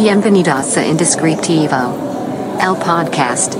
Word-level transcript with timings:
Bienvenidos 0.00 0.76
a 0.76 0.86
Indescriptivo, 0.86 2.56
el 2.60 2.76
podcast. 2.76 3.56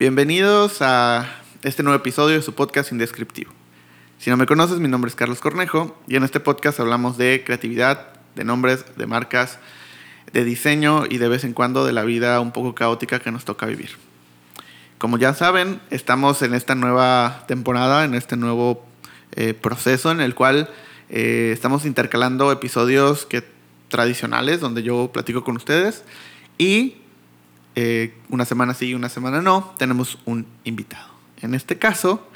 Bienvenidos 0.00 0.78
a 0.80 1.28
este 1.62 1.84
nuevo 1.84 1.96
episodio 1.96 2.34
de 2.34 2.42
su 2.42 2.52
podcast 2.52 2.90
Indescriptivo. 2.90 3.52
Si 4.18 4.28
no 4.30 4.36
me 4.36 4.46
conoces, 4.46 4.80
mi 4.80 4.88
nombre 4.88 5.08
es 5.08 5.14
Carlos 5.14 5.38
Cornejo 5.38 5.96
y 6.08 6.16
en 6.16 6.24
este 6.24 6.40
podcast 6.40 6.80
hablamos 6.80 7.16
de 7.16 7.44
creatividad, 7.46 8.08
de 8.34 8.42
nombres, 8.42 8.84
de 8.96 9.06
marcas, 9.06 9.60
de 10.32 10.42
diseño 10.42 11.04
y 11.08 11.18
de 11.18 11.28
vez 11.28 11.44
en 11.44 11.52
cuando 11.52 11.86
de 11.86 11.92
la 11.92 12.02
vida 12.02 12.40
un 12.40 12.50
poco 12.50 12.74
caótica 12.74 13.20
que 13.20 13.30
nos 13.30 13.44
toca 13.44 13.66
vivir. 13.66 13.90
Como 14.98 15.18
ya 15.18 15.34
saben, 15.34 15.82
estamos 15.90 16.40
en 16.40 16.54
esta 16.54 16.74
nueva 16.74 17.44
temporada, 17.46 18.04
en 18.04 18.14
este 18.14 18.38
nuevo 18.38 18.82
eh, 19.32 19.52
proceso 19.52 20.10
en 20.10 20.20
el 20.22 20.34
cual 20.34 20.70
eh, 21.10 21.50
estamos 21.52 21.84
intercalando 21.84 22.50
episodios 22.50 23.26
que, 23.26 23.44
tradicionales 23.88 24.58
donde 24.60 24.82
yo 24.82 25.10
platico 25.12 25.44
con 25.44 25.56
ustedes 25.56 26.02
y 26.56 26.96
eh, 27.74 28.14
una 28.30 28.46
semana 28.46 28.72
sí 28.72 28.86
y 28.86 28.94
una 28.94 29.10
semana 29.10 29.42
no, 29.42 29.74
tenemos 29.78 30.18
un 30.24 30.46
invitado. 30.64 31.08
En 31.42 31.54
este 31.54 31.76
caso, 31.76 32.26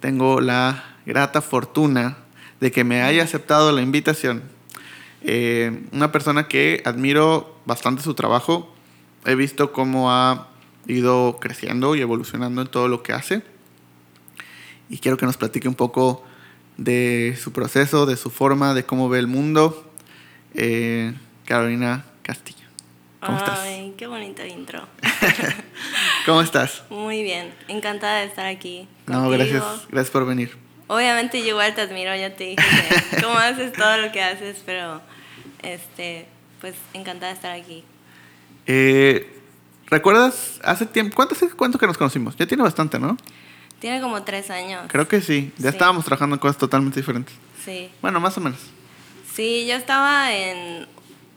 tengo 0.00 0.40
la 0.40 0.96
grata 1.04 1.42
fortuna 1.42 2.16
de 2.60 2.72
que 2.72 2.82
me 2.82 3.02
haya 3.02 3.22
aceptado 3.22 3.72
la 3.72 3.82
invitación. 3.82 4.42
una 5.92 6.12
persona 6.12 6.48
que 6.48 6.82
admiro 6.86 7.60
bastante 7.66 8.02
su 8.02 8.14
trabajo. 8.14 8.74
He 9.26 9.34
visto 9.34 9.72
cómo 9.72 10.10
ha 10.10 10.49
ido 10.86 11.38
creciendo 11.40 11.94
y 11.94 12.00
evolucionando 12.00 12.62
en 12.62 12.68
todo 12.68 12.88
lo 12.88 13.02
que 13.02 13.12
hace. 13.12 13.42
Y 14.88 14.98
quiero 14.98 15.16
que 15.16 15.26
nos 15.26 15.36
platique 15.36 15.68
un 15.68 15.74
poco 15.74 16.24
de 16.76 17.38
su 17.40 17.52
proceso, 17.52 18.06
de 18.06 18.16
su 18.16 18.30
forma, 18.30 18.74
de 18.74 18.84
cómo 18.84 19.08
ve 19.08 19.18
el 19.18 19.26
mundo. 19.26 19.92
Eh, 20.54 21.14
Carolina 21.44 22.04
Castillo. 22.22 22.66
¿Cómo 23.20 23.38
Ay, 23.38 23.88
estás? 23.88 23.96
qué 23.98 24.06
bonito 24.06 24.44
intro. 24.46 24.86
¿Cómo 26.26 26.40
estás? 26.40 26.82
Muy 26.90 27.22
bien, 27.22 27.52
encantada 27.68 28.20
de 28.20 28.26
estar 28.26 28.46
aquí. 28.46 28.88
No, 29.06 29.24
contigo. 29.24 29.30
gracias, 29.30 29.64
gracias 29.90 30.10
por 30.10 30.26
venir. 30.26 30.56
Obviamente 30.86 31.40
yo 31.42 31.48
igual 31.50 31.74
te 31.74 31.82
admiro, 31.82 32.14
ya 32.16 32.34
te 32.34 32.44
dije 32.44 32.56
que 33.10 33.20
cómo 33.22 33.36
haces 33.36 33.72
todo 33.72 33.98
lo 33.98 34.10
que 34.10 34.22
haces, 34.22 34.62
pero 34.64 35.00
este, 35.62 36.26
pues 36.60 36.74
encantada 36.94 37.28
de 37.28 37.34
estar 37.34 37.52
aquí. 37.52 37.84
Eh, 38.66 39.39
¿Recuerdas 39.90 40.60
hace 40.62 40.86
tiempo? 40.86 41.16
¿Cuánto 41.16 41.34
hace 41.34 41.48
cuánto 41.50 41.78
que 41.78 41.86
nos 41.86 41.98
conocimos? 41.98 42.36
Ya 42.36 42.46
tiene 42.46 42.62
bastante, 42.62 42.98
¿no? 42.98 43.16
Tiene 43.80 44.00
como 44.00 44.22
tres 44.22 44.50
años. 44.50 44.82
Creo 44.88 45.08
que 45.08 45.20
sí. 45.20 45.52
Ya 45.58 45.70
Sí. 45.70 45.76
estábamos 45.76 46.04
trabajando 46.04 46.36
en 46.36 46.40
cosas 46.40 46.58
totalmente 46.58 47.00
diferentes. 47.00 47.34
Sí. 47.64 47.90
Bueno, 48.02 48.20
más 48.20 48.36
o 48.36 48.40
menos. 48.40 48.58
Sí, 49.34 49.66
yo 49.66 49.74
estaba 49.74 50.32
en, 50.32 50.86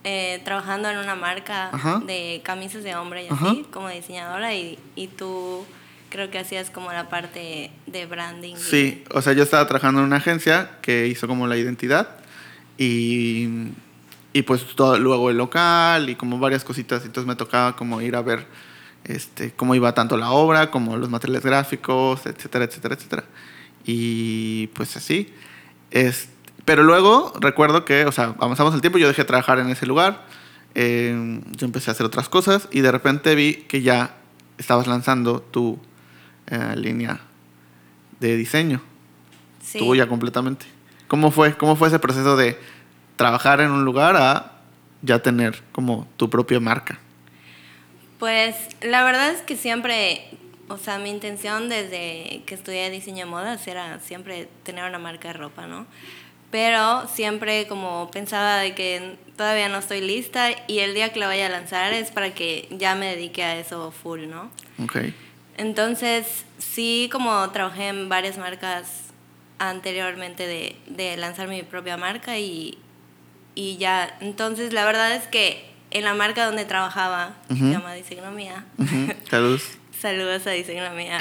eh, 0.04 0.40
trabajando 0.44 0.88
en 0.90 0.98
una 0.98 1.14
marca 1.14 1.70
Ajá. 1.72 2.00
de 2.06 2.42
camisas 2.44 2.84
de 2.84 2.94
hombre 2.96 3.24
y 3.24 3.28
Ajá. 3.28 3.46
así, 3.46 3.66
como 3.72 3.88
diseñadora, 3.88 4.54
y, 4.54 4.78
y 4.94 5.08
tú 5.08 5.64
creo 6.10 6.30
que 6.30 6.38
hacías 6.38 6.70
como 6.70 6.92
la 6.92 7.08
parte 7.08 7.72
de 7.86 8.06
branding. 8.06 8.54
Sí, 8.56 9.02
o 9.12 9.20
sea, 9.22 9.32
yo 9.32 9.42
estaba 9.42 9.66
trabajando 9.66 10.00
en 10.00 10.06
una 10.06 10.16
agencia 10.16 10.78
que 10.82 11.06
hizo 11.08 11.26
como 11.26 11.46
la 11.48 11.56
identidad 11.56 12.08
y, 12.78 13.48
y 14.34 14.42
pues 14.42 14.66
todo, 14.74 14.98
luego 14.98 15.30
el 15.30 15.38
local 15.38 16.10
y 16.10 16.16
como 16.16 16.38
varias 16.38 16.64
cositas. 16.64 17.04
Entonces 17.06 17.26
me 17.26 17.36
tocaba 17.36 17.76
como 17.76 18.02
ir 18.02 18.16
a 18.16 18.20
ver 18.20 18.46
este, 19.04 19.52
cómo 19.52 19.74
iba 19.76 19.94
tanto 19.94 20.16
la 20.16 20.32
obra 20.32 20.70
como 20.70 20.96
los 20.96 21.08
materiales 21.08 21.44
gráficos, 21.44 22.26
etcétera, 22.26 22.64
etcétera, 22.64 22.96
etcétera. 22.96 23.24
Y 23.86 24.66
pues 24.68 24.96
así. 24.96 25.32
Es, 25.92 26.28
pero 26.64 26.82
luego 26.82 27.32
recuerdo 27.38 27.84
que, 27.84 28.06
o 28.06 28.12
sea, 28.12 28.34
avanzamos 28.40 28.74
el 28.74 28.80
tiempo, 28.80 28.98
yo 28.98 29.06
dejé 29.06 29.22
de 29.22 29.26
trabajar 29.26 29.60
en 29.60 29.68
ese 29.70 29.86
lugar, 29.86 30.26
eh, 30.74 31.40
yo 31.52 31.64
empecé 31.66 31.90
a 31.90 31.92
hacer 31.92 32.04
otras 32.04 32.28
cosas 32.28 32.68
y 32.72 32.80
de 32.80 32.90
repente 32.90 33.36
vi 33.36 33.54
que 33.68 33.82
ya 33.82 34.16
estabas 34.58 34.88
lanzando 34.88 35.40
tu 35.40 35.78
eh, 36.48 36.74
línea 36.76 37.20
de 38.18 38.36
diseño 38.36 38.82
Sí. 39.62 39.78
tuya 39.78 40.08
completamente. 40.08 40.66
¿Cómo 41.06 41.30
fue? 41.30 41.56
¿Cómo 41.56 41.76
fue 41.76 41.88
ese 41.88 41.98
proceso 41.98 42.36
de 42.36 42.58
trabajar 43.16 43.60
en 43.60 43.70
un 43.70 43.84
lugar 43.84 44.16
a 44.16 44.52
ya 45.02 45.20
tener 45.20 45.62
como 45.72 46.06
tu 46.16 46.30
propia 46.30 46.60
marca? 46.60 46.98
Pues 48.18 48.56
la 48.80 49.04
verdad 49.04 49.30
es 49.30 49.42
que 49.42 49.56
siempre, 49.56 50.26
o 50.68 50.78
sea, 50.78 50.98
mi 50.98 51.10
intención 51.10 51.68
desde 51.68 52.42
que 52.46 52.54
estudié 52.54 52.90
diseño 52.90 53.26
de 53.26 53.30
modas 53.30 53.66
era 53.66 54.00
siempre 54.00 54.48
tener 54.62 54.84
una 54.88 54.98
marca 54.98 55.28
de 55.28 55.34
ropa, 55.34 55.66
¿no? 55.66 55.86
Pero 56.50 57.06
siempre 57.08 57.66
como 57.66 58.10
pensaba 58.12 58.58
de 58.58 58.74
que 58.74 59.16
todavía 59.36 59.68
no 59.68 59.78
estoy 59.78 60.00
lista 60.00 60.50
y 60.68 60.78
el 60.78 60.94
día 60.94 61.12
que 61.12 61.18
la 61.18 61.26
vaya 61.26 61.46
a 61.46 61.48
lanzar 61.48 61.92
es 61.92 62.12
para 62.12 62.32
que 62.32 62.68
ya 62.70 62.94
me 62.94 63.06
dedique 63.06 63.42
a 63.42 63.58
eso 63.58 63.90
full, 63.90 64.28
¿no? 64.28 64.50
Ok. 64.82 64.98
Entonces, 65.56 66.44
sí, 66.58 67.08
como 67.12 67.50
trabajé 67.50 67.88
en 67.88 68.08
varias 68.08 68.38
marcas 68.38 69.12
anteriormente 69.58 70.46
de, 70.46 70.76
de 70.86 71.16
lanzar 71.16 71.48
mi 71.48 71.62
propia 71.62 71.96
marca 71.96 72.38
y, 72.38 72.78
y 73.54 73.76
ya. 73.76 74.16
Entonces, 74.20 74.72
la 74.72 74.84
verdad 74.84 75.14
es 75.14 75.26
que 75.28 75.64
en 75.90 76.04
la 76.04 76.14
marca 76.14 76.44
donde 76.46 76.64
trabajaba, 76.64 77.34
que 77.48 77.54
Ujú. 77.54 77.64
se 77.66 77.70
llama 77.72 77.94
Disegnomía, 77.94 78.64
Ujú. 78.78 79.12
Saludos. 79.30 79.62
saludos 80.00 80.46
a 80.46 80.50
Disegnomía, 80.50 81.18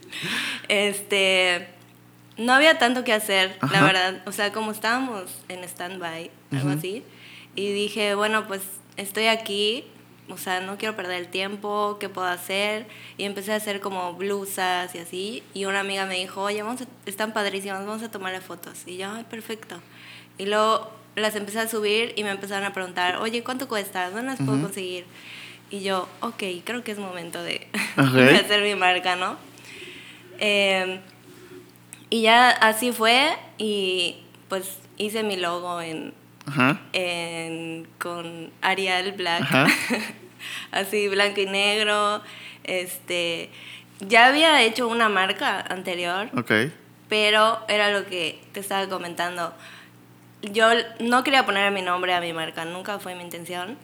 este, 0.68 1.68
no 2.36 2.52
había 2.52 2.78
tanto 2.78 3.04
que 3.04 3.12
hacer, 3.12 3.56
la 3.72 3.82
verdad. 3.82 4.22
O 4.26 4.32
sea, 4.32 4.52
como 4.52 4.70
estábamos 4.72 5.24
en 5.48 5.64
stand-by, 5.64 6.30
algo 6.52 6.70
así, 6.70 7.02
y 7.54 7.72
dije, 7.72 8.14
bueno, 8.14 8.46
pues 8.46 8.62
estoy 8.96 9.26
aquí, 9.26 9.84
o 10.28 10.36
sea, 10.38 10.60
no 10.60 10.76
quiero 10.76 10.96
perder 10.96 11.18
el 11.20 11.28
tiempo, 11.28 11.96
¿qué 12.00 12.08
puedo 12.08 12.26
hacer? 12.26 12.86
Y 13.16 13.24
empecé 13.24 13.52
a 13.52 13.56
hacer 13.56 13.80
como 13.80 14.12
blusas 14.14 14.94
y 14.94 14.98
así, 14.98 15.42
y 15.54 15.64
una 15.64 15.80
amiga 15.80 16.04
me 16.06 16.16
dijo, 16.16 16.42
oye, 16.42 16.62
vamos 16.62 16.82
a- 16.82 16.86
están 17.06 17.32
padrísimas, 17.32 17.86
vamos 17.86 18.02
a 18.02 18.10
tomarle 18.10 18.40
fotos. 18.40 18.82
Y 18.86 18.96
yo, 18.98 19.10
ay, 19.10 19.24
perfecto. 19.30 19.80
Y 20.38 20.46
luego 20.46 20.90
las 21.16 21.34
empecé 21.34 21.58
a 21.60 21.68
subir 21.68 22.12
y 22.16 22.22
me 22.24 22.30
empezaron 22.30 22.64
a 22.64 22.72
preguntar, 22.72 23.16
oye, 23.16 23.42
¿cuánto 23.42 23.66
cuesta? 23.68 24.10
¿Dónde 24.10 24.28
las 24.30 24.38
puedo 24.38 24.60
conseguir? 24.62 25.04
Y 25.70 25.80
yo, 25.82 26.08
ok, 26.20 26.42
creo 26.64 26.84
que 26.84 26.92
es 26.92 26.98
momento 26.98 27.42
de, 27.42 27.66
hacer 27.96 28.62
mi 28.62 28.74
marca, 28.76 29.16
¿no? 29.16 29.36
Eh, 30.38 31.00
y 32.10 32.22
ya 32.22 32.50
así 32.50 32.92
fue 32.92 33.36
y 33.58 34.16
pues 34.48 34.78
hice 34.96 35.22
mi 35.24 35.36
logo 35.36 35.80
en, 35.80 36.12
Ajá. 36.46 36.80
en- 36.92 37.88
con 37.98 38.50
Arial 38.62 39.12
Black, 39.12 39.42
Ajá. 39.42 39.66
así 40.70 41.08
blanco 41.08 41.40
y 41.40 41.46
negro. 41.46 42.22
Este, 42.64 43.50
ya 44.00 44.26
había 44.26 44.62
hecho 44.62 44.86
una 44.88 45.08
marca 45.08 45.60
anterior, 45.60 46.28
pero 47.08 47.60
era 47.68 47.90
lo 47.90 48.06
que 48.06 48.40
te 48.52 48.60
estaba 48.60 48.88
comentando. 48.88 49.52
Yo 50.52 50.68
no 51.00 51.24
quería 51.24 51.44
poner 51.46 51.70
mi 51.72 51.82
nombre 51.82 52.14
a 52.14 52.20
mi 52.20 52.32
marca, 52.32 52.64
nunca 52.64 52.98
fue 52.98 53.14
mi 53.14 53.22
intención, 53.22 53.76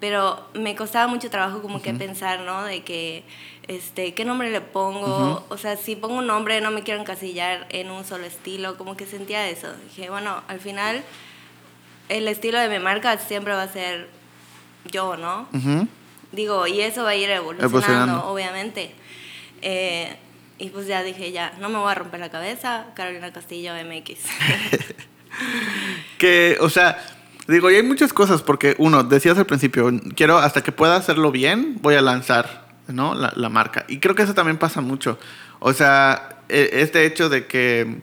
pero 0.00 0.48
me 0.54 0.74
costaba 0.76 1.06
mucho 1.06 1.28
trabajo 1.30 1.60
como 1.62 1.82
que 1.82 1.92
pensar, 1.94 2.40
¿no? 2.40 2.64
De 2.64 2.82
que, 2.82 3.24
este, 3.66 4.14
¿qué 4.14 4.24
nombre 4.24 4.50
le 4.50 4.60
pongo? 4.60 5.44
O 5.48 5.58
sea, 5.58 5.76
si 5.76 5.96
pongo 5.96 6.16
un 6.16 6.26
nombre 6.26 6.60
no 6.60 6.70
me 6.70 6.82
quiero 6.82 7.00
encasillar 7.00 7.66
en 7.70 7.90
un 7.90 8.04
solo 8.04 8.24
estilo, 8.24 8.76
como 8.78 8.96
que 8.96 9.06
sentía 9.06 9.48
eso. 9.48 9.68
Dije, 9.88 10.08
bueno, 10.10 10.42
al 10.48 10.60
final 10.60 11.02
el 12.08 12.26
estilo 12.28 12.58
de 12.58 12.68
mi 12.68 12.78
marca 12.78 13.18
siempre 13.18 13.52
va 13.52 13.62
a 13.62 13.68
ser 13.68 14.08
yo, 14.90 15.16
¿no? 15.16 15.48
Digo, 16.32 16.66
y 16.66 16.80
eso 16.80 17.04
va 17.04 17.10
a 17.10 17.14
ir 17.16 17.30
evolucionando, 17.30 17.66
Evolucionando. 17.78 18.26
obviamente. 18.30 18.94
Eh, 19.62 20.16
y 20.58 20.70
pues 20.70 20.86
ya 20.86 21.02
dije, 21.02 21.32
ya, 21.32 21.52
no 21.60 21.68
me 21.68 21.78
voy 21.78 21.90
a 21.90 21.94
romper 21.94 22.20
la 22.20 22.30
cabeza, 22.30 22.86
Carolina 22.94 23.32
Castillo 23.32 23.72
MX. 23.74 24.20
Que, 26.18 26.56
o 26.60 26.68
sea, 26.70 26.98
digo, 27.46 27.70
y 27.70 27.76
hay 27.76 27.82
muchas 27.82 28.12
cosas, 28.12 28.42
porque 28.42 28.74
uno, 28.78 29.04
decías 29.04 29.38
al 29.38 29.46
principio, 29.46 29.90
quiero, 30.16 30.38
hasta 30.38 30.62
que 30.62 30.72
pueda 30.72 30.96
hacerlo 30.96 31.30
bien, 31.30 31.78
voy 31.80 31.94
a 31.94 32.02
lanzar, 32.02 32.68
¿no? 32.88 33.14
La, 33.14 33.32
la 33.36 33.48
marca. 33.48 33.84
Y 33.88 33.98
creo 33.98 34.14
que 34.14 34.22
eso 34.22 34.34
también 34.34 34.58
pasa 34.58 34.80
mucho. 34.80 35.18
O 35.60 35.72
sea, 35.72 36.40
e- 36.48 36.70
este 36.72 37.04
hecho 37.06 37.28
de 37.28 37.46
que 37.46 38.00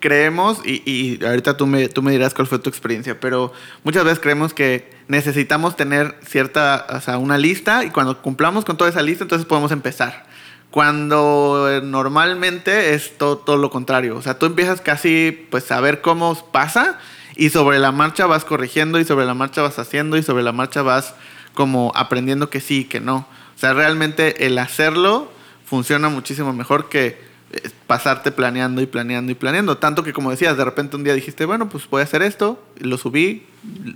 creemos, 0.00 0.60
y, 0.66 0.82
y 0.84 1.24
ahorita 1.24 1.56
tú 1.56 1.66
me, 1.66 1.88
tú 1.88 2.02
me 2.02 2.12
dirás 2.12 2.34
cuál 2.34 2.46
fue 2.46 2.58
tu 2.58 2.68
experiencia, 2.68 3.18
pero 3.18 3.52
muchas 3.84 4.04
veces 4.04 4.20
creemos 4.20 4.52
que 4.52 4.92
necesitamos 5.08 5.76
tener 5.76 6.16
cierta, 6.26 6.86
o 6.90 7.00
sea, 7.00 7.16
una 7.16 7.38
lista, 7.38 7.84
y 7.84 7.90
cuando 7.90 8.20
cumplamos 8.20 8.66
con 8.66 8.76
toda 8.76 8.90
esa 8.90 9.00
lista, 9.00 9.24
entonces 9.24 9.46
podemos 9.46 9.72
empezar. 9.72 10.26
Cuando 10.74 11.68
eh, 11.70 11.82
normalmente 11.84 12.94
es 12.94 13.16
todo, 13.16 13.38
todo 13.38 13.58
lo 13.58 13.70
contrario. 13.70 14.16
O 14.16 14.22
sea, 14.22 14.40
tú 14.40 14.46
empiezas 14.46 14.80
casi 14.80 15.46
pues 15.48 15.70
a 15.70 15.78
ver 15.78 16.00
cómo 16.00 16.34
pasa 16.50 16.98
y 17.36 17.50
sobre 17.50 17.78
la 17.78 17.92
marcha 17.92 18.26
vas 18.26 18.44
corrigiendo 18.44 18.98
y 18.98 19.04
sobre 19.04 19.24
la 19.24 19.34
marcha 19.34 19.62
vas 19.62 19.78
haciendo 19.78 20.16
y 20.16 20.24
sobre 20.24 20.42
la 20.42 20.50
marcha 20.50 20.82
vas 20.82 21.14
como 21.54 21.92
aprendiendo 21.94 22.50
que 22.50 22.58
sí 22.58 22.80
y 22.80 22.84
que 22.86 22.98
no. 22.98 23.18
O 23.54 23.58
sea, 23.60 23.72
realmente 23.72 24.46
el 24.46 24.58
hacerlo 24.58 25.30
funciona 25.64 26.08
muchísimo 26.08 26.52
mejor 26.52 26.88
que 26.88 27.20
eh, 27.52 27.70
pasarte 27.86 28.32
planeando 28.32 28.82
y 28.82 28.86
planeando 28.86 29.30
y 29.30 29.36
planeando. 29.36 29.78
Tanto 29.78 30.02
que, 30.02 30.12
como 30.12 30.32
decías, 30.32 30.56
de 30.56 30.64
repente 30.64 30.96
un 30.96 31.04
día 31.04 31.14
dijiste, 31.14 31.44
bueno, 31.44 31.68
pues 31.68 31.88
voy 31.88 32.00
a 32.00 32.02
hacer 32.02 32.20
esto, 32.22 32.60
lo 32.80 32.98
subí, 32.98 33.46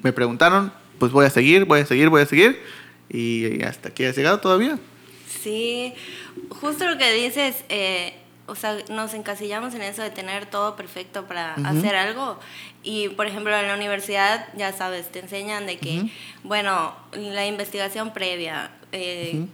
me 0.04 0.12
preguntaron, 0.12 0.72
pues 1.00 1.10
voy 1.10 1.26
a 1.26 1.30
seguir, 1.30 1.64
voy 1.64 1.80
a 1.80 1.86
seguir, 1.86 2.08
voy 2.08 2.22
a 2.22 2.26
seguir, 2.26 2.62
y 3.10 3.64
hasta 3.64 3.88
aquí 3.88 4.04
has 4.04 4.16
llegado 4.16 4.38
todavía. 4.38 4.78
Sí, 5.42 5.94
justo 6.50 6.87
lo 6.87 6.99
que 6.99 7.12
dices, 7.12 7.64
eh, 7.69 8.14
o 8.46 8.55
sea, 8.55 8.79
nos 8.88 9.14
encasillamos 9.14 9.75
en 9.75 9.82
eso 9.82 10.02
de 10.02 10.11
tener 10.11 10.46
todo 10.46 10.75
perfecto 10.75 11.26
para 11.26 11.55
hacer 11.55 11.94
algo. 11.94 12.38
Y, 12.82 13.11
por 13.11 13.26
ejemplo, 13.26 13.56
en 13.56 13.69
la 13.69 13.75
universidad, 13.75 14.49
ya 14.56 14.73
sabes, 14.73 15.11
te 15.12 15.19
enseñan 15.19 15.67
de 15.67 15.79
que, 15.79 16.11
bueno, 16.44 16.94
la 17.12 17.46
investigación 17.46 18.12
previa, 18.12 18.70
eh, 18.93 19.46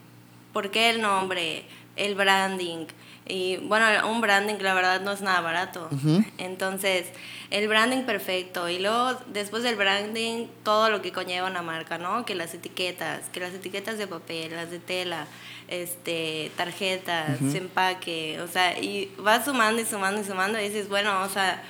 por 0.52 0.70
qué 0.70 0.90
el 0.90 1.00
nombre, 1.02 1.64
el 1.96 2.14
branding, 2.14 2.86
y 3.26 3.56
bueno, 3.56 3.86
un 4.10 4.20
branding 4.20 4.56
la 4.60 4.74
verdad 4.74 5.00
no 5.00 5.12
es 5.12 5.22
nada 5.22 5.40
barato. 5.40 5.88
Entonces, 6.36 7.06
el 7.50 7.68
branding 7.68 8.02
perfecto. 8.02 8.68
Y 8.68 8.78
luego, 8.78 9.18
después 9.28 9.62
del 9.62 9.76
branding, 9.76 10.46
todo 10.62 10.90
lo 10.90 11.00
que 11.00 11.10
conlleva 11.10 11.48
una 11.48 11.62
marca, 11.62 11.96
¿no? 11.96 12.26
Que 12.26 12.34
las 12.34 12.52
etiquetas, 12.52 13.30
que 13.30 13.40
las 13.40 13.54
etiquetas 13.54 13.96
de 13.96 14.06
papel, 14.06 14.54
las 14.54 14.70
de 14.70 14.78
tela, 14.78 15.26
este, 15.68 16.52
tarjetas, 16.56 17.40
empaque. 17.40 18.40
O 18.42 18.48
sea, 18.48 18.78
y 18.78 19.10
vas 19.16 19.46
sumando 19.46 19.80
y 19.80 19.86
sumando 19.86 20.20
y 20.20 20.24
sumando 20.24 20.60
y 20.60 20.68
dices, 20.68 20.88
bueno, 20.90 21.22
o 21.22 21.28
sea, 21.30 21.62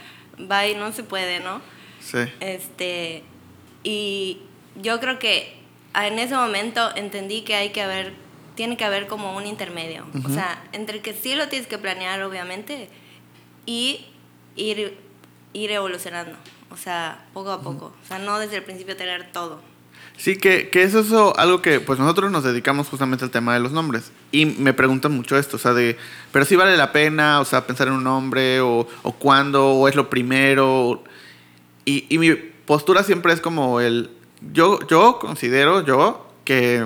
va 0.51 0.67
y 0.67 0.75
no 0.75 0.91
se 0.93 1.05
puede, 1.05 1.39
¿no? 1.39 1.61
Sí. 2.01 2.19
Este, 2.41 3.23
y 3.85 4.41
yo 4.83 4.99
creo 4.99 5.21
que 5.21 5.55
en 5.95 6.19
ese 6.19 6.35
momento 6.35 6.91
entendí 6.97 7.43
que 7.43 7.55
hay 7.55 7.71
que 7.71 7.83
haber 7.83 8.24
tiene 8.55 8.77
que 8.77 8.85
haber 8.85 9.06
como 9.06 9.37
un 9.37 9.47
intermedio. 9.47 10.05
O 10.25 10.29
sea, 10.29 10.62
entre 10.73 11.01
que 11.01 11.12
sí 11.12 11.35
lo 11.35 11.49
tienes 11.49 11.67
que 11.67 11.79
planear, 11.79 12.23
obviamente, 12.23 12.89
y 13.67 14.06
ir, 14.56 14.99
ir 15.53 15.71
evolucionando. 15.71 16.37
O 16.71 16.77
sea, 16.77 17.27
poco 17.33 17.51
a 17.51 17.62
poco. 17.62 17.93
O 18.03 18.06
sea, 18.06 18.19
no 18.19 18.39
desde 18.39 18.56
el 18.56 18.62
principio 18.62 18.97
tener 18.97 19.33
todo. 19.33 19.61
Sí, 20.17 20.37
que, 20.37 20.71
que 20.71 20.85
eso 20.85 21.01
es 21.01 21.12
algo 21.39 21.61
que 21.61 21.81
pues 21.81 21.99
nosotros 21.99 22.31
nos 22.31 22.45
dedicamos 22.45 22.89
justamente 22.89 23.25
al 23.25 23.31
tema 23.31 23.55
de 23.55 23.61
los 23.61 23.73
nombres. 23.73 24.12
Y 24.31 24.47
me 24.47 24.73
preguntan 24.73 25.12
mucho 25.12 25.37
esto, 25.37 25.56
o 25.56 25.59
sea, 25.59 25.75
de, 25.75 25.97
pero 26.31 26.45
si 26.45 26.55
vale 26.55 26.77
la 26.77 26.93
pena, 26.93 27.41
o 27.41 27.45
sea, 27.45 27.67
pensar 27.67 27.89
en 27.89 27.95
un 27.95 28.05
nombre, 28.05 28.61
o, 28.61 28.87
o 29.03 29.12
cuándo, 29.12 29.73
o 29.73 29.89
es 29.89 29.97
lo 29.97 30.09
primero. 30.11 31.03
Y, 31.85 32.06
y 32.09 32.19
mi 32.19 32.33
postura 32.33 33.03
siempre 33.03 33.33
es 33.33 33.41
como 33.41 33.81
el, 33.81 34.11
yo, 34.53 34.79
yo 34.87 35.19
considero, 35.19 35.85
yo, 35.85 36.33
que 36.45 36.85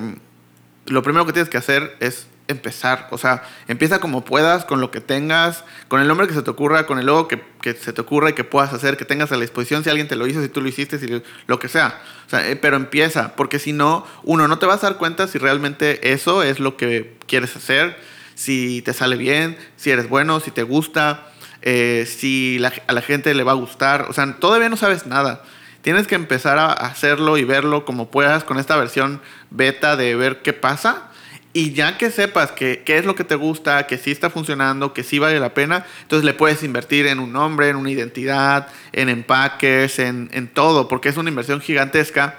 lo 0.88 1.02
primero 1.02 1.26
que 1.26 1.32
tienes 1.32 1.48
que 1.48 1.58
hacer 1.58 1.96
es 2.00 2.26
empezar. 2.48 3.08
O 3.10 3.18
sea, 3.18 3.42
empieza 3.68 4.00
como 4.00 4.24
puedas, 4.24 4.64
con 4.64 4.80
lo 4.80 4.90
que 4.90 5.00
tengas, 5.00 5.64
con 5.86 6.00
el 6.00 6.08
nombre 6.08 6.26
que 6.26 6.34
se 6.34 6.42
te 6.42 6.50
ocurra, 6.50 6.86
con 6.86 6.98
el 6.98 7.06
logo 7.06 7.28
que, 7.28 7.38
se 7.74 7.92
te 7.92 8.00
ocurra 8.00 8.30
y 8.30 8.32
que 8.32 8.44
puedas 8.44 8.72
hacer, 8.72 8.96
que 8.96 9.04
tengas 9.04 9.30
a 9.30 9.36
la 9.36 9.42
disposición 9.42 9.84
si 9.84 9.90
alguien 9.90 10.08
te 10.08 10.16
lo 10.16 10.26
hizo, 10.26 10.42
si 10.42 10.48
tú 10.48 10.62
lo 10.62 10.68
hiciste, 10.68 10.98
si 10.98 11.22
lo 11.46 11.58
que 11.58 11.68
sea. 11.68 12.00
O 12.26 12.30
sea, 12.30 12.48
eh, 12.48 12.56
pero 12.56 12.76
empieza, 12.76 13.36
porque 13.36 13.58
si 13.58 13.72
no, 13.72 14.06
uno, 14.24 14.48
no 14.48 14.58
te 14.58 14.66
vas 14.66 14.82
a 14.82 14.88
dar 14.88 14.98
cuenta 14.98 15.28
si 15.28 15.38
realmente 15.38 16.12
eso 16.12 16.42
es 16.42 16.58
lo 16.58 16.76
que 16.76 17.16
quieres 17.26 17.54
hacer, 17.54 17.96
si 18.34 18.82
te 18.82 18.94
sale 18.94 19.16
bien, 19.16 19.58
si 19.76 19.90
eres 19.90 20.08
bueno, 20.08 20.40
si 20.40 20.50
te 20.50 20.62
gusta, 20.62 21.30
eh, 21.60 22.06
si 22.08 22.62
a 22.64 22.92
la 22.92 23.02
gente 23.02 23.34
le 23.34 23.44
va 23.44 23.52
a 23.52 23.56
gustar. 23.56 24.06
O 24.08 24.12
sea, 24.12 24.36
todavía 24.38 24.68
no 24.70 24.76
sabes 24.76 25.06
nada. 25.06 25.42
Tienes 25.88 26.06
que 26.06 26.16
empezar 26.16 26.58
a 26.58 26.70
hacerlo 26.70 27.38
y 27.38 27.44
verlo 27.44 27.86
como 27.86 28.10
puedas 28.10 28.44
con 28.44 28.58
esta 28.58 28.76
versión 28.76 29.22
beta 29.48 29.96
de 29.96 30.14
ver 30.16 30.42
qué 30.42 30.52
pasa. 30.52 31.08
Y 31.54 31.72
ya 31.72 31.96
que 31.96 32.10
sepas 32.10 32.52
qué 32.52 32.82
es 32.84 33.06
lo 33.06 33.14
que 33.14 33.24
te 33.24 33.36
gusta, 33.36 33.86
que 33.86 33.96
sí 33.96 34.10
está 34.10 34.28
funcionando, 34.28 34.92
que 34.92 35.02
sí 35.02 35.18
vale 35.18 35.40
la 35.40 35.54
pena, 35.54 35.86
entonces 36.02 36.26
le 36.26 36.34
puedes 36.34 36.62
invertir 36.62 37.06
en 37.06 37.20
un 37.20 37.32
nombre, 37.32 37.70
en 37.70 37.76
una 37.76 37.90
identidad, 37.90 38.68
en 38.92 39.08
empaques, 39.08 39.98
en, 39.98 40.28
en 40.34 40.48
todo, 40.48 40.88
porque 40.88 41.08
es 41.08 41.16
una 41.16 41.30
inversión 41.30 41.62
gigantesca. 41.62 42.36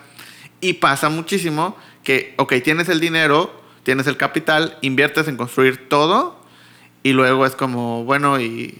Y 0.61 0.73
pasa 0.73 1.09
muchísimo 1.09 1.75
que, 2.03 2.35
ok, 2.37 2.53
tienes 2.63 2.87
el 2.87 2.99
dinero, 2.99 3.63
tienes 3.81 4.05
el 4.05 4.15
capital, 4.15 4.77
inviertes 4.81 5.27
en 5.27 5.37
construir 5.37 5.89
todo 5.89 6.39
y 7.01 7.13
luego 7.13 7.47
es 7.47 7.55
como, 7.55 8.03
bueno, 8.03 8.39
y 8.39 8.79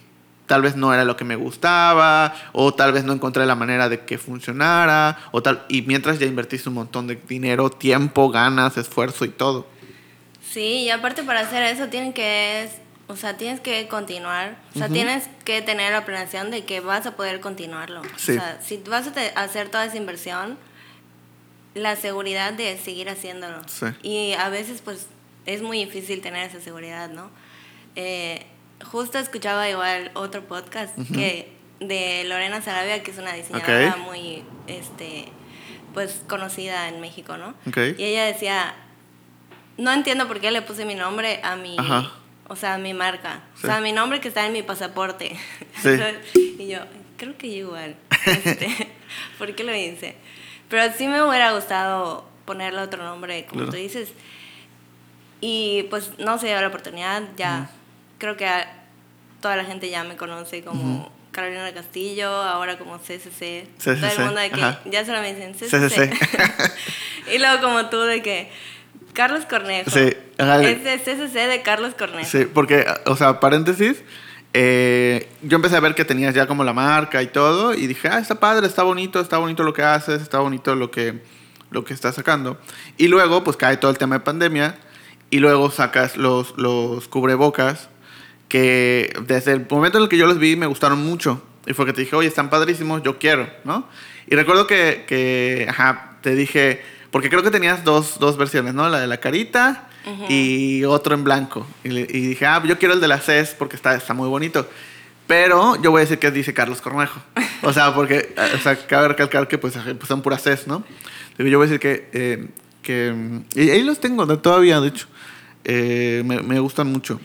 tal 0.50 0.64
vez 0.64 0.76
no 0.76 0.92
era 0.92 1.06
lo 1.06 1.16
que 1.16 1.24
me 1.24 1.36
gustaba, 1.36 2.34
o 2.54 2.74
tal 2.74 2.92
vez 2.92 3.04
no 3.04 3.14
encontré 3.14 3.46
la 3.46 3.54
manera 3.54 3.88
de 3.88 4.00
que 4.00 4.18
funcionara, 4.18 5.20
o 5.32 5.44
tal, 5.44 5.64
y 5.70 5.84
mientras 5.84 6.18
ya 6.18 6.26
invertiste 6.26 6.70
un 6.70 6.76
montón 6.76 7.06
de 7.06 7.16
dinero, 7.28 7.70
tiempo, 7.70 8.32
ganas, 8.32 8.76
esfuerzo 8.76 9.26
y 9.26 9.30
todo. 9.30 9.68
Sí, 10.42 10.86
y 10.86 10.90
aparte 10.90 11.22
para 11.22 11.42
hacer 11.42 11.62
eso 11.62 11.90
tienen 11.90 12.14
que, 12.14 12.68
o 13.06 13.16
sea, 13.16 13.38
tienes 13.38 13.60
que 13.60 13.88
continuar, 13.88 14.58
o 14.74 14.80
sea, 14.80 14.90
tienes 14.90 15.30
que 15.46 15.62
tener 15.62 15.92
la 15.92 16.04
planeación 16.04 16.50
de 16.50 16.66
que 16.66 16.80
vas 16.80 17.06
a 17.06 17.16
poder 17.16 17.42
continuarlo. 17.42 18.02
O 18.02 18.20
sea, 18.20 18.60
si 18.60 18.78
vas 18.90 19.06
a 19.06 19.44
hacer 19.44 19.70
toda 19.70 19.86
esa 19.86 19.98
inversión, 19.98 20.58
la 21.76 21.96
seguridad 21.96 22.54
de 22.54 22.76
seguir 22.80 23.08
haciéndolo. 23.08 23.62
Sí. 23.68 23.86
Y 24.02 24.34
a 24.34 24.50
veces 24.50 24.82
pues 24.82 25.06
es 25.46 25.62
muy 25.62 25.86
difícil 25.86 26.22
tener 26.22 26.50
esa 26.50 26.60
seguridad, 26.60 27.08
¿no? 27.12 27.30
Eh, 27.96 28.48
justo 28.86 29.18
escuchaba 29.18 29.70
igual 29.70 30.12
otro 30.14 30.44
podcast 30.44 30.96
que 31.14 31.52
de 31.80 32.24
Lorena 32.26 32.62
Sarabia, 32.62 33.02
que 33.04 33.12
es 33.12 33.18
una 33.18 33.34
diseñadora 33.34 33.98
muy 33.98 34.44
este 34.68 35.32
pues 35.94 36.22
conocida 36.28 36.88
en 36.88 37.02
México, 37.02 37.38
¿no? 37.38 37.56
Y 37.98 38.04
ella 38.04 38.26
decía, 38.26 38.76
no 39.78 39.92
entiendo 39.92 40.28
por 40.28 40.40
qué 40.40 40.52
le 40.52 40.62
puse 40.62 40.86
mi 40.86 40.96
nombre 40.96 41.40
a 41.44 41.56
mi, 41.56 41.76
o 42.48 42.56
sea, 42.56 42.76
a 42.76 42.78
mi 42.78 42.94
marca. 42.94 43.42
O 43.58 43.60
sea, 43.60 43.82
mi 43.82 43.92
nombre 43.92 44.20
que 44.20 44.28
está 44.28 44.46
en 44.46 44.54
mi 44.54 44.62
pasaporte. 44.62 45.36
y 46.34 46.68
yo, 46.68 46.80
creo 47.18 47.38
que 47.38 47.48
igual. 47.48 47.96
Este, 48.26 48.70
¿Por 49.40 49.56
qué 49.56 49.64
lo 49.64 49.74
hice? 49.74 50.16
Pero 50.68 50.94
sí 50.96 51.08
me 51.08 51.24
hubiera 51.24 51.54
gustado 51.54 52.30
ponerle 52.46 52.82
otro 52.82 53.04
nombre, 53.04 53.46
como 53.46 53.66
tú 53.66 53.78
dices. 53.78 54.12
Y 55.42 55.88
pues 55.90 56.12
no 56.20 56.38
se 56.38 56.48
dio 56.48 56.62
la 56.62 56.68
oportunidad, 56.68 57.24
ya 57.38 57.72
creo 58.20 58.38
que 58.38 58.48
toda 59.42 59.56
la 59.56 59.66
gente 59.66 59.90
ya 59.90 60.04
me 60.04 60.16
conoce 60.16 60.64
como 60.64 61.12
Carolina 61.32 61.74
Castillo, 61.74 62.30
ahora 62.30 62.78
como 62.78 63.00
CCC. 63.00 63.68
Todo 63.84 63.94
el 63.94 64.20
mundo 64.20 64.42
de 64.42 64.52
que 64.52 64.62
ya 64.86 65.06
solo 65.06 65.22
me 65.22 65.34
dicen 65.34 65.54
CCC. 65.54 66.12
y 67.34 67.40
luego 67.40 67.62
como 67.62 67.90
tú 67.90 68.02
de 68.02 68.22
que 68.22 68.52
Carlos 69.14 69.46
Cornejo. 69.46 69.90
Sí. 69.90 70.14
Es 70.38 70.84
de 70.84 71.00
CCC 71.00 71.48
de 71.48 71.62
Carlos 71.64 71.96
Cornejo. 71.96 72.30
Sí, 72.30 72.46
porque, 72.46 72.86
o 73.06 73.16
sea, 73.16 73.40
paréntesis, 73.40 74.04
eh, 74.54 75.30
yo 75.42 75.56
empecé 75.58 75.76
a 75.76 75.80
ver 75.80 75.96
que 75.96 76.06
tenías 76.06 76.34
ya 76.34 76.48
como 76.48 76.64
la 76.64 76.74
marca 76.74 77.22
y 77.22 77.28
todo 77.28 77.74
y 77.74 77.88
dije, 77.88 78.08
ah, 78.10 78.20
está 78.20 78.36
padre, 78.36 78.68
está 78.68 78.84
bonito, 78.84 79.20
está 79.20 79.38
bonito 79.38 79.64
lo 79.64 79.74
que 79.74 79.84
haces, 79.84 80.22
está 80.22 80.40
bonito 80.40 80.76
lo 80.76 80.92
que, 80.92 81.22
lo 81.72 81.86
que 81.86 81.94
estás 81.94 82.16
sacando. 82.16 82.58
Y 82.98 83.08
luego, 83.08 83.44
pues 83.44 83.58
cae 83.58 83.78
todo 83.78 83.92
el 83.92 83.98
tema 83.98 84.16
de 84.16 84.22
pandemia 84.22 84.76
y 85.30 85.40
luego 85.40 85.70
sacas 85.70 86.18
los, 86.18 86.58
los 86.58 87.08
cubrebocas 87.08 87.90
que 88.50 89.14
desde 89.26 89.54
el 89.54 89.66
momento 89.70 90.00
en 90.00 90.04
el 90.04 90.10
que 90.10 90.18
yo 90.18 90.28
los 90.28 90.40
vi 90.40 90.58
me 90.58 90.66
gustaron 90.66 91.06
mucho. 91.06 91.42
Y 91.66 91.74
fue 91.74 91.86
que 91.86 91.94
te 91.94 92.02
dije, 92.02 92.16
oye, 92.16 92.28
están 92.28 92.50
padrísimos, 92.50 93.04
yo 93.04 93.20
quiero, 93.20 93.48
¿no? 93.64 93.88
Y 94.28 94.36
recuerdo 94.36 94.68
que, 94.68 95.06
que 95.08 95.68
ajá, 95.70 96.18
te 96.22 96.36
dije, 96.36 96.82
porque 97.12 97.30
creo 97.30 97.44
que 97.44 97.52
tenías 97.52 97.84
dos, 97.84 98.20
dos 98.20 98.38
versiones, 98.38 98.74
¿no? 98.74 98.90
La 98.90 99.00
de 99.00 99.08
la 99.08 99.18
carita 99.18 99.88
y 100.28 100.84
otro 100.86 101.14
en 101.14 101.24
blanco. 101.24 101.68
Y, 101.84 101.90
dije, 101.90 102.46
ah, 102.46 102.62
yo 102.66 102.80
quiero 102.80 102.96
el 102.96 103.02
de 103.02 103.08
la 103.08 103.20
CES 103.20 103.56
porque 103.58 103.76
está, 103.76 103.96
está 103.96 104.16
muy 104.16 104.28
bonito. 104.28 104.68
Pero 105.28 105.80
yo 105.82 105.92
voy 105.92 106.00
a 106.00 106.06
decir 106.06 106.18
que 106.18 106.32
dice 106.32 106.54
Carlos 106.54 106.82
Cornejo. 106.82 107.22
O 107.62 107.72
sea, 107.72 107.94
porque, 107.94 108.34
o 108.56 108.58
sea, 108.58 108.76
cabe 108.88 109.10
recalcar 109.10 109.48
que 109.48 109.60
pues, 109.60 109.76
pues 109.76 110.08
son 110.08 110.24
puras 110.24 110.42
CES, 110.42 110.66
¿no? 110.66 110.84
Yo 111.38 111.46
voy 111.58 111.68
a 111.68 111.70
decir 111.70 111.80
que, 111.80 112.10
eh, 112.14 112.48
que 112.82 113.14
y 113.54 113.70
ahí 113.70 113.84
los 113.84 114.00
tengo 114.00 114.26
todavía, 114.40 114.80
de 114.80 114.88
hecho. 114.88 115.08
Eh, 115.66 116.24
me, 116.26 116.42
me 116.42 116.60
gustan 116.60 116.88
mucho. 116.88 117.20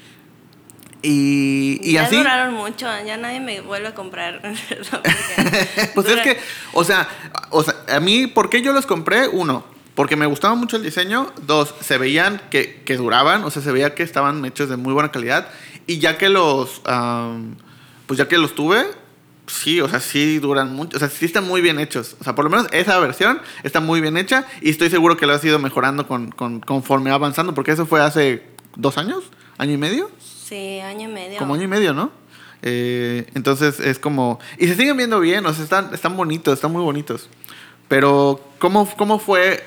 Y, 1.06 1.78
y 1.82 1.92
ya 1.92 2.04
así. 2.04 2.16
duraron 2.16 2.54
mucho, 2.54 2.87
ya 3.04 3.18
nadie 3.18 3.38
me 3.38 3.61
vuelve 3.61 3.88
a 3.88 3.94
comprar. 3.94 4.40
pues 5.94 6.08
es 6.08 6.20
que, 6.23 6.38
o 6.73 6.82
sea, 6.82 7.06
o 7.50 7.62
sea, 7.62 7.75
a 7.88 8.00
mí, 8.00 8.26
¿por 8.26 8.49
qué 8.49 8.62
yo 8.62 8.73
los 8.73 8.87
compré? 8.87 9.28
Uno, 9.28 9.66
porque 9.94 10.16
me 10.16 10.25
gustaba 10.25 10.54
mucho 10.54 10.78
el 10.78 10.82
diseño. 10.82 11.30
Dos, 11.42 11.75
se 11.82 11.99
veían 11.99 12.40
que, 12.50 12.82
que 12.87 12.96
duraban, 12.96 13.44
o 13.44 13.50
sea, 13.50 13.61
se 13.61 13.70
veía 13.70 13.94
que 13.94 14.02
estaban 14.02 14.42
hechos 14.46 14.70
de 14.70 14.78
muy 14.78 14.94
buena 14.94 15.12
calidad. 15.12 15.49
Y 15.87 15.99
ya 15.99 16.16
que 16.16 16.30
los, 16.30 16.80
pues 18.06 18.16
ya 18.16 18.26
que 18.26 18.38
los 18.38 18.54
tuve, 18.54 18.87
sí, 19.46 19.82
o 19.82 19.88
sea, 19.90 20.00
sí 20.00 20.38
duran 20.38 20.75
mucho, 20.75 20.96
o 20.96 21.00
sea, 21.00 21.11
sí 21.11 21.26
están 21.26 21.46
muy 21.46 21.61
bien 21.61 21.78
hechos. 21.78 22.16
O 22.18 22.25
sea, 22.25 22.34
por 22.34 22.44
lo 22.44 22.50
menos 22.50 22.66
esa 22.73 22.99
versión 22.99 23.42
está 23.62 23.80
muy 23.80 24.00
bien 24.00 24.16
hecha 24.16 24.46
y 24.62 24.70
estoy 24.70 24.88
seguro 24.88 25.18
que 25.18 25.26
lo 25.26 25.34
ha 25.34 25.40
ido 25.42 25.58
mejorando 25.58 26.06
con, 26.06 26.30
con, 26.30 26.61
conforme 26.61 27.11
avanzando, 27.11 27.52
porque 27.52 27.73
eso 27.73 27.84
fue 27.84 28.00
hace 28.00 28.42
dos 28.75 28.96
años, 28.96 29.25
año 29.58 29.73
y 29.73 29.76
medio. 29.76 30.11
Sí, 30.45 30.81
año 30.81 31.09
y 31.09 31.13
medio. 31.13 31.39
Como 31.39 31.55
año 31.55 31.65
y 31.65 31.69
medio, 31.69 31.95
¿no? 31.95 32.11
Eh, 32.63 33.27
entonces 33.35 33.81
es 33.81 33.99
como... 33.99 34.39
Y 34.59 34.67
se 34.67 34.77
siguen 34.77 34.97
viendo 34.97 35.21
bien, 35.21 35.45
o 35.47 35.53
sea, 35.53 35.65
están, 35.65 35.95
están 35.95 36.17
bonitos, 36.17 36.55
están 36.55 36.73
muy 36.73 36.83
bonitos. 36.83 37.29
Pero, 37.89 38.41
¿cómo, 38.59 38.89
¿cómo 38.97 39.19
fue 39.19 39.65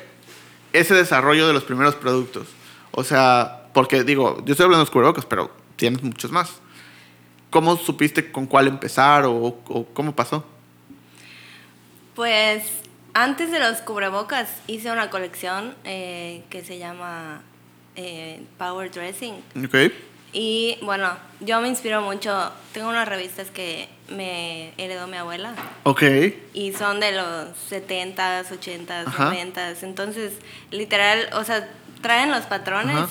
ese 0.73 0.93
desarrollo 0.93 1.47
de 1.47 1.53
los 1.53 1.63
primeros 1.63 1.95
productos? 1.95 2.47
O 2.91 3.03
sea, 3.03 3.69
porque 3.73 4.03
digo, 4.03 4.43
yo 4.45 4.53
estoy 4.53 4.65
hablando 4.65 4.79
de 4.79 4.85
los 4.85 4.91
cubrebocas, 4.91 5.25
pero 5.25 5.51
tienes 5.75 6.03
muchos 6.03 6.31
más. 6.31 6.59
¿cómo 7.49 7.77
supiste 7.77 8.31
con 8.31 8.45
cuál 8.45 8.67
empezar 8.67 9.25
o, 9.25 9.35
o 9.35 9.85
cómo 9.93 10.15
pasó? 10.15 10.45
Pues 12.15 12.63
antes 13.13 13.51
de 13.51 13.59
los 13.59 13.77
cubrebocas 13.79 14.49
hice 14.67 14.91
una 14.91 15.09
colección 15.09 15.75
eh, 15.83 16.43
que 16.49 16.63
se 16.63 16.77
llama 16.77 17.41
eh, 17.95 18.43
Power 18.57 18.91
Dressing. 18.91 19.35
Ok. 19.65 19.91
Y 20.39 20.77
bueno, 20.83 21.09
yo 21.39 21.59
me 21.61 21.67
inspiro 21.67 21.99
mucho. 22.03 22.51
Tengo 22.71 22.89
unas 22.89 23.07
revistas 23.07 23.49
que 23.49 23.89
me 24.07 24.71
heredó 24.77 25.07
mi 25.07 25.17
abuela. 25.17 25.55
Ok. 25.81 26.03
Y 26.53 26.73
son 26.73 26.99
de 26.99 27.11
los 27.11 27.47
70s, 27.71 28.45
80s, 28.51 29.07
Ajá. 29.07 29.33
90s. 29.33 29.81
Entonces, 29.81 30.33
literal, 30.69 31.27
o 31.33 31.43
sea, 31.43 31.67
traen 32.03 32.29
los 32.29 32.43
patrones 32.43 32.95
Ajá. 32.97 33.09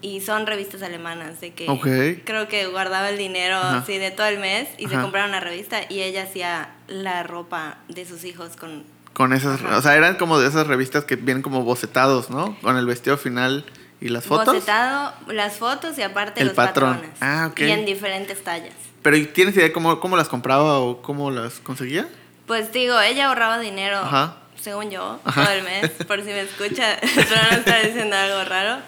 y 0.00 0.22
son 0.22 0.46
revistas 0.46 0.80
alemanas. 0.82 1.42
De 1.42 1.52
que 1.52 1.68
Ok. 1.68 2.24
creo 2.24 2.48
que 2.48 2.66
guardaba 2.68 3.10
el 3.10 3.18
dinero 3.18 3.58
así 3.58 3.98
de 3.98 4.10
todo 4.10 4.26
el 4.26 4.38
mes 4.38 4.66
y 4.78 4.86
se 4.88 4.94
Ajá. 4.94 5.02
compraba 5.02 5.28
una 5.28 5.40
revista 5.40 5.80
y 5.90 6.00
ella 6.00 6.22
hacía 6.22 6.70
la 6.88 7.22
ropa 7.22 7.76
de 7.88 8.06
sus 8.06 8.24
hijos 8.24 8.56
con. 8.56 8.84
Con 9.12 9.34
esas, 9.34 9.60
o 9.60 9.82
sea, 9.82 9.94
eran 9.94 10.16
como 10.16 10.38
de 10.38 10.48
esas 10.48 10.66
revistas 10.66 11.04
que 11.04 11.16
vienen 11.16 11.42
como 11.42 11.64
bocetados, 11.64 12.30
¿no? 12.30 12.56
Con 12.62 12.78
el 12.78 12.86
vestido 12.86 13.18
final 13.18 13.66
y 14.00 14.08
las 14.08 14.24
fotos. 14.24 14.54
Bocetado, 14.54 15.12
las 15.28 15.54
fotos 15.56 15.98
y 15.98 16.02
aparte 16.02 16.40
El 16.40 16.48
los 16.48 16.56
patrón. 16.56 16.94
patrones. 16.96 17.16
Ah, 17.20 17.48
ok. 17.50 17.60
Y 17.60 17.70
en 17.70 17.84
diferentes 17.86 18.42
tallas. 18.44 18.74
Pero 19.02 19.16
¿y 19.16 19.26
¿tienes 19.26 19.56
idea 19.56 19.72
cómo, 19.72 20.00
cómo 20.00 20.16
las 20.16 20.28
compraba 20.28 20.80
o 20.80 21.00
cómo 21.02 21.30
las 21.30 21.60
conseguía? 21.60 22.08
Pues 22.46 22.72
digo, 22.72 23.00
ella 23.00 23.28
ahorraba 23.28 23.58
dinero, 23.58 23.98
Ajá. 23.98 24.36
según 24.60 24.90
yo, 24.90 25.18
Ajá. 25.24 25.44
todo 25.44 25.52
el 25.54 25.62
mes, 25.64 25.90
por 26.06 26.18
si 26.20 26.26
me 26.28 26.40
escucha, 26.42 26.96
no 27.50 27.56
estar 27.56 27.84
diciendo 27.86 28.16
algo 28.16 28.44
raro. 28.44 28.82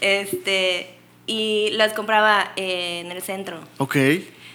Este, 0.00 0.94
y 1.26 1.70
las 1.72 1.92
compraba 1.94 2.52
eh, 2.56 3.00
en 3.04 3.10
el 3.12 3.22
centro. 3.22 3.60
Ok. 3.78 3.96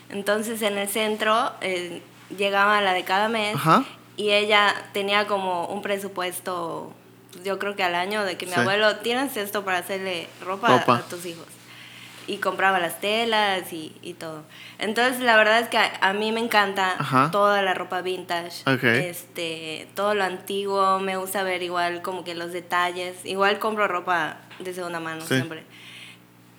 Entonces 0.10 0.62
en 0.62 0.78
el 0.78 0.90
centro 0.90 1.52
eh, 1.62 2.02
llegaba 2.38 2.82
la 2.82 2.94
de 2.94 3.04
cada 3.04 3.30
mes 3.30 3.56
Ajá. 3.56 3.86
y 4.18 4.32
ella 4.32 4.74
tenía 4.94 5.28
como 5.28 5.66
un 5.68 5.82
presupuesto, 5.82 6.94
pues, 6.94 7.01
yo 7.44 7.60
creo 7.60 7.76
que 7.76 7.84
al 7.84 7.96
año, 7.96 8.24
de 8.24 8.38
que 8.38 8.46
mi 8.46 8.54
Sí. 8.54 8.60
abuelo, 8.60 8.98
tienes 8.98 9.36
esto 9.38 9.64
para 9.66 9.80
hacerle 9.80 10.28
ropa, 10.44 10.80
Ropa. 10.80 10.96
a 10.98 11.02
tus 11.02 11.26
hijos. 11.26 11.46
Y 12.28 12.38
compraba 12.38 12.80
las 12.80 13.02
telas 13.02 13.74
y, 13.74 13.94
y 14.02 14.14
todo. 14.14 14.44
Entonces 14.78 15.20
la 15.22 15.36
verdad 15.36 15.60
es 15.60 15.68
que 15.70 15.78
a, 15.78 15.92
a 16.02 16.14
mí 16.14 16.32
me 16.32 16.40
encanta 16.40 16.94
Ajá. 16.98 17.30
toda 17.32 17.62
la 17.64 17.74
ropa 17.74 18.02
vintage, 18.02 18.62
Ok. 18.72 18.84
este, 18.84 19.88
todo 19.96 20.14
lo 20.14 20.24
antiguo, 20.24 21.00
me 21.00 21.18
gusta 21.18 21.44
ver 21.44 21.64
igual 21.64 22.02
como 22.04 22.24
que 22.24 22.36
los 22.36 22.54
detalles. 22.54 23.26
Igual 23.26 23.58
compro 23.60 23.88
ropa 23.88 24.38
de 24.60 24.74
segunda 24.74 25.00
mano 25.00 25.22
Sí. 25.22 25.36
siempre 25.36 25.64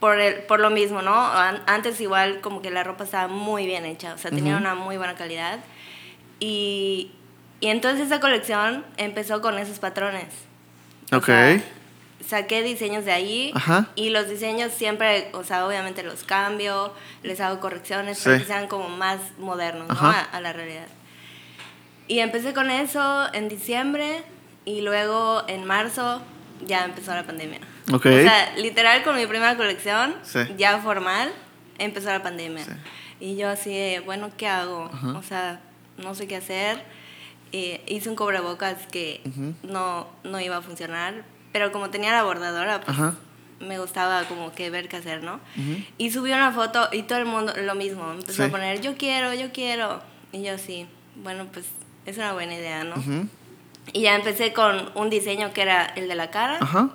por, 0.00 0.18
el, 0.20 0.42
por 0.42 0.58
lo 0.58 0.68
mismo, 0.70 1.00
¿no? 1.00 1.14
An- 1.14 1.62
Antes 1.68 2.00
igual 2.00 2.40
como 2.40 2.60
que 2.60 2.70
la 2.72 2.82
ropa 2.82 3.04
estaba 3.04 3.28
muy 3.28 3.64
bien 3.66 3.84
hecha, 3.86 4.14
o 4.14 4.18
sea, 4.18 4.32
tenía 4.32 4.54
Ujú. 4.54 4.62
una 4.62 4.74
muy 4.74 4.96
buena 4.96 5.14
calidad. 5.14 5.60
Y, 6.40 7.12
y 7.60 7.68
entonces 7.68 8.06
esa 8.06 8.18
colección 8.18 8.84
empezó 8.96 9.40
con 9.40 9.58
esos 9.58 9.78
patrones. 9.78 10.26
O 11.12 11.16
Ok. 11.18 11.26
sea, 11.26 11.60
saqué 12.26 12.62
diseños 12.62 13.04
de 13.04 13.12
ahí 13.12 13.52
Ajá. 13.54 13.88
y 13.94 14.10
los 14.10 14.28
diseños 14.28 14.72
siempre, 14.72 15.28
o 15.34 15.44
sea, 15.44 15.66
obviamente 15.66 16.02
los 16.02 16.22
cambio, 16.24 16.92
les 17.22 17.40
hago 17.40 17.60
correcciones 17.60 18.18
Sí. 18.18 18.24
para 18.24 18.38
que 18.38 18.44
sean 18.44 18.66
como 18.68 18.88
más 18.88 19.18
modernos, 19.38 19.88
¿no? 19.88 19.94
A, 20.08 20.20
a 20.20 20.40
la 20.40 20.52
realidad. 20.52 20.86
Y 22.08 22.20
empecé 22.20 22.52
con 22.54 22.70
eso 22.70 23.32
en 23.34 23.48
diciembre 23.48 24.22
y 24.64 24.80
luego 24.82 25.42
en 25.48 25.64
marzo 25.64 26.22
ya 26.66 26.84
empezó 26.84 27.14
la 27.14 27.24
pandemia. 27.24 27.60
Ok. 27.92 28.06
O 28.06 28.22
sea, 28.22 28.54
literal 28.56 29.02
con 29.02 29.16
mi 29.16 29.26
primera 29.26 29.56
colección, 29.56 30.14
Sí. 30.22 30.40
ya 30.56 30.78
formal, 30.78 31.32
empezó 31.78 32.08
la 32.10 32.22
pandemia. 32.22 32.64
Sí. 32.64 32.72
Y 33.20 33.36
yo 33.36 33.48
así 33.50 33.96
bueno, 34.04 34.30
¿qué 34.36 34.46
hago? 34.48 34.90
Ajá. 34.92 35.08
O 35.18 35.22
sea, 35.22 35.60
no 35.98 36.14
sé 36.14 36.26
qué 36.26 36.36
hacer. 36.36 36.82
Eh, 37.52 37.82
hice 37.86 38.08
un 38.08 38.16
cubrebocas 38.16 38.86
que 38.90 39.20
Ujú. 39.26 39.54
no, 39.62 40.08
no 40.24 40.40
iba 40.40 40.56
a 40.56 40.62
funcionar, 40.62 41.24
pero 41.52 41.70
como 41.70 41.90
tenía 41.90 42.12
la 42.12 42.22
bordadora, 42.22 42.80
pues 42.80 42.96
Ajá. 42.96 43.14
me 43.60 43.78
gustaba 43.78 44.24
como 44.24 44.52
que 44.54 44.70
ver 44.70 44.88
qué 44.88 44.96
hacer, 44.96 45.22
¿no? 45.22 45.34
Ujú. 45.56 45.82
Y 45.98 46.10
subí 46.10 46.32
una 46.32 46.52
foto 46.52 46.88
y 46.92 47.02
todo 47.02 47.18
el 47.18 47.26
mundo 47.26 47.52
lo 47.62 47.74
mismo, 47.74 48.10
empezó 48.12 48.42
Sí. 48.42 48.42
a 48.44 48.50
poner, 48.50 48.80
yo 48.80 48.96
quiero, 48.96 49.34
yo 49.34 49.52
quiero. 49.52 50.00
Y 50.32 50.42
yo 50.42 50.56
sí, 50.56 50.86
bueno, 51.22 51.46
pues 51.52 51.66
es 52.06 52.16
una 52.16 52.32
buena 52.32 52.54
idea, 52.54 52.84
¿no? 52.84 52.96
Ujú. 52.96 53.28
Y 53.92 54.02
ya 54.02 54.14
empecé 54.14 54.52
con 54.54 54.90
un 54.94 55.10
diseño 55.10 55.52
que 55.52 55.60
era 55.62 55.84
el 55.84 56.08
de 56.08 56.14
la 56.14 56.30
cara 56.30 56.56
Ajá. 56.60 56.88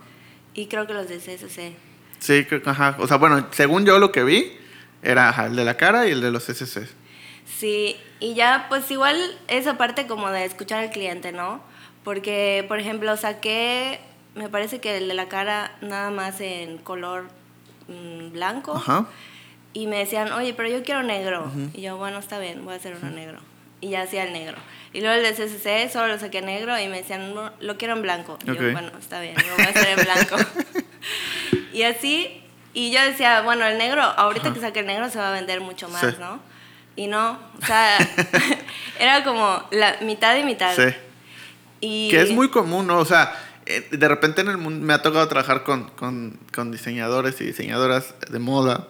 y 0.56 0.66
creo 0.66 0.88
que 0.88 0.94
los 0.94 1.08
de 1.08 1.20
CSC. 1.20 1.76
Sí, 2.20 2.48
ajá. 2.66 2.96
O 3.00 3.06
sea, 3.06 3.18
bueno, 3.18 3.46
según 3.52 3.86
yo 3.86 4.00
lo 4.00 4.12
que 4.12 4.24
vi, 4.24 4.58
era 5.04 5.30
ajá, 5.30 5.46
el 5.46 5.56
de 5.56 5.66
la 5.66 5.78
cara 5.78 6.08
y 6.08 6.12
el 6.14 6.22
de 6.22 6.32
los 6.32 6.50
SC. 6.50 6.88
Sí, 7.48 7.96
y 8.20 8.34
ya 8.34 8.66
pues 8.70 8.90
igual 8.92 9.18
esa 9.48 9.78
parte 9.78 10.06
como 10.06 10.30
de 10.30 10.46
escuchar 10.46 10.84
al 10.84 10.92
cliente, 10.92 11.32
¿no? 11.32 11.62
Porque, 12.04 12.66
por 12.68 12.80
ejemplo, 12.80 13.16
saqué, 13.18 14.00
me 14.36 14.50
parece 14.50 14.80
que 14.80 14.98
el 14.98 15.08
de 15.08 15.14
la 15.14 15.28
cara 15.28 15.76
nada 15.82 16.10
más 16.12 16.40
en 16.42 16.78
color 16.78 17.30
mm, 17.88 18.32
blanco. 18.32 18.76
Ajá. 18.76 19.08
Y 19.74 19.88
me 19.88 19.98
decían, 19.98 20.32
oye, 20.32 20.54
pero 20.54 20.70
yo 20.70 20.84
quiero 20.84 21.04
negro. 21.04 21.52
Y 21.74 21.82
yo, 21.82 21.98
bueno, 21.98 22.18
está 22.20 22.40
bien, 22.40 22.64
voy 22.66 22.74
a 22.74 22.78
hacer 22.78 22.96
uno 22.96 23.12
negro. 23.12 23.40
Y 23.80 23.90
ya 23.90 24.02
hacía 24.04 24.24
el 24.24 24.34
negro. 24.34 24.58
Y 24.94 25.02
luego 25.02 25.16
el 25.16 25.24
de 25.24 25.34
CCC 25.34 25.92
solo 25.92 26.08
lo 26.08 26.18
saqué 26.18 26.42
negro 26.42 26.80
y 26.80 26.88
me 26.88 26.98
decían, 26.98 27.36
no, 27.36 27.52
lo 27.60 27.78
quiero 27.78 27.94
en 27.94 28.02
blanco. 28.02 28.40
Y 28.44 28.48
yo, 28.48 28.72
bueno, 28.72 28.90
está 28.98 29.20
bien, 29.22 29.36
lo 29.36 29.56
voy 29.56 29.66
a 29.66 29.70
hacer 29.70 30.00
en 30.00 30.04
blanco. 30.04 30.36
y 31.74 31.84
así, 31.84 32.42
y 32.74 32.92
yo 32.92 33.02
decía, 33.04 33.42
bueno, 33.42 33.66
el 33.66 33.78
negro, 33.78 34.02
ahorita 34.02 34.54
que 34.54 34.60
saque 34.60 34.80
el 34.80 34.88
negro 34.88 35.10
se 35.10 35.20
va 35.20 35.30
a 35.30 35.34
vender 35.34 35.62
mucho 35.62 35.90
más, 35.90 36.02
Sí. 36.02 36.16
¿no? 36.20 36.40
Y 36.98 37.08
no, 37.08 37.40
o 37.62 37.66
sea, 37.66 37.98
era 39.00 39.24
como 39.24 39.64
la 39.72 39.98
mitad 40.02 40.36
y 40.36 40.44
mitad. 40.44 40.76
Sí. 40.76 40.94
Y 41.80 42.10
Que 42.10 42.22
es 42.22 42.32
muy 42.32 42.50
común, 42.50 42.88
¿no? 42.88 42.98
O 42.98 43.06
sea, 43.06 43.34
eh, 43.66 43.88
de 43.92 44.08
repente 44.08 44.42
en 44.42 44.50
el 44.50 44.58
mundo 44.58 44.86
me 44.86 44.94
ha 44.94 45.02
tocado 45.02 45.26
trabajar 45.30 45.64
con, 45.64 45.90
con, 45.92 46.38
con 46.54 46.72
diseñadores 46.72 47.40
y 47.40 47.46
diseñadoras 47.46 48.16
de 48.30 48.40
moda. 48.40 48.88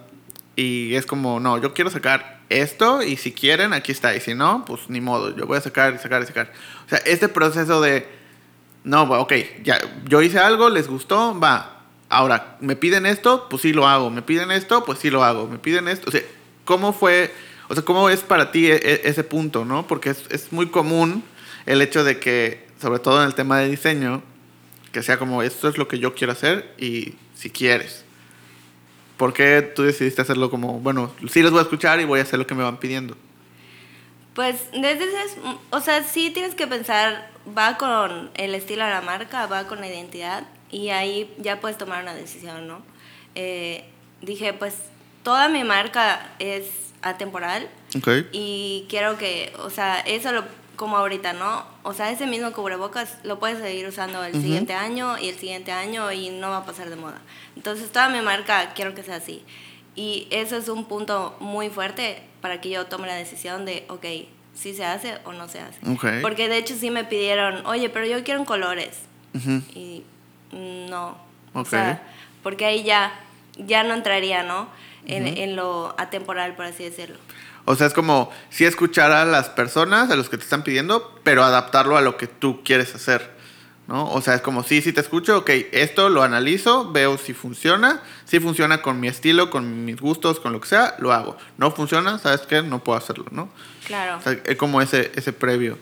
Y 0.56 0.96
es 0.96 1.06
como, 1.06 1.40
no, 1.40 1.62
yo 1.62 1.74
quiero 1.76 1.92
sacar 1.92 2.40
esto 2.50 3.04
y 3.04 3.18
si 3.18 3.32
quieren, 3.32 3.74
aquí 3.74 3.92
está. 3.92 4.16
Y 4.16 4.22
si 4.22 4.34
no, 4.34 4.64
pues 4.66 4.90
ni 4.90 5.02
modo, 5.02 5.36
yo 5.36 5.46
voy 5.46 5.58
a 5.58 5.62
sacar 5.62 5.94
y 5.94 5.98
sacar 5.98 6.24
y 6.24 6.26
sacar. 6.26 6.52
O 6.86 6.90
sea, 6.90 7.00
este 7.00 7.28
proceso 7.28 7.82
de, 7.82 8.08
no, 8.84 9.04
ok, 9.04 9.34
ya, 9.64 9.80
yo 10.06 10.22
hice 10.22 10.40
algo, 10.40 10.70
les 10.70 10.88
gustó, 10.88 11.38
va. 11.40 11.82
Ahora, 12.10 12.58
me 12.62 12.78
piden 12.78 13.06
esto, 13.06 13.48
pues 13.50 13.64
sí 13.64 13.74
lo 13.74 13.86
hago. 13.86 14.10
Me 14.10 14.22
piden 14.22 14.52
esto, 14.52 14.86
pues 14.86 15.00
sí 15.00 15.10
lo 15.10 15.24
hago. 15.24 15.48
Me 15.48 15.60
piden 15.60 15.90
esto. 15.90 16.08
O 16.08 16.12
sea, 16.12 16.22
¿cómo 16.64 16.94
fue, 16.94 17.34
o 17.70 17.74
sea, 17.74 17.84
cómo 17.84 18.10
es 18.10 18.22
para 18.22 18.52
ti 18.52 18.68
e- 18.68 18.76
e- 18.76 19.02
ese 19.06 19.24
punto, 19.24 19.66
no? 19.66 19.88
Porque 19.88 20.10
es, 20.12 20.24
es 20.30 20.52
muy 20.52 20.68
común 20.68 21.24
el 21.66 21.82
hecho 21.82 22.04
de 22.04 22.20
que, 22.20 22.66
sobre 22.82 23.00
todo 23.00 23.22
en 23.22 23.28
el 23.28 23.36
tema 23.36 23.60
de 23.60 23.70
diseño, 23.70 24.24
que 24.92 25.04
sea 25.04 25.18
como, 25.20 25.44
esto 25.44 25.68
es 25.68 25.78
lo 25.78 25.88
que 25.88 26.00
yo 26.00 26.16
quiero 26.16 26.34
hacer 26.34 26.74
y 26.78 27.16
si 27.36 27.50
quieres. 27.50 28.04
¿Por 29.18 29.34
qué 29.34 29.62
tú 29.62 29.84
decidiste 29.84 30.22
hacerlo 30.22 30.50
como, 30.50 30.80
bueno, 30.80 31.12
sí 31.30 31.42
les 31.42 31.52
voy 31.52 31.60
a 31.60 31.64
escuchar 31.64 32.00
y 32.00 32.06
voy 32.06 32.20
a 32.20 32.24
hacer 32.24 32.40
lo 32.40 32.48
que 32.48 32.56
me 32.56 32.64
van 32.64 32.78
pidiendo? 32.78 33.18
Pues 34.34 34.56
desde 34.72 35.06
ese, 35.06 35.40
o 35.72 35.82
sea, 35.82 36.04
sí 36.04 36.30
tienes 36.30 36.54
que 36.54 36.68
pensar, 36.68 37.32
va 37.58 37.78
con 37.78 38.30
el 38.36 38.54
estilo 38.54 38.84
de 38.86 38.92
la 38.92 39.02
marca, 39.02 39.48
va 39.48 39.68
con 39.68 39.80
la 39.80 39.88
identidad 39.88 40.48
y 40.70 40.90
ahí 40.90 41.34
ya 41.40 41.60
puedes 41.60 41.78
tomar 41.78 42.04
una 42.04 42.14
decisión, 42.14 42.68
¿no? 42.68 42.82
Eh, 43.34 43.84
dije, 44.22 44.54
pues 44.54 44.76
toda 45.24 45.50
mi 45.50 45.64
marca 45.64 46.36
es 46.38 46.66
atemporal 47.02 47.68
Ok. 47.98 48.08
y 48.32 48.86
quiero 48.90 49.18
que, 49.18 49.54
o 49.60 49.70
sea, 49.70 50.00
eso 50.00 50.32
lo, 50.32 50.44
como 50.76 50.98
ahorita, 50.98 51.34
¿no? 51.34 51.66
O 51.84 51.94
sea, 51.94 52.12
ese 52.12 52.28
mismo 52.28 52.52
cubrebocas 52.54 53.18
lo 53.24 53.40
puedes 53.40 53.60
seguir 53.60 53.88
usando 53.88 54.24
el 54.24 54.34
Ujú. 54.34 54.42
siguiente 54.42 54.74
año 54.74 55.18
y 55.18 55.30
el 55.30 55.38
siguiente 55.38 55.72
año 55.72 56.12
y 56.12 56.30
no 56.30 56.50
va 56.50 56.58
a 56.58 56.66
pasar 56.66 56.90
de 56.90 56.96
moda. 56.96 57.20
Entonces, 57.56 57.92
toda 57.92 58.10
mi 58.10 58.22
marca 58.22 58.74
quiero 58.76 58.94
que 58.94 59.04
sea 59.04 59.16
así. 59.16 59.44
Y 59.96 60.28
eso 60.30 60.56
es 60.58 60.70
un 60.70 60.86
punto 60.86 61.36
muy 61.40 61.70
fuerte 61.70 62.22
para 62.42 62.62
que 62.62 62.70
yo 62.70 62.86
tome 62.86 63.08
la 63.08 63.16
decisión 63.16 63.66
de, 63.66 63.86
ok, 63.90 64.06
si 64.54 64.74
se 64.76 64.86
hace 64.86 65.18
o 65.26 65.34
no 65.34 65.48
se 65.48 65.60
hace. 65.60 65.80
Ok. 65.90 66.22
Porque 66.22 66.48
de 66.50 66.58
hecho 66.58 66.76
sí 66.76 66.92
me 66.92 67.04
pidieron, 67.04 67.66
oye, 67.66 67.90
pero 67.90 68.06
yo 68.06 68.24
quiero 68.24 68.40
en 68.40 68.46
colores. 68.46 69.00
Ujú. 69.34 69.62
Y 69.74 70.04
no. 70.52 71.18
Ok. 71.54 71.66
O 71.68 71.70
sea, 71.70 72.04
porque 72.44 72.66
ahí 72.66 72.84
ya, 72.84 73.20
ya 73.58 73.84
no 73.84 73.94
entraría, 73.96 74.44
¿no? 74.44 74.68
En, 75.08 75.24
Ujú. 75.26 75.34
en 75.38 75.56
lo 75.56 75.96
atemporal, 75.98 76.56
por 76.56 76.66
así 76.66 76.84
decirlo. 76.84 77.18
O 77.66 77.76
sea, 77.76 77.88
es 77.88 77.94
como 77.94 78.32
sí 78.50 78.66
escuchar 78.66 79.12
a 79.12 79.26
las 79.26 79.50
personas, 79.50 80.12
a 80.12 80.16
los 80.16 80.30
que 80.30 80.38
te 80.38 80.44
están 80.44 80.64
pidiendo, 80.64 81.20
pero 81.24 81.44
adaptarlo 81.44 81.98
a 81.98 82.02
lo 82.02 82.16
que 82.18 82.28
tú 82.28 82.62
quieres 82.64 82.94
hacer, 82.96 83.30
¿no? 83.88 84.10
O 84.12 84.22
sea, 84.22 84.36
es 84.36 84.42
como, 84.42 84.64
sí, 84.64 84.82
sí 84.82 84.94
te 84.94 85.02
escucho, 85.02 85.38
ok, 85.40 85.50
esto 85.72 86.10
lo 86.10 86.24
analizo, 86.24 86.92
veo 86.92 87.18
si 87.18 87.34
funciona, 87.34 88.02
si 88.26 88.40
funciona 88.40 88.82
con 88.82 89.00
mi 89.00 89.08
estilo, 89.08 89.50
con 89.50 89.86
mis 89.86 90.00
gustos, 90.00 90.40
con 90.40 90.54
lo 90.54 90.62
que 90.62 90.68
sea, 90.68 90.96
lo 91.00 91.12
hago. 91.14 91.38
No 91.58 91.72
funciona, 91.72 92.20
¿sabes 92.20 92.42
qué? 92.42 92.62
No 92.62 92.84
puedo 92.84 92.98
hacerlo, 92.98 93.26
¿no? 93.32 93.50
Claro. 93.86 94.18
O 94.18 94.22
sea, 94.22 94.38
es 94.46 94.56
como 94.58 94.82
ese, 94.82 95.12
ese 95.16 95.34
previo. 95.34 95.78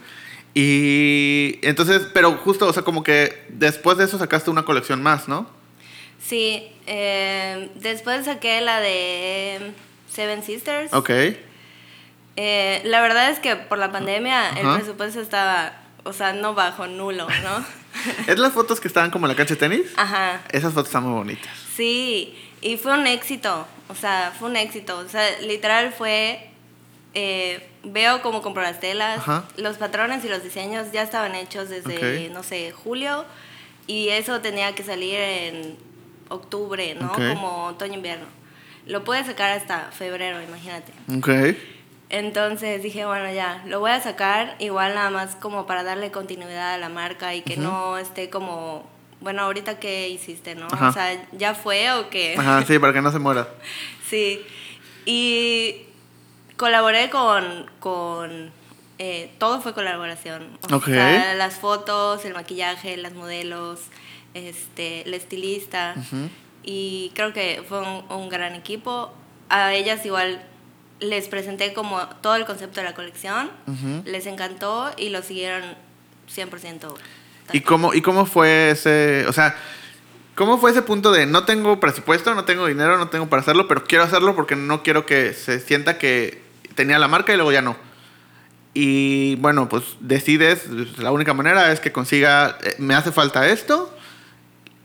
Y 0.56 1.60
entonces, 1.64 2.08
pero 2.14 2.32
justo, 2.38 2.66
o 2.68 2.74
sea, 2.74 2.84
como 2.84 3.04
que 3.04 3.46
después 3.50 3.98
de 3.98 4.06
eso 4.06 4.18
sacaste 4.18 4.50
una 4.50 4.64
colección 4.64 5.04
más, 5.04 5.28
¿no? 5.28 5.48
Sí, 6.20 6.72
eh, 6.88 7.70
después 7.76 8.26
saqué 8.26 8.62
la 8.62 8.80
de 8.80 9.72
Seven 10.10 10.44
Sisters. 10.44 10.94
Ok. 10.94 11.10
Eh, 12.38 12.82
la 12.84 13.02
verdad 13.02 13.30
es 13.30 13.40
que 13.40 13.56
por 13.56 13.78
la 13.78 13.92
pandemia 13.92 14.50
el 14.50 14.76
presupuesto 14.76 15.22
estaba, 15.22 15.74
o 16.04 16.14
sea, 16.14 16.34
no 16.34 16.54
bajo, 16.54 16.88
nulo, 16.88 17.28
¿no? 17.28 17.66
¿Es 18.28 18.38
las 18.40 18.54
fotos 18.54 18.82
que 18.82 18.88
estaban 18.88 19.10
como 19.10 19.26
en 19.26 19.30
la 19.30 19.36
cancha 19.36 19.54
de 19.54 19.60
tenis? 19.60 19.94
Ajá. 19.96 20.42
Esas 20.50 20.74
fotos 20.74 20.88
están 20.88 21.04
muy 21.04 21.14
bonitas. 21.14 21.52
Sí, 21.76 22.38
y 22.62 22.78
fue 22.78 22.94
un 22.94 23.08
éxito, 23.08 23.66
o 23.88 23.96
sea, 23.96 24.34
fue 24.38 24.50
un 24.50 24.58
éxito, 24.58 24.98
o 24.98 25.08
sea, 25.08 25.40
literal 25.42 25.94
fue, 25.94 26.50
eh, 27.14 27.70
veo 27.84 28.22
cómo 28.22 28.42
compro 28.42 28.64
las 28.64 28.80
telas, 28.80 29.20
Ajá. 29.20 29.46
los 29.56 29.78
patrones 29.78 30.26
y 30.26 30.30
los 30.30 30.44
diseños 30.44 30.92
ya 30.92 31.04
estaban 31.04 31.36
hechos 31.36 31.70
desde, 31.70 32.30
no 32.30 32.44
sé, 32.44 32.72
julio, 32.72 33.26
y 33.88 34.10
eso 34.10 34.42
tenía 34.42 34.76
que 34.76 34.84
salir 34.84 35.16
en 35.16 35.78
octubre, 36.36 36.96
¿no? 36.96 37.08
Ok. 37.12 37.18
Como 37.34 37.66
otoño-invierno. 37.68 38.26
Lo 38.86 39.04
pude 39.04 39.24
sacar 39.24 39.52
hasta 39.52 39.92
febrero, 39.92 40.42
imagínate. 40.42 40.92
Ok. 41.18 41.58
Entonces 42.10 42.84
dije, 42.84 43.06
bueno, 43.06 43.32
ya, 43.34 43.64
lo 43.66 43.80
voy 43.80 43.92
a 43.92 44.00
sacar 44.00 44.56
igual 44.60 44.94
nada 44.94 45.10
más 45.10 45.36
como 45.36 45.66
para 45.66 45.84
darle 45.84 46.12
continuidad 46.12 46.76
a 46.76 46.78
la 46.78 46.90
marca 46.90 47.34
y 47.34 47.42
que 47.42 47.58
no 47.58 47.98
esté 47.98 48.30
como, 48.30 48.88
bueno, 49.22 49.42
ahorita 49.42 49.80
qué 49.80 50.08
hiciste, 50.10 50.54
¿no? 50.54 50.68
Ajá. 50.72 50.90
O 50.90 50.94
sea, 50.94 51.26
¿ya 51.32 51.56
fue 51.56 51.92
o 51.94 52.10
qué? 52.12 52.36
Ajá, 52.38 52.64
sí, 52.64 52.78
para 52.78 52.94
que 52.94 53.02
no 53.02 53.12
se 53.12 53.20
muera. 53.20 53.48
Sí. 54.08 54.40
Y 55.08 55.82
colaboré 56.58 57.10
con, 57.10 57.70
con 57.80 58.52
eh, 59.00 59.32
todo 59.40 59.62
fue 59.62 59.74
colaboración. 59.74 60.60
O 60.72 60.76
Ok. 60.76 60.86
sea, 60.86 61.34
las 61.34 61.56
fotos, 61.56 62.24
el 62.24 62.34
maquillaje, 62.36 62.98
las 62.98 63.14
modelos, 63.14 63.80
este, 64.36 65.02
el 65.02 65.16
estilista. 65.16 65.96
Y 66.64 67.12
creo 67.16 67.34
que 67.34 67.64
fue 67.68 67.80
un, 67.82 68.04
un 68.10 68.30
gran 68.30 68.54
equipo. 68.54 69.12
A 69.50 69.74
ellas 69.74 70.06
igual 70.06 70.44
les 71.00 71.28
presenté 71.28 71.74
como 71.74 72.06
todo 72.22 72.36
el 72.36 72.46
concepto 72.46 72.82
de 72.82 72.86
la 72.86 72.94
colección. 72.94 73.50
Les 74.06 74.28
encantó 74.28 74.92
y 74.98 75.10
lo 75.10 75.24
siguieron 75.24 75.64
100%. 76.34 76.94
¿Y 77.54 77.62
cómo, 77.62 77.94
¿Y 77.94 78.02
cómo 78.02 78.26
fue 78.26 78.72
ese, 78.72 79.26
o 79.28 79.34
sea, 79.34 79.56
cómo 80.34 80.58
fue 80.58 80.72
ese 80.72 80.82
punto 80.82 81.12
de 81.12 81.26
no 81.26 81.46
tengo 81.46 81.80
presupuesto, 81.80 82.34
no 82.34 82.46
tengo 82.46 82.66
dinero, 82.66 82.98
no 82.98 83.10
tengo 83.10 83.30
para 83.30 83.42
hacerlo, 83.42 83.68
pero 83.68 83.84
quiero 83.84 84.04
hacerlo 84.04 84.36
porque 84.36 84.56
no 84.56 84.82
quiero 84.82 85.06
que 85.06 85.34
se 85.34 85.60
sienta 85.60 85.98
que 85.98 86.42
tenía 86.74 86.98
la 86.98 87.08
marca 87.08 87.34
y 87.34 87.36
luego 87.36 87.52
ya 87.52 87.62
no? 87.62 87.78
Y 88.74 89.36
bueno, 89.36 89.70
pues 89.70 89.84
decides, 90.00 90.68
la 90.98 91.12
única 91.12 91.34
manera 91.34 91.72
es 91.72 91.80
que 91.80 91.92
consiga, 91.92 92.58
eh, 92.64 92.76
me 92.78 92.94
hace 92.94 93.12
falta 93.12 93.48
esto, 93.48 93.95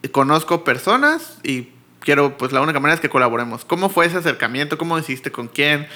conozco 0.08 0.64
personas 0.64 1.38
y 1.42 1.68
quiero, 2.00 2.36
pues 2.36 2.52
la 2.52 2.60
única 2.60 2.80
manera 2.80 2.94
es 2.94 3.00
que 3.00 3.10
colaboremos. 3.10 3.64
¿Cómo 3.64 3.88
fue 3.88 4.06
ese 4.06 4.16
acercamiento? 4.16 4.78
¿Cómo 4.78 4.96
decidiste 4.96 5.30
con 5.30 5.48
quién? 5.48 5.86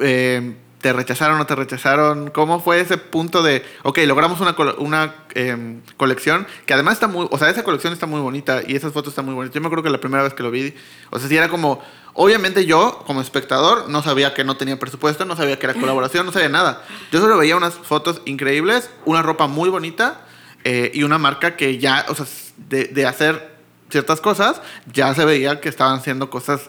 Eh, 0.00 0.56
¿Te 0.80 0.92
rechazaron 0.92 1.36
o 1.36 1.38
no 1.38 1.46
te 1.46 1.56
rechazaron? 1.56 2.30
¿Cómo 2.30 2.60
fue 2.60 2.80
ese 2.80 2.98
punto 2.98 3.42
de, 3.42 3.64
ok, 3.82 3.98
logramos 4.06 4.40
una, 4.40 4.54
una 4.78 5.14
em, 5.34 5.80
colección 5.96 6.46
que 6.66 6.74
además 6.74 6.94
está 6.94 7.08
muy, 7.08 7.26
o 7.30 7.38
sea, 7.38 7.50
esa 7.50 7.64
colección 7.64 7.92
está 7.92 8.06
muy 8.06 8.20
bonita 8.20 8.62
y 8.64 8.76
esas 8.76 8.92
fotos 8.92 9.12
están 9.12 9.24
muy 9.24 9.34
bonitas. 9.34 9.54
Yo 9.54 9.60
me 9.60 9.66
acuerdo 9.66 9.82
que 9.82 9.90
la 9.90 9.98
primera 9.98 10.22
vez 10.22 10.34
que 10.34 10.44
lo 10.44 10.52
vi, 10.52 10.74
o 11.10 11.18
sea, 11.18 11.28
sí 11.28 11.36
era 11.36 11.48
como, 11.48 11.82
obviamente 12.12 12.64
yo 12.64 13.02
como 13.06 13.20
espectador 13.20 13.88
no 13.88 14.02
sabía 14.02 14.34
que 14.34 14.44
no 14.44 14.56
tenía 14.56 14.78
presupuesto, 14.78 15.24
no 15.24 15.34
sabía 15.34 15.58
que 15.58 15.66
era 15.66 15.74
colaboración, 15.74 16.24
no 16.24 16.30
sabía 16.30 16.48
nada. 16.48 16.84
Yo 17.10 17.20
solo 17.20 17.36
veía 17.36 17.56
unas 17.56 17.74
fotos 17.74 18.22
increíbles, 18.24 18.88
una 19.04 19.22
ropa 19.22 19.48
muy 19.48 19.70
bonita 19.70 20.27
eh, 20.64 20.90
y 20.94 21.02
una 21.02 21.18
marca 21.18 21.56
que 21.56 21.78
ya, 21.78 22.06
o 22.08 22.14
sea, 22.14 22.26
de, 22.56 22.84
de 22.84 23.06
hacer 23.06 23.56
ciertas 23.90 24.20
cosas, 24.20 24.60
ya 24.92 25.14
se 25.14 25.24
veía 25.24 25.60
que 25.60 25.68
estaban 25.68 25.98
haciendo 25.98 26.30
cosas, 26.30 26.68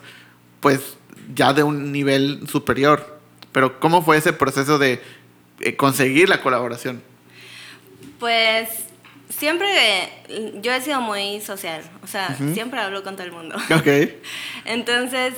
pues, 0.60 0.98
ya 1.34 1.54
de 1.54 1.64
un 1.64 1.92
nivel 1.92 2.48
superior. 2.48 3.20
Pero, 3.52 3.80
¿cómo 3.80 4.02
fue 4.02 4.18
ese 4.18 4.34
proceso 4.34 4.78
de 4.78 5.02
eh, 5.60 5.76
conseguir 5.76 6.30
la 6.30 6.42
colaboración? 6.42 7.02
Pues 8.20 8.70
siempre 9.30 10.12
yo 10.62 10.74
he 10.74 10.82
sido 10.82 11.02
muy 11.02 11.40
social, 11.42 11.82
o 12.04 12.08
sea, 12.08 12.36
siempre 12.54 12.80
hablo 12.80 13.04
con 13.04 13.16
todo 13.16 13.26
el 13.26 13.32
mundo. 13.32 13.56
Ok. 13.56 13.88
Entonces, 14.66 15.34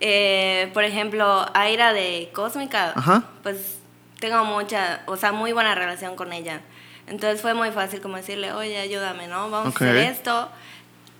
eh, 0.00 0.70
por 0.74 0.84
ejemplo, 0.84 1.46
Aira 1.54 1.92
de 1.92 2.30
Cósmica, 2.32 2.94
pues 3.42 3.78
tengo 4.20 4.44
mucha, 4.44 5.02
o 5.06 5.16
sea, 5.16 5.32
muy 5.32 5.52
buena 5.52 5.74
relación 5.74 6.16
con 6.16 6.32
ella. 6.32 6.60
Entonces 7.06 7.40
fue 7.40 7.54
muy 7.54 7.70
fácil 7.72 8.00
como 8.00 8.16
decirle, 8.16 8.52
oye, 8.52 8.78
ayúdame, 8.78 9.26
¿no? 9.26 9.50
Vamos 9.50 9.74
Ok. 9.74 9.82
a 9.82 9.84
hacer 9.90 9.96
esto. 9.96 10.48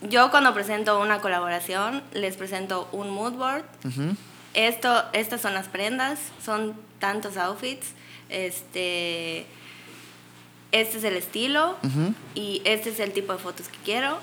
Yo 0.02 0.30
cuando 0.30 0.52
presento 0.54 0.98
una 1.00 1.20
colaboración, 1.20 2.02
les 2.12 2.36
presento 2.36 2.88
un 2.92 3.10
mood 3.10 3.32
board. 3.34 3.64
Ujú. 3.84 4.16
Esto, 4.54 5.04
estas 5.12 5.40
son 5.40 5.54
las 5.54 5.68
prendas, 5.68 6.18
son 6.44 6.74
tantos 6.98 7.36
outfits. 7.36 7.92
Este, 8.28 9.46
este 10.72 10.98
es 10.98 11.04
el 11.04 11.16
estilo 11.16 11.76
Ujú. 11.82 12.14
y 12.34 12.62
este 12.64 12.90
es 12.90 13.00
el 13.00 13.12
tipo 13.12 13.32
de 13.32 13.38
fotos 13.38 13.68
que 13.68 13.78
quiero. 13.84 14.18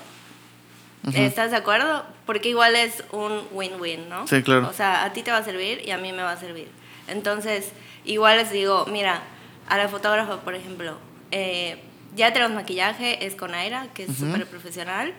¿Estás 1.14 1.50
de 1.50 1.56
acuerdo? 1.56 2.04
Porque 2.26 2.50
igual 2.50 2.76
es 2.76 3.02
un 3.12 3.42
win-win, 3.52 4.08
¿no? 4.10 4.26
Sí, 4.26 4.42
claro. 4.42 4.68
O 4.68 4.72
sea, 4.74 5.04
a 5.04 5.12
ti 5.14 5.22
te 5.22 5.30
va 5.30 5.38
a 5.38 5.44
servir 5.44 5.80
y 5.86 5.92
a 5.92 5.98
mí 5.98 6.12
me 6.12 6.22
va 6.22 6.32
a 6.32 6.36
servir. 6.36 6.68
Entonces, 7.08 7.70
igual 8.04 8.36
les 8.36 8.50
digo, 8.50 8.84
mira, 8.86 9.22
a 9.66 9.78
la 9.78 9.88
fotógrafa, 9.88 10.40
por 10.42 10.54
ejemplo, 10.54 10.98
eh, 11.30 11.78
ya 12.16 12.32
tenemos 12.32 12.54
maquillaje, 12.54 13.24
es 13.26 13.34
con 13.34 13.54
Aira, 13.54 13.88
que 13.94 14.04
es 14.04 14.16
súper 14.16 14.46
profesional. 14.46 15.12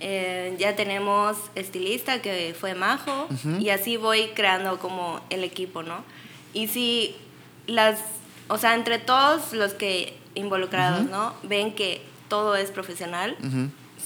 Eh, 0.00 0.54
ya 0.58 0.76
tenemos 0.76 1.36
estilista, 1.54 2.22
que 2.22 2.54
fue 2.58 2.74
Majo, 2.74 3.28
y 3.58 3.70
así 3.70 3.96
voy 3.96 4.28
creando 4.34 4.78
como 4.78 5.20
el 5.30 5.42
equipo, 5.42 5.82
¿no? 5.82 6.04
Y 6.52 6.68
si 6.68 7.16
las, 7.66 7.98
o 8.48 8.58
sea, 8.58 8.74
entre 8.74 8.98
todos 8.98 9.52
los 9.52 9.74
que 9.74 10.16
involucrados, 10.34 11.04
¿no? 11.04 11.34
Ven 11.42 11.74
que 11.74 12.02
todo 12.28 12.54
es 12.54 12.70
profesional, 12.70 13.36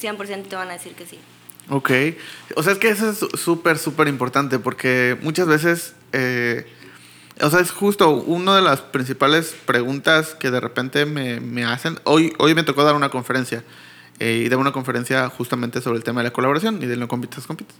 100% 0.00 0.48
te 0.48 0.56
van 0.56 0.70
a 0.70 0.72
decir 0.72 0.94
que 0.94 1.06
sí. 1.06 1.18
Ok. 1.68 1.90
O 2.56 2.62
sea, 2.62 2.72
es 2.72 2.78
que 2.78 2.88
eso 2.88 3.10
es 3.10 3.18
súper, 3.40 3.78
súper 3.78 4.08
importante 4.08 4.58
porque 4.58 5.16
muchas 5.22 5.46
veces, 5.46 5.94
eh, 6.12 6.66
o 7.40 7.50
sea, 7.50 7.60
es 7.60 7.70
justo 7.70 8.10
una 8.10 8.56
de 8.56 8.62
las 8.62 8.80
principales 8.80 9.56
preguntas 9.64 10.34
que 10.34 10.50
de 10.50 10.60
repente 10.60 11.06
me, 11.06 11.40
me 11.40 11.64
hacen. 11.64 11.98
Hoy, 12.04 12.32
hoy 12.38 12.54
me 12.54 12.62
tocó 12.62 12.84
dar 12.84 12.94
una 12.94 13.08
conferencia 13.08 13.64
eh, 14.20 14.42
y 14.44 14.48
dar 14.48 14.58
una 14.58 14.72
conferencia 14.72 15.28
justamente 15.28 15.80
sobre 15.80 15.98
el 15.98 16.04
tema 16.04 16.20
de 16.20 16.28
la 16.28 16.32
colaboración 16.32 16.82
y 16.82 16.86
de 16.86 16.96
no 16.96 17.08
compites, 17.08 17.46
compites. 17.46 17.76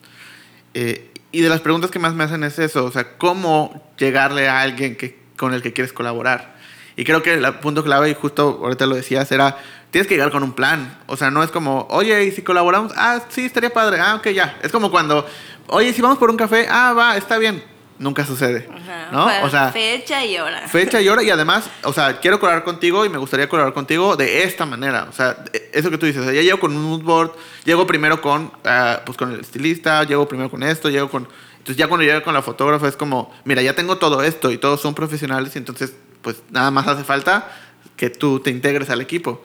Eh, 0.75 1.11
y 1.31 1.41
de 1.41 1.49
las 1.49 1.61
preguntas 1.61 1.91
que 1.91 1.99
más 1.99 2.15
me 2.15 2.25
hacen 2.25 2.45
es 2.45 2.59
eso, 2.59 2.85
o 2.85 2.91
sea, 2.91 3.17
¿cómo 3.17 3.93
llegarle 3.99 4.49
a 4.49 4.61
alguien 4.61 4.97
que, 4.97 5.19
con 5.37 5.55
el 5.55 5.63
que 5.63 5.73
quieres 5.73 5.93
colaborar? 5.93 6.57
Y 6.97 7.05
creo 7.05 7.23
que 7.23 7.35
el 7.35 7.55
punto 7.55 7.83
clave, 7.83 8.11
y 8.11 8.15
justo 8.15 8.61
ahorita 8.63 8.87
lo 8.87 8.97
decías, 8.97 9.31
era, 9.33 9.57
tienes 9.91 10.09
que 10.09 10.15
llegar 10.15 10.31
con 10.31 10.43
un 10.43 10.53
plan. 10.53 10.99
O 11.07 11.17
sea, 11.17 11.31
no 11.31 11.43
es 11.43 11.51
como, 11.51 11.87
oye, 11.91 12.25
¿y 12.25 12.33
si 12.33 12.43
colaboramos? 12.43 12.93
Ah, 12.97 13.23
sí, 13.31 13.47
estaría 13.47 13.73
padre. 13.73 13.99
Ah, 14.01 14.17
ok, 14.17 14.29
ya. 14.29 14.59
Es 14.63 14.71
como 14.73 14.91
cuando, 14.91 15.27
oye, 15.69 15.93
si 15.93 16.03
vamos 16.03 16.19
por 16.19 16.29
un 16.29 16.37
café? 16.37 16.67
Ah, 16.69 16.93
va, 16.93 17.17
está 17.17 17.39
bien. 17.39 17.63
Nunca 18.03 18.27
sucede. 18.27 18.69
Ajá. 18.69 19.09
¿No? 19.13 19.47
O 19.47 19.49
sea, 19.49 19.71
fecha 19.71 20.25
y 20.25 20.37
hora. 20.37 20.67
fecha 20.67 21.01
y 21.01 21.09
hora 21.09 21.23
y 21.23 21.31
además, 21.31 21.71
o 21.85 21.93
sea, 21.93 22.19
quiero 22.19 22.41
colaborar 22.41 22.65
contigo 22.65 23.05
y 23.05 23.09
me 23.09 23.17
gustaría 23.17 23.49
colaborar 23.49 23.73
contigo 23.73 24.17
de 24.17 24.43
esta 24.43 24.67
manera. 24.67 25.07
O 25.09 25.13
sea, 25.13 25.37
e- 25.53 25.71
eso 25.73 25.89
que 25.89 25.99
tú 25.99 26.07
dices, 26.07 26.23
o 26.23 26.25
sea, 26.25 26.33
ya 26.33 26.43
llego 26.43 26.59
con 26.59 26.75
un 26.77 26.83
mood 26.83 27.03
board, 27.03 27.31
llego 27.65 27.87
primero 27.87 28.21
con, 28.21 28.51
ah, 28.65 29.03
pues 29.07 29.17
con 29.17 29.31
el 29.31 29.39
estilista, 29.39 30.03
llego 30.03 30.27
primero 30.27 30.51
con 30.51 30.65
esto, 30.65 30.91
llego 30.91 31.09
con... 31.09 31.29
Entonces 31.59 31.77
ya 31.77 31.87
cuando 31.87 32.05
llego 32.05 32.25
con 32.25 32.35
la 32.35 32.43
fotógrafa 32.43 32.89
es 32.89 32.97
como, 32.97 33.33
mira, 33.45 33.63
ya 33.63 33.75
tengo 33.77 33.99
todo 33.99 34.25
esto 34.25 34.51
y 34.51 34.59
todos 34.59 34.81
son 34.81 34.95
profesionales 34.97 35.55
y 35.55 35.59
entonces 35.59 35.95
pues 36.23 36.43
nada 36.51 36.73
más 36.73 36.89
hace 36.89 37.05
falta 37.05 37.53
que 37.95 38.11
tú 38.11 38.41
te 38.41 38.51
integres 38.51 38.91
al 38.91 39.01
equipo. 39.01 39.45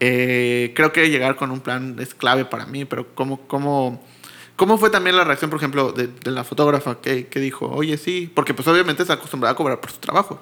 Eh, 0.00 0.72
creo 0.74 0.94
que 0.94 1.10
llegar 1.10 1.36
con 1.36 1.50
un 1.50 1.60
plan 1.60 1.96
es 1.98 2.14
clave 2.14 2.46
para 2.46 2.64
mí, 2.64 2.86
pero 2.86 3.14
¿cómo, 3.14 3.42
cómo, 3.46 4.02
cómo 4.58 4.76
fue 4.76 4.90
también 4.90 5.16
la 5.16 5.24
reacción, 5.24 5.48
por 5.50 5.58
ejemplo, 5.58 5.92
de, 5.92 6.08
de 6.08 6.30
la 6.30 6.44
fotógrafa 6.44 7.00
que, 7.00 7.28
que 7.28 7.40
dijo, 7.40 7.66
oye, 7.70 7.96
sí? 7.96 8.30
Porque 8.34 8.52
pues 8.52 8.68
obviamente 8.68 9.02
está 9.02 9.14
acostumbrada 9.14 9.52
a 9.52 9.56
cobrar 9.56 9.80
por 9.80 9.90
su 9.90 9.98
trabajo. 9.98 10.38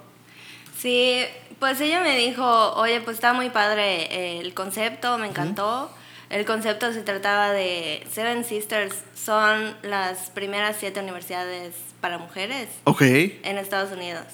Sí, 0.76 1.22
pues 1.60 1.80
ella 1.80 2.00
me 2.00 2.16
dijo, 2.18 2.72
oye, 2.74 3.00
pues 3.02 3.16
está 3.18 3.32
muy 3.34 3.50
padre 3.50 4.40
el 4.40 4.52
concepto, 4.54 5.18
me 5.18 5.28
encantó. 5.28 5.90
El 6.30 6.44
concepto 6.44 6.92
se 6.92 7.02
trataba 7.02 7.52
de 7.52 8.04
Seven 8.10 8.44
Sisters, 8.44 8.96
son 9.14 9.76
las 9.82 10.30
primeras 10.30 10.76
siete 10.80 10.98
universidades 11.00 11.74
para 12.00 12.18
mujeres 12.18 12.68
Ok. 12.84 13.02
en 13.02 13.58
Estados 13.58 13.92
Unidos. 13.92 14.24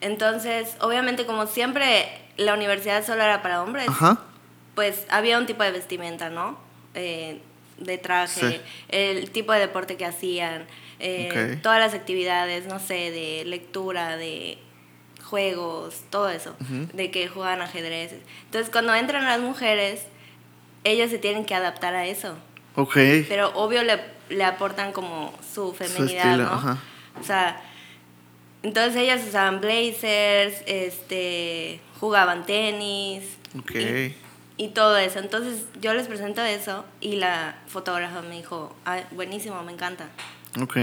Entonces, 0.00 0.76
obviamente, 0.80 1.26
como 1.26 1.46
siempre 1.46 2.08
la 2.36 2.54
universidad 2.54 3.04
solo 3.06 3.22
era 3.22 3.42
para 3.42 3.62
hombres, 3.62 3.88
Ajá. 3.88 4.18
pues 4.74 5.04
había 5.10 5.38
un 5.38 5.46
tipo 5.46 5.62
de 5.62 5.70
vestimenta, 5.72 6.30
¿no? 6.30 6.58
Eh, 6.94 7.40
de 7.80 7.98
traje, 7.98 8.50
Sí. 8.50 8.60
el 8.88 9.30
tipo 9.30 9.52
de 9.52 9.60
deporte 9.60 9.96
que 9.96 10.04
hacían, 10.06 10.66
eh, 10.98 11.58
todas 11.62 11.78
las 11.80 11.94
actividades, 11.94 12.66
no 12.66 12.78
sé, 12.78 13.10
de 13.10 13.44
lectura, 13.46 14.16
de 14.16 14.58
juegos, 15.24 16.02
todo 16.10 16.28
eso, 16.28 16.56
de 16.92 17.10
que 17.10 17.28
juegan 17.28 17.62
ajedrez. 17.62 18.12
Entonces, 18.46 18.70
cuando 18.70 18.94
entran 18.94 19.24
las 19.24 19.40
mujeres, 19.40 20.02
ellas 20.84 21.10
se 21.10 21.18
tienen 21.18 21.44
que 21.44 21.54
adaptar 21.54 21.94
a 21.94 22.06
eso. 22.06 22.36
Ok. 22.76 22.94
Pero 23.28 23.50
obvio 23.54 23.82
le, 23.82 24.00
le 24.28 24.44
aportan 24.44 24.92
como 24.92 25.32
su 25.54 25.72
feminidad, 25.72 26.36
¿no? 26.36 26.44
ajá. 26.48 26.78
O 27.20 27.24
sea, 27.24 27.62
entonces 28.62 28.96
ellas 28.96 29.22
usaban 29.26 29.60
blazers, 29.60 30.62
este, 30.66 31.80
jugaban 31.98 32.44
tenis. 32.46 33.24
Ok. 33.58 33.74
Y, 33.76 34.14
y 34.60 34.68
todo 34.68 34.98
eso. 34.98 35.20
Entonces 35.20 35.64
yo 35.80 35.94
les 35.94 36.06
presento 36.06 36.42
eso 36.42 36.84
y 37.00 37.16
la 37.16 37.56
fotógrafa 37.66 38.20
me 38.20 38.36
dijo, 38.36 38.76
"Ay, 38.84 39.04
buenísimo, 39.12 39.62
me 39.62 39.72
encanta. 39.72 40.08
Ok. 40.60 40.76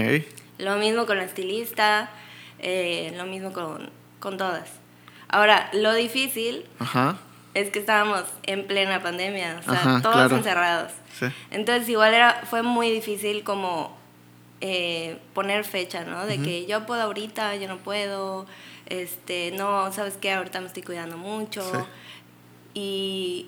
Lo 0.58 0.74
mismo 0.78 1.06
con 1.06 1.18
la 1.18 1.22
estilista, 1.22 2.10
eh, 2.58 3.14
lo 3.16 3.24
mismo 3.26 3.52
con, 3.52 3.88
con 4.18 4.36
todas. 4.36 4.68
Ahora, 5.28 5.70
lo 5.72 5.94
difícil 5.94 6.64
Ajá. 6.80 7.18
es 7.54 7.70
que 7.70 7.78
estábamos 7.78 8.24
en 8.42 8.66
plena 8.66 9.00
pandemia, 9.00 9.58
o 9.60 9.62
sea, 9.62 9.74
Ajá, 9.74 10.02
todos 10.02 10.16
claro. 10.16 10.36
encerrados. 10.38 10.90
Sí. 11.16 11.26
Entonces 11.52 11.88
igual 11.88 12.14
era, 12.14 12.42
fue 12.50 12.62
muy 12.62 12.90
difícil 12.90 13.44
como 13.44 13.96
eh, 14.60 15.18
poner 15.34 15.64
fecha, 15.64 16.02
¿no? 16.02 16.26
De 16.26 16.42
que 16.42 16.66
yo 16.66 16.84
puedo 16.84 17.02
ahorita, 17.02 17.54
yo 17.54 17.68
no 17.68 17.76
puedo, 17.78 18.44
este, 18.86 19.52
no, 19.52 19.92
¿sabes 19.92 20.14
qué? 20.20 20.32
Ahorita 20.32 20.60
me 20.60 20.66
estoy 20.66 20.82
cuidando 20.82 21.16
mucho. 21.16 21.62
Y 22.74 23.46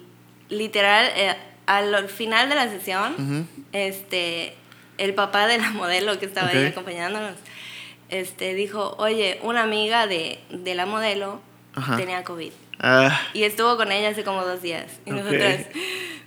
literal, 0.51 1.11
eh, 1.17 1.35
al 1.67 2.09
final 2.09 2.49
de 2.49 2.55
la 2.57 2.69
sesión, 2.69 3.47
este, 3.73 4.55
el 4.99 5.15
papá 5.15 5.47
de 5.47 5.59
la 5.59 5.71
modelo 5.71 6.19
que 6.19 6.27
estaba 6.27 6.49
ahí 6.49 6.67
Ok. 6.67 6.73
acompañándonos, 6.73 7.35
este, 8.09 8.55
dijo, 8.55 8.95
oye, 8.99 9.39
una 9.43 9.63
amiga 9.63 10.07
de, 10.07 10.41
de 10.51 10.75
la 10.75 10.85
modelo 10.87 11.41
Ajá. 11.75 11.97
tenía 11.97 12.25
COVID. 12.25 12.53
Ah, 12.83 13.21
Y 13.35 13.43
estuvo 13.45 13.77
con 13.77 13.93
ella 13.93 14.09
hace 14.09 14.25
como 14.25 14.45
dos 14.45 14.63
días. 14.63 14.87
Y 15.07 15.11
Ok. 15.13 15.19
nosotras, 15.19 15.67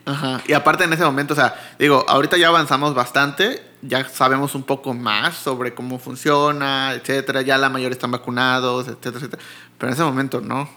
Ajá. 0.05 0.41
Y 0.47 0.53
aparte 0.53 0.83
en 0.83 0.91
ese 0.93 1.03
momento, 1.03 1.33
o 1.33 1.35
sea, 1.35 1.55
digo, 1.79 2.03
ahorita 2.07 2.35
ya 2.37 2.49
avanzamos 2.49 2.93
bastante, 2.93 3.63
ya 3.81 4.07
sabemos 4.07 4.53
un 4.53 4.63
poco 4.63 4.93
más 4.93 5.35
sobre 5.35 5.73
cómo 5.73 5.97
funciona, 5.97 6.93
etcétera, 6.93 7.41
ya 7.41 7.57
la 7.57 7.69
mayoría 7.69 7.93
están 7.93 8.11
vacunados, 8.11 8.87
etcétera, 8.87 9.17
etcétera. 9.17 9.41
Pero 9.77 9.87
en 9.89 9.93
ese 9.93 10.03
momento 10.03 10.41
no. 10.41 10.69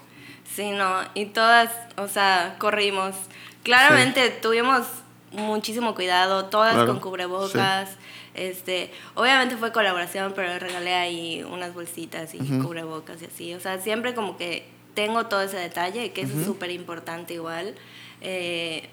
Sí, 0.56 0.70
no, 0.70 1.00
y 1.12 1.26
todas, 1.26 1.70
o 1.98 2.08
sea, 2.08 2.56
corrimos. 2.58 3.14
Claramente 3.62 4.30
tuvimos 4.30 4.86
muchísimo 5.32 5.94
cuidado, 5.94 6.46
todas 6.46 6.72
Claro, 6.72 6.86
con 6.86 7.00
cubrebocas. 7.00 7.90
Este, 8.32 8.90
obviamente 9.14 9.58
fue 9.58 9.70
colaboración, 9.70 10.32
pero 10.34 10.58
regalé 10.58 10.94
ahí 10.94 11.44
unas 11.44 11.74
bolsitas 11.74 12.34
y 12.34 12.38
cubrebocas 12.38 13.20
y 13.20 13.26
así. 13.26 13.54
O 13.54 13.60
sea, 13.60 13.78
siempre 13.82 14.14
como 14.14 14.38
que 14.38 14.66
tengo 14.94 15.26
todo 15.26 15.42
ese 15.42 15.58
detalle, 15.58 16.12
que 16.12 16.22
eso 16.22 16.38
es 16.38 16.46
súper 16.46 16.70
importante 16.70 17.34
igual. 17.34 17.74
Eh, 18.22 18.88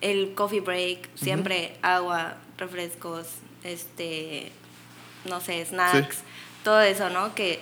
el 0.00 0.32
coffee 0.34 0.60
break, 0.60 1.10
siempre 1.14 1.76
agua, 1.82 2.36
refrescos, 2.56 3.26
este, 3.64 4.50
no 5.26 5.42
sé, 5.42 5.62
snacks, 5.66 6.20
todo 6.64 6.80
eso, 6.80 7.10
¿no? 7.10 7.34
Que 7.34 7.60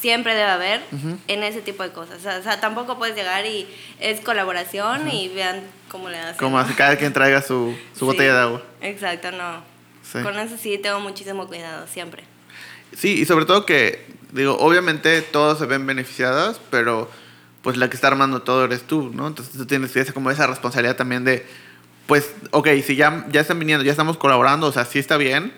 siempre 0.00 0.34
debe 0.34 0.50
haber 0.50 0.82
en 1.28 1.42
ese 1.42 1.60
tipo 1.60 1.82
de 1.82 1.90
cosas. 1.90 2.18
O 2.18 2.20
sea, 2.20 2.38
o 2.38 2.42
sea, 2.42 2.60
tampoco 2.60 2.98
puedes 2.98 3.14
llegar 3.14 3.44
y 3.44 3.68
es 3.98 4.20
colaboración 4.20 5.10
y 5.10 5.28
vean 5.28 5.62
cómo 5.90 6.08
le 6.08 6.18
hacen. 6.18 6.38
Como 6.38 6.58
así 6.58 6.72
cada 6.74 6.96
quien 6.96 7.12
traiga 7.12 7.42
su, 7.42 7.76
su 7.92 7.98
Sí, 8.00 8.04
botella 8.06 8.34
de 8.34 8.40
agua. 8.40 8.62
Exacto, 8.80 9.30
no. 9.32 9.62
Sí. 10.02 10.20
Con 10.22 10.38
eso 10.38 10.56
sí 10.56 10.78
tengo 10.78 11.00
muchísimo 11.00 11.46
cuidado, 11.46 11.86
siempre. 11.86 12.24
Sí, 12.96 13.20
y 13.20 13.24
sobre 13.26 13.44
todo 13.44 13.66
que, 13.66 14.04
digo, 14.32 14.56
obviamente 14.58 15.22
todos 15.22 15.58
se 15.58 15.66
ven 15.66 15.86
beneficiados, 15.86 16.60
pero 16.70 17.08
pues 17.62 17.76
la 17.76 17.90
que 17.90 17.94
está 17.96 18.08
armando 18.08 18.42
todo 18.42 18.64
eres 18.64 18.82
tú, 18.82 19.10
¿no? 19.14 19.26
Entonces 19.26 19.54
tú 19.56 19.66
tienes 19.66 19.94
esa, 19.94 20.12
como 20.12 20.30
esa 20.30 20.46
responsabilidad 20.46 20.96
también 20.96 21.24
de, 21.24 21.46
pues, 22.06 22.32
ok, 22.50 22.68
si 22.84 22.96
ya, 22.96 23.26
ya 23.30 23.42
están 23.42 23.58
viniendo, 23.58 23.84
ya 23.84 23.90
estamos 23.90 24.16
colaborando, 24.16 24.66
o 24.66 24.72
sea, 24.72 24.86
sí 24.86 24.98
está 24.98 25.18
bien, 25.18 25.52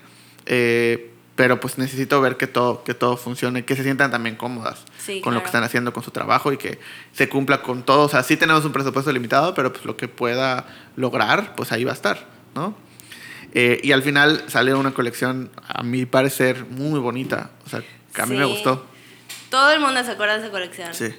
eh, 0.46 1.11
pero 1.34 1.60
pues 1.60 1.78
necesito 1.78 2.20
ver 2.20 2.36
que 2.36 2.46
todo, 2.46 2.84
que 2.84 2.94
todo 2.94 3.16
funcione, 3.16 3.64
que 3.64 3.74
se 3.74 3.82
sientan 3.82 4.10
también 4.10 4.36
cómodas 4.36 4.84
Sí, 4.98 5.20
con 5.22 5.34
lo 5.34 5.40
que 5.40 5.46
están 5.46 5.64
haciendo 5.64 5.92
con 5.92 6.02
su 6.02 6.10
trabajo 6.10 6.52
y 6.52 6.58
que 6.58 6.78
se 7.12 7.28
cumpla 7.28 7.62
con 7.62 7.82
todo. 7.82 8.04
O 8.04 8.08
sea, 8.08 8.22
sí 8.22 8.36
tenemos 8.36 8.64
un 8.64 8.72
presupuesto 8.72 9.10
limitado, 9.12 9.54
pero 9.54 9.72
pues 9.72 9.84
lo 9.84 9.96
que 9.96 10.08
pueda 10.08 10.66
lograr, 10.96 11.54
pues 11.56 11.72
ahí 11.72 11.84
va 11.84 11.92
a 11.92 11.94
estar, 11.94 12.26
¿no? 12.54 12.76
Eh, 13.54 13.80
y 13.82 13.92
al 13.92 14.02
final 14.02 14.44
salió 14.48 14.78
una 14.78 14.92
colección, 14.92 15.50
a 15.66 15.82
mi 15.82 16.06
parecer, 16.06 16.64
muy 16.66 17.00
bonita. 17.00 17.50
O 17.66 17.68
sea, 17.68 17.82
que 18.14 18.22
a 18.22 18.26
mí 18.26 18.36
me 18.36 18.44
gustó. 18.44 18.86
Todo 19.50 19.70
el 19.72 19.80
mundo 19.80 20.02
se 20.04 20.12
acuerda 20.12 20.34
de 20.34 20.40
esa 20.40 20.50
colección. 20.50 20.94
Sí. 20.94 21.14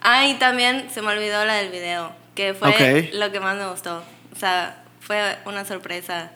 Ah, 0.00 0.26
y 0.26 0.34
también 0.34 0.88
se 0.92 1.02
me 1.02 1.08
olvidó 1.08 1.44
la 1.44 1.54
del 1.54 1.70
video, 1.70 2.12
que 2.34 2.54
fue 2.54 3.10
lo 3.12 3.32
que 3.32 3.40
más 3.40 3.56
me 3.56 3.68
gustó. 3.68 4.02
O 4.32 4.38
sea, 4.38 4.84
fue 5.00 5.38
una 5.44 5.64
sorpresa 5.64 6.32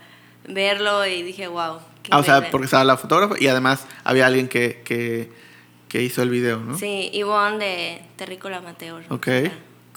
verlo 0.46 1.04
y 1.06 1.22
dije, 1.22 1.48
wow. 1.48 1.78
Ah, 2.10 2.18
o 2.18 2.22
sea, 2.22 2.34
increíble". 2.36 2.48
porque 2.52 2.64
estaba 2.66 2.84
la 2.84 2.96
fotógrafa 2.96 3.34
y 3.38 3.46
además 3.48 3.86
había 4.04 4.26
alguien 4.26 4.48
que, 4.48 4.82
que, 4.84 5.30
que 5.88 6.02
hizo 6.02 6.22
el 6.22 6.30
video, 6.30 6.58
¿no? 6.60 6.78
Sí, 6.78 7.10
Ivonne 7.12 7.58
de 7.64 8.02
Terrícola 8.16 8.58
Amateur. 8.58 9.02
Ok, 9.08 9.28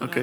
ok. 0.02 0.18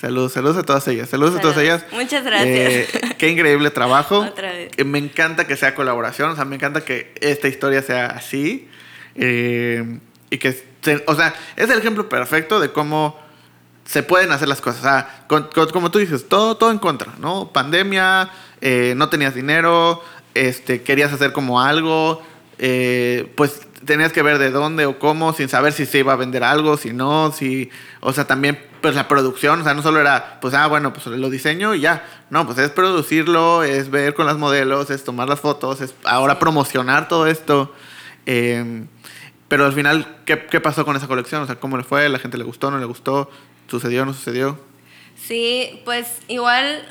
Saludos, 0.00 0.32
saludos 0.32 0.58
a 0.58 0.62
todas 0.62 0.86
ellas. 0.88 1.08
Saludos, 1.08 1.36
a 1.36 1.40
todas 1.40 1.56
Saludos. 1.56 1.82
ellas. 1.82 1.92
Muchas 1.92 2.22
gracias. 2.24 2.48
Eh, 2.50 2.88
qué 3.18 3.30
increíble 3.30 3.70
trabajo. 3.70 4.18
Otra 4.28 4.52
vez. 4.52 4.70
Eh, 4.76 4.84
Me 4.84 4.98
encanta 4.98 5.46
que 5.46 5.56
sea 5.56 5.74
colaboración, 5.74 6.30
o 6.30 6.34
sea, 6.36 6.44
me 6.44 6.56
encanta 6.56 6.82
que 6.84 7.14
esta 7.20 7.48
historia 7.48 7.80
sea 7.82 8.06
así. 8.08 8.68
eh, 9.14 9.98
y 10.28 10.38
que, 10.38 10.52
se- 10.82 11.02
o 11.06 11.14
sea, 11.14 11.34
es 11.56 11.70
el 11.70 11.78
ejemplo 11.78 12.08
perfecto 12.08 12.60
de 12.60 12.72
cómo 12.72 13.18
se 13.86 14.02
pueden 14.02 14.32
hacer 14.32 14.48
las 14.48 14.60
cosas. 14.60 14.80
O 14.80 14.82
sea, 14.84 15.24
con- 15.28 15.44
con- 15.54 15.70
como 15.70 15.90
tú 15.90 15.98
dices, 15.98 16.28
todo, 16.28 16.56
todo 16.56 16.70
en 16.72 16.78
contra, 16.78 17.12
¿no? 17.18 17.50
Pandemia, 17.52 18.28
eh, 18.60 18.92
no 18.96 19.08
tenías 19.08 19.34
dinero, 19.34 20.02
este, 20.36 20.82
querías 20.82 21.12
hacer 21.12 21.32
como 21.32 21.60
algo, 21.60 22.22
eh, 22.58 23.32
pues 23.36 23.66
tenías 23.84 24.12
que 24.12 24.22
ver 24.22 24.38
de 24.38 24.50
dónde 24.50 24.86
o 24.86 24.98
cómo, 24.98 25.32
sin 25.32 25.48
saber 25.48 25.72
si 25.72 25.86
se 25.86 25.98
iba 25.98 26.12
a 26.12 26.16
vender 26.16 26.42
algo, 26.44 26.76
si 26.76 26.92
no, 26.92 27.32
si, 27.32 27.70
o 28.00 28.12
sea, 28.12 28.26
también 28.26 28.58
pues 28.80 28.94
la 28.94 29.08
producción, 29.08 29.60
o 29.60 29.64
sea, 29.64 29.74
no 29.74 29.82
solo 29.82 30.00
era, 30.00 30.38
pues, 30.40 30.54
ah, 30.54 30.66
bueno, 30.66 30.92
pues 30.92 31.06
lo 31.06 31.30
diseño 31.30 31.74
y 31.74 31.80
ya, 31.80 32.06
no, 32.30 32.46
pues 32.46 32.58
es 32.58 32.70
producirlo, 32.70 33.62
es 33.64 33.90
ver 33.90 34.14
con 34.14 34.26
las 34.26 34.38
modelos, 34.38 34.90
es 34.90 35.04
tomar 35.04 35.28
las 35.28 35.40
fotos, 35.40 35.80
es 35.80 35.94
ahora 36.04 36.38
promocionar 36.38 37.08
todo 37.08 37.26
esto. 37.26 37.72
eh, 38.26 38.86
pero 39.48 39.64
al 39.64 39.72
final, 39.72 40.16
¿qué, 40.24 40.46
¿qué 40.46 40.60
pasó 40.60 40.84
con 40.84 40.96
esa 40.96 41.06
colección? 41.06 41.42
O 41.42 41.46
sea, 41.46 41.56
¿cómo 41.56 41.76
le 41.76 41.84
fue? 41.84 42.08
¿La 42.08 42.18
gente 42.18 42.36
le 42.36 42.44
gustó? 42.44 42.70
¿No 42.70 42.78
le 42.78 42.84
gustó? 42.84 43.30
¿Sucedió? 43.68 44.04
¿No 44.04 44.12
sucedió? 44.12 44.58
Sí, 45.16 45.80
pues 45.84 46.18
igual 46.28 46.82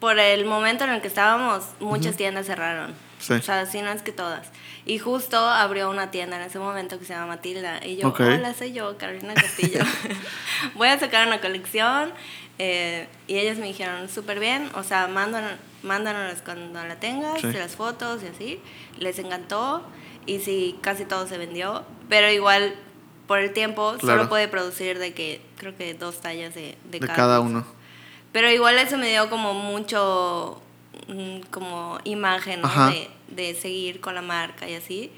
por 0.00 0.18
el 0.18 0.44
momento 0.46 0.84
en 0.84 0.90
el 0.90 1.00
que 1.00 1.08
estábamos, 1.08 1.64
muchas 1.80 2.16
tiendas 2.16 2.46
cerraron. 2.46 2.94
Sí. 3.18 3.32
O 3.34 3.42
sea, 3.42 3.64
si 3.66 3.80
no 3.80 3.90
es 3.90 4.02
que 4.02 4.12
todas. 4.12 4.48
Y 4.84 4.98
justo 4.98 5.38
abrió 5.38 5.90
una 5.90 6.10
tienda 6.10 6.36
en 6.36 6.42
ese 6.42 6.58
momento 6.58 6.98
que 6.98 7.04
se 7.04 7.14
llama 7.14 7.26
Matilda. 7.26 7.84
Y 7.84 7.96
yo, 7.96 8.08
Ok. 8.08 8.20
hola, 8.20 8.52
soy 8.54 8.72
yo, 8.72 8.96
Carolina 8.98 9.34
Castillo. 9.34 9.80
Voy 10.74 10.88
a 10.88 10.98
sacar 10.98 11.26
una 11.26 11.40
colección. 11.40 12.12
eh, 12.58 13.06
y 13.26 13.36
ellas 13.36 13.58
me 13.58 13.66
dijeron, 13.66 14.08
súper 14.08 14.38
bien, 14.40 14.70
o 14.74 14.82
sea, 14.82 15.08
mándanos, 15.08 15.52
mándanos 15.82 16.40
cuando 16.42 16.82
la 16.84 16.96
tengas, 16.96 17.40
Sí. 17.40 17.52
las 17.52 17.76
fotos 17.76 18.22
y 18.22 18.26
así. 18.28 18.60
Les 18.98 19.18
encantó. 19.18 19.82
Y 20.24 20.40
sí, 20.40 20.78
casi 20.80 21.04
todo 21.04 21.26
se 21.26 21.36
vendió. 21.38 21.84
Pero 22.08 22.30
igual, 22.30 22.74
por 23.26 23.40
el 23.40 23.52
tiempo, 23.52 23.94
Claro. 23.98 24.18
solo 24.20 24.28
puede 24.30 24.48
producir 24.48 24.98
de 24.98 25.12
que, 25.14 25.40
creo 25.58 25.76
que 25.76 25.92
dos 25.94 26.20
tallas 26.20 26.54
de, 26.54 26.76
de, 26.84 27.00
De 27.00 27.06
cada 27.06 27.38
cosa. 27.38 27.40
uno. 27.40 27.66
Pero 28.36 28.52
igual 28.52 28.76
eso 28.76 28.98
me 28.98 29.08
dio 29.08 29.30
como 29.30 29.54
mucho, 29.54 30.60
mm, 31.08 31.38
como 31.50 31.98
imagen, 32.04 32.60
¿no? 32.60 32.90
De, 32.90 33.08
de 33.28 33.54
seguir 33.54 33.98
con 34.02 34.14
la 34.14 34.20
marca 34.20 34.68
y 34.68 34.74
así. 34.74 35.10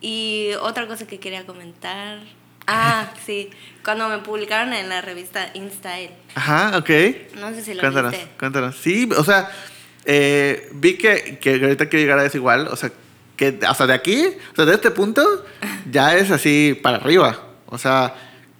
Y 0.00 0.52
otra 0.62 0.86
cosa 0.86 1.06
que 1.06 1.20
quería 1.20 1.44
comentar. 1.44 2.18
Ah, 2.66 3.12
sí. 3.26 3.50
Cuando 3.84 4.08
me 4.08 4.20
publicaron 4.20 4.72
en 4.72 4.88
la 4.88 5.02
revista 5.02 5.50
InStyle. 5.52 6.12
Ajá, 6.34 6.78
ok. 6.78 6.88
No 7.34 7.50
sé 7.52 7.62
si 7.62 7.74
lo 7.74 7.80
Cuéntanos, 7.80 8.12
viste. 8.12 8.28
cuéntanos. 8.38 8.76
Sí, 8.76 9.06
o 9.14 9.22
sea, 9.22 9.50
eh, 10.06 10.70
vi 10.72 10.96
que, 10.96 11.38
que 11.38 11.62
ahorita 11.62 11.90
quiero 11.90 12.04
llegar 12.04 12.18
a 12.20 12.24
eso 12.24 12.38
igual. 12.38 12.68
O 12.68 12.76
sea, 12.76 12.90
que 13.36 13.58
hasta 13.68 13.86
de 13.86 13.92
aquí, 13.92 14.28
o 14.52 14.56
sea, 14.56 14.64
de 14.64 14.76
este 14.76 14.90
punto, 14.92 15.44
ya 15.90 16.16
es 16.16 16.30
así 16.30 16.72
para 16.82 16.96
arriba. 16.96 17.38
O 17.66 17.76
sea, 17.76 18.14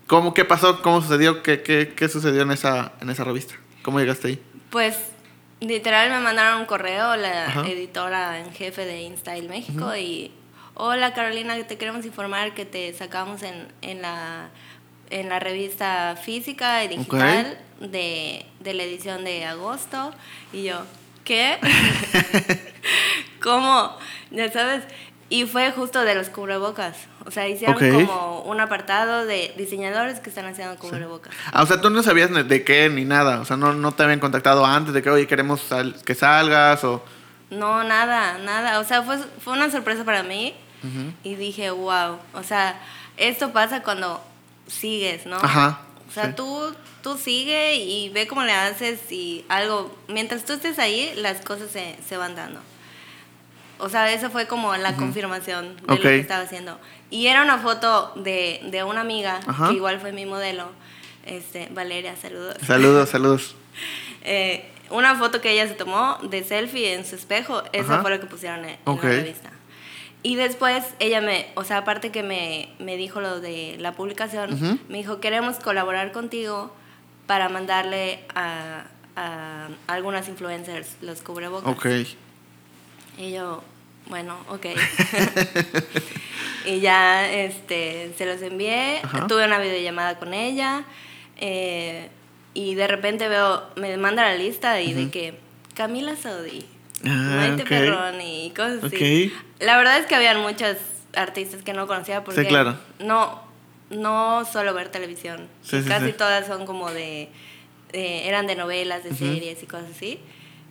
¿cómo, 0.07 0.35
¿qué 0.35 0.45
pasó? 0.45 0.83
¿Cómo 0.83 1.01
sucedió? 1.01 1.43
¿Qué, 1.43 1.63
qué, 1.63 1.95
qué 1.97 2.11
sucedió 2.11 2.43
en 2.43 2.51
esa, 2.51 2.93
en 3.01 3.09
esa 3.09 3.25
revista? 3.25 3.55
¿Cómo 3.87 4.01
llegaste 4.01 4.27
ahí? 4.27 4.43
Pues 4.71 4.97
literal 5.61 6.11
me 6.11 6.19
mandaron 6.19 6.59
un 6.59 6.67
correo 6.67 7.15
la 7.15 7.47
Ajá. 7.47 7.61
editora 7.69 8.41
en 8.41 8.53
jefe 8.53 8.85
de 8.85 9.03
InStyle 9.03 9.49
México 9.49 9.95
y 9.95 10.33
hola 10.75 11.15
Carolina, 11.15 11.57
te 11.69 11.79
queremos 11.79 12.05
informar 12.05 12.53
que 12.53 12.65
te 12.65 12.93
sacamos 12.95 13.45
en, 13.45 13.69
en, 13.83 14.03
la, 14.03 14.49
en 15.11 15.29
la 15.29 15.39
revista 15.39 16.19
física 16.21 16.83
y 16.83 16.89
digital 16.89 17.61
de, 17.79 18.45
de 18.59 18.75
la 18.75 18.83
edición 18.83 19.23
de 19.23 19.45
agosto 19.45 20.13
y 20.53 20.65
yo, 20.65 20.83
¿qué? 21.23 21.57
¿Cómo? 23.41 23.97
Ya 24.33 24.51
sabes. 24.51 24.83
Y 25.29 25.45
fue 25.47 25.73
justo 25.73 26.03
de 26.03 26.15
los 26.15 26.29
cubrebocas. 26.29 26.97
O 27.25 27.33
sea, 27.33 27.49
hicieron 27.49 27.75
como 27.77 28.43
un 28.43 28.61
apartado 28.61 29.27
de 29.27 29.53
diseñadores 29.57 30.21
que 30.21 30.29
están 30.31 30.47
haciendo 30.47 30.77
cubrebocas. 30.77 31.35
Ah, 31.53 31.63
o 31.65 31.67
sea, 31.67 31.81
tú 31.81 31.91
no 31.91 32.03
sabías 32.05 32.31
de 32.49 32.65
qué 32.65 32.89
ni 32.89 33.05
nada. 33.05 33.41
O 33.41 33.45
sea, 33.45 33.57
no, 33.57 33.73
no 33.73 33.91
te 33.93 34.05
habían 34.05 34.21
contactado 34.21 34.65
antes 34.65 34.95
de 34.95 35.03
que, 35.03 35.11
oye, 35.11 35.27
queremos 35.27 35.61
sal- 35.61 35.97
que 36.05 36.15
salgas 36.15 36.85
o... 36.85 37.03
No, 37.51 37.83
nada, 37.83 38.39
nada. 38.39 38.79
O 38.79 38.85
sea, 38.85 39.03
fue, 39.03 39.19
fue 39.43 39.55
una 39.55 39.71
sorpresa 39.71 40.05
para 40.05 40.23
mí. 40.23 40.55
Y 41.25 41.35
dije, 41.35 41.71
wow, 41.73 42.19
o 42.33 42.43
sea, 42.45 42.81
esto 43.17 43.53
pasa 43.53 43.83
cuando 43.83 44.23
sigues, 44.69 45.27
¿no? 45.27 45.35
Ajá. 45.37 45.81
O 46.09 46.13
sea, 46.13 46.27
sí. 46.27 46.33
tú, 46.37 46.73
tú 47.03 47.19
sigue 47.19 47.75
y 47.75 48.09
ve 48.11 48.29
cómo 48.29 48.45
le 48.45 48.53
haces 48.53 49.11
y 49.11 49.45
algo, 49.49 49.93
mientras 50.07 50.45
tú 50.45 50.53
estés 50.53 50.79
ahí, 50.79 51.13
las 51.17 51.41
cosas 51.41 51.73
se, 51.73 51.97
se 52.09 52.17
van 52.17 52.37
dando. 52.37 52.61
O 53.79 53.89
sea, 53.89 54.11
eso 54.13 54.31
fue 54.31 54.47
como 54.47 54.75
la 54.77 54.95
confirmación 54.97 55.77
de 55.77 55.83
Ok. 55.85 55.91
lo 55.91 56.01
que 56.01 56.19
estaba 56.19 56.43
haciendo. 56.43 56.79
Y 57.11 57.27
era 57.27 57.43
una 57.43 57.59
foto 57.59 58.13
de, 58.17 58.61
de 58.71 58.85
una 58.85 59.03
amiga, 59.03 59.41
Ajá. 59.47 59.69
que 59.69 59.75
igual 59.75 60.01
fue 60.01 60.13
mi 60.13 60.25
modelo, 60.27 60.71
este, 61.25 61.69
Valeria, 61.73 62.17
saludos. 62.17 62.57
Saludos, 62.67 63.09
saludos. 63.11 63.55
Eh, 64.29 64.69
una 64.91 65.15
foto 65.17 65.41
que 65.41 65.53
ella 65.53 65.69
se 65.69 65.75
tomó 65.75 66.19
de 66.23 66.43
selfie 66.43 66.95
en 66.95 67.05
su 67.05 67.15
espejo, 67.15 67.63
esa 67.73 67.95
Ajá. 67.95 68.03
fue 68.03 68.11
lo 68.11 68.19
que 68.19 68.27
pusieron 68.27 68.61
en, 68.65 68.71
en 68.71 68.79
Ok. 68.87 69.05
la 69.05 69.11
revista. 69.11 69.51
Y 70.25 70.35
después 70.35 70.83
ella 70.99 71.21
me, 71.21 71.47
o 71.55 71.63
sea, 71.63 71.77
aparte 71.79 72.11
que 72.11 72.25
me, 72.25 72.71
me 72.81 72.97
dijo 72.97 73.21
lo 73.21 73.39
de 73.41 73.77
la 73.79 73.93
publicación, 73.93 74.55
Ujú. 74.55 74.79
me 74.89 74.99
dijo, 74.99 75.21
queremos 75.21 75.59
colaborar 75.59 76.11
contigo 76.11 76.75
para 77.29 77.49
mandarle 77.49 78.25
a, 78.35 78.87
a 79.15 79.69
algunas 79.87 80.29
influencers 80.29 80.97
los 81.03 81.23
cubrebocas. 81.23 81.71
Ok. 81.71 81.87
Y 83.19 83.33
yo, 83.33 83.63
bueno, 84.09 84.37
ok. 84.49 84.67
y 86.65 86.81
ya 86.81 87.31
este, 87.33 88.13
se 88.17 88.27
los 88.27 88.43
envié, 88.43 88.99
Ajá. 89.03 89.27
tuve 89.27 89.45
una 89.45 89.59
videollamada 89.59 90.19
con 90.19 90.35
ella 90.35 90.85
eh, 91.39 92.09
y 92.55 92.75
de 92.75 92.87
repente 92.87 93.29
veo, 93.29 93.63
me 93.77 93.97
manda 93.97 94.23
la 94.25 94.35
lista 94.35 94.81
y 94.81 94.93
de 94.95 95.11
que 95.11 95.39
Camila 95.75 96.17
Sodi, 96.17 96.65
Ah, 97.05 97.35
Maite 97.37 97.63
ok. 97.63 97.69
Perrón 97.69 98.21
y 98.23 98.51
cosas 98.57 98.85
así. 98.85 99.33
La 99.61 99.77
verdad 99.77 99.99
es 99.99 100.07
que 100.07 100.15
habían 100.15 100.41
muchos 100.41 100.77
artistas 101.15 101.63
que 101.63 101.75
no 101.75 101.87
conocía 101.87 102.25
porque 102.25 102.41
Sí, 102.43 102.47
claro. 102.49 102.77
no, 103.01 103.43
no 103.91 104.45
solo 104.51 104.73
ver 104.73 104.89
televisión, 104.89 105.47
Sí, 105.63 105.83
sí, 105.83 105.89
casi 105.89 106.13
todas 106.13 106.47
son 106.47 106.65
como 106.65 106.91
de, 106.91 107.29
de- 107.93 108.27
eran 108.29 108.47
de 108.47 108.57
novelas, 108.57 109.05
de 109.05 109.15
series 109.15 109.63
y 109.63 109.67
cosas 109.67 109.91
así. 109.95 110.19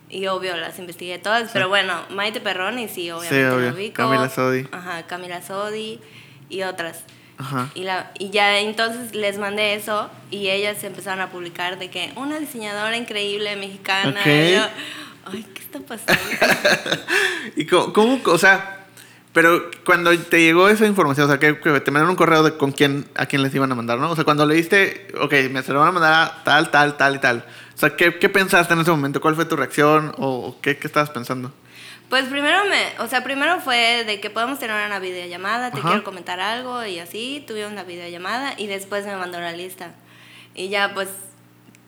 Y 0.08 0.26
obvio 0.28 0.56
las 0.56 0.78
investigué 0.78 1.18
todas, 1.18 1.50
pero 1.52 1.68
bueno, 1.68 1.94
Maite 2.10 2.40
Perroni 2.40 2.88
sí, 2.88 3.10
obviamente 3.10 3.50
obvio. 3.50 3.70
lo 3.70 3.76
ubico. 3.76 3.94
Camila 3.96 4.28
Sodi. 4.28 4.68
Ajá, 4.70 5.02
Camila 5.06 5.42
Sodi 5.42 6.00
y 6.48 6.62
otras. 6.62 7.00
Ajá. 7.38 7.70
Y, 7.74 7.82
la, 7.82 8.12
y 8.18 8.30
ya 8.30 8.58
entonces 8.60 9.14
les 9.14 9.36
mandé 9.38 9.74
eso 9.74 10.08
y 10.30 10.48
ellas 10.48 10.82
empezaron 10.84 11.20
a 11.20 11.30
publicar 11.30 11.78
de 11.78 11.90
que 11.90 12.12
una 12.16 12.38
diseñadora 12.38 12.96
increíble 12.96 13.56
mexicana. 13.56 14.20
Ok. 14.20 14.26
Y 14.26 14.52
yo, 14.54 14.62
ay, 15.32 15.46
¿qué 15.54 15.60
está 15.60 15.80
pasando? 15.80 16.22
¿Y 17.56 17.66
cómo, 17.66 17.92
cómo- 17.92 18.20
o 18.26 18.38
sea, 18.38 18.86
pero 19.32 19.70
cuando 19.84 20.16
te 20.18 20.40
llegó 20.40 20.68
esa 20.68 20.86
información, 20.86 21.26
o 21.26 21.28
sea, 21.28 21.38
que, 21.38 21.58
que 21.60 21.80
te 21.80 21.90
mandaron 21.90 22.10
un 22.10 22.16
correo 22.16 22.42
de 22.42 22.56
con 22.56 22.72
quién, 22.72 23.06
a 23.16 23.26
quién 23.26 23.42
les 23.42 23.54
iban 23.54 23.70
a 23.70 23.74
mandar, 23.74 23.98
¿no? 23.98 24.10
O 24.10 24.14
sea, 24.14 24.24
cuando 24.24 24.46
leíste, 24.46 25.08
ok, 25.20 25.32
me 25.50 25.62
se 25.62 25.72
lo 25.72 25.80
van 25.80 25.88
a 25.88 25.92
mandar 25.92 26.12
a 26.14 26.42
tal, 26.44 26.70
tal, 26.70 26.96
tal 26.96 27.16
y 27.16 27.18
tal. 27.18 27.44
O 27.76 27.78
sea, 27.78 27.94
¿qué, 27.94 28.18
qué 28.18 28.28
pensaste 28.30 28.72
en 28.72 28.80
ese 28.80 28.90
momento? 28.90 29.20
¿Cuál 29.20 29.34
fue 29.34 29.44
tu 29.44 29.54
reacción? 29.54 30.14
¿O, 30.16 30.56
qué, 30.62 30.78
qué 30.78 30.86
estabas 30.86 31.10
pensando? 31.10 31.52
Pues 32.08 32.24
primero 32.26 32.64
me, 32.66 33.02
o 33.04 33.08
sea, 33.08 33.22
primero 33.22 33.60
fue 33.60 34.04
de 34.06 34.20
que 34.20 34.30
podemos 34.30 34.58
tener 34.58 34.86
una 34.86 34.98
videollamada, 34.98 35.70
te 35.72 35.80
Ajá. 35.80 35.88
quiero 35.88 36.04
comentar 36.04 36.40
algo 36.40 36.84
y 36.86 37.00
así, 37.00 37.44
tuvimos 37.46 37.72
la 37.72 37.82
videollamada 37.84 38.54
y 38.56 38.66
después 38.68 39.04
me 39.04 39.14
mandó 39.16 39.40
la 39.40 39.52
lista. 39.52 39.90
Y 40.54 40.68
ya 40.68 40.94
pues, 40.94 41.08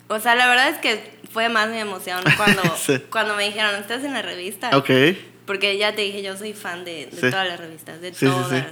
o 0.08 0.18
sea, 0.18 0.34
la 0.34 0.46
verdad 0.48 0.68
es 0.68 0.78
que 0.78 1.18
fue 1.32 1.48
más 1.48 1.68
mi 1.70 1.78
emoción 1.78 2.22
cuando, 2.36 2.62
Sí. 2.76 2.98
cuando 3.10 3.34
me 3.36 3.44
dijeron, 3.44 3.74
estás 3.76 4.04
en 4.04 4.12
la 4.12 4.22
revista. 4.22 4.76
Ok. 4.76 4.90
Porque 5.46 5.78
ya 5.78 5.94
te 5.94 6.02
dije, 6.02 6.22
yo 6.22 6.36
soy 6.36 6.52
fan 6.52 6.84
de, 6.84 7.06
de 7.06 7.12
Sí. 7.12 7.30
todas 7.30 7.48
las 7.48 7.58
revistas, 7.58 8.00
de 8.02 8.12
Sí, 8.12 8.26
todas. 8.26 8.64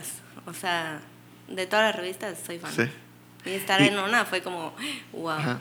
O 0.46 0.52
sea, 0.52 1.00
de 1.48 1.66
todas 1.66 1.86
las 1.86 1.96
revistas 1.96 2.36
soy 2.44 2.58
fan. 2.58 2.72
Sí. 2.74 2.90
Y 3.48 3.54
estar 3.54 3.80
Y- 3.80 3.86
en 3.88 3.98
una 4.00 4.24
fue 4.26 4.42
como, 4.42 4.74
wow. 5.12 5.30
Ajá. 5.30 5.60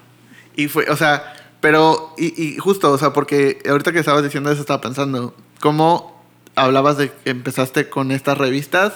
Y 0.58 0.68
fue, 0.68 0.89
o 0.89 0.96
sea, 0.98 1.34
pero, 1.65 2.13
y, 2.15 2.39
y 2.39 2.58
justo, 2.60 2.91
o 2.91 2.97
sea, 2.99 3.12
porque 3.12 3.58
ahorita 3.67 3.91
que 3.91 3.97
estabas 3.97 4.23
diciendo 4.23 4.51
eso 4.51 4.62
estaba 4.62 4.82
pensando, 4.82 5.36
¿cómo 5.60 6.23
hablabas 6.54 6.97
de 6.97 7.10
que 7.10 7.32
empezaste 7.32 7.89
con 7.89 8.12
estas 8.12 8.38
revistas 8.38 8.93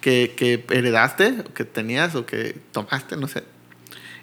que, 0.00 0.32
que 0.36 0.64
heredaste, 0.70 1.42
o 1.44 1.52
que 1.52 1.64
tenías, 1.64 2.14
o 2.14 2.24
que 2.24 2.56
tomaste, 2.70 3.16
no 3.16 3.26
sé, 3.26 3.42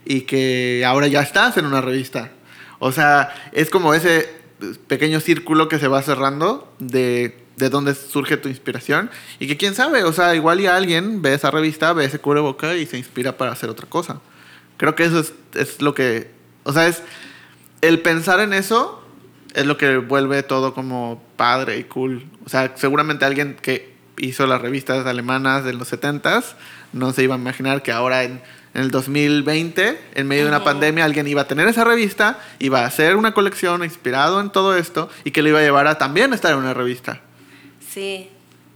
y 0.05 0.21
que 0.21 0.85
ahora 0.87 1.07
ya 1.07 1.19
estás 1.19 1.57
en 1.57 1.65
una 1.65 1.81
revista? 1.81 2.31
O 2.79 2.93
sea, 2.93 3.35
es 3.51 3.69
como 3.69 3.93
ese 3.93 4.29
pequeño 4.87 5.19
círculo 5.19 5.67
que 5.67 5.77
se 5.77 5.89
va 5.89 6.01
cerrando 6.01 6.73
de, 6.79 7.43
de 7.57 7.69
dónde 7.69 7.93
surge 7.93 8.37
tu 8.37 8.47
inspiración 8.47 9.11
y 9.37 9.47
que 9.47 9.57
quién 9.57 9.75
sabe, 9.75 10.05
o 10.05 10.13
sea, 10.13 10.33
igual 10.33 10.61
y 10.61 10.67
alguien 10.67 11.21
ve 11.21 11.33
esa 11.33 11.51
revista, 11.51 11.91
ve 11.91 12.05
ese 12.05 12.19
cubreboca 12.19 12.73
y 12.77 12.85
se 12.85 12.97
inspira 12.97 13.35
para 13.35 13.51
hacer 13.51 13.69
otra 13.69 13.89
cosa. 13.89 14.21
Creo 14.77 14.95
que 14.95 15.03
eso 15.03 15.19
es, 15.19 15.33
es 15.55 15.81
lo 15.81 15.93
que, 15.93 16.31
o 16.63 16.71
sea, 16.71 16.87
es 16.87 17.01
el 17.87 18.01
pensar 18.01 18.39
en 18.39 18.53
eso 18.53 19.01
es 19.53 19.65
lo 19.65 19.77
que 19.77 19.97
vuelve 19.97 20.43
todo 20.43 20.73
como 20.73 21.21
padre 21.37 21.77
y 21.77 21.83
cool. 21.85 22.25
O 22.45 22.49
sea, 22.49 22.73
seguramente 22.75 23.25
alguien 23.25 23.55
que 23.61 23.93
hizo 24.17 24.47
las 24.47 24.61
revistas 24.61 25.05
alemanas 25.05 25.63
de 25.63 25.73
los 25.73 25.91
70s 25.91 26.53
no 26.93 27.11
se 27.13 27.23
iba 27.23 27.35
a 27.35 27.37
imaginar 27.37 27.81
que 27.83 27.91
ahora 27.91 28.23
en, 28.23 28.41
en 28.73 28.81
el 28.81 28.91
2020, 28.91 29.99
en 30.15 30.27
medio 30.27 30.43
de 30.43 30.49
una 30.49 30.63
pandemia, 30.63 31.05
alguien 31.05 31.27
iba 31.27 31.41
a 31.41 31.47
tener 31.47 31.67
esa 31.67 31.83
revista, 31.83 32.39
iba 32.59 32.81
a 32.81 32.85
hacer 32.85 33.15
una 33.15 33.33
colección 33.33 33.83
inspirado 33.83 34.39
en 34.41 34.49
todo 34.49 34.75
esto 34.75 35.09
y 35.23 35.31
que 35.31 35.41
le 35.41 35.49
iba 35.49 35.59
a 35.59 35.63
llevar 35.63 35.87
a 35.87 35.97
también 35.97 36.33
estar 36.33 36.51
en 36.51 36.59
una 36.59 36.73
revista. 36.73 37.21
Sí, 37.93 38.29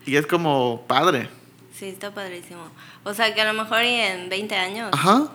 Y 0.05 0.15
es 0.15 0.25
como 0.27 0.85
padre. 0.87 1.29
sí, 1.77 1.87
está 1.89 2.13
padrísimo. 2.13 2.61
O 3.03 3.13
sea, 3.13 3.33
que 3.33 3.41
a 3.41 3.51
lo 3.51 3.61
mejor 3.61 3.79
en 3.79 4.29
20 4.29 4.55
años 4.55 4.89
Ajá. 4.93 5.27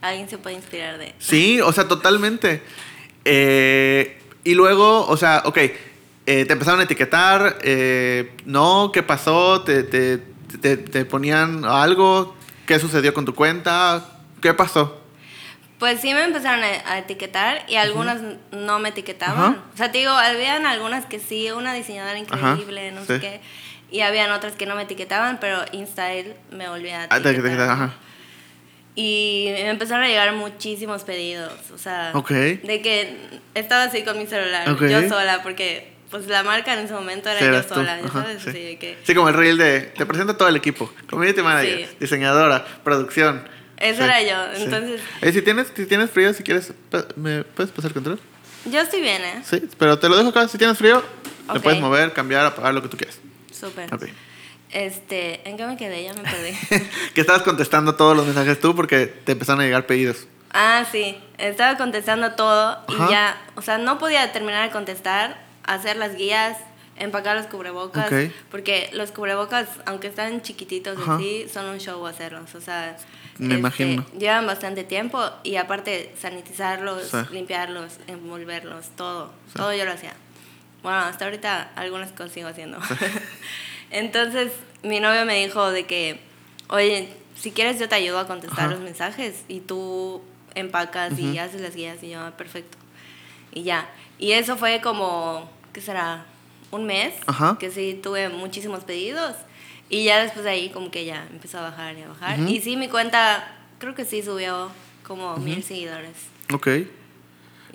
alguien 0.00 0.28
se 0.28 0.38
puede 0.38 0.56
inspirar 0.56 0.98
de... 0.98 1.14
Sí, 1.18 1.60
o 1.60 1.72
sea, 1.72 1.88
totalmente. 1.88 2.62
Eh, 3.24 4.18
y 4.44 4.54
luego, 4.54 5.06
o 5.06 5.16
sea, 5.16 5.42
ok, 5.44 5.56
eh, 5.58 5.74
te 6.44 6.52
empezaron 6.52 6.80
a 6.80 6.84
etiquetar, 6.84 7.58
eh, 7.62 8.32
no, 8.44 8.90
¿qué 8.92 9.02
pasó? 9.02 9.62
¿Te, 9.62 9.82
te, 9.84 10.18
te, 10.60 10.76
te 10.76 11.04
ponían 11.04 11.64
algo? 11.64 12.36
¿Qué 12.66 12.78
sucedió 12.78 13.12
con 13.14 13.24
tu 13.24 13.34
cuenta? 13.34 14.04
¿Qué 14.40 14.52
pasó? 14.54 15.00
Pues 15.78 16.00
sí 16.00 16.14
me 16.14 16.22
empezaron 16.22 16.62
a, 16.62 16.92
a 16.92 16.98
etiquetar 16.98 17.64
y 17.68 17.74
algunas 17.74 18.20
no 18.52 18.78
me 18.78 18.90
etiquetaban. 18.90 19.60
O 19.74 19.76
sea, 19.76 19.90
te 19.90 19.98
digo, 19.98 20.12
habían 20.12 20.64
algunas 20.64 21.06
que 21.06 21.18
sí, 21.18 21.50
una 21.50 21.74
diseñadora 21.74 22.18
increíble, 22.18 22.92
no 22.92 23.04
sé 23.04 23.18
qué. 23.18 23.40
Y 23.90 24.00
habían 24.02 24.30
otras 24.30 24.54
que 24.54 24.64
no 24.64 24.76
me 24.76 24.82
etiquetaban, 24.82 25.38
pero 25.40 25.58
InStyle 25.72 26.34
me 26.52 26.68
volvía 26.68 27.02
a 27.02 27.06
Ah, 27.10 27.16
etiquetar. 27.18 27.60
ajá. 27.68 27.94
Y 28.94 29.46
me 29.52 29.70
empezaron 29.70 30.04
a 30.04 30.08
llegar 30.08 30.34
muchísimos 30.34 31.02
pedidos, 31.04 31.52
o 31.74 31.78
sea, 31.78 32.10
Ok. 32.14 32.30
de 32.30 32.80
que 32.82 33.16
estaba 33.54 33.84
así 33.84 34.02
con 34.02 34.18
mi 34.18 34.26
celular, 34.26 34.68
Ok. 34.70 34.82
yo 34.86 35.08
sola, 35.08 35.42
porque 35.42 35.90
pues 36.10 36.26
la 36.26 36.42
marca 36.42 36.74
en 36.74 36.80
ese 36.80 36.92
momento 36.92 37.30
era 37.30 37.40
Sí, 37.40 37.46
yo 37.68 37.74
sola, 37.74 37.94
Ajá, 38.04 38.20
sabes, 38.22 38.42
sí. 38.42 38.50
así 38.50 38.58
de 38.62 38.78
que... 38.78 38.98
Sí, 39.02 39.14
como 39.14 39.30
el 39.30 39.34
reel 39.34 39.56
de, 39.56 39.80
te 39.80 40.04
presento 40.04 40.36
todo 40.36 40.48
el 40.48 40.56
equipo, 40.56 40.92
community 41.08 41.40
manager, 41.40 41.88
Sí. 41.88 41.96
diseñadora, 42.00 42.66
producción. 42.84 43.48
Eso 43.78 43.96
Sí, 43.96 44.04
era 44.04 44.22
yo, 44.22 44.62
entonces 44.62 45.00
Eh, 45.22 45.32
si, 45.32 45.40
tienes, 45.40 45.72
si 45.74 45.86
tienes 45.86 46.10
frío, 46.10 46.34
si 46.34 46.42
quieres, 46.42 46.74
¿me 47.16 47.44
puedes 47.44 47.72
pasar 47.72 47.88
el 47.90 47.94
control? 47.94 48.20
yo 48.66 48.78
estoy 48.80 49.00
bien, 49.00 49.22
¿eh? 49.22 49.42
Sí, 49.42 49.62
pero 49.78 49.98
te 49.98 50.10
lo 50.10 50.16
dejo 50.18 50.28
acá, 50.28 50.46
si 50.48 50.58
tienes 50.58 50.76
frío, 50.76 51.02
le 51.50 51.56
Ok. 51.58 51.62
puedes 51.62 51.80
mover, 51.80 52.12
cambiar, 52.12 52.44
apagar 52.44 52.74
lo 52.74 52.82
que 52.82 52.88
tú 52.88 52.98
quieras. 52.98 53.18
Súper. 53.50 53.92
Ok. 53.94 54.04
Este, 54.72 55.46
¿en 55.48 55.56
qué 55.56 55.66
me 55.66 55.76
quedé? 55.76 56.02
Ya 56.04 56.14
me 56.14 56.22
perdí. 56.22 56.56
que 57.14 57.20
estabas 57.20 57.42
contestando 57.42 57.94
todos 57.94 58.16
los 58.16 58.24
mensajes 58.26 58.58
tú 58.60 58.74
porque 58.74 59.06
te 59.06 59.32
empezaron 59.32 59.60
a 59.60 59.64
llegar 59.64 59.86
pedidos. 59.86 60.26
ah, 60.52 60.84
sí, 60.90 61.18
estaba 61.38 61.76
contestando 61.76 62.32
todo 62.32 62.78
y 62.88 62.94
Ajá. 62.94 63.10
ya, 63.10 63.42
o 63.54 63.62
sea, 63.62 63.78
no 63.78 63.98
podía 63.98 64.32
terminar 64.32 64.66
de 64.66 64.72
contestar, 64.72 65.38
hacer 65.64 65.96
las 65.96 66.16
guías, 66.16 66.56
empacar 66.96 67.36
los 67.36 67.46
cubrebocas, 67.46 68.06
Ok. 68.12 68.32
porque 68.50 68.90
los 68.92 69.12
cubrebocas, 69.12 69.68
aunque 69.86 70.08
están 70.08 70.42
chiquititos 70.42 70.98
Ajá. 70.98 71.16
así, 71.16 71.46
son 71.52 71.66
un 71.66 71.78
show 71.78 72.06
hacerlos, 72.06 72.54
o 72.54 72.60
sea, 72.60 72.96
Me 73.38 73.46
este, 73.48 73.58
imagino. 73.58 74.06
llevan 74.18 74.46
bastante 74.46 74.84
tiempo 74.84 75.22
y 75.42 75.56
aparte 75.56 76.14
sanitizarlos, 76.20 77.08
Sí. 77.10 77.16
limpiarlos, 77.30 77.94
envolverlos, 78.06 78.88
todo, 78.96 79.32
todo 79.54 79.72
yo 79.74 79.84
lo 79.84 79.92
hacía. 79.92 80.12
Bueno, 80.82 80.98
hasta 80.98 81.26
ahorita 81.26 81.70
algunas 81.76 82.10
cosas 82.10 82.32
sigo 82.32 82.48
haciendo. 82.48 82.78
Entonces, 83.92 84.50
mi 84.82 84.98
novio 85.00 85.24
me 85.24 85.44
dijo 85.44 85.70
de 85.70 85.84
que, 85.86 86.18
oye, 86.68 87.08
si 87.36 87.52
quieres 87.52 87.78
yo 87.78 87.88
te 87.88 87.94
ayudo 87.94 88.18
a 88.18 88.26
contestar 88.26 88.60
Ajá. 88.64 88.70
los 88.72 88.80
mensajes 88.80 89.44
y 89.48 89.60
tú 89.60 90.22
empacas 90.54 91.18
y 91.18 91.38
haces 91.38 91.60
las 91.60 91.74
guías 91.76 92.02
y 92.02 92.10
yo, 92.10 92.20
"Ah, 92.20 92.32
perfecto. 92.36 92.76
Y 93.52 93.62
ya. 93.62 93.88
Y 94.18 94.32
eso 94.32 94.56
fue 94.56 94.80
como, 94.80 95.50
¿qué 95.72 95.80
será? 95.80 96.24
Un 96.70 96.86
mes, 96.86 97.12
Ajá. 97.26 97.56
que 97.60 97.70
sí 97.70 98.00
tuve 98.02 98.28
muchísimos 98.30 98.84
pedidos. 98.84 99.36
Y 99.90 100.04
ya 100.04 100.22
después 100.22 100.44
de 100.44 100.50
ahí 100.50 100.70
como 100.70 100.90
que 100.90 101.04
ya 101.04 101.26
empezó 101.30 101.58
a 101.58 101.62
bajar 101.62 101.98
y 101.98 102.02
a 102.02 102.08
bajar. 102.08 102.38
Y 102.48 102.60
sí, 102.62 102.76
mi 102.78 102.88
cuenta 102.88 103.46
creo 103.78 103.94
que 103.94 104.06
sí 104.06 104.22
subió 104.22 104.70
como 105.06 105.36
mil 105.36 105.62
seguidores. 105.62 106.16
Ok. 106.52 106.68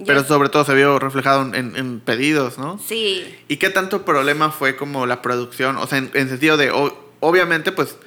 Pero 0.06 0.24
sobre 0.24 0.50
todo 0.50 0.64
se 0.64 0.76
vio 0.76 1.00
reflejado 1.00 1.54
en, 1.56 2.00
pedidos, 2.06 2.58
¿no? 2.58 2.80
Sí, 2.80 3.36
¿Y 3.48 3.58
qué 3.58 3.70
tanto 3.70 4.06
problema 4.06 4.52
fue 4.52 4.76
como 4.76 5.06
la 5.06 5.22
producción? 5.22 5.78
O 5.78 5.88
sea, 5.88 5.98
en, 5.98 6.12
en 6.14 6.30
sentido 6.30 6.56
de, 6.58 6.72
obviamente, 7.20 7.72
pues 7.72 7.98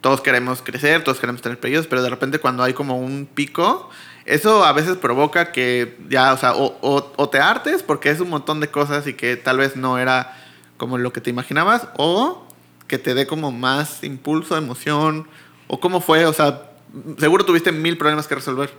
todos 0.00 0.20
queremos 0.20 0.60
crecer, 0.62 1.04
todos 1.04 1.18
queremos 1.18 1.42
tener 1.42 1.58
pedidos, 1.60 1.86
pero 1.86 2.02
de 2.02 2.10
repente 2.10 2.38
cuando 2.38 2.62
hay 2.62 2.74
como 2.74 2.98
un 2.98 3.26
pico, 3.32 3.88
eso 4.24 4.64
a 4.64 4.72
veces 4.72 4.96
provoca 4.96 5.52
que 5.52 5.96
ya, 6.08 6.32
o 6.32 6.36
sea, 6.36 6.54
o, 6.54 6.76
o- 6.80 7.12
o 7.16 7.28
te 7.28 7.38
hartes 7.38 7.82
porque 7.82 8.10
es 8.10 8.20
un 8.20 8.28
montón 8.28 8.60
de 8.60 8.68
cosas 8.68 9.06
y 9.06 9.14
que 9.14 9.36
tal 9.36 9.58
vez 9.58 9.76
no 9.76 9.98
era 9.98 10.36
como 10.76 10.98
lo 10.98 11.12
que 11.12 11.20
te 11.20 11.30
imaginabas, 11.30 11.88
o 11.96 12.46
que 12.88 12.98
te 12.98 13.14
dé 13.14 13.26
como 13.26 13.50
más 13.52 14.02
impulso, 14.04 14.56
emoción, 14.56 15.26
o 15.68 15.80
cómo 15.80 16.00
fue, 16.00 16.26
o 16.26 16.32
sea, 16.32 16.70
seguro 17.18 17.44
tuviste 17.44 17.72
mil 17.72 17.96
problemas 17.98 18.26
que 18.28 18.34
resolver. 18.36 18.70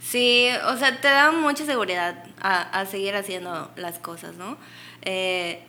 Sí, 0.00 0.48
o 0.66 0.76
sea, 0.76 1.00
te 1.00 1.08
da 1.08 1.30
mucha 1.30 1.64
seguridad 1.66 2.24
a, 2.40 2.62
a 2.80 2.86
seguir 2.86 3.14
haciendo 3.16 3.70
las 3.76 3.98
cosas, 3.98 4.34
¿no? 4.36 4.56
Eh, 5.02 5.62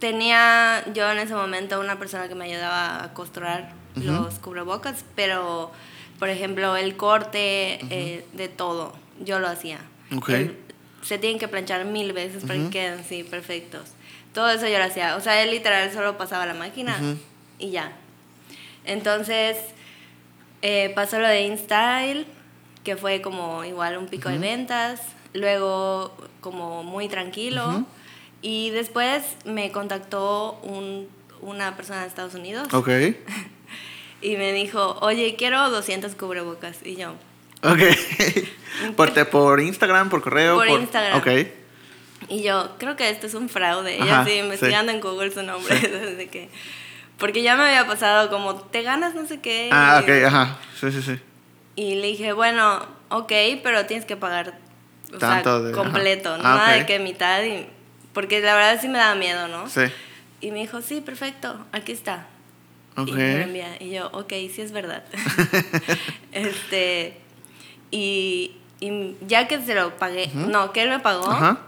tenía 0.00 0.84
yo 0.92 1.10
en 1.10 1.18
ese 1.18 1.34
momento 1.34 1.78
una 1.80 1.98
persona 1.98 2.28
que 2.28 2.34
me 2.34 2.46
ayudaba 2.46 3.04
a 3.04 3.14
costurar 3.14 3.72
los 3.96 4.38
cubrebocas, 4.40 5.04
pero, 5.14 5.70
por 6.18 6.28
ejemplo, 6.28 6.76
el 6.76 6.96
corte 6.96 7.78
eh, 7.90 8.24
de 8.32 8.48
todo, 8.48 8.92
yo 9.20 9.38
lo 9.38 9.46
hacía. 9.48 9.78
Ok. 10.16 10.28
El- 10.30 10.58
se 11.02 11.18
tienen 11.18 11.38
que 11.38 11.48
planchar 11.48 11.84
mil 11.84 12.12
veces 12.14 12.44
para 12.44 12.54
que 12.58 12.70
queden 12.70 12.98
así 13.00 13.22
perfectos. 13.24 13.90
Todo 14.32 14.50
eso 14.50 14.66
yo 14.66 14.78
lo 14.78 14.84
hacía. 14.84 15.16
O 15.16 15.20
sea, 15.20 15.40
él 15.42 15.50
literal 15.50 15.92
solo 15.92 16.16
pasaba 16.18 16.44
la 16.46 16.54
máquina 16.54 16.96
y 17.58 17.70
ya. 17.70 17.92
Entonces, 18.86 19.58
eh, 20.62 20.92
pasó 20.94 21.18
lo 21.18 21.28
de 21.28 21.42
InStyle, 21.42 22.26
que 22.84 22.96
fue 22.96 23.20
como 23.22 23.64
igual 23.64 23.96
un 23.98 24.06
pico 24.06 24.28
de 24.28 24.38
ventas, 24.38 25.00
luego 25.32 26.14
como 26.40 26.82
muy 26.84 27.08
tranquilo, 27.08 27.84
y 28.42 28.70
después 28.70 29.22
me 29.44 29.72
contactó 29.72 30.60
un- 30.62 31.08
una 31.40 31.76
persona 31.76 32.02
de 32.02 32.06
Estados 32.08 32.34
Unidos 32.34 32.72
Ok. 32.72 32.88
y 34.22 34.36
me 34.36 34.52
dijo, 34.52 34.98
oye, 35.00 35.34
quiero 35.36 35.70
200 35.70 36.14
cubrebocas, 36.14 36.78
y 36.84 36.96
yo, 36.96 37.14
Ok. 37.62 37.80
por, 38.96 39.10
te- 39.12 39.24
por 39.24 39.60
Instagram, 39.60 40.10
por 40.10 40.22
correo. 40.22 40.56
Por 40.56 40.68
Instagram. 40.68 41.18
Ok. 41.18 41.28
Y 42.28 42.42
yo, 42.42 42.70
creo 42.78 42.96
que 42.96 43.08
esto 43.10 43.26
es 43.26 43.34
un 43.34 43.48
fraude. 43.50 43.96
Ajá, 44.00 44.04
Ella 44.06 44.24
sí, 44.24 44.30
sí. 44.32 44.36
investigando 44.38 44.92
en 44.92 45.00
Google 45.00 45.30
su 45.30 45.42
nombre. 45.42 45.74
desde 45.78 46.28
que, 46.30 46.48
porque 47.18 47.42
ya 47.42 47.56
me 47.56 47.64
había 47.64 47.86
pasado 47.86 48.28
como, 48.30 48.54
te 48.56 48.82
ganas 48.82 49.14
no 49.14 49.26
sé 49.26 49.40
qué. 49.40 49.68
Ah, 49.72 50.00
y- 50.00 50.10
ok, 50.10 50.24
ajá. 50.26 50.58
Sí, 50.80 50.90
sí, 50.92 51.02
sí. 51.02 51.18
Y 51.76 51.96
le 51.96 52.06
dije, 52.08 52.32
bueno, 52.32 52.86
ok, 53.08 53.32
pero 53.62 53.86
tienes 53.86 54.06
que 54.06 54.16
pagar 54.16 54.58
o 55.14 55.18
sea, 55.20 55.28
Tanto 55.30 55.62
de- 55.62 55.72
completo, 55.72 56.30
ajá. 56.34 56.40
Ah, 56.40 56.56
nada 56.56 56.72
ok. 56.72 56.78
de 56.80 56.86
que 56.86 56.98
mitad. 56.98 57.42
Y, 57.44 57.66
porque 58.12 58.40
la 58.40 58.54
verdad 58.54 58.80
sí 58.80 58.88
me 58.88 58.98
daba 58.98 59.14
miedo, 59.14 59.48
¿no? 59.48 59.68
Sí. 59.68 59.82
Y 60.40 60.50
me 60.50 60.60
dijo, 60.60 60.82
sí, 60.82 61.00
perfecto, 61.00 61.64
aquí 61.72 61.92
está. 61.92 62.26
Ok. 62.96 63.08
Y 63.08 63.12
me 63.12 63.38
lo 63.38 63.42
envía. 63.44 63.76
Y 63.80 63.90
yo, 63.90 64.08
ok, 64.12 64.28
sí 64.52 64.60
es 64.60 64.72
verdad. 64.72 65.04
este, 66.32 67.16
y, 67.90 68.56
y 68.80 69.16
ya 69.26 69.48
que 69.48 69.60
se 69.62 69.74
lo 69.74 69.96
pagué, 69.96 70.28
no, 70.34 70.72
que 70.72 70.82
él 70.82 70.90
me 70.90 71.00
pagó 71.00 71.30
Ajá. 71.30 71.58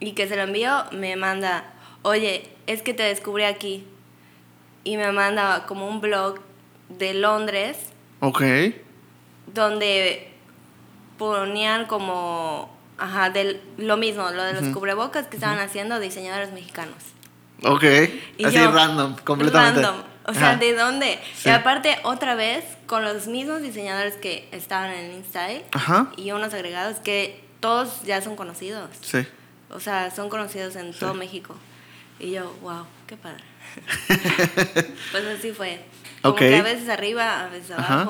y 0.00 0.12
que 0.12 0.28
se 0.28 0.36
lo 0.36 0.42
envió, 0.42 0.84
me 0.92 1.16
manda, 1.16 1.72
oye, 2.02 2.48
es 2.66 2.82
que 2.82 2.94
te 2.94 3.02
descubrí 3.02 3.44
aquí. 3.44 3.84
Y 4.84 4.96
me 4.96 5.10
manda 5.10 5.64
como 5.66 5.88
un 5.88 6.00
blog 6.00 6.38
de 6.88 7.14
Londres 7.14 7.76
Ok. 8.20 8.42
Donde 9.52 10.32
ponían 11.18 11.86
como, 11.86 12.74
ajá, 12.98 13.30
del, 13.30 13.60
lo 13.78 13.96
mismo, 13.96 14.30
lo 14.30 14.42
de 14.42 14.60
los 14.60 14.74
cubrebocas 14.74 15.26
que 15.26 15.36
estaban 15.36 15.58
haciendo 15.58 15.98
diseñadores 16.00 16.52
mexicanos. 16.52 16.96
Ok. 17.64 17.84
Y 18.36 18.44
Así 18.44 18.56
yo, 18.56 18.70
random, 18.70 19.16
completamente. 19.24 19.82
Random. 19.82 20.02
O 20.28 20.34
sea, 20.34 20.50
Ajá. 20.50 20.56
¿de 20.56 20.74
dónde? 20.74 21.20
Sí. 21.36 21.48
Y 21.48 21.52
aparte, 21.52 21.98
otra 22.02 22.34
vez, 22.34 22.64
con 22.86 23.04
los 23.04 23.28
mismos 23.28 23.62
diseñadores 23.62 24.14
que 24.14 24.48
estaban 24.50 24.90
en 24.90 25.12
InStyle 25.12 25.62
Ajá. 25.72 26.12
y 26.16 26.32
unos 26.32 26.52
agregados 26.52 26.96
que 26.98 27.44
todos 27.60 28.02
ya 28.02 28.20
son 28.20 28.34
conocidos. 28.34 28.90
Sí. 29.02 29.24
O 29.70 29.78
sea, 29.80 30.10
son 30.10 30.28
conocidos 30.28 30.74
en 30.76 30.92
todo 30.92 31.14
México. 31.14 31.54
Y 32.18 32.32
yo, 32.32 32.52
wow, 32.62 32.86
qué 33.06 33.16
padre. 33.16 33.44
pues 35.12 35.24
así 35.38 35.52
fue. 35.52 35.80
Como 36.22 36.34
que 36.34 36.56
a 36.56 36.62
veces 36.62 36.88
arriba, 36.88 37.44
a 37.44 37.48
veces 37.48 37.72
Ajá. 37.72 38.08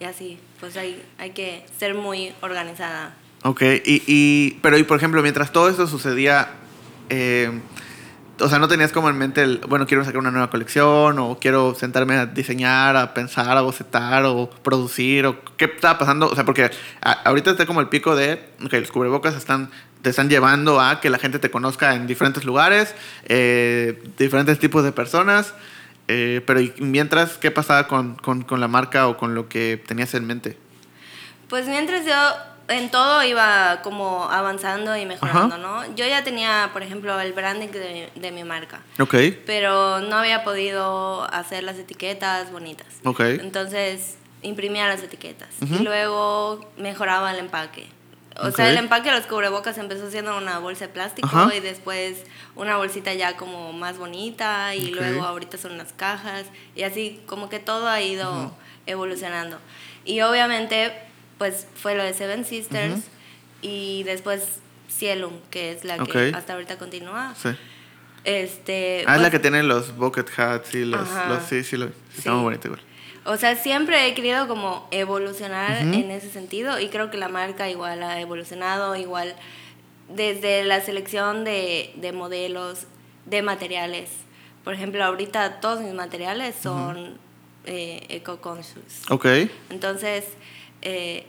Y 0.00 0.04
así. 0.04 0.38
Pues 0.60 0.76
hay, 0.76 1.02
hay 1.18 1.30
que 1.30 1.64
ser 1.78 1.94
muy 1.94 2.32
organizada. 2.40 3.14
Ok, 3.42 3.62
y, 3.84 4.02
y, 4.06 4.58
pero 4.62 4.76
y 4.78 4.82
por 4.82 4.96
ejemplo, 4.96 5.22
mientras 5.22 5.52
todo 5.52 5.68
esto 5.68 5.86
sucedía, 5.86 6.48
eh, 7.10 7.50
o 8.40 8.48
sea, 8.48 8.58
no 8.58 8.66
tenías 8.68 8.92
como 8.92 9.08
en 9.08 9.16
mente 9.16 9.42
el, 9.42 9.58
bueno, 9.68 9.86
quiero 9.86 10.04
sacar 10.04 10.18
una 10.18 10.30
nueva 10.30 10.50
colección, 10.50 11.18
o 11.18 11.38
quiero 11.40 11.74
sentarme 11.74 12.14
a 12.16 12.26
diseñar, 12.26 12.96
a 12.96 13.14
pensar, 13.14 13.56
a 13.56 13.60
bocetar, 13.60 14.24
o 14.24 14.50
producir, 14.50 15.26
o 15.26 15.36
qué 15.56 15.66
estaba 15.66 15.98
pasando, 15.98 16.26
o 16.28 16.34
sea, 16.34 16.44
porque 16.44 16.70
a- 17.02 17.12
ahorita 17.12 17.50
está 17.52 17.66
como 17.66 17.80
el 17.80 17.88
pico 17.88 18.16
de, 18.16 18.42
ok, 18.64 18.72
los 18.74 18.90
cubrebocas 18.90 19.34
están, 19.36 19.70
te 20.02 20.10
están 20.10 20.28
llevando 20.28 20.80
a 20.80 21.00
que 21.00 21.08
la 21.08 21.18
gente 21.18 21.38
te 21.38 21.50
conozca 21.50 21.94
en 21.94 22.06
diferentes 22.06 22.44
lugares, 22.44 22.94
eh, 23.26 24.02
diferentes 24.18 24.58
tipos 24.58 24.82
de 24.84 24.92
personas, 24.92 25.54
eh, 26.08 26.42
pero 26.46 26.60
y 26.60 26.72
mientras, 26.78 27.36
¿qué 27.38 27.50
pasaba 27.50 27.88
con, 27.88 28.14
con, 28.16 28.42
con 28.42 28.60
la 28.60 28.68
marca 28.68 29.08
o 29.08 29.16
con 29.16 29.34
lo 29.34 29.48
que 29.48 29.82
tenías 29.86 30.14
en 30.14 30.26
mente? 30.26 30.56
Pues 31.48 31.66
mientras 31.68 32.04
yo 32.04 32.12
en 32.68 32.90
todo 32.90 33.22
iba 33.24 33.80
como 33.82 34.24
avanzando 34.30 34.96
y 34.96 35.06
mejorando, 35.06 35.56
¿no? 35.58 35.84
Yo 35.94 36.04
ya 36.06 36.24
tenía, 36.24 36.70
por 36.72 36.82
ejemplo, 36.82 37.18
el 37.20 37.32
branding 37.32 37.68
de, 37.68 38.10
de 38.14 38.30
mi 38.32 38.42
marca, 38.42 38.80
Ok, 38.98 39.14
pero 39.46 40.00
no 40.00 40.16
había 40.16 40.42
podido 40.42 41.22
hacer 41.32 41.62
las 41.62 41.76
etiquetas 41.78 42.50
bonitas. 42.50 42.88
ok. 43.04 43.20
Entonces 43.20 44.16
imprimía 44.42 44.86
las 44.88 45.02
etiquetas 45.02 45.48
y 45.60 45.82
luego 45.84 46.68
mejoraba 46.76 47.30
el 47.32 47.38
empaque. 47.38 47.86
O 48.40 48.50
sea, 48.50 48.70
el 48.70 48.76
empaque 48.76 49.10
de 49.10 49.16
los 49.16 49.26
cubrebocas 49.26 49.78
empezó 49.78 50.10
siendo 50.10 50.36
una 50.36 50.58
bolsa 50.58 50.86
de 50.86 50.92
plástico 50.92 51.28
Ajá. 51.28 51.54
y 51.54 51.60
después 51.60 52.24
una 52.54 52.76
bolsita 52.76 53.14
ya 53.14 53.36
como 53.36 53.72
más 53.72 53.98
bonita 53.98 54.74
y 54.74 54.90
luego 54.92 55.24
ahorita 55.24 55.58
son 55.58 55.72
unas 55.72 55.92
cajas 55.92 56.44
y 56.74 56.82
así 56.82 57.20
como 57.26 57.48
que 57.48 57.58
todo 57.58 57.88
ha 57.88 58.00
ido 58.02 58.52
evolucionando. 58.86 59.58
Y 60.04 60.20
obviamente 60.20 60.92
pues 61.38 61.66
fue 61.74 61.94
lo 61.94 62.02
de 62.02 62.14
Seven 62.14 62.44
Sisters 62.44 63.02
y 63.62 64.02
después 64.04 64.42
Cielum, 64.90 65.34
que 65.50 65.72
es 65.72 65.84
la 65.84 65.98
que 65.98 66.32
hasta 66.34 66.54
ahorita 66.54 66.78
continúa. 66.78 67.34
Sí. 67.40 67.50
Este, 68.24 69.04
Ah, 69.06 69.16
es 69.16 69.22
la 69.22 69.28
pues, 69.28 69.30
que 69.30 69.38
tiene 69.38 69.62
los 69.62 69.96
bucket 69.96 70.28
hats 70.38 70.74
y 70.74 70.84
los... 70.84 71.06
Sí, 71.48 71.62
sí, 71.62 71.76
lo, 71.76 71.86
sí, 71.86 71.92
está 72.18 72.32
muy 72.32 72.42
bonito 72.42 72.68
igual. 72.68 72.82
O 73.26 73.36
sea, 73.36 73.56
siempre 73.56 74.06
he 74.06 74.14
querido 74.14 74.46
como 74.48 74.86
evolucionar 74.90 75.82
en 75.82 76.10
ese 76.10 76.30
sentido 76.30 76.78
y 76.78 76.88
creo 76.88 77.10
que 77.10 77.16
la 77.18 77.28
marca 77.28 77.68
igual 77.68 78.02
ha 78.02 78.20
evolucionado, 78.20 78.94
igual 78.96 79.34
desde 80.08 80.64
la 80.64 80.80
selección 80.80 81.44
de, 81.44 81.92
de 81.96 82.12
modelos, 82.12 82.86
de 83.24 83.42
materiales. 83.42 84.10
Por 84.64 84.74
ejemplo, 84.74 85.04
ahorita 85.04 85.60
todos 85.60 85.80
mis 85.80 85.92
materiales 85.94 86.54
son 86.60 87.18
eh, 87.64 88.06
eco-conscious. 88.08 89.02
Ok, 89.10 89.26
Entonces, 89.70 90.24
eh, 90.82 91.26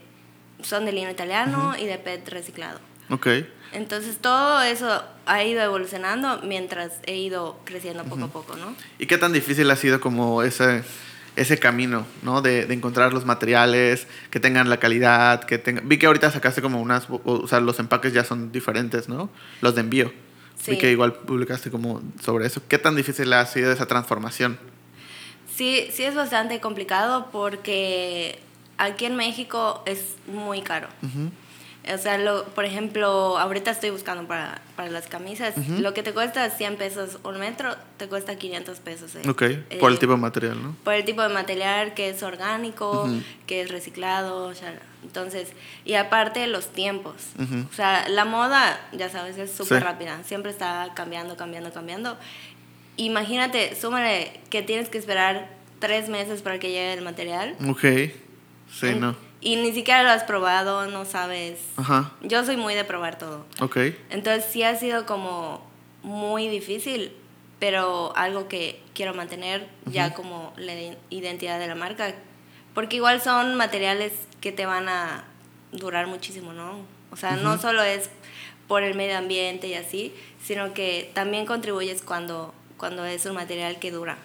son 0.62 0.84
de 0.84 0.92
lino 0.92 1.10
italiano 1.10 1.74
y 1.78 1.86
de 1.86 1.98
PET 1.98 2.28
reciclado. 2.28 2.78
ok. 3.10 3.26
Entonces, 3.72 4.16
todo 4.18 4.62
eso 4.62 5.02
ha 5.26 5.44
ido 5.44 5.60
evolucionando 5.62 6.40
mientras 6.42 6.92
he 7.04 7.16
ido 7.16 7.58
creciendo 7.64 8.04
poco 8.04 8.24
a 8.24 8.28
poco, 8.28 8.56
¿no? 8.56 8.74
¿Y 8.98 9.06
qué 9.06 9.18
tan 9.18 9.32
difícil 9.32 9.70
ha 9.70 9.76
sido 9.76 10.00
como 10.00 10.42
ese, 10.42 10.82
ese 11.40 11.58
camino, 11.58 12.06
¿no? 12.22 12.42
De, 12.42 12.66
de 12.66 12.74
encontrar 12.74 13.12
los 13.12 13.24
materiales, 13.24 14.06
que 14.30 14.40
tengan 14.40 14.68
la 14.68 14.78
calidad, 14.78 15.44
que 15.44 15.58
tengan... 15.58 15.88
Vi 15.88 15.98
que 15.98 16.06
ahorita 16.06 16.30
sacaste 16.30 16.60
como 16.62 16.80
unas... 16.80 17.06
O 17.24 17.46
sea, 17.48 17.60
los 17.60 17.78
empaques 17.78 18.12
ya 18.12 18.24
son 18.24 18.52
diferentes, 18.52 19.08
¿no? 19.08 19.30
Los 19.60 19.74
de 19.74 19.80
envío. 19.82 20.08
Vi 20.66 20.72
Sí. 20.74 20.78
que 20.78 20.90
igual 20.90 21.12
publicaste 21.14 21.70
como 21.70 22.02
sobre 22.20 22.46
eso. 22.46 22.60
¿Qué 22.68 22.78
tan 22.78 22.96
difícil 22.96 23.32
ha 23.32 23.46
sido 23.46 23.70
esa 23.72 23.86
transformación? 23.86 24.58
Sí, 25.54 25.88
sí 25.92 26.02
es 26.04 26.14
bastante 26.14 26.60
complicado 26.60 27.28
porque 27.32 28.40
aquí 28.76 29.04
en 29.06 29.16
México 29.16 29.82
es 29.86 30.16
muy 30.26 30.62
caro. 30.62 30.88
O 31.94 31.98
sea, 31.98 32.18
lo, 32.18 32.44
por 32.46 32.64
ejemplo, 32.64 33.38
ahorita 33.38 33.70
estoy 33.70 33.90
buscando 33.90 34.26
para, 34.26 34.60
para 34.76 34.90
las 34.90 35.06
camisas. 35.06 35.54
Lo 35.68 35.94
que 35.94 36.02
te 36.02 36.12
cuesta 36.12 36.48
100 36.50 36.76
pesos 36.76 37.18
un 37.24 37.38
metro, 37.38 37.74
te 37.96 38.08
cuesta 38.08 38.36
500 38.36 38.78
pesos. 38.80 39.14
eh. 39.14 39.22
Ok, 39.28 39.42
por 39.80 39.90
el 39.90 39.96
Eh, 39.96 40.00
tipo 40.00 40.12
de 40.12 40.18
material, 40.18 40.62
¿no? 40.62 40.76
por 40.84 40.94
el 40.94 41.04
tipo 41.04 41.22
de 41.22 41.28
material 41.30 41.94
que 41.94 42.10
es 42.10 42.22
orgánico, 42.22 43.04
Ujú. 43.04 43.22
que 43.46 43.62
es 43.62 43.70
reciclado, 43.70 44.52
entonces, 45.02 45.52
y 45.84 45.94
aparte 45.94 46.46
los 46.46 46.72
tiempos. 46.72 47.14
Ujú. 47.38 47.66
O 47.70 47.74
sea, 47.74 48.08
la 48.08 48.24
moda, 48.24 48.80
ya 48.92 49.08
sabes, 49.08 49.38
es 49.38 49.50
súper 49.52 49.78
Sí. 49.78 49.84
rápida, 49.84 50.22
siempre 50.24 50.50
está 50.50 50.90
cambiando, 50.94 51.36
cambiando, 51.36 51.72
cambiando. 51.72 52.18
Imagínate, 52.96 53.76
súmale 53.80 54.32
que 54.50 54.62
tienes 54.62 54.88
que 54.88 54.98
esperar 54.98 55.48
tres 55.78 56.08
meses 56.08 56.42
para 56.42 56.58
que 56.58 56.68
llegue 56.68 56.94
el 56.94 57.02
material. 57.02 57.54
Ok, 57.68 57.80
sí, 57.80 58.88
En- 58.88 59.00
no. 59.00 59.27
Y 59.40 59.56
ni 59.56 59.72
siquiera 59.72 60.02
lo 60.02 60.10
has 60.10 60.24
probado, 60.24 60.86
no 60.86 61.04
sabes. 61.04 61.60
Ajá, 61.76 62.12
Yo 62.22 62.44
soy 62.44 62.56
muy 62.56 62.74
de 62.74 62.84
probar 62.84 63.18
todo. 63.18 63.46
ok. 63.60 63.76
Entonces 64.10 64.46
sí 64.50 64.62
ha 64.62 64.76
sido 64.76 65.06
como 65.06 65.66
muy 66.02 66.48
difícil, 66.48 67.12
pero 67.58 68.12
algo 68.16 68.48
que, 68.48 68.82
quiero 68.98 69.14
mantener 69.14 69.68
ya 69.86 70.12
como 70.12 70.52
la 70.56 70.72
identidad 71.08 71.60
de 71.60 71.68
la 71.68 71.76
marca. 71.76 72.12
Porque 72.74 72.96
igual 72.96 73.20
son 73.20 73.54
materiales 73.54 74.12
que 74.40 74.50
te 74.50 74.66
van 74.66 74.88
a 74.88 75.22
durar 75.70 76.08
muchísimo, 76.08 76.52
¿no? 76.52 76.80
O 77.12 77.16
sea, 77.16 77.36
no 77.36 77.58
solo 77.58 77.84
es 77.84 78.10
por 78.66 78.82
el 78.82 78.96
medio 78.96 79.16
ambiente 79.16 79.68
y 79.68 79.74
así, 79.74 80.12
sino 80.42 80.74
que 80.74 81.12
también 81.14 81.46
contribuyes 81.46 82.02
cuando, 82.02 82.52
cuando 82.76 83.04
es 83.04 83.24
un 83.24 83.34
material 83.34 83.78
que 83.78 83.92
dura. 83.92 84.18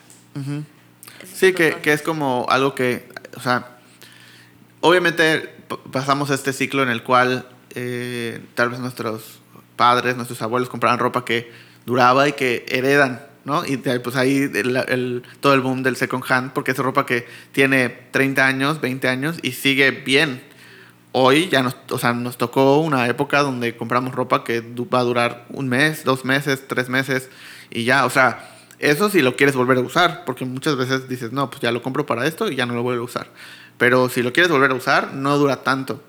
Sí, 1.32 1.53
que, 1.53 1.76
que, 1.76 1.93
es 1.93 2.01
como 2.01 2.47
algo 2.49 2.74
que, 2.74 3.07
o 3.38 3.41
sea, 3.41 3.72
obviamente 4.84 5.49
pasamos 5.91 6.29
este 6.29 6.51
ciclo 6.51 6.84
en 6.84 6.89
el 6.89 7.03
cual 7.03 7.47
eh, 7.73 8.41
tal 8.53 8.69
vez 8.69 8.79
nuestros 8.79 9.39
padres, 9.77 10.17
nuestros 10.17 10.41
abuelos 10.41 10.69
compraban 10.69 10.99
ropa 10.99 11.23
que 11.23 11.51
duraba 11.86 12.27
y 12.27 12.34
que 12.34 12.65
heredan, 12.67 13.25
¿no? 13.45 13.65
Y 13.65 13.77
pues 13.77 14.15
ahí 14.17 14.49
el, 14.53 15.23
todo 15.39 15.53
el 15.53 15.61
boom 15.61 15.84
del 15.84 15.95
second 15.95 16.23
hand, 16.27 16.51
porque 16.51 16.71
es 16.71 16.77
ropa 16.77 17.05
que 17.05 17.25
tiene 17.53 17.88
30 18.11 18.45
años, 18.45 18.81
20 18.81 19.07
años 19.07 19.39
y 19.41 19.53
sigue 19.53 19.91
bien. 19.91 20.43
Hoy 21.13 21.47
ya 21.47 21.63
nos, 21.63 21.77
o 21.89 21.97
sea, 21.97 22.11
nos 22.11 22.38
tocó 22.38 22.79
una 22.79 23.07
época 23.07 23.41
donde 23.41 23.77
compramos 23.77 24.13
ropa 24.13 24.43
que 24.43 24.61
va 24.61 24.99
a 24.99 25.03
durar 25.03 25.45
un 25.49 25.69
mes, 25.69 26.03
dos 26.03 26.25
meses, 26.25 26.67
tres 26.67 26.89
meses 26.89 27.29
y 27.69 27.86
ya, 27.86 28.05
o 28.05 28.09
sea, 28.09 28.49
eso 28.79 29.09
si 29.09 29.21
lo 29.21 29.38
quieres 29.38 29.55
volver 29.55 29.77
a 29.77 29.81
usar, 29.81 30.25
porque 30.25 30.43
muchas 30.43 30.75
veces 30.75 31.07
dices, 31.07 31.31
no, 31.31 31.49
pues 31.49 31.61
ya 31.61 31.71
lo 31.71 31.81
compro 31.81 32.05
para 32.05 32.27
esto 32.27 32.51
y 32.51 32.57
ya 32.57 32.65
no 32.65 32.73
lo 32.73 32.84
vuelvo 32.84 33.03
a 33.03 33.05
usar. 33.05 33.27
Pero 33.78 34.09
si 34.09 34.21
lo 34.21 34.34
quieres 34.34 34.51
volver 34.51 34.71
a 34.71 34.76
usar, 34.76 35.13
no 35.13 35.38
dura 35.38 35.63
tanto. 35.63 36.03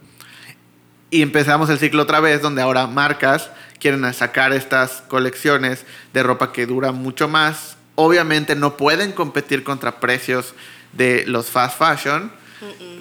Y 1.11 1.23
empezamos 1.23 1.71
el 1.71 1.79
ciclo 1.79 2.03
otra 2.03 2.21
vez, 2.21 2.43
donde 2.43 2.62
ahora 2.62 2.87
marcas 2.87 3.51
quieren 3.79 4.12
sacar 4.15 4.53
estas 4.53 5.03
colecciones 5.03 5.85
de 6.12 6.23
ropa 6.23 6.53
que 6.53 6.67
dura 6.67 6.93
mucho 6.93 7.29
más. 7.29 7.77
Obviamente 7.95 8.57
no 8.57 8.77
pueden 8.77 9.12
competir 9.12 9.62
contra 9.62 10.01
precios 10.01 10.55
de 10.93 11.25
los 11.27 11.51
fast 11.51 11.79
fashion, 11.79 12.33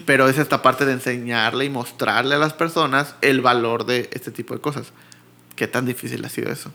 pero 0.06 0.28
es 0.28 0.38
esta 0.38 0.62
parte 0.62 0.86
de 0.86 0.94
enseñarle 0.94 1.66
y 1.66 1.70
mostrarle 1.70 2.36
a 2.36 2.38
las 2.38 2.54
personas 2.54 3.16
el 3.22 3.42
valor 3.42 3.86
de 3.86 4.10
este 4.12 4.30
tipo 4.32 4.54
de 4.54 4.62
cosas. 4.62 4.92
¿Qué 5.56 5.68
tan 5.68 5.86
difícil 5.86 6.24
ha 6.26 6.30
sido 6.30 6.52
eso? 6.52 6.72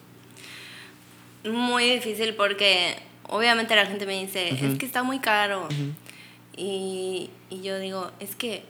Muy 1.44 1.90
difícil 1.90 2.34
porque 2.34 2.96
obviamente 3.24 3.76
la 3.76 3.86
gente 3.86 4.06
me 4.06 4.20
dice, 4.20 4.48
es 4.48 4.78
que 4.78 4.86
está 4.86 5.02
muy 5.02 5.18
caro. 5.18 5.68
Y, 6.58 7.30
y, 7.50 7.62
yo 7.62 7.78
digo, 7.78 8.10
es 8.18 8.34
que, 8.34 8.64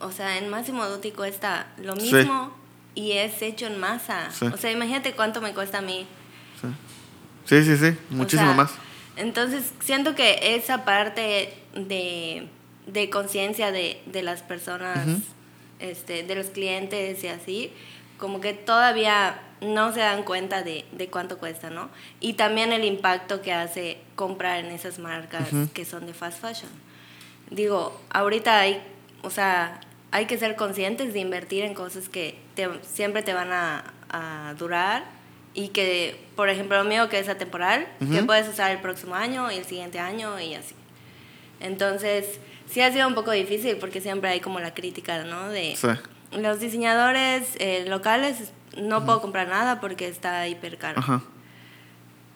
o 0.00 0.10
sea, 0.10 0.38
en 0.38 0.48
Máximo 0.48 0.86
Duty 0.86 1.10
cuesta 1.12 1.66
lo 1.76 1.94
mismo 1.94 2.54
y 2.94 3.12
es 3.12 3.42
hecho 3.42 3.66
en 3.66 3.78
masa. 3.78 4.30
O 4.52 4.56
sea, 4.56 4.72
imagínate 4.72 5.12
cuánto 5.12 5.42
me 5.42 5.52
cuesta 5.52 5.78
a 5.78 5.82
mí. 5.82 6.06
Sí, 7.44 7.62
sí, 7.62 7.76
sí, 7.76 7.96
muchísimo 8.10 8.54
más. 8.54 8.72
Entonces, 9.16 9.72
siento 9.80 10.14
que 10.14 10.54
esa 10.54 10.84
parte 10.84 11.54
de, 11.74 12.48
de 12.86 13.10
conciencia 13.10 13.72
de, 13.72 14.00
de, 14.06 14.22
las 14.22 14.42
personas, 14.42 15.06
este, 15.80 16.22
de 16.22 16.34
los 16.34 16.46
clientes 16.46 17.22
y 17.24 17.28
así, 17.28 17.72
como 18.16 18.40
que 18.40 18.54
todavía 18.54 19.40
no 19.60 19.92
se 19.92 20.00
dan 20.00 20.22
cuenta 20.22 20.62
de, 20.62 20.86
de, 20.92 21.08
cuánto 21.08 21.38
cuesta, 21.38 21.68
¿no? 21.68 21.90
Y 22.20 22.34
también 22.34 22.72
el 22.72 22.84
impacto 22.84 23.42
que 23.42 23.52
hace 23.52 23.98
comprar 24.14 24.64
en 24.64 24.72
esas 24.72 24.98
marcas 24.98 25.48
que 25.74 25.84
son 25.84 26.06
de 26.06 26.14
fast 26.14 26.40
fashion. 26.40 26.87
Digo, 27.50 27.98
ahorita 28.10 28.60
hay, 28.60 28.82
o 29.22 29.30
sea, 29.30 29.80
hay 30.10 30.26
que 30.26 30.38
ser 30.38 30.56
conscientes 30.56 31.12
de 31.12 31.20
invertir 31.20 31.64
en 31.64 31.74
cosas 31.74 32.08
que 32.08 32.38
siempre 32.82 33.22
te 33.22 33.32
van 33.32 33.52
a, 33.52 33.92
a, 34.10 34.54
durar 34.58 35.04
y 35.54 35.68
que, 35.68 36.20
por 36.36 36.48
ejemplo, 36.48 36.82
lo 36.82 36.88
mío 36.88 37.08
que 37.08 37.18
es 37.18 37.28
atemporal, 37.28 37.86
que 38.12 38.22
puedes 38.22 38.48
usar 38.48 38.70
el 38.70 38.78
próximo 38.78 39.14
año 39.14 39.50
y 39.50 39.56
el 39.56 39.64
siguiente 39.64 39.98
año 39.98 40.38
y 40.40 40.54
así. 40.54 40.74
Entonces, 41.60 42.38
sí 42.68 42.80
ha 42.80 42.92
sido 42.92 43.08
un 43.08 43.14
poco 43.14 43.32
difícil 43.32 43.76
porque 43.76 44.00
siempre 44.00 44.30
hay 44.30 44.40
como 44.40 44.60
la 44.60 44.74
crítica, 44.74 45.24
¿no? 45.24 45.48
De 45.48 45.76
los 46.32 46.60
diseñadores 46.60 47.56
eh, 47.58 47.84
locales, 47.88 48.52
no 48.76 49.04
puedo 49.04 49.20
comprar 49.20 49.48
nada 49.48 49.80
porque 49.80 50.06
está 50.06 50.46
hiper 50.46 50.78
caro. 50.78 51.02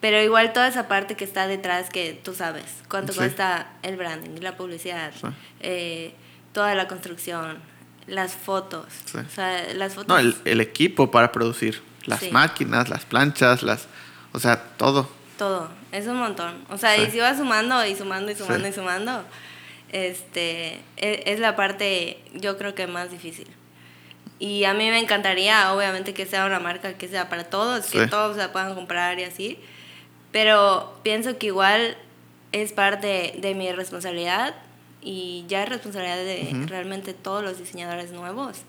Pero 0.02 0.20
igual 0.20 0.52
toda 0.52 0.66
esa 0.66 0.88
parte 0.88 1.14
que 1.14 1.22
está 1.22 1.46
detrás 1.46 1.88
que 1.88 2.20
tú 2.24 2.34
sabes, 2.34 2.64
cuánto 2.88 3.14
cuesta 3.14 3.68
el 3.84 3.96
branding, 3.96 4.42
la 4.42 4.56
publicidad, 4.56 5.12
eh, 5.60 6.12
toda 6.52 6.74
la 6.74 6.88
construcción, 6.88 7.58
las 8.08 8.34
fotos. 8.34 8.86
O 9.14 9.30
sea, 9.32 9.72
las 9.74 9.94
fotos. 9.94 10.08
No, 10.08 10.18
el, 10.18 10.34
el, 10.44 10.60
equipo 10.60 11.12
para 11.12 11.30
producir. 11.30 11.80
Las 12.04 12.32
máquinas, 12.32 12.88
las 12.88 13.04
planchas, 13.04 13.62
las. 13.62 13.86
O 14.32 14.40
sea, 14.40 14.60
todo. 14.76 15.08
Todo. 15.38 15.70
Es 15.92 16.08
un 16.08 16.18
montón. 16.18 16.64
O 16.68 16.78
sea, 16.78 16.96
y 16.96 17.08
si 17.12 17.20
vas 17.20 17.38
sumando 17.38 17.86
y 17.86 17.94
sumando 17.94 18.32
y 18.32 18.34
sumando 18.34 18.66
y 18.66 18.72
sumando, 18.72 19.24
este, 19.90 20.80
es, 20.96 21.20
es, 21.26 21.38
la 21.38 21.54
parte, 21.54 22.20
yo 22.34 22.58
creo 22.58 22.74
que 22.74 22.88
más 22.88 23.12
difícil. 23.12 23.46
Y 24.40 24.64
a 24.64 24.74
mí 24.74 24.90
me 24.90 24.98
encantaría, 24.98 25.72
obviamente, 25.72 26.12
que 26.12 26.26
sea 26.26 26.44
una 26.44 26.58
marca 26.58 26.94
que 26.94 27.06
sea 27.06 27.28
para 27.28 27.44
todos, 27.44 27.86
que 27.86 28.08
todos 28.08 28.36
la 28.36 28.50
puedan 28.50 28.74
comprar 28.74 29.20
y 29.20 29.22
así. 29.22 29.60
Pero 30.32 30.98
pienso 31.02 31.38
que 31.38 31.46
igual 31.46 31.96
es 32.50 32.72
parte 32.72 33.34
de 33.38 33.54
mi 33.54 33.70
responsabilidad 33.70 34.54
y 35.00 35.44
ya 35.48 35.62
es 35.62 35.68
responsabilidad 35.68 36.16
de 36.16 36.66
realmente 36.66 37.14
todos 37.14 37.44
los 37.44 37.58
diseñadores 37.58 38.12
nuevos 38.12 38.64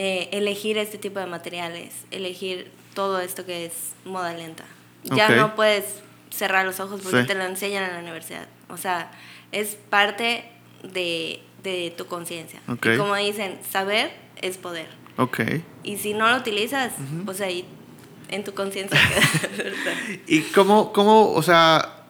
eh, 0.00 0.28
elegir 0.30 0.78
este 0.78 0.96
tipo 0.96 1.18
de 1.18 1.26
materiales, 1.26 1.92
elegir 2.12 2.70
todo 2.94 3.18
esto 3.18 3.44
que 3.44 3.64
es 3.64 3.94
moda 4.04 4.32
lenta. 4.32 4.62
Ya 5.02 5.30
no 5.30 5.56
puedes 5.56 6.04
cerrar 6.30 6.64
los 6.64 6.78
ojos 6.78 7.00
porque 7.02 7.24
te 7.24 7.34
lo 7.34 7.42
enseñan 7.42 7.82
en 7.82 7.94
la 7.94 7.98
universidad. 7.98 8.46
O 8.68 8.76
sea, 8.76 9.10
es 9.50 9.74
parte 9.74 10.44
de, 10.84 11.40
de 11.64 11.92
tu 11.96 12.06
conciencia. 12.06 12.60
Como 12.96 13.16
dicen, 13.16 13.58
saber 13.68 14.12
es 14.40 14.56
poder. 14.56 14.86
Okay. 15.16 15.64
Y 15.82 15.96
si 15.96 16.14
no 16.14 16.30
lo 16.30 16.36
utilizas, 16.36 16.92
pues 17.24 17.40
ahí 17.40 17.64
en 18.28 18.44
tu 18.44 18.54
conciencia 18.54 18.98
¿Y 20.26 20.40
cómo, 20.42 20.92
cómo, 20.92 21.32
o 21.32 21.42
sea, 21.42 22.04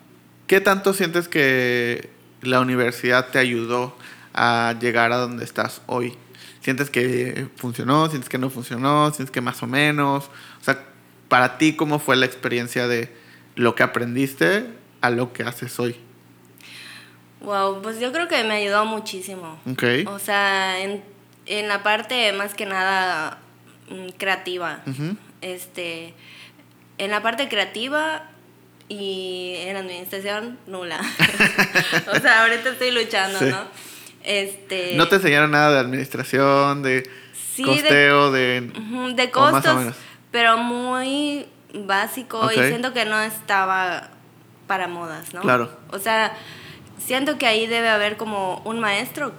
qué 0.47 0.61
tanto 0.61 0.93
sientes 0.95 1.29
que 1.29 2.11
la 2.43 2.61
universidad 2.61 3.29
te 3.29 3.39
ayudó 3.39 3.97
a 4.35 4.75
llegar 4.81 5.13
a 5.13 5.17
donde 5.17 5.45
estás 5.45 5.83
hoy? 5.87 6.17
¿Sientes 6.61 6.91
que 6.91 7.49
funcionó? 7.57 8.09
¿Sientes 8.11 8.29
que 8.29 8.39
no 8.39 8.51
funcionó? 8.51 9.11
¿Sientes 9.13 9.31
que 9.31 9.41
más 9.41 9.63
o 9.63 9.67
menos? 9.67 10.25
O 10.61 10.65
sea, 10.65 10.85
para 11.29 11.59
ti, 11.59 11.75
¿cómo 11.75 11.99
fue 11.99 12.17
la 12.17 12.27
experiencia 12.27 12.89
de 12.89 13.15
lo 13.55 13.75
que 13.75 13.83
aprendiste 13.83 14.67
a 15.01 15.11
lo 15.11 15.33
que 15.33 15.45
haces 15.45 15.79
hoy? 15.79 15.97
Wow, 17.41 17.83
pues 17.83 18.01
yo 18.01 18.13
creo 18.13 18.27
que 18.29 18.43
me 18.45 18.55
ayudó 18.55 18.85
muchísimo. 18.85 19.61
Okay. 19.73 20.05
O 20.07 20.19
sea, 20.19 20.83
en, 20.83 21.03
en 21.47 21.69
la 21.69 21.83
parte 21.83 22.33
más 22.33 22.55
que 22.55 22.67
nada 22.67 23.39
mm, 23.91 24.11
creativa. 24.19 24.83
Este, 25.41 26.15
en 26.99 27.11
la 27.11 27.23
parte 27.23 27.49
creativa 27.49 28.31
y 28.89 29.55
en 29.59 29.77
administración 29.77 30.59
nula. 30.67 31.01
o 32.13 32.19
sea, 32.21 32.43
ahorita 32.43 32.71
estoy 32.71 32.91
luchando, 32.91 33.41
¿no? 33.43 33.65
Este, 34.25 34.95
¿No 34.97 35.09
te 35.09 35.17
enseñaron 35.17 35.51
nada 35.51 35.73
de 35.73 35.79
administración, 35.79 36.83
de 36.83 37.09
costeo, 37.65 38.31
de, 38.31 38.73
de, 39.15 39.31
costos, 39.31 39.95
pero 40.31 40.59
muy 40.59 41.47
básico 41.73 42.51
y 42.53 42.57
siento 42.57 42.93
que 42.93 43.05
no 43.05 43.21
estaba 43.21 44.11
para 44.67 44.89
modas, 44.89 45.33
¿no? 45.35 45.41
Claro. 45.41 45.71
O 45.91 45.99
sea, 45.99 46.37
siento 46.99 47.39
que 47.39 47.47
ahí 47.47 47.67
debe 47.67 47.89
haber 47.89 48.17
como 48.17 48.61
un 48.65 48.81
maestro 48.81 49.33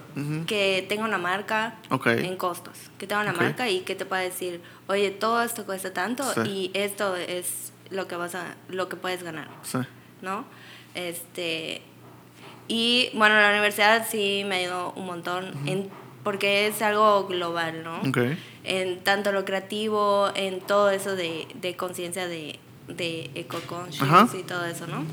que 0.46 0.84
tenga 0.88 1.04
una 1.04 1.18
marca 1.18 1.74
en 2.04 2.36
costos, 2.36 2.76
que 2.98 3.06
tenga 3.06 3.22
una 3.22 3.32
marca 3.32 3.68
y 3.68 3.80
que 3.80 3.94
te 3.94 4.04
pueda 4.04 4.22
decir, 4.22 4.60
oye, 4.90 5.10
todo 5.12 5.40
esto 5.42 5.64
cuesta 5.64 5.92
tanto 5.92 6.24
y 6.44 6.70
esto 6.74 7.14
es 7.16 7.72
lo 7.90 8.08
que 8.08 8.16
vas 8.16 8.34
a 8.34 8.56
lo 8.68 8.88
que 8.88 8.96
puedes 8.96 9.22
ganar 9.22 9.48
sí. 9.62 9.78
no 10.20 10.44
este 10.94 11.80
y 12.68 13.10
bueno 13.14 13.40
la 13.40 13.50
universidad 13.50 14.06
sí 14.08 14.42
me 14.46 14.56
ayudó 14.56 14.92
un 14.96 15.06
montón 15.06 15.52
en, 15.66 15.88
porque 16.24 16.66
es 16.66 16.82
algo 16.82 17.26
global 17.26 17.82
no 17.84 18.00
en 18.64 19.00
tanto 19.00 19.32
lo 19.32 19.44
creativo 19.44 20.30
en 20.34 20.60
todo 20.60 20.90
eso 20.90 21.14
de, 21.16 21.46
de 21.54 21.76
conciencia 21.76 22.26
de 22.26 22.58
de 22.88 23.30
eco 23.34 23.60
y 24.34 24.42
todo 24.42 24.64
eso 24.64 24.86
no 24.88 25.04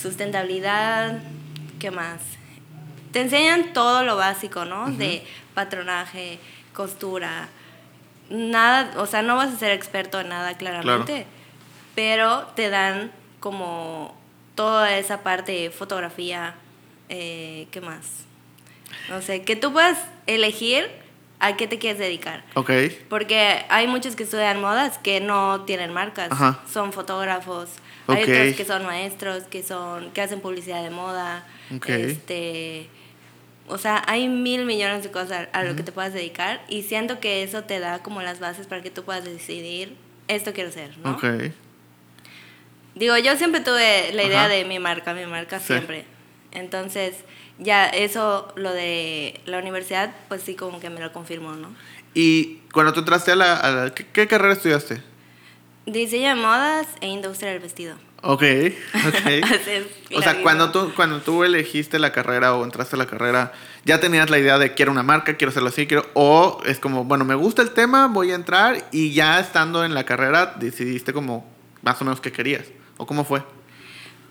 sustentabilidad 0.00 1.22
qué 1.78 1.90
más 1.92 2.20
te 3.12 3.20
enseñan 3.20 3.72
todo 3.72 4.02
lo 4.02 4.16
básico 4.16 4.64
no 4.64 4.90
de 4.90 5.24
patronaje 5.54 6.38
costura 6.72 7.48
nada 8.32 9.00
o 9.00 9.06
sea 9.06 9.22
no 9.22 9.36
vas 9.36 9.52
a 9.52 9.58
ser 9.58 9.72
experto 9.72 10.20
en 10.20 10.30
nada 10.30 10.56
claramente 10.56 11.26
pero 11.94 12.46
te 12.54 12.70
dan 12.70 13.10
como 13.40 14.14
toda 14.54 14.96
esa 14.98 15.22
parte 15.22 15.52
de 15.52 15.70
fotografía, 15.70 16.54
eh, 17.08 17.66
¿qué 17.70 17.80
más? 17.80 18.24
No 19.08 19.20
sé, 19.22 19.42
que 19.42 19.56
tú 19.56 19.72
puedas 19.72 19.98
elegir 20.26 20.88
a 21.40 21.56
qué 21.56 21.66
te 21.66 21.78
quieres 21.78 21.98
dedicar. 21.98 22.44
Ok. 22.54 22.70
Porque 23.08 23.64
hay 23.68 23.88
muchos 23.88 24.14
que 24.14 24.22
estudian 24.22 24.60
modas 24.60 24.98
que 24.98 25.20
no 25.20 25.62
tienen 25.62 25.92
marcas, 25.92 26.30
son 26.70 26.92
fotógrafos, 26.92 27.70
Hay 28.06 28.22
otros 28.22 28.54
que 28.54 28.64
son 28.64 28.86
maestros, 28.86 29.44
que 29.44 29.62
son 29.62 30.10
que 30.12 30.22
hacen 30.22 30.40
publicidad 30.40 30.82
de 30.82 30.90
moda. 30.90 31.44
Ok. 31.74 31.88
Este, 31.88 32.88
o 33.72 33.78
sea, 33.78 34.02
hay 34.06 34.28
mil 34.28 34.64
millones 34.64 35.02
de 35.02 35.10
cosas 35.10 35.48
a, 35.52 35.58
a 35.58 35.64
lo 35.64 35.74
que 35.76 35.82
te 35.82 35.92
puedas 35.92 36.12
dedicar 36.12 36.62
y 36.68 36.82
siento 36.82 37.18
que 37.20 37.42
eso 37.42 37.64
te 37.64 37.80
da 37.80 38.00
como 38.02 38.22
las 38.22 38.38
bases 38.40 38.66
para 38.66 38.82
que 38.82 38.90
tú 38.90 39.02
puedas 39.04 39.24
decidir 39.24 39.96
esto 40.28 40.52
quiero 40.52 40.70
ser, 40.70 40.96
¿no? 40.98 41.12
Ok. 41.12 41.24
Digo, 42.94 43.16
yo 43.18 43.36
siempre 43.36 43.60
tuve 43.60 44.12
la 44.12 44.22
idea 44.22 44.40
Ajá. 44.44 44.48
de 44.48 44.64
mi 44.64 44.78
marca, 44.78 45.14
mi 45.14 45.26
marca 45.26 45.58
Sí. 45.58 45.66
siempre. 45.68 46.04
Entonces, 46.52 47.14
ya 47.58 47.86
eso, 47.88 48.52
lo 48.56 48.72
de 48.72 49.40
la 49.46 49.58
universidad, 49.58 50.14
pues 50.28 50.42
sí 50.42 50.54
como 50.54 50.78
que 50.80 50.90
me 50.90 51.00
lo 51.00 51.12
confirmó, 51.12 51.52
¿no? 51.52 51.74
Y 52.14 52.58
cuando 52.72 52.92
tú 52.92 53.00
entraste 53.00 53.32
a 53.32 53.36
la... 53.36 53.56
a 53.56 53.70
la- 53.70 53.94
¿qué, 53.94 54.06
qué 54.06 54.26
carrera 54.26 54.52
estudiaste? 54.52 55.00
Diseño 55.86 56.28
de 56.28 56.34
modas 56.34 56.86
e 57.00 57.08
industria 57.08 57.50
del 57.52 57.60
vestido. 57.60 57.96
Ok, 58.22 58.42
ok. 58.42 59.26
Así 59.42 59.70
es, 59.70 59.86
o 60.14 60.22
sea, 60.22 60.42
cuando 60.42 60.70
tú, 60.70 60.92
cuando 60.94 61.20
tú 61.20 61.42
elegiste 61.42 61.98
la 61.98 62.12
carrera 62.12 62.54
o 62.54 62.64
entraste 62.64 62.96
a 62.96 62.98
la 62.98 63.06
carrera, 63.06 63.52
¿ya 63.84 63.98
tenías 63.98 64.30
la 64.30 64.38
idea 64.38 64.58
de 64.58 64.74
quiero 64.74 64.92
una 64.92 65.02
marca, 65.02 65.36
quiero 65.36 65.50
hacerlo 65.50 65.70
así, 65.70 65.86
quiero... 65.86 66.06
O 66.14 66.60
es 66.64 66.78
como, 66.78 67.04
bueno, 67.04 67.24
me 67.24 67.34
gusta 67.34 67.62
el 67.62 67.72
tema, 67.72 68.06
voy 68.06 68.30
a 68.30 68.36
entrar 68.36 68.84
y 68.92 69.12
ya 69.12 69.40
estando 69.40 69.84
en 69.84 69.94
la 69.94 70.04
carrera 70.04 70.54
decidiste 70.56 71.12
como 71.12 71.50
más 71.82 72.00
o 72.00 72.04
menos 72.04 72.20
qué 72.20 72.30
querías? 72.30 72.66
¿O 72.96 73.06
cómo 73.06 73.24
fue? 73.24 73.42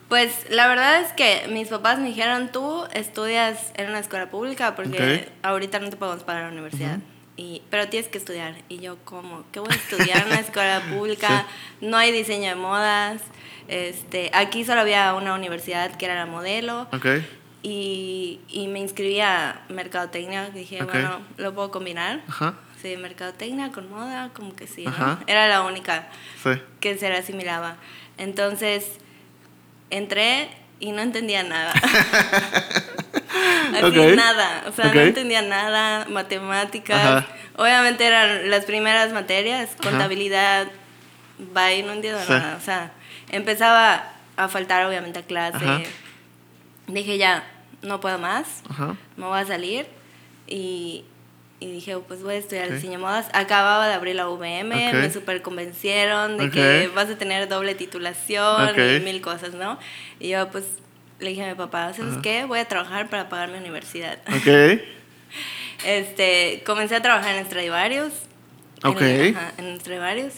Pues 0.07 0.45
la 0.49 0.67
verdad 0.67 1.01
es 1.01 1.13
que 1.13 1.47
mis 1.51 1.67
papás 1.67 1.99
me 1.99 2.07
dijeron, 2.07 2.51
tú 2.51 2.83
estudias 2.93 3.71
en 3.75 3.89
una 3.89 3.99
escuela 3.99 4.29
pública 4.29 4.75
porque 4.75 5.29
ahorita 5.41 5.79
no 5.79 5.89
te 5.89 5.97
podemos 5.97 6.23
pagar 6.23 6.43
la 6.43 6.51
universidad. 6.51 6.99
Y, 7.37 7.61
pero 7.69 7.87
tienes 7.87 8.09
que 8.09 8.17
estudiar. 8.17 8.55
Y 8.69 8.79
yo, 8.79 8.97
¿cómo? 9.05 9.43
¿Qué 9.51 9.59
voy 9.59 9.69
a 9.71 9.75
estudiar 9.75 10.21
en 10.21 10.27
una 10.27 10.39
escuela 10.39 10.81
pública? 10.93 11.45
No 11.79 11.97
hay 11.97 12.11
diseño 12.11 12.49
de 12.49 12.55
modas. 12.55 13.21
Este, 13.67 14.29
aquí 14.33 14.65
solo 14.65 14.81
había 14.81 15.13
una 15.13 15.33
universidad 15.33 15.95
que 15.95 16.05
era 16.05 16.15
la 16.15 16.25
modelo. 16.25 16.87
Ok. 16.93 17.05
Y, 17.63 18.39
y 18.49 18.67
me 18.67 18.79
inscribí 18.79 19.21
a 19.21 19.61
mercadotecnia. 19.69 20.49
Dije, 20.49 20.83
Ok. 20.83 20.91
bueno, 20.91 21.21
lo 21.37 21.53
puedo 21.53 21.71
combinar. 21.71 22.21
Ajá. 22.27 22.55
Sí, 22.81 22.97
mercadotecnia 22.97 23.71
con 23.71 23.89
moda, 23.91 24.31
como 24.33 24.55
que 24.55 24.65
sí, 24.67 24.85
¿no? 24.85 25.19
Era 25.27 25.47
la 25.47 25.61
única 25.61 26.09
Sí. 26.43 26.49
que 26.79 26.97
se 26.97 27.09
le 27.09 27.17
asimilaba. 27.17 27.77
Entonces, 28.17 28.85
entré 29.91 30.49
y 30.79 30.91
no 30.91 31.01
entendía 31.03 31.43
nada. 31.43 31.73
Así, 33.75 33.99
Ok. 33.99 34.15
nada. 34.15 34.63
O 34.67 34.71
sea, 34.71 34.87
Ok. 34.87 34.95
no 34.95 35.01
entendía 35.01 35.41
nada, 35.41 36.05
matemáticas. 36.09 36.99
Ajá. 37.05 37.27
Obviamente 37.57 38.05
eran 38.05 38.49
las 38.49 38.65
primeras 38.65 39.11
materias, 39.13 39.69
contabilidad, 39.81 40.67
bye, 41.53 41.83
no 41.83 41.93
entiendo 41.93 42.19
Sí. 42.21 42.29
nada. 42.31 42.57
O 42.57 42.63
sea, 42.63 42.91
empezaba 43.29 44.11
a 44.37 44.47
faltar 44.47 44.85
obviamente 44.85 45.19
a 45.19 45.23
clase. 45.23 45.57
Ajá. 45.57 45.81
Dije, 46.87 47.17
ya, 47.17 47.43
no 47.81 47.99
puedo 47.99 48.17
más 48.19 48.63
Ajá. 48.69 48.95
me 49.17 49.25
voy 49.25 49.39
a 49.39 49.45
salir 49.45 49.85
y, 50.47 51.03
y 51.59 51.71
dije, 51.71 51.97
pues 51.99 52.21
voy 52.23 52.35
a 52.35 52.37
estudiar 52.37 52.67
Ok. 52.67 52.73
diseño 52.75 52.99
modas. 52.99 53.27
Acababa 53.33 53.87
de 53.87 53.93
abrir 53.93 54.15
la 54.15 54.27
UVM, 54.29 54.71
Ok. 54.89 54.93
me 54.95 55.11
super 55.11 55.41
convencieron 55.41 56.37
de 56.37 56.45
Ok. 56.45 56.51
que 56.53 56.91
vas 56.95 57.09
a 57.09 57.17
tener 57.17 57.47
doble 57.47 57.75
titulación 57.75 58.73
y 58.79 58.99
mil 59.01 59.21
cosas, 59.21 59.53
¿no? 59.53 59.77
Y 60.19 60.29
yo 60.29 60.49
pues 60.49 60.65
le 61.21 61.29
dije 61.29 61.43
a 61.45 61.49
mi 61.49 61.55
papá, 61.55 61.93
¿sabes 61.93 62.17
qué? 62.21 62.45
Voy 62.45 62.59
a 62.59 62.65
trabajar 62.65 63.09
para 63.09 63.29
pagar 63.29 63.49
mi 63.49 63.57
universidad. 63.57 64.19
Ok. 64.27 64.81
Este, 65.85 66.61
comencé 66.65 66.95
a 66.95 67.01
trabajar 67.01 67.35
en 67.35 67.45
Stradivarius. 67.45 68.13
en- 68.83 68.89
Ok. 68.91 69.01
ajá, 69.35 69.53
En, 69.57 69.79
Stradivarius. 69.79 70.33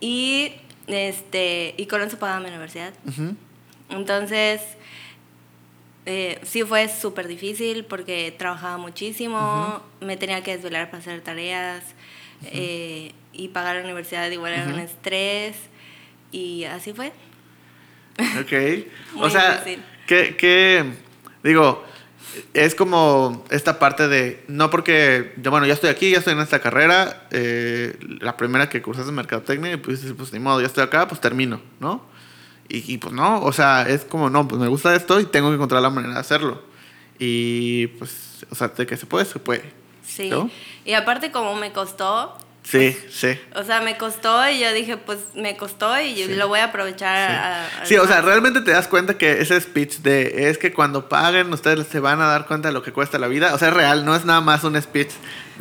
Y, 0.00 0.52
este, 0.88 1.74
y 1.76 1.86
con 1.86 2.02
eso 2.02 2.18
pagaba 2.18 2.40
mi 2.40 2.48
universidad. 2.48 2.92
Entonces, 3.90 4.60
eh, 6.04 6.40
sí 6.42 6.62
fue 6.64 6.88
súper 6.88 7.28
difícil 7.28 7.84
porque 7.84 8.34
trabajaba 8.36 8.76
muchísimo, 8.78 9.82
me 10.00 10.16
tenía 10.16 10.42
que 10.42 10.56
desvelar 10.56 10.86
para 10.90 10.98
hacer 11.00 11.20
tareas 11.20 11.84
eh, 12.44 13.12
y 13.32 13.48
pagar 13.48 13.76
la 13.76 13.82
universidad 13.82 14.28
igual 14.30 14.52
era 14.52 14.64
un 14.66 14.78
estrés 14.80 15.56
y 16.32 16.64
así 16.64 16.92
fue. 16.92 17.12
Ok. 18.40 18.86
o 19.20 19.30
sea, 19.30 19.58
difícil. 19.58 19.82
Que, 20.06 20.36
que, 20.36 20.84
digo, 21.42 21.84
es 22.54 22.74
como 22.74 23.44
esta 23.50 23.78
parte 23.78 24.08
de, 24.08 24.44
no 24.48 24.70
porque, 24.70 25.34
yo, 25.38 25.50
bueno, 25.50 25.66
ya 25.66 25.74
estoy 25.74 25.90
aquí, 25.90 26.10
ya 26.10 26.18
estoy 26.18 26.34
en 26.34 26.40
esta 26.40 26.60
carrera, 26.60 27.26
eh, 27.30 27.96
la 28.20 28.36
primera 28.36 28.68
que 28.68 28.82
cursaste 28.82 29.10
en 29.10 29.16
Mercadotecnia, 29.16 29.72
y 29.72 29.76
pues, 29.76 30.00
pues 30.16 30.32
ni 30.32 30.38
modo, 30.38 30.60
ya 30.60 30.66
estoy 30.66 30.84
acá, 30.84 31.08
pues 31.08 31.20
termino, 31.20 31.60
¿no? 31.80 32.04
Y, 32.68 32.92
y, 32.92 32.98
pues 32.98 33.14
no, 33.14 33.42
o 33.42 33.52
sea, 33.52 33.88
es 33.88 34.04
como, 34.04 34.28
no, 34.28 34.48
pues 34.48 34.60
me 34.60 34.68
gusta 34.68 34.94
esto 34.94 35.20
y 35.20 35.24
tengo 35.26 35.48
que 35.50 35.54
encontrar 35.54 35.82
la 35.82 35.90
manera 35.90 36.14
de 36.14 36.20
hacerlo. 36.20 36.62
Y 37.18 37.86
pues, 37.86 38.44
o 38.50 38.54
sea, 38.54 38.68
de 38.68 38.86
que 38.86 38.96
se 38.96 39.06
puede, 39.06 39.24
se 39.24 39.38
puede. 39.38 39.72
Sí. 40.04 40.28
¿No? 40.30 40.50
Y 40.84 40.94
aparte 40.94 41.30
como 41.30 41.54
me 41.54 41.72
costó, 41.72 42.36
Sí, 42.68 42.98
sí. 43.10 43.38
o 43.54 43.62
sea, 43.62 43.80
me 43.80 43.96
costó 43.96 44.48
y 44.50 44.58
yo 44.58 44.72
dije, 44.72 44.96
pues 44.96 45.20
me 45.34 45.56
costó 45.56 46.00
y 46.00 46.16
yo 46.16 46.26
lo 46.34 46.48
voy 46.48 46.58
a 46.58 46.64
aprovechar. 46.64 47.16
a- 47.16 47.64
a- 47.66 47.86
Sí, 47.86 47.96
o 47.96 48.06
sea, 48.08 48.16
al 48.18 48.24
realmente 48.24 48.60
te 48.60 48.72
das 48.72 48.88
cuenta 48.88 49.16
que 49.16 49.40
ese 49.40 49.60
speech 49.60 49.98
de 49.98 50.50
es 50.50 50.58
que 50.58 50.72
cuando 50.72 51.08
paguen 51.08 51.52
ustedes 51.52 51.86
se 51.86 52.00
van 52.00 52.20
a 52.20 52.26
dar 52.26 52.46
cuenta 52.48 52.66
de 52.68 52.74
lo 52.74 52.82
que 52.82 52.92
cuesta 52.92 53.20
la 53.20 53.28
vida. 53.28 53.54
O 53.54 53.58
sea, 53.58 53.68
es 53.68 53.74
real, 53.74 54.04
no 54.04 54.16
es 54.16 54.24
nada 54.24 54.40
más 54.40 54.64
un 54.64 54.80
speech 54.82 55.10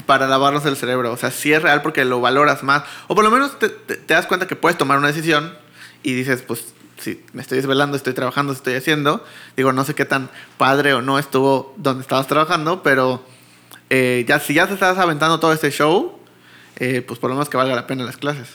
para 0.08 0.26
lavarnos 0.28 0.66
el 0.66 0.76
cerebro. 0.78 1.12
O 1.12 1.18
sea, 1.18 1.30
sí 1.30 1.54
es 1.54 1.62
real 1.62 1.84
porque 1.84 2.06
lo 2.06 2.22
valoras 2.22 2.64
más. 2.64 2.82
O 3.08 3.14
por 3.14 3.24
lo 3.24 3.30
menos 3.30 3.60
te, 3.60 3.70
te- 3.70 3.98
te 3.98 4.14
das 4.16 4.26
cuenta 4.26 4.48
que 4.48 4.56
puedes 4.56 4.76
tomar 4.78 4.98
una 4.98 5.08
decisión 5.08 5.56
y 6.02 6.14
dices, 6.14 6.42
pues, 6.42 6.74
si 7.00 7.24
me 7.34 7.44
estoy 7.44 7.58
desvelando, 7.58 7.98
estoy 7.98 8.14
trabajando, 8.14 8.52
estoy 8.52 8.74
haciendo. 8.74 9.24
Digo, 9.56 9.74
no 9.74 9.84
sé 9.84 9.94
qué 9.94 10.06
tan 10.06 10.30
padre 10.58 10.96
o 10.96 11.04
no 11.04 11.20
estuvo 11.20 11.76
donde 11.78 12.02
estabas 12.02 12.26
trabajando, 12.26 12.82
pero 12.82 13.24
eh, 13.92 14.26
ya 14.28 14.40
si 14.40 14.56
ya 14.56 14.66
te 14.66 14.74
estás 14.74 14.98
aventando 14.98 15.40
todo 15.40 15.54
este 15.54 15.70
show, 15.70 16.15
eh, 16.78 17.02
pues 17.02 17.20
por 17.20 17.30
lo 17.30 17.36
menos 17.36 17.50
que 17.50 17.58
valga 17.58 17.76
la 17.76 17.88
pena 17.88 18.04
las 18.04 18.18
clases. 18.18 18.50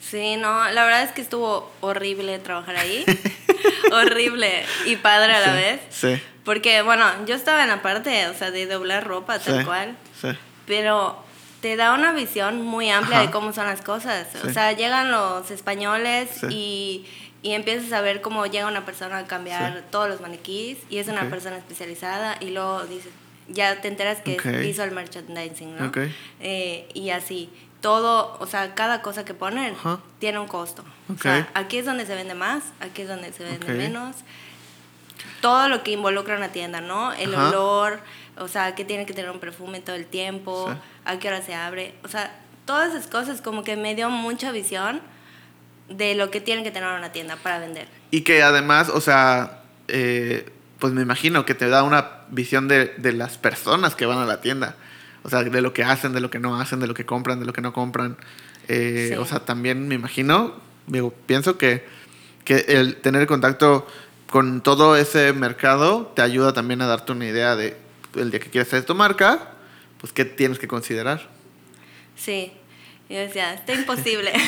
Sí, 0.00 0.36
no, 0.36 0.70
la 0.70 0.84
verdad 0.84 1.02
es 1.02 1.10
que 1.12 1.20
estuvo 1.20 1.72
horrible 1.80 2.38
trabajar 2.38 2.76
ahí. 2.76 3.04
horrible 3.92 4.64
y 4.86 4.96
padre 4.96 5.34
a 5.34 5.40
la 5.40 5.46
Sí, 5.46 5.52
vez. 5.52 5.80
Sí. 5.90 6.22
Porque, 6.44 6.82
bueno, 6.82 7.04
yo 7.26 7.34
estaba 7.34 7.62
en 7.62 7.68
la 7.68 7.82
parte, 7.82 8.26
o 8.28 8.34
sea, 8.34 8.50
de 8.50 8.66
doblar 8.66 9.06
ropa, 9.06 9.38
tal 9.38 9.58
sí, 9.60 9.64
cual. 9.64 9.96
Sí. 10.20 10.28
Pero 10.66 11.22
te 11.60 11.76
da 11.76 11.92
una 11.94 12.12
visión 12.12 12.62
muy 12.62 12.88
amplia 12.90 13.18
Ajá. 13.18 13.26
de 13.26 13.32
cómo 13.32 13.52
son 13.52 13.66
las 13.66 13.82
cosas. 13.82 14.28
Sí. 14.32 14.38
O 14.46 14.52
sea, 14.52 14.72
llegan 14.72 15.10
los 15.10 15.50
españoles 15.50 16.30
Sí. 16.40 16.46
y, 16.50 17.06
y 17.42 17.52
empiezas 17.52 17.92
a 17.92 18.00
ver 18.00 18.20
cómo 18.22 18.46
llega 18.46 18.66
una 18.66 18.84
persona 18.86 19.18
a 19.18 19.26
cambiar 19.26 19.74
Sí. 19.74 19.84
todos 19.90 20.08
los 20.08 20.20
maniquís 20.20 20.78
y 20.88 20.98
es 20.98 21.08
una 21.08 21.22
Ok. 21.24 21.30
persona 21.30 21.56
especializada 21.58 22.36
y 22.40 22.50
luego 22.50 22.84
dices, 22.84 23.12
ya 23.48 23.80
te 23.80 23.88
enteras 23.88 24.20
que 24.22 24.34
Ok. 24.34 24.46
hizo 24.64 24.84
el 24.84 24.90
merchandising, 24.92 25.76
¿no? 25.76 25.86
Ok. 25.88 25.98
Eh, 26.40 26.88
y 26.94 27.10
así. 27.10 27.50
Todo, 27.80 28.36
o 28.40 28.46
sea, 28.46 28.74
cada 28.74 29.02
cosa 29.02 29.24
que 29.24 29.34
ponen 29.34 29.72
Ajá. 29.74 30.00
tiene 30.18 30.40
un 30.40 30.48
costo. 30.48 30.82
Ok. 31.08 31.18
O 31.18 31.22
sea, 31.22 31.48
aquí 31.54 31.78
es 31.78 31.86
donde 31.86 32.06
se 32.06 32.14
vende 32.16 32.34
más, 32.34 32.64
aquí 32.80 33.02
es 33.02 33.08
donde 33.08 33.32
se 33.32 33.44
vende 33.44 33.72
menos. 33.72 34.16
Todo 35.40 35.68
lo 35.68 35.84
que 35.84 35.92
involucra 35.92 36.36
una 36.36 36.48
tienda, 36.48 36.80
¿no? 36.80 37.12
El 37.12 37.34
Ajá. 37.34 37.48
olor, 37.50 38.00
o 38.36 38.48
sea, 38.48 38.74
que 38.74 38.84
tiene 38.84 39.06
que 39.06 39.12
tener 39.14 39.30
un 39.30 39.38
perfume 39.38 39.80
todo 39.80 39.94
el 39.94 40.06
tiempo, 40.06 40.68
Sí. 40.72 40.78
a 41.04 41.18
qué 41.20 41.28
hora 41.28 41.40
se 41.42 41.54
abre. 41.54 41.94
O 42.02 42.08
sea, 42.08 42.36
todas 42.64 42.92
esas 42.94 43.06
cosas 43.06 43.40
como 43.40 43.62
que 43.62 43.76
me 43.76 43.94
dio 43.94 44.10
mucha 44.10 44.50
visión 44.50 45.00
de 45.88 46.14
lo 46.16 46.30
que 46.32 46.40
tiene 46.40 46.64
que 46.64 46.70
tener 46.72 46.88
una 46.90 47.12
tienda 47.12 47.36
para 47.36 47.60
vender. 47.60 47.86
Y 48.10 48.22
que 48.22 48.42
además, 48.42 48.88
o 48.88 49.00
sea, 49.00 49.62
eh, 49.86 50.50
pues 50.78 50.92
me 50.92 51.02
imagino 51.02 51.44
que 51.44 51.54
te 51.54 51.68
da 51.68 51.82
una 51.82 52.22
visión 52.30 52.68
de, 52.68 52.94
de 52.96 53.12
las 53.12 53.38
personas 53.38 53.94
que 53.94 54.06
van 54.06 54.18
a 54.18 54.26
la 54.26 54.40
tienda. 54.40 54.76
O 55.24 55.30
sea, 55.30 55.42
de 55.42 55.60
lo 55.60 55.72
que 55.72 55.82
hacen, 55.82 56.12
de 56.12 56.20
lo 56.20 56.30
que 56.30 56.38
no 56.38 56.60
hacen, 56.60 56.80
de 56.80 56.86
lo 56.86 56.94
que 56.94 57.04
compran, 57.04 57.40
de 57.40 57.46
lo 57.46 57.52
que 57.52 57.60
no 57.60 57.72
compran. 57.72 58.16
Eh, 58.68 59.10
Sí. 59.12 59.14
O 59.16 59.24
sea, 59.24 59.40
también 59.40 59.88
me 59.88 59.94
imagino, 59.94 60.54
digo, 60.86 61.12
pienso 61.26 61.58
que, 61.58 61.84
que 62.44 62.64
el 62.68 62.96
tener 62.96 63.26
contacto 63.26 63.86
con 64.30 64.60
todo 64.60 64.96
ese 64.96 65.32
mercado 65.32 66.12
te 66.14 66.22
ayuda 66.22 66.52
también 66.52 66.82
a 66.82 66.86
darte 66.86 67.12
una 67.12 67.26
idea 67.26 67.56
de 67.56 67.76
el 68.14 68.30
día 68.30 68.40
que 68.40 68.50
quieres 68.50 68.68
hacer 68.68 68.84
tu 68.84 68.94
marca, 68.94 69.52
pues 70.00 70.12
qué 70.12 70.24
tienes 70.24 70.58
que 70.58 70.68
considerar. 70.68 71.28
Sí. 72.16 72.52
Yo 73.08 73.16
decía, 73.16 73.54
está 73.54 73.74
imposible. 73.74 74.32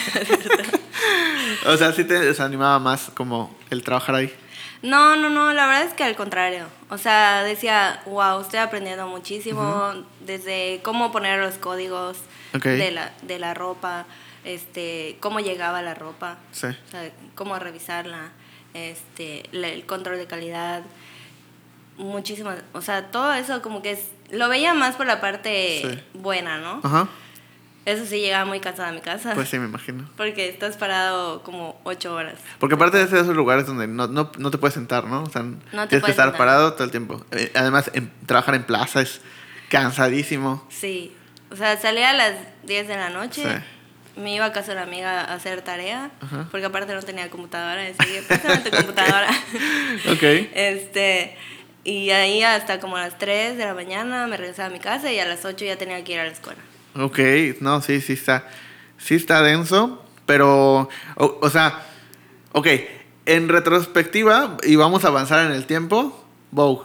O 1.67 1.77
sea, 1.77 1.93
sí 1.93 2.05
te 2.05 2.19
desanimaba 2.21 2.79
más 2.79 3.11
como 3.15 3.57
el 3.71 3.83
trabajar 3.83 4.15
ahí. 4.15 4.33
No, 4.83 5.15
no, 5.17 5.29
no, 5.29 5.53
la 5.53 5.67
verdad 5.67 5.83
es 5.85 5.93
que 5.95 6.05
al 6.05 6.17
contrario. 6.17 6.67
O 6.89 6.97
sea, 6.99 7.43
decía, 7.45 8.01
wow, 8.07 8.41
estoy 8.41 8.61
aprendiendo 8.61 9.07
muchísimo 9.07 9.93
desde 10.21 10.81
cómo 10.83 11.13
poner 11.13 11.39
los 11.41 11.55
códigos 11.57 12.17
de, 12.53 12.91
la, 12.91 13.13
de 13.23 13.39
la 13.39 13.53
ropa, 13.55 14.07
este, 14.45 15.17
cómo 15.21 15.41
llegaba 15.41 15.83
la 15.83 15.95
ropa, 15.95 16.39
Sí. 16.53 16.67
o 16.69 16.91
sea, 16.91 17.11
cómo 17.35 17.59
revisarla, 17.59 18.31
este, 18.75 19.43
el 19.53 19.85
control 19.85 20.17
de 20.17 20.27
calidad, 20.27 20.83
muchísimas, 21.99 22.59
o 22.73 22.81
sea, 22.81 23.11
todo 23.11 23.33
eso 23.35 23.61
como 23.63 23.83
que 23.83 23.93
es, 23.93 24.05
lo 24.31 24.49
veía 24.49 24.73
más 24.75 24.97
por 24.97 25.07
la 25.07 25.21
parte 25.21 25.83
Sí. 25.83 26.19
buena, 26.19 26.59
¿no? 26.59 26.81
Ajá. 26.83 27.09
Eso 27.87 28.05
sí, 28.05 28.21
llegaba 28.21 28.45
muy 28.45 28.61
cansada 28.61 28.91
a 28.91 28.93
mi 28.93 29.01
casa. 29.01 29.33
Pues 29.35 29.49
sí, 29.49 29.59
me 29.59 29.65
imagino. 29.67 30.09
Porque 30.17 30.49
estás 30.49 30.77
parado 30.77 31.43
como 31.43 31.81
ocho 31.85 32.15
horas. 32.15 32.35
Porque 32.59 32.75
aparte 32.75 32.99
de 32.99 33.05
esos 33.05 33.29
lugares 33.35 33.67
donde 33.67 33.87
no, 33.87 34.07
no, 34.07 34.31
no 34.39 34.51
te 34.51 34.59
puedes 34.59 34.75
sentar, 34.75 35.05
¿no? 35.05 35.23
O 35.23 35.31
sea, 35.31 35.43
te 35.43 35.49
tienes 35.71 35.89
que 35.89 35.97
estar 35.97 36.27
sentar. 36.27 36.37
parado 36.37 36.75
todo 36.75 36.85
el 36.85 36.91
tiempo. 36.91 37.25
Eh, 37.33 37.51
Además, 37.55 37.91
en- 37.95 38.13
trabajar 38.27 38.55
en 38.55 38.65
plaza 38.65 39.01
es 39.01 39.21
cansadísimo. 39.71 40.67
Sí. 40.69 41.15
O 41.51 41.57
sea, 41.57 41.77
salía 41.79 42.11
a 42.11 42.13
las 42.13 42.35
10 42.65 42.87
de 42.87 42.97
la 42.97 43.09
noche. 43.11 43.43
Sí. 43.45 44.21
Me 44.21 44.35
iba 44.35 44.45
a 44.45 44.53
casa 44.53 44.69
de 44.73 44.77
una 44.79 44.83
amiga 44.83 45.21
a 45.23 45.35
hacer 45.35 45.63
tarea. 45.63 46.11
Ajá. 46.21 46.49
Porque 46.51 46.67
aparte 46.67 46.93
no 46.95 47.03
tenía 47.03 47.31
computadora. 47.31 47.81
Decía, 47.83 48.21
préstame 48.29 48.59
tu 48.59 48.71
computadora. 48.77 49.31
Ok. 50.13 50.23
Este, 50.55 51.37
y 51.85 52.11
ahí 52.11 52.43
hasta 52.43 52.79
como 52.79 52.97
a 52.97 53.01
las 53.01 53.19
3 53.19 53.57
de 53.57 53.65
la 53.65 53.75
mañana 53.75 54.27
me 54.27 54.37
regresaba 54.37 54.69
a 54.69 54.71
mi 54.71 54.81
casa 54.81 55.11
y 55.11 55.19
a 55.19 55.25
las 55.25 55.45
8 55.45 55.65
ya 55.65 55.77
tenía 55.77 56.03
que 56.05 56.13
ir 56.13 56.21
a 56.21 56.25
la 56.25 56.31
escuela. 56.33 56.61
Ok, 56.97 57.19
no, 57.61 57.81
sí, 57.83 58.01
sí 58.01 58.15
está. 58.15 58.49
Sí 58.99 59.15
está 59.15 59.43
denso, 59.43 60.05
pero. 60.27 60.89
O, 61.17 61.39
o 61.41 61.51
sea, 61.51 61.87
ok. 62.53 62.67
En 63.27 63.49
retrospectiva, 63.49 64.57
y 64.65 64.77
vamos 64.77 65.05
a 65.05 65.09
avanzar 65.09 65.47
en 65.47 65.53
el 65.53 65.67
tiempo, 65.67 66.27
Vogue. 66.51 66.85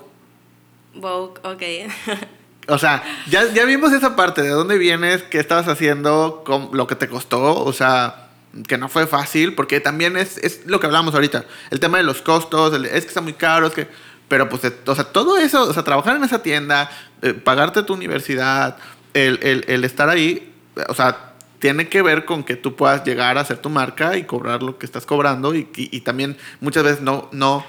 Vogue, 0.94 1.40
ok. 1.44 1.64
O 2.68 2.80
sea, 2.80 3.04
ya, 3.30 3.44
ya 3.54 3.64
vimos 3.66 3.94
esa 3.94 4.16
parte, 4.16 4.42
de 4.42 4.50
dónde 4.50 4.80
vienes, 4.80 5.22
qué 5.22 5.38
estabas 5.40 5.68
haciendo, 5.68 6.42
cómo- 6.44 6.72
lo 6.74 6.88
que 6.88 6.96
te 6.96 7.08
costó, 7.08 7.64
o 7.64 7.74
sea, 7.74 8.30
que 8.68 8.80
no 8.80 8.90
fue 8.90 9.06
fácil, 9.06 9.54
porque 9.54 9.80
también 9.80 10.18
es, 10.18 10.40
es 10.40 10.66
lo 10.66 10.80
que 10.80 10.88
hablamos 10.88 11.14
ahorita, 11.14 11.46
el 11.70 11.80
tema 11.80 12.00
de 12.00 12.04
los 12.06 12.24
costos, 12.24 12.74
el- 12.74 12.86
es 12.86 13.02
que 13.04 13.10
está 13.10 13.22
muy 13.22 13.34
caro, 13.34 13.68
es 13.68 13.74
que, 13.74 13.88
pero 14.28 14.50
pues, 14.50 14.64
o 14.88 14.96
sea, 14.96 15.04
todo 15.04 15.38
eso, 15.38 15.62
o 15.70 15.74
sea, 15.76 15.84
trabajar 15.84 16.16
en 16.16 16.24
esa 16.24 16.42
tienda, 16.42 16.90
eh, 17.22 17.34
pagarte 17.36 17.84
tu 17.84 17.94
universidad, 17.94 18.78
el, 19.16 19.66
el- 19.68 19.84
estar 19.84 20.10
ahí, 20.10 20.54
o 20.90 20.94
sea, 20.94 21.34
tiene 21.60 21.88
que 21.90 22.02
ver 22.02 22.26
con 22.26 22.44
que 22.44 22.56
tú 22.56 22.76
puedas 22.76 23.04
llegar 23.06 23.38
a 23.38 23.42
hacer 23.42 23.58
tu 23.58 23.70
marca 23.70 24.18
y 24.18 24.24
cobrar 24.26 24.62
lo 24.62 24.78
que 24.78 24.86
estás 24.86 25.06
cobrando 25.06 25.56
y, 25.56 25.68
y- 25.76 25.90
y 25.96 26.02
también 26.02 26.38
muchas 26.60 26.84
veces 26.84 27.02
no, 27.02 27.30
no 27.32 27.66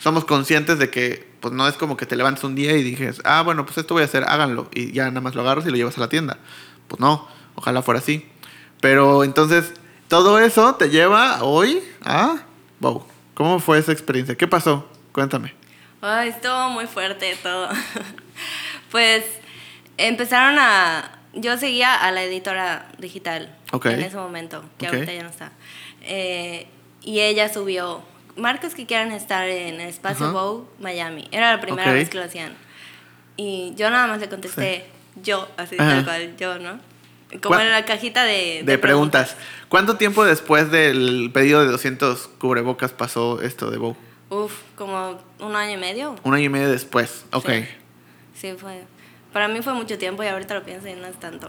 somos 0.00 0.24
conscientes 0.24 0.78
de 0.78 0.90
que 0.90 1.26
pues 1.40 1.54
no 1.54 1.66
es 1.68 1.74
como 1.76 1.96
que 1.96 2.04
te 2.04 2.16
levantes 2.16 2.42
un 2.44 2.54
día 2.56 2.76
y 2.76 2.82
dijes, 2.82 3.20
ah, 3.24 3.42
bueno, 3.42 3.64
pues 3.64 3.78
esto 3.78 3.94
voy 3.94 4.02
a 4.02 4.06
hacer, 4.06 4.24
háganlo. 4.26 4.68
Y 4.74 4.90
ya 4.92 5.06
nada 5.06 5.20
más 5.20 5.34
lo 5.36 5.42
agarras 5.42 5.64
y 5.66 5.70
lo 5.70 5.76
llevas 5.76 5.96
a 5.96 6.00
la 6.00 6.08
tienda. 6.08 6.38
Pues 6.88 6.98
no, 7.00 7.28
ojalá 7.54 7.80
fuera 7.82 8.00
así. 8.00 8.26
Pero 8.80 9.22
entonces, 9.22 9.72
todo 10.08 10.40
eso 10.40 10.74
te 10.74 10.90
lleva 10.90 11.42
hoy 11.44 11.80
a 12.04 12.42
Wow. 12.80 13.06
¿Cómo 13.34 13.60
fue 13.60 13.78
esa 13.78 13.92
experiencia? 13.92 14.36
¿Qué 14.36 14.48
pasó? 14.48 14.88
Cuéntame. 15.12 15.54
Ay, 16.00 16.30
estuvo 16.30 16.70
muy 16.70 16.86
fuerte 16.86 17.36
todo. 17.42 17.68
pues 18.90 19.24
empezaron 19.98 20.56
a... 20.58 21.12
Yo 21.34 21.56
seguía 21.58 21.94
a 21.94 22.10
la 22.10 22.22
editora 22.24 22.86
digital 22.98 23.54
en 23.84 24.00
ese 24.00 24.16
momento, 24.16 24.64
que 24.78 24.86
ahorita 24.86 25.12
ya 25.12 25.22
no 25.22 25.28
está. 25.28 25.52
Eh, 26.02 26.66
y 27.02 27.20
ella 27.20 27.52
subió 27.52 28.02
marcas 28.36 28.74
que 28.74 28.86
quieran 28.86 29.12
estar 29.12 29.46
en 29.48 29.80
el 29.80 29.88
espacio 29.88 30.26
Ajá. 30.26 30.32
Vogue 30.34 30.66
Miami. 30.80 31.28
Era 31.30 31.52
la 31.54 31.60
primera 31.60 31.92
vez 31.92 32.08
que 32.08 32.16
lo 32.18 32.24
hacían. 32.24 32.54
Y 33.36 33.74
yo 33.76 33.90
nada 33.90 34.06
más 34.06 34.20
le 34.20 34.28
contesté, 34.28 34.86
yo, 35.22 35.46
así 35.56 35.76
Ajá. 35.78 35.96
tal 35.96 36.04
cual, 36.04 36.36
yo, 36.38 36.58
¿no? 36.58 36.80
Como 37.42 37.56
¿Cuál- 37.56 37.66
en 37.66 37.72
la 37.72 37.84
cajita 37.84 38.24
de, 38.24 38.62
De 38.64 38.78
preguntas. 38.78 39.36
¿Cuánto 39.68 39.96
tiempo 39.96 40.24
después 40.24 40.70
del 40.70 41.30
pedido 41.32 41.60
de 41.60 41.70
200 41.70 42.26
cubrebocas 42.38 42.92
pasó 42.92 43.42
esto 43.42 43.70
de 43.70 43.76
Wow? 43.76 43.96
Uf, 44.30 44.54
como 44.76 45.20
un 45.40 45.54
año 45.54 45.74
y 45.74 45.76
medio. 45.76 46.16
Un 46.22 46.34
año 46.34 46.44
y 46.44 46.48
medio 46.48 46.70
después. 46.70 47.26
Ok. 47.32 47.50
Sí. 47.50 47.64
Sí, 48.34 48.52
fue. 48.58 48.82
Para 49.32 49.46
mí 49.48 49.60
fue 49.62 49.74
mucho 49.74 49.98
tiempo 49.98 50.22
y 50.22 50.26
ahorita 50.26 50.54
lo 50.54 50.62
pienso 50.62 50.88
y 50.88 50.94
no 50.94 51.06
es 51.06 51.18
tanto. 51.20 51.46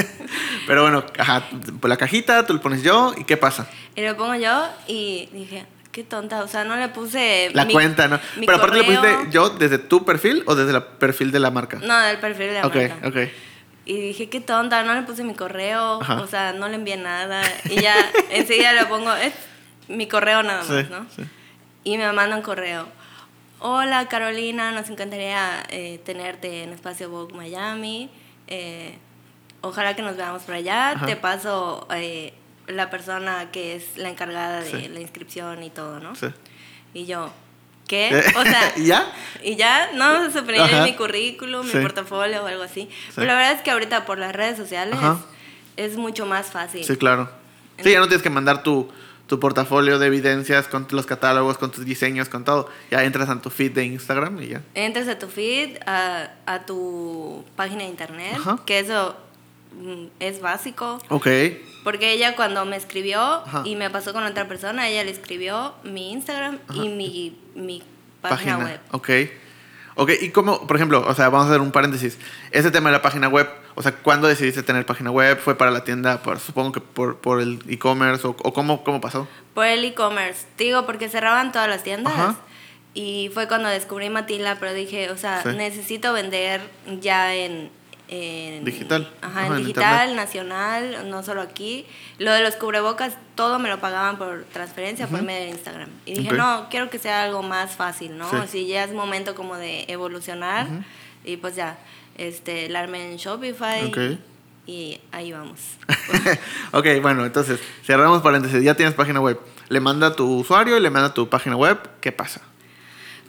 Pero 0.66 0.82
bueno, 0.82 1.04
ajá, 1.18 1.44
por 1.80 1.90
la 1.90 1.96
cajita, 1.96 2.46
tú 2.46 2.54
lo 2.54 2.60
pones 2.60 2.82
yo 2.82 3.12
y 3.16 3.24
¿qué 3.24 3.36
pasa? 3.36 3.68
y 3.94 4.02
lo 4.02 4.16
pongo 4.16 4.34
yo 4.36 4.68
y 4.86 5.28
dije, 5.32 5.66
qué 5.92 6.04
tonta, 6.04 6.42
o 6.42 6.48
sea, 6.48 6.64
no 6.64 6.76
le 6.76 6.88
puse... 6.88 7.50
La 7.52 7.64
mi- 7.64 7.72
cuenta, 7.72 8.08
¿no? 8.08 8.18
mi 8.36 8.46
Pero 8.46 8.58
aparte 8.58 8.78
le 8.78 8.84
pusiste 8.84 9.16
yo 9.30 9.50
desde 9.50 9.78
tu 9.78 10.04
perfil 10.04 10.42
o 10.46 10.54
desde 10.54 10.76
el 10.76 10.82
perfil 10.82 11.30
de 11.32 11.40
la 11.40 11.50
marca. 11.50 11.78
No, 11.82 11.98
del 12.00 12.18
perfil 12.18 12.46
de 12.48 12.52
la 12.60 12.66
ok, 12.66 12.74
marca. 12.76 13.08
ok. 13.08 13.16
Y 13.86 14.00
dije, 14.00 14.28
qué 14.28 14.40
tonta, 14.40 14.82
no 14.84 14.94
le 14.94 15.02
puse 15.02 15.24
mi 15.24 15.34
correo, 15.34 16.00
Ajá. 16.00 16.20
o 16.20 16.26
sea, 16.26 16.52
no 16.52 16.68
le 16.68 16.76
envié 16.76 16.96
nada. 16.96 17.42
Y 17.68 17.80
ya 17.80 17.94
enseguida 18.30 18.72
le 18.72 18.86
pongo, 18.86 19.12
es 19.14 19.32
mi 19.88 20.06
correo 20.06 20.42
nada 20.42 20.58
más, 20.62 20.66
Sí, 20.68 20.86
¿no? 20.90 21.06
sí. 21.14 21.22
Y 21.82 21.98
me 21.98 22.10
manda 22.12 22.36
un 22.36 22.42
correo. 22.42 22.86
Hola 23.62 24.08
Carolina, 24.08 24.72
nos 24.72 24.88
encantaría 24.88 25.62
eh, 25.68 26.00
tenerte 26.04 26.62
en 26.62 26.70
Espacio 26.72 27.10
Vogue 27.10 27.34
Miami. 27.34 28.10
Eh, 28.46 28.96
ojalá 29.60 29.94
que 29.94 30.00
nos 30.00 30.16
veamos 30.16 30.42
por 30.44 30.54
allá. 30.54 30.92
Ajá. 30.92 31.04
Te 31.06 31.16
paso 31.16 31.86
eh, 31.94 32.32
la 32.68 32.88
persona 32.88 33.50
que 33.52 33.76
es 33.76 33.98
la 33.98 34.08
encargada 34.08 34.60
de 34.62 34.70
Sí. 34.70 34.88
la 34.88 35.00
inscripción 35.00 35.62
y 35.62 35.68
todo, 35.68 36.00
¿no? 36.00 36.14
Sí. 36.14 36.28
Y 36.94 37.04
yo, 37.04 37.30
¿qué? 37.86 38.08
O 38.36 38.42
sea, 38.42 38.72
¿Y 38.76 38.86
ya? 38.86 39.12
y 39.44 39.56
ya, 39.56 39.90
no 39.94 40.30
se 40.30 40.40
ponía 40.42 40.82
mi 40.82 40.94
currículum, 40.94 41.66
mi 41.66 41.72
portafolio 41.82 42.42
o 42.42 42.46
algo 42.46 42.62
así. 42.62 42.88
Pero 43.14 43.26
la 43.26 43.34
verdad 43.34 43.52
es 43.52 43.60
que 43.60 43.70
ahorita 43.72 44.06
por 44.06 44.18
las 44.18 44.34
redes 44.34 44.56
sociales 44.56 44.94
Ajá. 44.94 45.18
es 45.76 45.98
mucho 45.98 46.24
más 46.24 46.46
fácil. 46.46 46.82
Sí, 46.82 46.96
claro. 46.96 47.30
Sí, 47.82 47.90
ya 47.92 47.98
no 48.00 48.06
tienes 48.08 48.22
que 48.22 48.30
mandar 48.30 48.62
tu, 48.62 48.90
tu 49.30 49.38
portafolio 49.38 50.00
de 50.00 50.08
evidencias 50.08 50.66
con 50.66 50.88
los 50.90 51.06
catálogos, 51.06 51.56
con 51.56 51.70
tus 51.70 51.84
diseños, 51.84 52.28
con 52.28 52.44
todo. 52.44 52.68
Ya 52.90 53.04
entras 53.04 53.28
a 53.28 53.40
tu 53.40 53.48
feed 53.48 53.70
de 53.70 53.84
Instagram 53.84 54.42
y 54.42 54.48
ya. 54.48 54.62
Entras 54.74 55.06
a 55.06 55.20
tu 55.20 55.28
feed, 55.28 55.76
a, 55.86 56.32
a 56.46 56.66
tu 56.66 57.44
página 57.54 57.84
de 57.84 57.90
internet, 57.90 58.34
Ajá. 58.34 58.58
que 58.66 58.80
eso 58.80 59.16
mm, 59.80 60.06
es 60.18 60.40
básico. 60.40 60.98
Ok. 61.10 61.28
Porque 61.84 62.12
ella 62.12 62.34
cuando 62.34 62.64
me 62.64 62.74
escribió 62.74 63.20
Ajá. 63.20 63.62
y 63.64 63.76
me 63.76 63.88
pasó 63.88 64.12
con 64.12 64.24
otra 64.24 64.48
persona, 64.48 64.88
ella 64.88 65.04
le 65.04 65.12
escribió 65.12 65.74
mi 65.84 66.10
Instagram 66.10 66.58
y 66.74 66.88
mi, 66.88 67.38
mi 67.54 67.84
página, 68.20 68.58
web. 68.58 68.80
Ok. 68.90 69.10
Ok, 69.96 70.10
y 70.20 70.30
cómo, 70.30 70.66
por 70.66 70.76
ejemplo, 70.76 71.04
o 71.06 71.14
sea, 71.14 71.28
vamos 71.28 71.46
a 71.46 71.50
hacer 71.50 71.60
un 71.60 71.72
paréntesis. 71.72 72.16
Ese 72.52 72.70
tema 72.70 72.90
de 72.90 72.96
la 72.96 73.02
página 73.02 73.28
web, 73.28 73.48
o 73.74 73.82
sea, 73.82 73.92
¿cuándo 73.92 74.28
decidiste 74.28 74.62
tener 74.62 74.86
página 74.86 75.10
web? 75.10 75.38
¿Fue 75.38 75.56
para 75.56 75.70
la 75.70 75.84
tienda? 75.84 76.22
Por, 76.22 76.38
supongo 76.40 76.72
que 76.72 76.80
por, 76.80 77.16
por 77.18 77.40
el 77.40 77.58
e-commerce 77.68 78.26
o, 78.26 78.30
o 78.30 78.52
cómo, 78.52 78.82
cómo 78.84 79.00
pasó. 79.00 79.26
Por 79.54 79.66
el 79.66 79.84
e-commerce. 79.84 80.46
Digo, 80.56 80.86
porque 80.86 81.08
cerraban 81.08 81.52
todas 81.52 81.68
las 81.68 81.82
tiendas. 81.82 82.12
Ajá. 82.14 82.36
Y 82.94 83.30
fue 83.34 83.46
cuando 83.46 83.68
descubrí 83.68 84.10
Matila, 84.10 84.56
pero 84.58 84.72
dije, 84.74 85.10
o 85.10 85.16
sea, 85.16 85.42
Sí. 85.42 85.50
necesito 85.50 86.12
vender 86.12 86.60
ya 87.00 87.34
en... 87.34 87.70
en- 88.10 88.64
Digital. 88.64 89.10
Ajá, 89.22 89.30
Ajá, 89.30 89.46
en 89.46 89.52
en 89.52 89.58
digital, 89.60 90.16
nacional, 90.16 91.08
no 91.10 91.22
solo 91.22 91.40
aquí. 91.40 91.86
Lo 92.18 92.32
de 92.32 92.42
los 92.42 92.56
cubrebocas, 92.56 93.16
todo 93.36 93.58
me 93.58 93.68
lo 93.68 93.80
pagaban 93.80 94.18
por 94.18 94.44
transferencia, 94.52 95.06
por 95.06 95.22
medio 95.22 95.44
de 95.44 95.50
Instagram. 95.50 95.88
Y 96.04 96.14
dije, 96.14 96.32
no, 96.32 96.66
quiero 96.70 96.90
que 96.90 96.98
sea 96.98 97.22
algo 97.22 97.42
más 97.42 97.76
fácil, 97.76 98.18
¿no? 98.18 98.28
Sí. 98.28 98.36
Si 98.48 98.66
ya 98.66 98.84
es 98.84 98.92
momento 98.92 99.34
como 99.34 99.56
de 99.56 99.84
evolucionar. 99.88 100.66
Y 101.24 101.36
pues 101.36 101.54
ya, 101.56 101.78
este, 102.18 102.68
la 102.68 102.80
armé 102.80 103.10
en 103.12 103.16
Shopify. 103.16 103.84
Ok. 103.86 104.18
Y 104.66 105.00
ahí 105.12 105.32
vamos. 105.32 105.60
ok, 106.72 106.86
bueno, 107.02 107.24
entonces, 107.24 107.58
cerramos 107.84 108.22
paréntesis. 108.22 108.62
Ya 108.62 108.74
tienes 108.74 108.94
página 108.94 109.20
web. 109.20 109.38
Le 109.68 109.80
manda 109.80 110.14
tu 110.16 110.26
usuario 110.38 110.76
y 110.76 110.80
le 110.80 110.90
manda 110.90 111.14
tu 111.14 111.28
página 111.28 111.56
web. 111.56 111.78
¿Qué 112.00 112.12
pasa? 112.12 112.40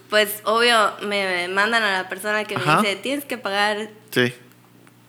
Pues 0.10 0.42
obvio, 0.44 0.76
me 1.04 1.48
mandan 1.48 1.84
a 1.84 1.94
la 2.04 2.10
persona 2.10 2.44
que 2.44 2.56
Ajá. 2.56 2.82
me 2.82 2.88
dice, 2.90 2.96
tienes 2.98 3.26
que 3.26 3.38
pagar 3.38 3.90
Sí. 4.12 4.34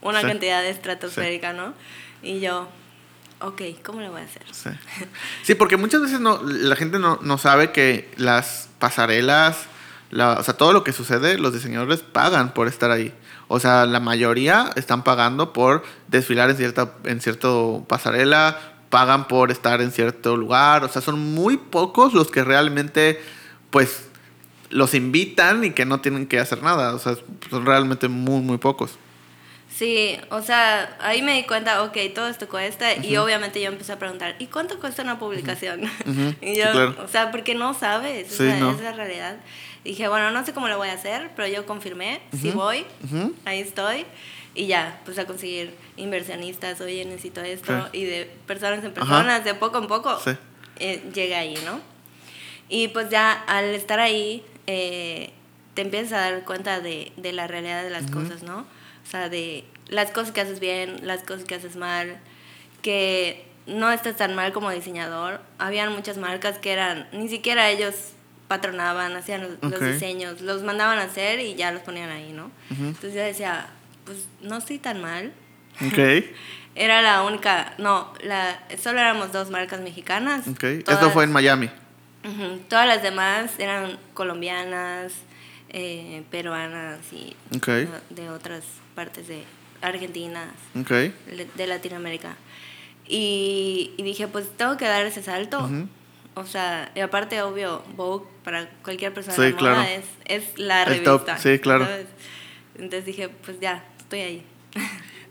Una 0.02 0.20
Sí. 0.20 0.26
cantidad 0.26 0.64
estratosférica, 0.66 1.52
¿no? 1.52 1.72
Y 2.22 2.40
yo, 2.40 2.68
ok, 3.40 3.62
¿cómo 3.84 4.00
lo 4.00 4.10
voy 4.12 4.20
a 4.20 4.24
hacer? 4.24 4.42
Sí. 4.52 4.70
Sí, 5.42 5.54
porque 5.54 5.76
muchas 5.76 6.00
veces 6.02 6.20
no, 6.20 6.40
la 6.44 6.76
gente 6.76 6.98
no, 6.98 7.18
no 7.22 7.38
sabe 7.38 7.72
que 7.72 8.10
las 8.16 8.68
pasarelas, 8.78 9.56
la- 10.10 10.34
o 10.34 10.42
sea, 10.42 10.54
todo 10.54 10.72
lo 10.72 10.84
que 10.84 10.92
sucede, 10.92 11.38
los 11.38 11.52
diseñadores 11.54 12.00
pagan 12.00 12.52
por 12.54 12.68
estar 12.68 12.90
ahí. 12.90 13.12
O 13.48 13.60
sea, 13.60 13.86
la 13.86 14.00
mayoría 14.00 14.70
están 14.76 15.02
pagando 15.04 15.52
por 15.52 15.82
desfilar 16.08 16.50
en 16.50 16.56
cierta 16.56 16.92
en 17.04 17.20
cierto 17.20 17.84
pasarela, 17.88 18.58
pagan 18.88 19.26
por 19.28 19.50
estar 19.50 19.80
en 19.82 19.90
cierto 19.90 20.36
lugar. 20.36 20.84
O 20.84 20.88
sea, 20.88 21.02
son 21.02 21.18
muy 21.34 21.56
pocos 21.56 22.12
los 22.14 22.30
que 22.30 22.44
realmente, 22.44 23.20
pues, 23.70 24.04
los 24.70 24.94
invitan 24.94 25.64
y 25.64 25.72
que 25.72 25.84
no 25.84 26.00
tienen 26.00 26.26
que 26.26 26.38
hacer 26.40 26.62
nada. 26.62 26.94
O 26.94 26.98
sea, 26.98 27.16
son 27.50 27.66
realmente 27.66 28.08
muy, 28.08 28.40
muy 28.42 28.56
pocos. 28.58 28.92
Sí, 29.82 30.16
o 30.30 30.40
sea, 30.42 30.96
ahí 31.00 31.22
me 31.22 31.34
di 31.34 31.42
cuenta, 31.42 31.82
ok, 31.82 31.96
todo 32.14 32.28
esto 32.28 32.48
cuesta 32.48 32.94
y 32.94 33.16
obviamente 33.16 33.60
yo 33.60 33.66
empecé 33.66 33.90
a 33.92 33.98
preguntar, 33.98 34.36
¿y 34.38 34.46
cuánto 34.46 34.78
cuesta 34.78 35.02
una 35.02 35.18
publicación? 35.18 35.82
Ujú, 36.06 36.36
y 36.40 36.54
sí, 36.54 36.60
yo, 36.60 36.70
claro. 36.70 36.96
o 37.04 37.08
sea, 37.08 37.32
porque 37.32 37.56
no 37.56 37.74
sabes, 37.74 38.28
Sí, 38.28 38.44
esa, 38.46 38.58
no. 38.60 38.70
es 38.70 38.80
la 38.80 38.92
realidad. 38.92 39.38
Dije, 39.82 40.06
bueno, 40.06 40.30
no 40.30 40.46
sé 40.46 40.52
cómo 40.52 40.68
lo 40.68 40.76
voy 40.78 40.88
a 40.88 40.92
hacer, 40.92 41.32
pero 41.34 41.48
yo 41.48 41.66
confirmé, 41.66 42.20
si 42.40 42.52
voy, 42.52 42.86
Ujú. 43.02 43.34
ahí 43.44 43.58
estoy. 43.58 44.06
Y 44.54 44.68
ya, 44.68 45.00
pues 45.04 45.18
a 45.18 45.24
conseguir 45.24 45.74
inversionistas, 45.96 46.80
oye, 46.80 47.04
necesito 47.04 47.40
esto, 47.40 47.88
Sí. 47.90 47.98
y 47.98 48.04
de 48.04 48.30
personas 48.46 48.84
en 48.84 48.92
Ajá. 48.92 48.94
personas, 48.94 49.44
de 49.44 49.54
poco 49.54 49.78
en 49.78 49.88
poco, 49.88 50.16
Sí. 50.20 50.30
eh, 50.78 51.02
llegué 51.12 51.34
ahí, 51.34 51.58
¿no? 51.64 51.80
Y 52.68 52.86
pues 52.86 53.10
ya 53.10 53.32
al 53.32 53.64
estar 53.74 53.98
ahí, 53.98 54.44
eh, 54.68 55.30
te 55.74 55.82
empiezas 55.82 56.12
a 56.12 56.18
dar 56.30 56.44
cuenta 56.44 56.78
de, 56.78 57.10
de 57.16 57.32
la 57.32 57.48
realidad 57.48 57.82
de 57.82 57.90
las 57.90 58.08
cosas, 58.12 58.44
¿no? 58.44 58.64
O 59.04 59.10
sea, 59.10 59.28
de 59.28 59.64
las 59.88 60.10
cosas 60.10 60.32
que 60.32 60.40
haces 60.40 60.60
bien, 60.60 61.06
las 61.06 61.22
cosas 61.22 61.44
que 61.44 61.54
haces 61.54 61.76
mal, 61.76 62.18
que 62.82 63.44
no 63.66 63.90
estás 63.90 64.16
tan 64.16 64.34
mal 64.34 64.52
como 64.52 64.70
diseñador. 64.70 65.40
Habían 65.58 65.92
muchas 65.92 66.16
marcas 66.16 66.58
que 66.58 66.72
eran, 66.72 67.08
ni 67.12 67.28
siquiera 67.28 67.70
ellos 67.70 67.94
patronaban, 68.48 69.16
hacían 69.16 69.58
los, 69.60 69.80
diseños, 69.80 70.40
los 70.40 70.62
mandaban 70.62 70.98
a 70.98 71.04
hacer 71.04 71.40
y 71.40 71.54
ya 71.54 71.72
los 71.72 71.82
ponían 71.82 72.10
ahí, 72.10 72.32
¿no? 72.32 72.50
Entonces 72.70 73.14
yo 73.14 73.22
decía, 73.22 73.68
pues 74.04 74.26
no 74.40 74.58
estoy 74.58 74.78
tan 74.78 75.00
mal. 75.00 75.32
Ok, 75.80 75.98
Era 76.74 77.02
la 77.02 77.22
única, 77.22 77.74
no, 77.76 78.14
la, 78.22 78.58
solo 78.82 78.98
éramos 78.98 79.30
dos 79.30 79.50
marcas 79.50 79.80
mexicanas. 79.80 80.48
ok. 80.48 80.64
Esto 80.64 81.10
fue 81.10 81.24
en 81.24 81.32
Miami. 81.32 81.70
Todas 82.68 82.86
las 82.86 83.02
demás 83.02 83.58
eran 83.58 83.98
colombianas, 84.14 85.12
eh, 85.68 86.22
peruanas 86.30 87.00
y 87.12 87.36
de 88.10 88.30
otras 88.30 88.64
partes 88.94 89.28
de 89.28 89.44
Argentina, 89.80 90.52
Ok. 90.78 90.90
le- 90.90 91.48
de 91.54 91.66
Latinoamérica. 91.66 92.36
Y, 93.06 93.92
y 93.96 94.02
dije, 94.02 94.28
pues 94.28 94.46
tengo 94.56 94.76
que 94.76 94.84
dar 94.86 95.04
ese 95.06 95.22
salto. 95.22 95.58
Ujú. 95.64 95.88
O 96.34 96.46
sea, 96.46 96.90
y 96.94 97.00
aparte, 97.00 97.42
obvio, 97.42 97.82
Vogue 97.96 98.26
para 98.44 98.70
cualquier 98.82 99.12
persona 99.12 99.34
Sí, 99.36 99.42
de 99.42 99.50
moda 99.52 99.58
claro. 99.58 99.82
es, 99.82 100.04
es 100.24 100.58
la 100.58 100.84
El 100.84 101.02
top, 101.02 101.26
revista. 101.26 101.38
sí, 101.38 101.58
claro. 101.58 101.84
¿sabes? 101.84 102.06
Entonces 102.76 103.04
dije, 103.04 103.28
pues 103.28 103.60
ya, 103.60 103.84
estoy 103.98 104.20
ahí. 104.20 104.42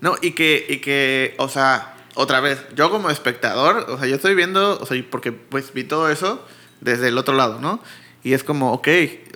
No, 0.02 0.16
y 0.20 0.32
que, 0.32 0.66
y 0.68 0.78
que, 0.80 1.36
o 1.38 1.48
sea, 1.48 1.94
otra 2.16 2.40
vez, 2.40 2.66
yo 2.76 2.90
como 2.90 3.12
espectador, 3.12 3.86
o 3.88 4.00
sea, 4.00 4.08
yo 4.08 4.16
estoy 4.16 4.34
viendo, 4.34 4.80
o 4.80 4.86
sea, 4.88 5.00
porque 5.12 5.32
pues 5.32 5.74
vi 5.74 5.84
todo 5.84 6.10
eso 6.10 6.44
desde 6.80 7.10
el 7.10 7.20
otro 7.20 7.36
lado, 7.36 7.60
¿no? 7.62 7.80
Y 8.24 8.34
es 8.34 8.44
como, 8.44 8.74
ok, 8.74 8.88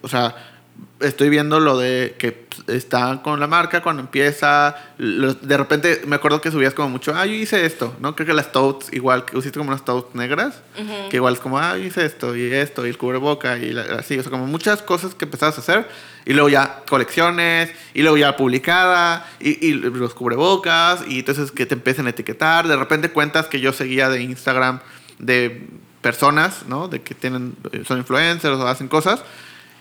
o 0.01 0.07
sea, 0.07 0.54
estoy 1.01 1.29
viendo 1.29 1.59
lo 1.59 1.77
de 1.77 2.15
que 2.17 2.45
está 2.67 3.21
con 3.21 3.39
la 3.41 3.47
marca 3.47 3.81
cuando 3.83 4.01
empieza, 4.01 4.75
lo- 4.97 5.33
de 5.33 5.57
repente 5.57 6.01
me 6.07 6.15
acuerdo 6.15 6.39
que 6.39 6.51
subías 6.51 6.73
como 6.73 6.89
mucho, 6.89 7.13
ah, 7.13 7.25
yo 7.25 7.33
hice 7.33 7.65
esto, 7.65 7.93
¿no? 7.99 8.15
Creo 8.15 8.25
que 8.27 8.33
las 8.33 8.51
totes, 8.53 8.93
igual, 8.93 9.25
que 9.25 9.37
usiste 9.37 9.59
como 9.59 9.71
unas 9.71 9.83
totes 9.83 10.15
negras, 10.15 10.61
que 11.09 11.17
igual 11.17 11.33
es 11.33 11.39
como, 11.41 11.59
ah, 11.59 11.77
yo 11.77 11.83
hice 11.83 12.05
esto 12.05 12.33
y 12.35 12.43
esto 12.53 12.85
y 12.85 12.89
el 12.89 12.97
cubreboca 12.97 13.57
y 13.57 13.73
la- 13.73 13.97
así, 13.99 14.17
o 14.17 14.21
sea, 14.23 14.31
como 14.31 14.47
muchas 14.47 14.81
cosas 14.81 15.13
que 15.15 15.25
empezabas 15.25 15.57
a 15.57 15.61
hacer 15.61 15.87
y 16.25 16.31
luego 16.33 16.47
ya 16.47 16.83
colecciones 16.89 17.71
y 17.93 18.01
luego 18.01 18.15
ya 18.17 18.37
publicada 18.37 19.27
y, 19.41 19.65
y 19.67 19.73
los 19.73 20.13
cubrebocas 20.13 21.01
y 21.09 21.19
entonces 21.19 21.51
que 21.51 21.65
te 21.65 21.73
empiecen 21.75 22.07
a 22.07 22.11
etiquetar, 22.11 22.67
de 22.69 22.75
repente 22.77 23.09
cuentas 23.11 23.47
que 23.47 23.59
yo 23.59 23.73
seguía 23.73 24.09
de 24.09 24.21
Instagram 24.21 24.79
de 25.19 25.67
personas, 26.01 26.63
¿no? 26.67 26.87
De 26.87 27.01
que 27.01 27.15
tienen, 27.15 27.55
son 27.85 27.97
influencers 27.97 28.55
o 28.57 28.65
hacen 28.67 28.87
cosas. 28.87 29.23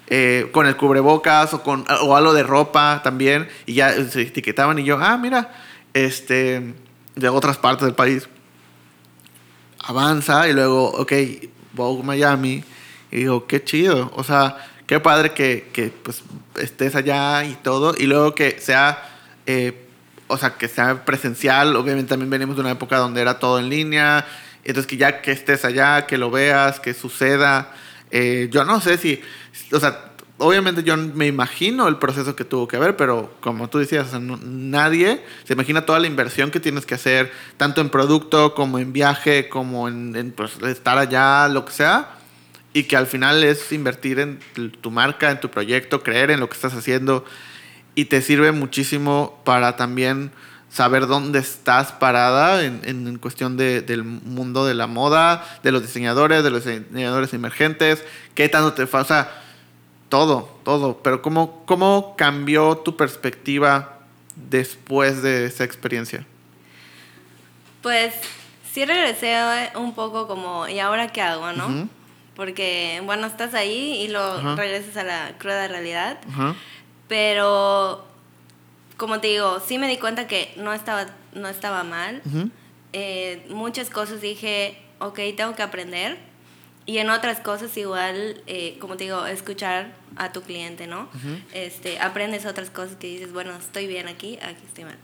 Eh, 0.08 0.48
con 0.52 0.66
el 0.66 0.76
cubrebocas 0.76 1.54
o 1.54 1.62
con 1.62 1.84
o 2.02 2.16
algo 2.16 2.34
de 2.34 2.42
ropa 2.42 3.00
también 3.02 3.48
y 3.66 3.74
ya 3.74 3.92
se 4.04 4.22
etiquetaban 4.22 4.78
y 4.78 4.84
yo 4.84 4.98
ah 5.00 5.16
mira 5.16 5.52
este 5.94 6.74
de 7.14 7.28
otras 7.28 7.56
partes 7.56 7.86
del 7.86 7.94
país 7.94 8.28
avanza 9.86 10.48
y 10.48 10.52
luego, 10.52 10.86
ok, 10.90 11.12
Vogue 11.72 12.02
Miami. 12.02 12.64
Y 13.10 13.18
digo, 13.18 13.46
qué 13.46 13.62
chido. 13.62 14.10
O 14.16 14.24
sea, 14.24 14.56
qué 14.86 15.00
padre 15.00 15.32
que, 15.32 15.70
que, 15.72 15.90
pues 15.90 16.22
estés 16.56 16.94
allá 16.94 17.44
y 17.44 17.54
todo. 17.54 17.94
Y 17.96 18.06
luego 18.06 18.34
que 18.34 18.58
sea, 18.60 19.02
eh, 19.46 19.86
o 20.26 20.36
sea, 20.36 20.54
que 20.56 20.68
sea 20.68 21.04
presencial. 21.04 21.76
Obviamente 21.76 22.10
también 22.10 22.30
venimos 22.30 22.56
de 22.56 22.62
una 22.62 22.72
época 22.72 22.98
donde 22.98 23.20
era 23.20 23.38
todo 23.38 23.58
en 23.58 23.68
línea. 23.68 24.26
Entonces 24.64 24.88
que 24.88 24.96
ya 24.96 25.20
que 25.20 25.32
estés 25.32 25.64
allá, 25.64 26.06
que 26.06 26.18
lo 26.18 26.30
veas, 26.30 26.80
que 26.80 26.94
suceda. 26.94 27.72
Eh, 28.16 28.48
yo 28.52 28.64
no 28.64 28.80
sé 28.80 28.96
si, 28.96 29.20
o 29.72 29.80
sea, 29.80 30.12
obviamente 30.38 30.84
yo 30.84 30.96
me 30.96 31.26
imagino 31.26 31.88
el 31.88 31.96
proceso 31.96 32.36
que 32.36 32.44
tuvo 32.44 32.68
que 32.68 32.76
haber, 32.76 32.96
pero 32.96 33.34
como 33.40 33.68
tú 33.68 33.78
decías, 33.78 34.12
nadie 34.20 35.20
se 35.42 35.54
imagina 35.54 35.84
toda 35.84 35.98
la 35.98 36.06
inversión 36.06 36.52
que 36.52 36.60
tienes 36.60 36.86
que 36.86 36.94
hacer, 36.94 37.32
tanto 37.56 37.80
en 37.80 37.88
producto 37.88 38.54
como 38.54 38.78
en 38.78 38.92
viaje, 38.92 39.48
como 39.48 39.88
en, 39.88 40.14
en, 40.14 40.30
pues, 40.30 40.62
estar 40.62 40.96
allá, 40.96 41.48
lo 41.48 41.64
que 41.64 41.72
sea, 41.72 42.10
y 42.72 42.84
que 42.84 42.96
al 42.96 43.08
final 43.08 43.42
es 43.42 43.72
invertir 43.72 44.20
en 44.20 44.38
tu 44.80 44.92
marca, 44.92 45.32
en 45.32 45.40
tu 45.40 45.50
proyecto, 45.50 46.04
creer 46.04 46.30
en 46.30 46.38
lo 46.38 46.48
que 46.48 46.54
estás 46.54 46.74
haciendo, 46.74 47.24
y 47.96 48.04
te 48.04 48.22
sirve 48.22 48.52
muchísimo 48.52 49.42
para 49.44 49.74
también 49.74 50.30
saber 50.74 51.06
dónde 51.06 51.38
estás 51.38 51.92
parada 51.92 52.64
en, 52.64 52.80
en- 52.82 53.06
cuestión 53.18 53.56
de- 53.56 53.80
del 53.80 54.02
mundo 54.02 54.66
de 54.66 54.74
la 54.74 54.88
moda, 54.88 55.44
de 55.62 55.70
los 55.70 55.82
diseñadores, 55.82 56.42
de 56.42 56.50
los 56.50 56.64
diseñadores 56.64 57.32
emergentes, 57.32 58.04
qué 58.34 58.48
tanto 58.48 58.72
te 58.72 58.82
o 58.82 59.04
sea, 59.04 59.30
todo, 60.08 60.58
todo. 60.64 60.98
Pero 61.02 61.22
¿cómo, 61.22 61.62
cómo 61.64 62.14
cambió 62.16 62.76
tu 62.78 62.96
perspectiva 62.96 64.00
después 64.50 65.22
de 65.22 65.46
esa 65.46 65.62
experiencia? 65.62 66.26
Pues 67.80 68.12
sí 68.72 68.84
regresé 68.84 69.36
un 69.76 69.94
poco 69.94 70.26
como, 70.26 70.66
¿y 70.66 70.80
ahora 70.80 71.08
qué 71.12 71.22
hago, 71.22 71.52
no? 71.52 71.88
Porque, 72.34 73.00
bueno, 73.04 73.28
estás 73.28 73.54
ahí 73.54 74.02
y 74.04 74.08
Ajá. 74.38 74.56
regresas 74.56 74.96
a 74.96 75.04
la 75.04 75.32
cruda 75.38 75.62
realidad. 75.68 76.18
Pero, 77.06 78.04
como 79.04 79.20
te 79.20 79.26
digo, 79.28 79.60
sí 79.60 79.76
me 79.76 79.86
di 79.86 79.98
cuenta 79.98 80.26
que 80.26 80.50
no 80.56 80.72
estaba, 80.72 81.04
no 81.34 81.46
estaba 81.46 81.84
mal. 81.84 82.22
Eh, 82.94 83.44
muchas 83.50 83.90
cosas 83.90 84.22
dije, 84.22 84.78
ok, 84.98 85.20
tengo 85.36 85.54
que 85.54 85.62
aprender. 85.62 86.16
Y 86.86 86.96
en 86.96 87.10
otras 87.10 87.38
cosas 87.40 87.76
igual, 87.76 88.42
eh, 88.46 88.78
como 88.80 88.96
te 88.96 89.04
digo, 89.04 89.26
escuchar 89.26 89.92
a 90.16 90.32
tu 90.32 90.40
cliente, 90.40 90.86
¿no? 90.86 91.10
este, 91.52 92.00
aprendes 92.00 92.46
otras 92.46 92.70
cosas 92.70 92.96
que 92.96 93.08
dices, 93.08 93.34
bueno, 93.34 93.54
estoy 93.54 93.86
bien 93.86 94.08
aquí, 94.08 94.38
aquí 94.40 94.62
estoy 94.66 94.84
mal. 94.84 94.96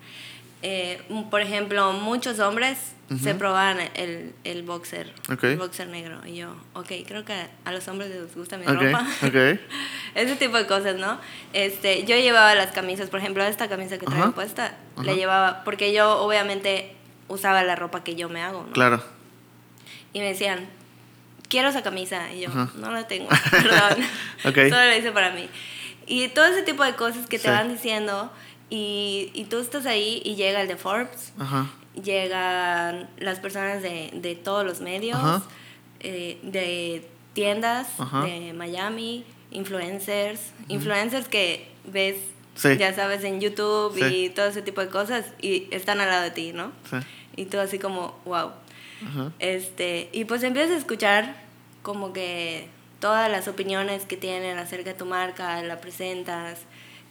Eh, 0.63 1.01
por 1.31 1.41
ejemplo, 1.41 1.93
muchos 1.93 2.39
hombres 2.39 2.79
se 3.23 3.35
probaban 3.35 3.79
el, 3.95 4.33
el 4.45 4.63
boxer, 4.63 5.13
Ok. 5.33 5.43
el 5.45 5.57
boxer 5.59 5.89
negro. 5.89 6.21
Y 6.25 6.37
yo, 6.37 6.55
ok, 6.75 6.93
creo 7.09 7.25
que 7.25 7.35
a 7.65 7.73
los 7.73 7.89
hombres 7.89 8.09
les 8.11 8.35
gusta 8.37 8.57
mi 8.57 8.67
Ok, 8.67 8.81
ropa. 8.81 9.05
ok. 9.27 9.59
Ese 10.15 10.37
tipo 10.37 10.57
de 10.57 10.67
cosas, 10.67 10.95
¿no? 10.97 11.19
Este, 11.53 12.05
yo 12.05 12.15
llevaba 12.17 12.55
las 12.55 12.71
camisas, 12.73 13.11
por 13.11 13.19
ejemplo, 13.19 13.43
esta 13.43 13.69
camisa 13.69 13.99
que 13.99 14.07
traigo 14.07 14.27
Ajá. 14.27 14.35
puesta, 14.35 14.67
Ajá. 14.95 15.03
la 15.05 15.15
llevaba, 15.15 15.65
porque 15.65 15.93
yo 15.93 16.21
obviamente 16.21 16.95
usaba 17.27 17.65
la 17.65 17.75
ropa 17.75 18.05
que 18.05 18.15
yo 18.15 18.29
me 18.29 18.43
hago, 18.43 18.63
¿no? 18.65 18.73
Claro. 18.73 19.03
Y 20.13 20.21
me 20.21 20.27
decían, 20.27 20.69
quiero 21.49 21.69
esa 21.71 21.83
camisa. 21.83 22.33
Y 22.33 22.43
yo, 22.43 22.51
no 22.77 22.91
la 22.93 23.09
tengo, 23.09 23.29
perdón. 23.51 24.05
Solo 24.43 24.85
la 24.85 24.97
hice 24.97 25.11
para 25.11 25.31
mí. 25.31 25.49
Y 26.07 26.29
todo 26.29 26.45
ese 26.47 26.63
tipo 26.63 26.85
de 26.85 26.95
cosas 26.95 27.27
que 27.27 27.39
te 27.39 27.45
Sí. 27.45 27.51
van 27.51 27.73
diciendo, 27.73 28.31
y, 28.71 29.31
y 29.35 29.45
tú 29.45 29.59
estás 29.59 29.85
ahí 29.87 30.23
y 30.25 30.37
llega 30.37 30.63
el 30.63 30.69
de 30.69 30.77
Forbes, 30.77 31.33
Ajá. 31.39 31.71
llegan 32.03 33.09
las 33.19 33.39
personas 33.41 33.83
de, 33.83 34.11
de 34.15 34.35
todos 34.37 34.65
los 34.65 34.81
medios, 34.81 35.19
eh, 36.01 36.39
de 36.43 37.05
tiendas 37.35 37.89
Ajá. 37.99 38.23
de 38.25 38.53
Miami, 38.53 39.25
influencers, 39.51 40.41
influencers 40.69 41.29
que 41.29 41.69
ves, 41.85 42.17
Sí. 42.57 42.77
ya 42.77 42.93
sabes, 42.95 43.25
en 43.25 43.41
YouTube 43.41 43.95
Sí. 43.97 44.25
y 44.25 44.29
todo 44.31 44.47
ese 44.47 44.61
tipo 44.63 44.81
de 44.81 44.89
cosas, 44.89 45.25
y 45.41 45.67
están 45.71 46.01
al 46.01 46.09
lado 46.09 46.23
de 46.25 46.31
ti, 46.31 46.53
¿no? 46.53 46.73
Sí. 46.91 46.97
Y 47.37 47.45
tú 47.47 47.59
así 47.59 47.79
como, 47.79 48.19
wow. 48.25 48.51
Este, 49.39 50.11
y 50.13 50.25
pues 50.27 50.43
empiezas 50.43 50.73
a 50.73 50.77
escuchar 50.79 51.35
como 51.83 52.13
que 52.13 52.69
todas 53.01 53.31
las 53.31 53.49
opiniones 53.49 54.05
que 54.05 54.17
tienen 54.19 54.59
acerca 54.59 54.91
de 54.91 54.95
tu 54.99 55.07
marca, 55.07 55.63
la 55.63 55.81
presentas. 55.81 56.59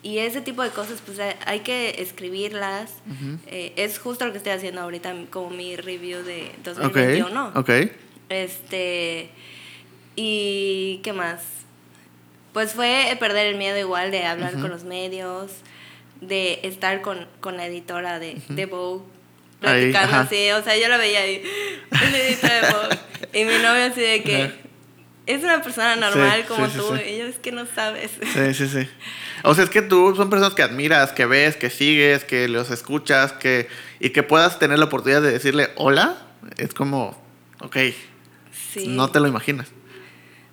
Y 0.02 0.20
ese 0.20 0.40
tipo 0.42 0.64
de 0.64 0.70
cosas, 0.70 1.02
pues 1.06 1.20
hay- 1.20 1.60
que 1.60 2.02
escribirlas. 2.02 2.92
Eh, 3.48 3.74
es 3.76 4.00
justo 4.00 4.26
lo 4.26 4.32
que 4.32 4.38
estoy 4.38 4.54
haciendo 4.54 4.82
ahorita, 4.82 5.14
como 5.30 5.50
mi 5.50 5.76
review 5.76 6.24
de 6.24 6.52
2021. 6.64 7.48
Ok. 7.50 7.56
Ok. 7.58 7.70
Este, 8.30 9.30
y 10.16 11.00
qué 11.04 11.14
más. 11.14 11.42
Pues 12.54 12.74
fue 12.74 13.16
perder 13.20 13.48
el 13.48 13.56
miedo 13.58 13.78
igual 13.78 14.12
de 14.12 14.26
hablar 14.26 14.54
con 14.54 14.70
los 14.70 14.84
medios, 14.84 15.52
de 16.22 16.60
estar 16.64 17.02
con, 17.02 17.28
con 17.42 17.58
la 17.58 17.66
editora 17.68 18.20
de, 18.20 18.38
de 18.50 18.66
Vogue, 18.66 19.04
platicando 19.60 20.16
así, 20.22 20.50
o 20.52 20.64
sea, 20.64 20.78
yo 20.78 20.88
la 20.88 20.98
veía 20.98 21.20
ahí, 21.22 21.44
la 21.92 22.18
editora 22.18 22.56
de 22.62 22.72
Vogue, 22.74 23.00
y 23.34 23.46
mi 23.46 23.54
novio 23.62 23.84
así 23.86 24.02
de 24.02 24.24
que. 24.24 24.69
Es 25.34 25.44
una 25.44 25.62
persona 25.62 25.96
normal 25.96 26.42
Sí, 26.42 26.48
como 26.48 26.68
sí, 26.68 26.78
tú, 26.78 26.96
sí. 26.96 27.02
y 27.10 27.18
yo 27.20 27.26
es 27.26 27.38
que 27.40 27.52
no 27.52 27.66
sabes. 27.66 28.12
Sí, 28.34 28.54
sí, 28.54 28.68
sí. 28.68 28.90
O 29.44 29.54
sea, 29.56 29.64
es 29.64 29.70
que 29.70 29.82
tú 29.82 30.14
son 30.16 30.30
personas 30.30 30.54
que 30.56 30.64
admiras, 30.64 31.12
que 31.14 31.26
ves, 31.26 31.56
que 31.56 31.70
sigues, 31.70 32.24
que 32.26 32.48
los 32.48 32.72
escuchas, 32.72 33.34
que 33.34 33.68
y 34.00 34.10
que 34.10 34.24
puedas 34.24 34.60
tener 34.60 34.80
la 34.80 34.86
oportunidad 34.86 35.22
de 35.22 35.32
decirle 35.32 35.70
hola, 35.76 36.18
es 36.58 36.74
como, 36.74 37.22
ok, 37.62 37.78
Sí. 38.74 38.88
no 38.88 39.10
te 39.10 39.20
lo 39.20 39.28
imaginas. 39.28 39.68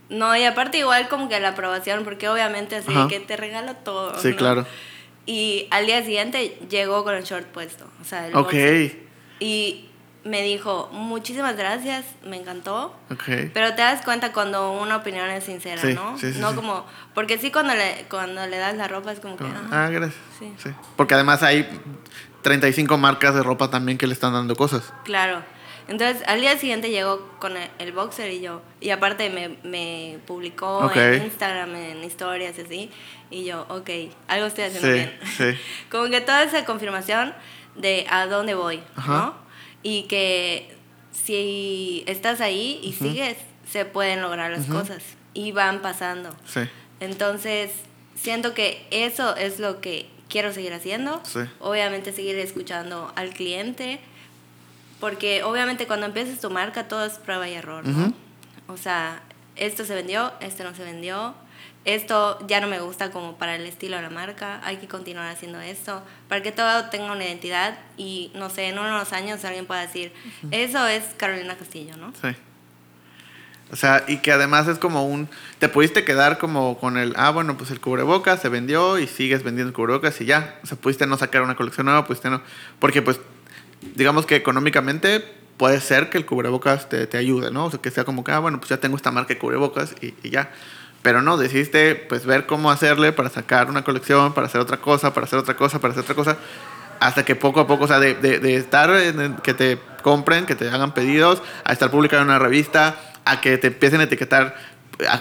No, 0.08 0.36
y 0.36 0.44
aparte 0.44 0.78
igual 0.78 1.08
como 1.08 1.28
que 1.28 1.40
la 1.40 1.48
aprobación, 1.48 2.04
porque 2.04 2.28
obviamente 2.28 2.76
así 2.76 2.92
Ajá. 2.92 3.08
que 3.08 3.18
te 3.20 3.36
regalo 3.36 3.74
todo. 3.74 4.18
Sí, 4.20 4.28
¿no? 4.30 4.36
claro. 4.36 4.66
Y 5.26 5.66
al 5.72 5.86
día 5.86 6.04
siguiente 6.04 6.56
llegó 6.70 7.02
con 7.02 7.14
el 7.16 7.24
short 7.24 7.46
puesto. 7.46 7.84
O 8.00 8.04
sea, 8.04 8.28
el 8.28 8.36
Ok. 8.36 8.54
Y 9.40 9.86
me 10.26 10.42
dijo, 10.42 10.88
muchísimas 10.92 11.56
gracias, 11.56 12.04
me 12.24 12.36
encantó. 12.36 12.94
Pero 13.54 13.74
te 13.74 13.82
das 13.82 14.02
cuenta 14.04 14.32
cuando 14.32 14.72
una 14.72 14.96
opinión 14.96 15.30
es 15.30 15.44
sincera, 15.44 15.80
Sí, 15.80 15.94
¿no? 15.94 16.18
sí, 16.18 16.32
sí, 16.32 16.38
no 16.40 16.54
como, 16.54 16.84
porque 17.14 17.38
sí 17.38 17.50
cuando 17.52 17.74
le, 17.74 18.06
cuando 18.10 18.46
le 18.46 18.58
das 18.58 18.76
la 18.76 18.88
ropa 18.88 19.12
es 19.12 19.20
como 19.20 19.36
que, 19.36 19.44
ah, 19.44 19.62
ah, 19.70 19.88
gracias. 19.88 20.20
sí. 20.38 20.52
Sí. 20.62 20.70
Porque 20.96 21.14
además 21.14 21.42
hay 21.42 21.68
35 22.42 22.98
marcas 22.98 23.34
de 23.34 23.42
ropa 23.42 23.70
también 23.70 23.98
que 23.98 24.06
le 24.06 24.12
están 24.14 24.32
dando 24.32 24.54
cosas. 24.56 24.92
claro. 25.04 25.42
Entonces 25.88 26.24
al 26.26 26.40
día 26.40 26.58
siguiente 26.58 26.90
llegó 26.90 27.28
con 27.38 27.56
el, 27.56 27.70
el 27.78 27.92
boxer 27.92 28.28
y 28.32 28.40
yo, 28.40 28.60
y 28.80 28.90
aparte 28.90 29.30
me, 29.30 29.56
me 29.62 30.18
publicó 30.26 30.90
en 30.92 31.22
Instagram, 31.22 31.76
en 31.76 32.02
historias 32.02 32.58
y 32.58 32.62
así, 32.62 32.90
y 33.30 33.44
yo, 33.44 33.64
ok, 33.68 33.88
algo 34.26 34.46
estoy 34.46 34.64
haciendo 34.64 34.88
bien. 34.92 35.16
sí. 35.36 35.56
como 35.90 36.06
que 36.10 36.20
toda 36.20 36.42
esa 36.42 36.64
confirmación 36.64 37.32
de 37.76 38.04
a 38.10 38.26
dónde 38.26 38.56
voy, 38.56 38.82
Ajá. 38.96 39.12
¿no? 39.16 39.45
Y 39.88 40.02
que 40.08 40.74
si 41.12 42.02
estás 42.08 42.40
ahí 42.40 42.80
y 42.82 42.92
sigues, 42.92 43.36
se 43.70 43.84
pueden 43.84 44.20
lograr 44.20 44.50
las 44.50 44.66
cosas 44.66 45.00
y 45.32 45.52
van 45.52 45.80
pasando. 45.80 46.34
Sí. 46.44 46.62
Entonces, 46.98 47.70
siento 48.16 48.52
que 48.52 48.84
eso 48.90 49.36
es 49.36 49.60
lo 49.60 49.80
que 49.80 50.08
quiero 50.28 50.52
seguir 50.52 50.72
haciendo. 50.72 51.20
Sí. 51.24 51.38
Obviamente 51.60 52.12
seguir 52.12 52.36
escuchando 52.36 53.12
al 53.14 53.30
cliente, 53.30 54.00
porque 54.98 55.44
obviamente 55.44 55.86
cuando 55.86 56.06
empiezas 56.06 56.40
tu 56.40 56.50
marca 56.50 56.88
todo 56.88 57.04
es 57.04 57.12
prueba 57.18 57.48
y 57.48 57.54
error, 57.54 57.86
¿no? 57.86 58.12
O 58.66 58.76
sea, 58.76 59.22
esto 59.54 59.84
se 59.84 59.94
vendió, 59.94 60.32
esto 60.40 60.64
no 60.64 60.74
se 60.74 60.82
vendió, 60.82 61.36
esto 61.86 62.38
ya 62.48 62.60
no 62.60 62.66
me 62.66 62.80
gusta 62.80 63.10
como 63.12 63.36
para 63.38 63.54
el 63.54 63.64
estilo 63.64 63.96
de 63.96 64.02
la 64.02 64.10
marca, 64.10 64.60
hay 64.64 64.76
que 64.78 64.88
continuar 64.88 65.28
haciendo 65.28 65.60
esto, 65.60 66.02
para 66.28 66.42
que 66.42 66.52
todo 66.52 66.90
tenga 66.90 67.12
una 67.12 67.24
identidad 67.24 67.78
y, 67.96 68.32
no 68.34 68.50
sé, 68.50 68.68
en 68.68 68.78
unos 68.78 69.12
años 69.12 69.44
alguien 69.44 69.66
pueda 69.66 69.82
decir, 69.82 70.12
eso 70.50 70.86
es 70.86 71.04
Carolina 71.16 71.56
Castillo, 71.56 71.96
¿no? 71.96 72.12
Sí. 72.20 72.36
O 73.70 73.76
sea, 73.76 74.04
y 74.06 74.18
que 74.18 74.32
además 74.32 74.68
es 74.68 74.78
como 74.78 75.06
un... 75.06 75.28
Te 75.58 75.68
pudiste 75.68 76.04
quedar 76.04 76.38
como 76.38 76.78
con 76.78 76.96
el... 76.96 77.14
Ah, 77.16 77.30
bueno, 77.30 77.56
pues 77.56 77.70
el 77.70 77.80
cubrebocas 77.80 78.40
se 78.40 78.48
vendió 78.48 78.98
y 78.98 79.06
sigues 79.06 79.42
vendiendo 79.42 79.72
cubrebocas 79.72 80.20
y 80.20 80.24
ya. 80.24 80.60
O 80.62 80.66
sea, 80.66 80.78
pudiste 80.78 81.06
no 81.06 81.16
sacar 81.16 81.42
una 81.42 81.56
colección 81.56 81.86
nueva, 81.86 82.06
pudiste 82.06 82.30
no... 82.30 82.42
Porque 82.78 83.02
pues, 83.02 83.18
digamos 83.96 84.24
que 84.24 84.36
económicamente 84.36 85.24
puede 85.56 85.80
ser 85.80 86.10
que 86.10 86.18
el 86.18 86.26
cubrebocas 86.26 86.88
te, 86.88 87.06
te 87.08 87.16
ayude, 87.16 87.50
¿no? 87.50 87.64
O 87.64 87.70
sea, 87.70 87.80
que 87.80 87.90
sea 87.90 88.04
como 88.04 88.22
que, 88.22 88.30
ah, 88.30 88.38
bueno, 88.38 88.58
pues 88.58 88.70
ya 88.70 88.76
tengo 88.76 88.96
esta 88.96 89.10
marca 89.10 89.34
de 89.34 89.38
cubrebocas 89.38 89.94
y, 90.00 90.14
y 90.22 90.30
ya. 90.30 90.50
Pero 91.06 91.22
no, 91.22 91.36
decidiste 91.36 91.94
pues 91.94 92.26
ver 92.26 92.46
cómo 92.46 92.68
hacerle 92.68 93.12
para 93.12 93.30
sacar 93.30 93.70
una 93.70 93.84
colección, 93.84 94.34
para 94.34 94.48
hacer 94.48 94.60
otra 94.60 94.78
cosa, 94.78 95.14
para 95.14 95.24
hacer 95.24 95.38
otra 95.38 95.54
cosa, 95.54 95.78
para 95.78 95.92
hacer 95.92 96.02
otra 96.02 96.16
cosa. 96.16 96.36
Hasta 96.98 97.24
que 97.24 97.36
poco 97.36 97.60
a 97.60 97.68
poco, 97.68 97.84
o 97.84 97.86
sea, 97.86 98.00
de, 98.00 98.14
de, 98.14 98.40
de 98.40 98.56
estar 98.56 98.90
en, 98.90 99.36
que 99.36 99.54
te 99.54 99.78
compren, 100.02 100.46
que 100.46 100.56
te 100.56 100.68
hagan 100.68 100.94
pedidos, 100.94 101.44
a 101.62 101.72
estar 101.72 101.92
publicado 101.92 102.22
en 102.22 102.30
una 102.30 102.40
revista, 102.40 102.96
a 103.24 103.40
que 103.40 103.56
te 103.56 103.68
empiecen 103.68 104.00
a 104.00 104.02
etiquetar 104.02 104.56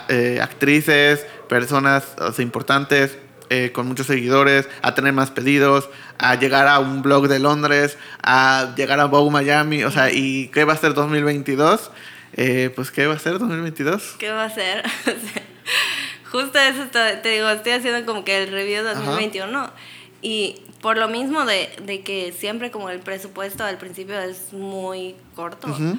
eh, 0.09 0.39
actrices, 0.41 1.23
personas 1.47 2.15
o 2.17 2.31
sea, 2.31 2.41
importantes, 2.41 3.19
eh, 3.51 3.71
con 3.71 3.87
muchos 3.87 4.07
seguidores, 4.07 4.67
a 4.81 4.95
tener 4.95 5.13
más 5.13 5.29
pedidos, 5.29 5.87
a 6.17 6.33
llegar 6.33 6.67
a 6.67 6.79
un 6.79 7.03
blog 7.03 7.27
de 7.27 7.37
Londres, 7.37 7.99
a 8.23 8.73
llegar 8.75 8.99
a 8.99 9.05
Vogue 9.05 9.29
Miami, 9.29 9.83
o 9.83 9.91
sea, 9.91 10.11
¿y 10.11 10.47
qué 10.47 10.63
va 10.63 10.73
a 10.73 10.77
ser 10.77 10.95
2022? 10.95 11.91
Eh, 12.37 12.73
pues, 12.75 12.89
¿qué 12.89 13.05
va 13.05 13.13
a 13.13 13.19
ser 13.19 13.37
2022? 13.37 14.15
¿Qué 14.17 14.31
va 14.31 14.41
a 14.41 14.47
hacer? 14.47 14.83
Justo 16.31 16.59
eso 16.59 16.83
estoy- 16.83 17.17
te 17.21 17.29
digo, 17.29 17.49
estoy 17.49 17.73
haciendo 17.73 18.05
como 18.05 18.23
que 18.23 18.43
el 18.43 18.51
review 18.51 18.83
2021 18.83 19.69
y 20.21 20.61
por 20.81 20.97
lo 20.97 21.07
mismo 21.07 21.45
de, 21.45 21.69
de 21.83 22.01
que 22.01 22.31
siempre 22.31 22.71
como 22.71 22.89
el 22.89 22.99
presupuesto 22.99 23.63
al 23.63 23.77
principio 23.77 24.19
es 24.19 24.53
muy 24.53 25.15
corto, 25.35 25.67
Ujú. 25.67 25.97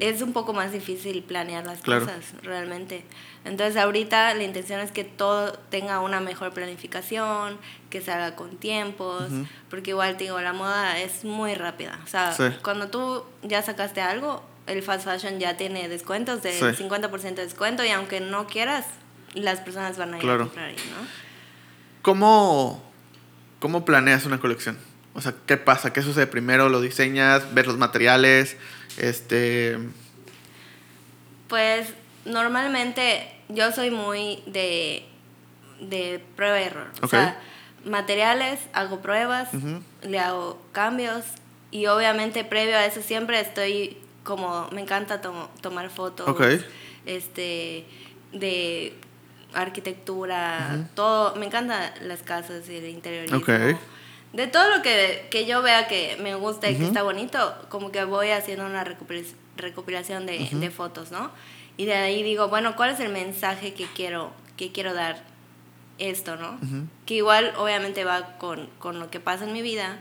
es 0.00 0.22
un 0.22 0.32
poco 0.32 0.52
más 0.52 0.72
difícil 0.72 1.22
planear 1.22 1.64
las 1.66 1.80
Claro. 1.80 2.06
cosas 2.06 2.24
realmente. 2.42 3.04
Entonces 3.44 3.76
ahorita 3.76 4.32
la 4.34 4.42
intención 4.42 4.80
es 4.80 4.90
que 4.90 5.04
todo 5.04 5.52
tenga 5.70 6.00
una 6.00 6.20
mejor 6.20 6.52
planificación, 6.52 7.58
que 7.90 8.00
se 8.00 8.10
haga 8.10 8.34
con 8.36 8.56
tiempos, 8.56 9.24
porque 9.68 9.90
igual 9.90 10.16
te 10.16 10.24
digo, 10.24 10.40
la 10.40 10.52
moda 10.54 10.98
es 10.98 11.24
muy 11.24 11.54
rápida. 11.54 12.00
O 12.04 12.06
sea, 12.06 12.32
Sí. 12.32 12.44
cuando 12.62 12.88
tú 12.88 13.24
ya 13.42 13.62
sacaste 13.62 14.00
algo, 14.00 14.42
el 14.66 14.82
fast 14.82 15.04
fashion 15.04 15.38
ya 15.38 15.56
tiene 15.56 15.88
descuentos 15.88 16.42
del 16.42 16.54
Sí. 16.76 16.82
50% 16.84 17.34
de 17.34 17.44
descuento 17.44 17.84
y 17.84 17.88
aunque 17.90 18.20
no 18.20 18.46
quieras, 18.46 18.86
las 19.34 19.60
personas 19.60 19.98
van 19.98 20.14
a 20.14 20.16
ir 20.16 20.22
Claro. 20.22 20.44
a 20.44 20.46
comprar 20.46 20.68
ahí, 20.70 20.76
¿no? 20.76 21.06
¿Cómo, 22.02 22.82
¿Cómo 23.60 23.84
planeas 23.84 24.26
una 24.26 24.38
colección? 24.40 24.78
O 25.14 25.20
sea, 25.20 25.34
¿qué 25.46 25.56
pasa? 25.56 25.92
¿Qué 25.92 26.02
sucede 26.02 26.26
primero? 26.26 26.68
¿Lo 26.68 26.80
diseñas? 26.80 27.54
¿Ves 27.54 27.66
los 27.66 27.78
materiales? 27.78 28.56
Este... 28.98 29.78
Pues 31.48 31.88
normalmente 32.24 33.30
yo 33.48 33.70
soy 33.72 33.90
muy 33.90 34.42
de, 34.46 35.04
de 35.80 36.22
prueba 36.36 36.60
y 36.60 36.64
error. 36.64 36.88
Ok. 36.98 37.04
O 37.04 37.08
sea, 37.08 37.38
materiales, 37.84 38.60
hago 38.72 39.00
pruebas, 39.02 39.48
le 40.02 40.18
hago 40.18 40.60
cambios 40.72 41.24
y 41.70 41.86
obviamente 41.86 42.44
previo 42.44 42.76
a 42.76 42.86
eso 42.86 43.02
siempre 43.02 43.40
estoy 43.40 43.98
como, 44.24 44.68
me 44.72 44.80
encanta 44.80 45.20
tomo- 45.20 45.48
tomar 45.60 45.88
fotos, 45.90 46.26
este, 47.06 47.84
de 48.32 48.94
arquitectura, 49.52 50.88
todo, 50.94 51.36
me 51.36 51.46
encantan 51.46 51.90
las 52.02 52.22
casas 52.22 52.68
y 52.68 52.76
el 52.76 52.88
interiorismo. 52.88 53.38
De 54.32 54.46
todo 54.48 54.68
lo 54.76 54.82
que, 54.82 55.28
que 55.30 55.46
yo 55.46 55.62
vea 55.62 55.86
que 55.86 56.16
me 56.20 56.34
gusta 56.34 56.68
y 56.68 56.74
que 56.76 56.84
está 56.86 57.02
bonito, 57.04 57.54
como 57.68 57.92
que 57.92 58.02
voy 58.04 58.30
haciendo 58.30 58.66
una 58.66 58.84
recopil- 58.84 59.32
recopilación 59.56 60.26
de, 60.26 60.48
de 60.60 60.70
fotos, 60.70 61.12
¿no? 61.12 61.30
Y 61.76 61.84
de 61.86 61.94
ahí 61.94 62.22
digo, 62.22 62.48
bueno, 62.48 62.74
¿cuál 62.76 62.90
es 62.90 63.00
el 63.00 63.10
mensaje 63.10 63.74
que 63.74 63.86
quiero, 63.86 64.32
que 64.56 64.72
quiero 64.72 64.92
dar 64.94 65.22
esto, 65.98 66.34
¿no? 66.36 66.58
Que 67.06 67.14
igual 67.14 67.52
obviamente 67.58 68.04
va 68.04 68.36
con, 68.38 68.68
con 68.80 68.98
lo 68.98 69.08
que 69.10 69.20
pasa 69.20 69.44
en 69.44 69.52
mi 69.52 69.62
vida, 69.62 69.98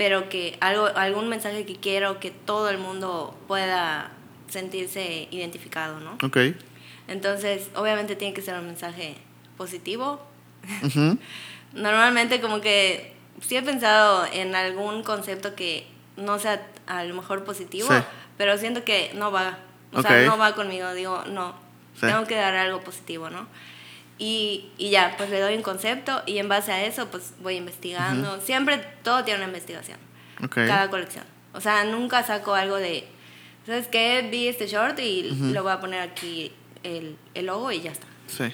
pero 0.00 0.30
que 0.30 0.56
algo, 0.62 0.86
algún 0.96 1.28
mensaje 1.28 1.66
que 1.66 1.76
quiero 1.76 2.20
que 2.20 2.30
todo 2.30 2.70
el 2.70 2.78
mundo 2.78 3.38
pueda 3.46 4.10
sentirse 4.48 5.28
identificado, 5.30 6.00
¿no? 6.00 6.16
Ok. 6.26 6.38
Entonces, 7.06 7.68
obviamente 7.74 8.16
tiene 8.16 8.32
que 8.32 8.40
ser 8.40 8.54
un 8.58 8.66
mensaje 8.66 9.16
positivo, 9.58 10.18
Ujú. 10.82 11.18
Normalmente 11.74 12.40
como 12.40 12.62
que 12.62 13.12
sí 13.42 13.58
he 13.58 13.62
pensado 13.62 14.24
en 14.32 14.54
algún 14.54 15.02
concepto 15.02 15.54
que 15.54 15.86
no 16.16 16.38
sea 16.38 16.66
a 16.86 17.04
lo 17.04 17.14
mejor 17.14 17.44
positivo, 17.44 17.88
Sí. 17.90 18.02
pero 18.38 18.56
siento 18.56 18.84
que 18.84 19.10
no 19.14 19.30
va. 19.30 19.58
O 19.92 20.00
Ok. 20.00 20.06
sea, 20.06 20.22
no 20.24 20.38
va 20.38 20.54
conmigo. 20.54 20.94
Digo, 20.94 21.24
no, 21.26 21.52
Sí. 21.94 22.06
tengo 22.06 22.24
que 22.26 22.36
dar 22.36 22.54
algo 22.56 22.80
positivo, 22.80 23.28
¿no? 23.28 23.46
Y, 24.22 24.68
y 24.76 24.90
ya, 24.90 25.14
pues 25.16 25.30
le 25.30 25.40
doy 25.40 25.54
un 25.56 25.62
concepto 25.62 26.22
y 26.26 26.36
en 26.38 26.48
base 26.48 26.70
a 26.72 26.84
eso 26.84 27.10
pues 27.10 27.32
voy 27.42 27.54
investigando. 27.54 28.38
Siempre 28.42 28.78
todo 29.02 29.24
tiene 29.24 29.38
una 29.40 29.46
investigación, 29.48 29.96
Ok. 30.44 30.56
cada 30.56 30.90
colección. 30.90 31.24
O 31.54 31.60
sea, 31.62 31.84
nunca 31.84 32.22
saco 32.22 32.54
algo 32.54 32.76
de, 32.76 33.08
¿sabes 33.66 33.88
qué? 33.88 34.28
Vi 34.30 34.46
este 34.46 34.66
short 34.66 34.98
y 35.00 35.22
lo 35.52 35.62
voy 35.62 35.72
a 35.72 35.80
poner 35.80 36.00
aquí 36.02 36.52
el, 36.82 37.16
el 37.32 37.46
logo 37.46 37.72
y 37.72 37.80
ya 37.80 37.92
está. 37.92 38.06
Sí. 38.26 38.52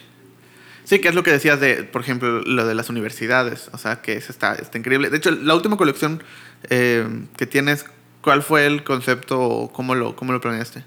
Sí, 0.84 1.00
que 1.00 1.08
es 1.08 1.16
lo 1.16 1.24
que 1.24 1.32
decías 1.32 1.58
de, 1.58 1.82
por 1.82 2.00
ejemplo, 2.00 2.42
lo 2.42 2.64
de 2.64 2.76
las 2.76 2.88
universidades. 2.88 3.68
O 3.72 3.78
sea, 3.78 4.02
que 4.02 4.12
eso 4.12 4.30
está, 4.30 4.54
está 4.54 4.78
increíble. 4.78 5.10
De 5.10 5.16
hecho, 5.16 5.32
la 5.32 5.56
última 5.56 5.76
colección 5.76 6.22
eh, 6.70 7.04
que 7.36 7.44
tienes, 7.46 7.84
¿cuál 8.22 8.44
fue 8.44 8.66
el 8.66 8.84
concepto 8.84 9.40
o 9.40 9.72
cómo 9.72 9.96
lo, 9.96 10.14
cómo 10.14 10.32
lo 10.32 10.40
planeaste? 10.40 10.84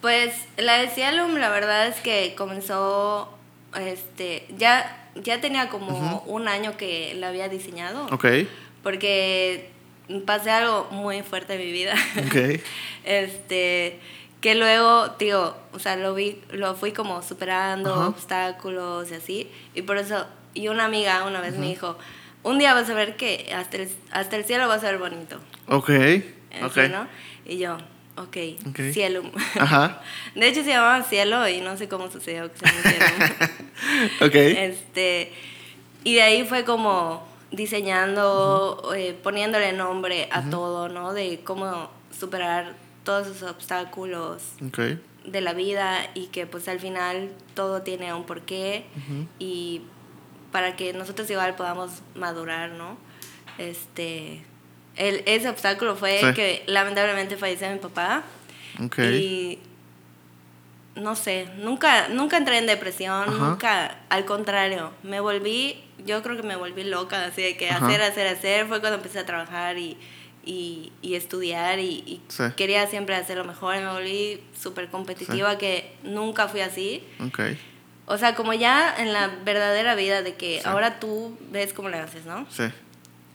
Pues 0.00 0.34
la 0.56 0.78
de 0.78 0.88
Cielum, 0.88 1.36
la 1.36 1.48
verdad 1.48 1.86
es 1.86 1.94
que 2.00 2.34
comenzó, 2.36 3.38
este, 3.76 4.46
ya, 4.56 5.08
ya 5.14 5.40
tenía 5.40 5.68
como 5.68 6.22
un 6.26 6.48
año 6.48 6.76
que 6.76 7.14
la 7.16 7.28
había 7.28 7.48
diseñado, 7.48 8.06
Ok. 8.10 8.26
porque 8.82 9.70
pasé 10.26 10.50
algo 10.50 10.88
muy 10.90 11.22
fuerte 11.22 11.54
en 11.54 11.60
mi 11.60 11.72
vida, 11.72 11.94
Ok. 12.26 12.60
este, 13.04 13.98
que 14.40 14.54
luego, 14.54 15.12
tío, 15.12 15.56
o 15.72 15.78
sea, 15.78 15.96
lo 15.96 16.14
vi, 16.14 16.40
lo 16.50 16.74
fui 16.74 16.92
como 16.92 17.22
superando 17.22 18.08
obstáculos 18.08 19.10
y 19.10 19.14
así, 19.14 19.50
y 19.74 19.82
por 19.82 19.96
eso, 19.96 20.26
y 20.52 20.68
una 20.68 20.84
amiga 20.84 21.24
una 21.24 21.40
vez 21.40 21.56
me 21.56 21.66
dijo, 21.66 21.96
un 22.42 22.58
día 22.58 22.74
vas 22.74 22.90
a 22.90 22.94
ver 22.94 23.16
que 23.16 23.52
hasta 23.56 23.78
el, 23.78 23.88
hasta 24.10 24.36
el 24.36 24.44
cielo 24.44 24.68
va 24.68 24.74
a 24.74 24.80
ser 24.80 24.98
bonito, 24.98 25.38
Ok. 25.68 25.88
así, 25.90 26.24
Ok. 26.62 26.76
¿no? 26.90 27.06
Y 27.46 27.56
yo, 27.58 27.78
ok, 28.16 28.36
Ok. 28.68 28.80
Cielum. 28.92 29.30
Ajá. 29.58 30.00
De 30.34 30.48
hecho 30.48 30.62
se 30.62 30.68
llamaba 30.70 31.02
Cielo 31.02 31.48
y 31.48 31.60
no 31.60 31.76
sé 31.76 31.88
cómo 31.88 32.10
sucedió 32.10 32.50
que 32.52 32.58
se 32.58 32.66
Cielo. 32.68 33.06
Ok. 34.26 34.34
este, 34.34 35.32
y 36.04 36.14
de 36.14 36.22
ahí 36.22 36.44
fue 36.46 36.64
como 36.64 37.26
diseñando, 37.50 38.92
eh, 38.96 39.18
poniéndole 39.22 39.72
nombre 39.72 40.28
a 40.32 40.42
todo, 40.50 40.88
¿no? 40.88 41.12
De 41.12 41.40
cómo 41.44 41.90
superar 42.16 42.74
todos 43.04 43.26
esos 43.28 43.50
obstáculos 43.50 44.42
Ok. 44.66 44.78
de 45.24 45.40
la 45.40 45.52
vida 45.52 46.10
y 46.14 46.26
que 46.28 46.46
pues 46.46 46.68
al 46.68 46.80
final 46.80 47.30
todo 47.54 47.82
tiene 47.82 48.12
un 48.14 48.24
porqué 48.24 48.84
y 49.38 49.82
para 50.52 50.76
que 50.76 50.92
nosotros 50.92 51.28
igual 51.30 51.54
podamos 51.56 51.90
madurar, 52.14 52.70
¿no? 52.70 52.96
Este, 53.58 54.44
el, 54.96 55.22
ese 55.26 55.48
obstáculo 55.48 55.96
fue 55.96 56.20
Sí. 56.20 56.32
que 56.34 56.62
lamentablemente 56.66 57.36
falleció 57.36 57.68
mi 57.70 57.78
papá. 57.78 58.22
Ok. 58.84 58.98
Y 58.98 59.58
no 60.96 61.16
sé, 61.16 61.48
nunca, 61.56 62.08
nunca 62.08 62.36
entré 62.36 62.58
en 62.58 62.66
depresión, 62.66 63.28
Ajá. 63.28 63.30
nunca, 63.32 63.98
al 64.10 64.24
contrario, 64.24 64.92
me 65.02 65.18
volví, 65.18 65.82
yo 66.06 66.22
creo 66.22 66.36
que 66.36 66.44
me 66.44 66.54
volví 66.54 66.84
loca, 66.84 67.24
así 67.24 67.42
de 67.42 67.56
que 67.56 67.68
Ajá. 67.70 67.84
hacer, 67.86 68.00
hacer, 68.02 68.26
hacer, 68.28 68.66
fue 68.68 68.78
cuando 68.80 68.98
empecé 68.98 69.18
a 69.18 69.26
trabajar 69.26 69.76
y, 69.76 69.96
y, 70.44 70.92
y 71.02 71.14
estudiar 71.16 71.80
y, 71.80 72.04
y 72.06 72.20
Sí. 72.28 72.44
quería 72.56 72.86
siempre 72.86 73.16
hacer 73.16 73.36
lo 73.38 73.44
mejor, 73.44 73.76
me 73.78 73.90
volví 73.90 74.40
súper 74.60 74.88
competitiva 74.88 75.58
que 75.58 75.92
nunca 76.04 76.46
fui 76.46 76.60
así. 76.60 77.02
Ok. 77.26 77.40
O 78.06 78.16
sea, 78.18 78.34
como 78.36 78.52
ya 78.52 78.94
en 78.98 79.12
la 79.12 79.28
verdadera 79.44 79.94
vida 79.96 80.22
de 80.22 80.34
que 80.34 80.60
ahora 80.64 81.00
tú 81.00 81.36
ves 81.50 81.72
cómo 81.72 81.88
le 81.88 81.98
haces, 81.98 82.24
¿no? 82.26 82.46
Sí. 82.50 82.64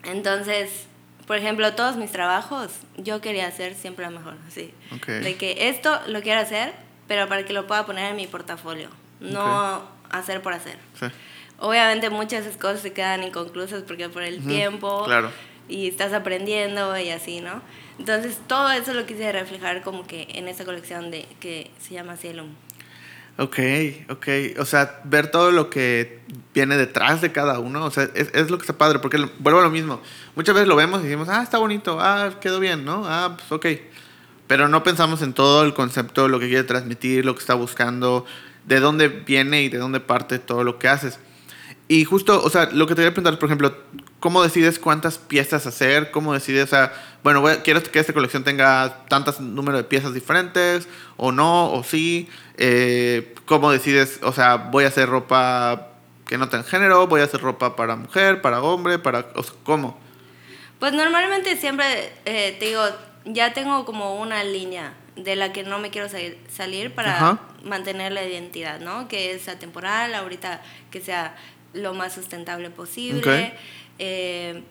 Entonces, 0.04 0.86
por 1.30 1.38
ejemplo, 1.38 1.76
todos 1.76 1.96
mis 1.96 2.12
trabajos, 2.12 2.72
yo 2.98 3.22
quería 3.22 3.46
hacer 3.46 3.76
siempre 3.76 4.04
lo 4.04 4.10
mejor, 4.10 4.34
sí. 4.50 4.74
Ok. 4.92 5.06
De 5.06 5.36
que 5.36 5.70
esto 5.70 6.02
lo 6.08 6.24
quiero 6.24 6.42
hacer, 6.42 6.74
pero 7.08 7.30
para 7.30 7.46
que 7.46 7.54
lo 7.54 7.68
pueda 7.68 7.86
poner 7.86 8.10
en 8.10 8.16
mi 8.16 8.26
portafolio, 8.26 8.90
no 9.20 9.84
hacer 10.10 10.42
por 10.42 10.54
hacer. 10.54 10.80
Sí. 11.00 11.06
Obviamente 11.60 12.10
muchas 12.10 12.48
esas 12.48 12.58
cosas 12.60 12.82
se 12.82 12.94
quedan 12.94 13.22
inconclusas 13.22 13.84
porque 13.84 14.10
por 14.10 14.24
el 14.24 14.40
Ujú, 14.40 14.48
tiempo 14.48 15.04
claro. 15.06 15.30
y 15.68 15.88
estás 15.88 16.14
aprendiendo 16.14 16.98
y 16.98 17.12
así, 17.12 17.42
¿no? 17.42 17.62
Entonces, 18.00 18.40
todo 18.48 18.72
eso 18.72 18.96
lo 18.96 19.06
quise 19.06 19.32
reflejar 19.32 19.84
como 19.84 20.08
que 20.08 20.30
en 20.32 20.48
esta 20.48 20.66
colección 20.66 21.12
de 21.12 21.28
que 21.40 21.70
se 21.78 21.94
llama 21.94 22.18
Cielum. 22.18 22.48
Ok, 23.42 23.58
ok. 24.10 24.28
O 24.58 24.66
sea, 24.66 25.00
ver 25.06 25.32
todo 25.32 25.52
lo 25.52 25.70
que 25.70 26.20
viene 26.54 26.76
detrás 26.76 27.22
de 27.22 27.32
cada 27.32 27.60
uno, 27.60 27.86
o 27.86 27.90
sea, 27.90 28.10
es, 28.14 28.30
es 28.34 28.52
lo 28.52 28.58
que 28.58 28.64
está 28.64 28.78
padre, 28.78 29.00
porque 29.00 29.18
vuelvo 29.40 29.62
a 29.62 29.64
lo 29.64 29.70
mismo. 29.70 30.02
Muchas 30.36 30.54
veces 30.54 30.68
lo 30.68 30.76
vemos 30.76 31.00
y 31.00 31.04
decimos, 31.06 31.30
ah, 31.30 31.42
está 31.42 31.58
bonito, 31.58 32.00
ah, 32.02 32.32
quedó 32.42 32.60
bien, 32.60 32.84
¿no? 32.84 33.04
Ah, 33.06 33.38
pues 33.38 33.50
ok. 33.50 33.82
Pero 34.48 34.68
no 34.68 34.84
pensamos 34.84 35.22
en 35.22 35.32
todo 35.32 35.64
el 35.64 35.74
concepto, 35.74 36.28
lo 36.28 36.38
que 36.38 36.50
quiere 36.50 36.66
transmitir, 36.66 37.24
lo 37.24 37.34
que 37.34 37.40
está 37.40 37.54
buscando, 37.54 38.26
de 38.66 38.82
dónde 38.82 39.08
viene 39.08 39.64
y 39.64 39.70
de 39.70 39.78
dónde 39.78 40.02
parte 40.02 40.40
todo 40.40 40.66
lo 40.66 40.78
que 40.78 40.90
haces. 40.90 41.18
Y 41.88 42.04
justo, 42.04 42.44
o 42.44 42.50
sea, 42.50 42.70
lo 42.74 42.88
que 42.88 42.94
te 42.94 43.04
quería 43.04 43.14
preguntar, 43.14 43.40
por 43.40 43.48
ejemplo, 43.48 43.74
¿cómo 44.20 44.44
decides 44.44 44.80
cuántas 44.80 45.18
piezas 45.18 45.66
hacer? 45.66 46.12
¿Cómo 46.12 46.34
decides, 46.34 46.66
o 46.66 46.68
sea, 46.68 46.94
bueno, 47.24 47.42
voy 47.42 47.56
quiero 47.58 47.82
que 47.84 48.00
esta 48.00 48.14
colección 48.14 48.44
tenga 48.44 49.06
tantos 49.08 49.40
número 49.40 49.78
de 49.78 49.84
piezas 49.84 50.14
diferentes, 50.14 50.88
o 51.18 51.32
no, 51.32 51.72
o 51.72 51.84
sí? 51.84 52.30
Eh, 52.58 53.34
¿Cómo 53.46 53.72
decides, 53.72 54.20
o 54.24 54.34
sea, 54.34 54.56
voy 54.56 54.86
a 54.86 54.88
hacer 54.88 55.10
ropa 55.10 55.88
que 56.26 56.38
no 56.38 56.50
tenga 56.50 56.64
género, 56.64 57.08
voy 57.08 57.22
a 57.22 57.24
hacer 57.24 57.42
ropa 57.42 57.76
para 57.76 57.96
mujer, 57.96 58.42
para 58.42 58.62
hombre, 58.62 59.00
para, 59.00 59.28
o 59.36 59.44
sea, 59.44 59.56
¿cómo? 59.64 60.00
Pues 60.80 60.94
normalmente 60.94 61.58
siempre 61.58 62.14
eh, 62.26 62.56
te 62.60 62.68
digo, 62.68 62.84
ya 63.26 63.54
tengo 63.54 63.86
como 63.86 64.20
una 64.22 64.44
línea 64.44 64.94
de 65.16 65.36
la 65.36 65.52
que 65.52 65.64
no 65.64 65.80
me 65.80 65.90
quiero 65.90 66.08
salir, 66.08 66.38
salir 66.50 66.94
para 66.94 67.16
Ajá. 67.16 67.40
mantener 67.64 68.12
la 68.12 68.24
identidad, 68.24 68.80
¿no? 68.80 69.08
Que 69.08 69.34
es 69.34 69.50
atemporal, 69.50 70.14
ahorita 70.16 70.62
que 70.92 71.02
sea 71.02 71.36
lo 71.74 71.94
más 71.94 72.14
sustentable 72.14 72.70
posible. 72.70 73.54
Eh, 74.00 74.64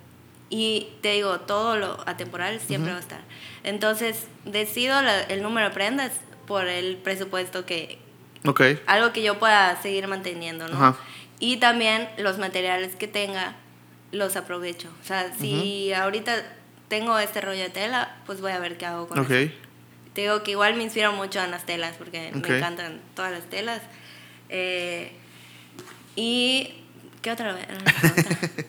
y 0.51 0.89
te 1.03 1.12
digo, 1.12 1.41
todo 1.41 1.76
lo 1.76 2.01
atemporal 2.09 2.59
siempre 2.61 2.93
va 2.93 2.99
a 2.99 3.01
estar. 3.01 3.20
Entonces, 3.64 4.26
decido 4.47 5.01
la- 5.03 5.20
el 5.22 5.43
número 5.43 5.68
de 5.68 5.74
prendas 5.74 6.12
por 6.47 6.66
el 6.66 6.97
presupuesto 6.97 7.66
que, 7.66 7.99
Ok, 8.47 8.62
algo 8.87 9.12
que 9.12 9.22
yo 9.22 9.39
pueda 9.39 9.81
seguir 9.83 10.07
manteniendo, 10.09 10.66
¿no? 10.68 10.74
Ajá. 10.76 10.97
Y 11.41 11.59
también 11.59 12.09
los 12.18 12.39
materiales 12.39 12.97
que 12.97 13.07
tenga 13.09 13.57
los 14.12 14.37
aprovecho. 14.37 14.89
O 15.03 15.07
sea, 15.07 15.35
si 15.39 15.93
ahorita 15.93 16.43
tengo 16.89 17.18
este 17.18 17.41
rollo 17.43 17.62
de 17.64 17.68
tela, 17.70 18.16
pues 18.24 18.41
voy 18.41 18.53
a 18.53 18.59
ver 18.59 18.79
qué 18.79 18.87
hago 18.87 19.07
con 19.09 19.18
ok. 19.18 19.31
eso. 19.31 19.53
Te 20.14 20.22
digo 20.22 20.43
que 20.43 20.53
igual 20.53 20.74
me 20.76 20.85
inspiro 20.85 21.12
mucho 21.12 21.43
en 21.45 21.51
las 21.51 21.66
telas 21.66 21.95
porque 21.99 22.33
Ok. 22.35 22.49
me 22.49 22.57
encantan 22.57 23.01
todas 23.14 23.31
las 23.33 23.45
telas. 23.51 23.83
Eh, 24.49 25.12
y 26.16 26.74
¿qué 27.23 27.31
otra 27.31 27.53
vez? 27.53 27.66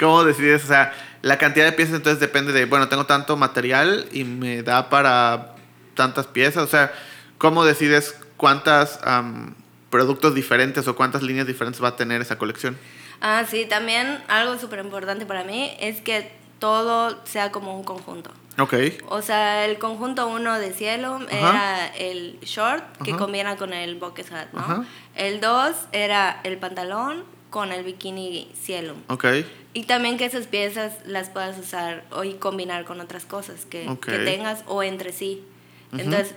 ¿Cómo 0.00 0.24
decides? 0.24 0.64
O 0.64 0.66
sea, 0.66 0.92
la 1.22 1.38
cantidad 1.38 1.64
de 1.64 1.72
piezas 1.72 1.94
entonces 1.96 2.20
depende 2.20 2.52
de, 2.52 2.64
bueno, 2.64 2.88
tengo 2.88 3.06
tanto 3.06 3.36
material 3.36 4.06
y 4.12 4.24
me 4.24 4.62
da 4.62 4.88
para 4.90 5.54
tantas 5.94 6.26
piezas. 6.26 6.64
O 6.64 6.66
sea, 6.66 6.92
¿cómo 7.38 7.64
decides 7.64 8.16
cuántas 8.36 8.98
am, 9.04 9.54
productos 9.90 10.34
diferentes 10.34 10.88
o 10.88 10.96
cuántas 10.96 11.22
líneas 11.22 11.46
diferentes 11.46 11.82
va 11.82 11.88
a 11.88 11.96
tener 11.96 12.20
esa 12.20 12.38
colección? 12.38 12.76
ah, 13.20 13.44
sí, 13.48 13.66
también 13.66 14.20
algo 14.26 14.58
súper 14.58 14.80
importante 14.80 15.26
para 15.26 15.44
mí 15.44 15.76
es 15.78 16.00
que 16.00 16.32
todo 16.58 17.24
sea 17.24 17.52
como 17.52 17.76
un 17.76 17.84
conjunto. 17.84 18.30
Ok, 18.58 18.74
O 19.08 19.22
sea, 19.22 19.64
el 19.64 19.78
conjunto 19.78 20.26
uno 20.28 20.58
de 20.58 20.72
cielo 20.74 21.20
Ajá. 21.30 21.36
era 21.38 21.86
el 21.96 22.38
short 22.42 22.84
que 23.02 23.12
Ajá. 23.12 23.18
combina 23.18 23.56
con 23.56 23.72
el 23.72 23.94
bucket 23.94 24.30
hat, 24.32 24.48
¿no? 24.52 24.60
Ajá. 24.60 24.84
El 25.14 25.40
dos 25.40 25.74
era 25.92 26.40
el 26.44 26.58
pantalón 26.58 27.24
con 27.52 27.70
el 27.70 27.84
bikini 27.84 28.50
cielo. 28.60 28.96
ok, 29.06 29.26
Y 29.74 29.84
también 29.84 30.16
que 30.18 30.24
esas 30.24 30.46
piezas 30.48 30.94
las 31.06 31.28
puedas 31.30 31.56
usar 31.58 32.02
o 32.10 32.24
y 32.24 32.34
combinar 32.34 32.84
con 32.84 33.00
otras 33.00 33.24
cosas 33.24 33.64
que, 33.66 33.86
Ok. 33.88 34.06
que 34.06 34.18
tengas 34.18 34.64
o 34.66 34.82
entre 34.82 35.12
sí. 35.12 35.44
Ujú. 35.92 36.00
Entonces, 36.02 36.34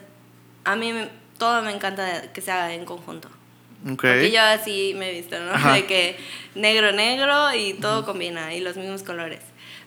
a 0.65 0.75
mí 0.75 0.93
todo 1.39 1.61
me 1.63 1.71
encanta 1.71 2.31
que 2.33 2.41
sea 2.41 2.73
en 2.73 2.85
conjunto. 2.85 3.29
ok. 3.85 3.95
Porque 4.01 4.29
yo 4.31 4.41
así 4.41 4.93
me 4.95 5.09
he 5.09 5.13
visto, 5.13 5.39
¿no? 5.39 5.51
Ajá. 5.53 5.73
De 5.73 5.85
que 5.85 6.17
negro, 6.53 6.91
negro 6.91 7.53
y 7.55 7.73
todo 7.73 8.05
combina 8.05 8.53
y 8.53 8.59
los 8.59 8.75
mismos 8.77 9.01
colores. 9.03 9.39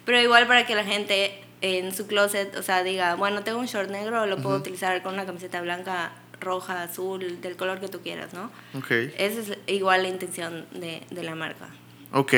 Pero 0.05 0.21
igual 0.21 0.47
para 0.47 0.67
que 0.67 0.75
la 0.75 0.85
gente 0.85 1.39
en 1.61 1.95
su 1.95 2.07
closet, 2.07 2.57
o 2.57 2.63
sea, 2.63 2.83
diga, 2.83 3.17
bueno, 3.17 3.43
tengo 3.43 3.59
un 3.59 3.67
short 3.67 3.91
negro, 3.91 4.25
lo 4.27 4.39
puedo 4.39 4.57
utilizar 4.57 5.03
con 5.03 5.13
una 5.15 5.27
camiseta 5.27 5.61
blanca, 5.61 6.13
roja, 6.41 6.83
azul, 6.83 7.41
del 7.41 7.57
color 7.57 7.81
que 7.81 7.89
tú 7.89 8.01
quieras, 8.01 8.33
¿no? 8.35 8.51
Ok, 8.75 8.91
Esa 9.17 9.41
es 9.41 9.59
igual 9.67 10.03
la 10.03 10.09
intención 10.09 10.67
de, 10.73 11.03
de 11.11 11.23
la 11.23 11.35
marca. 11.35 11.69
ok, 12.13 12.33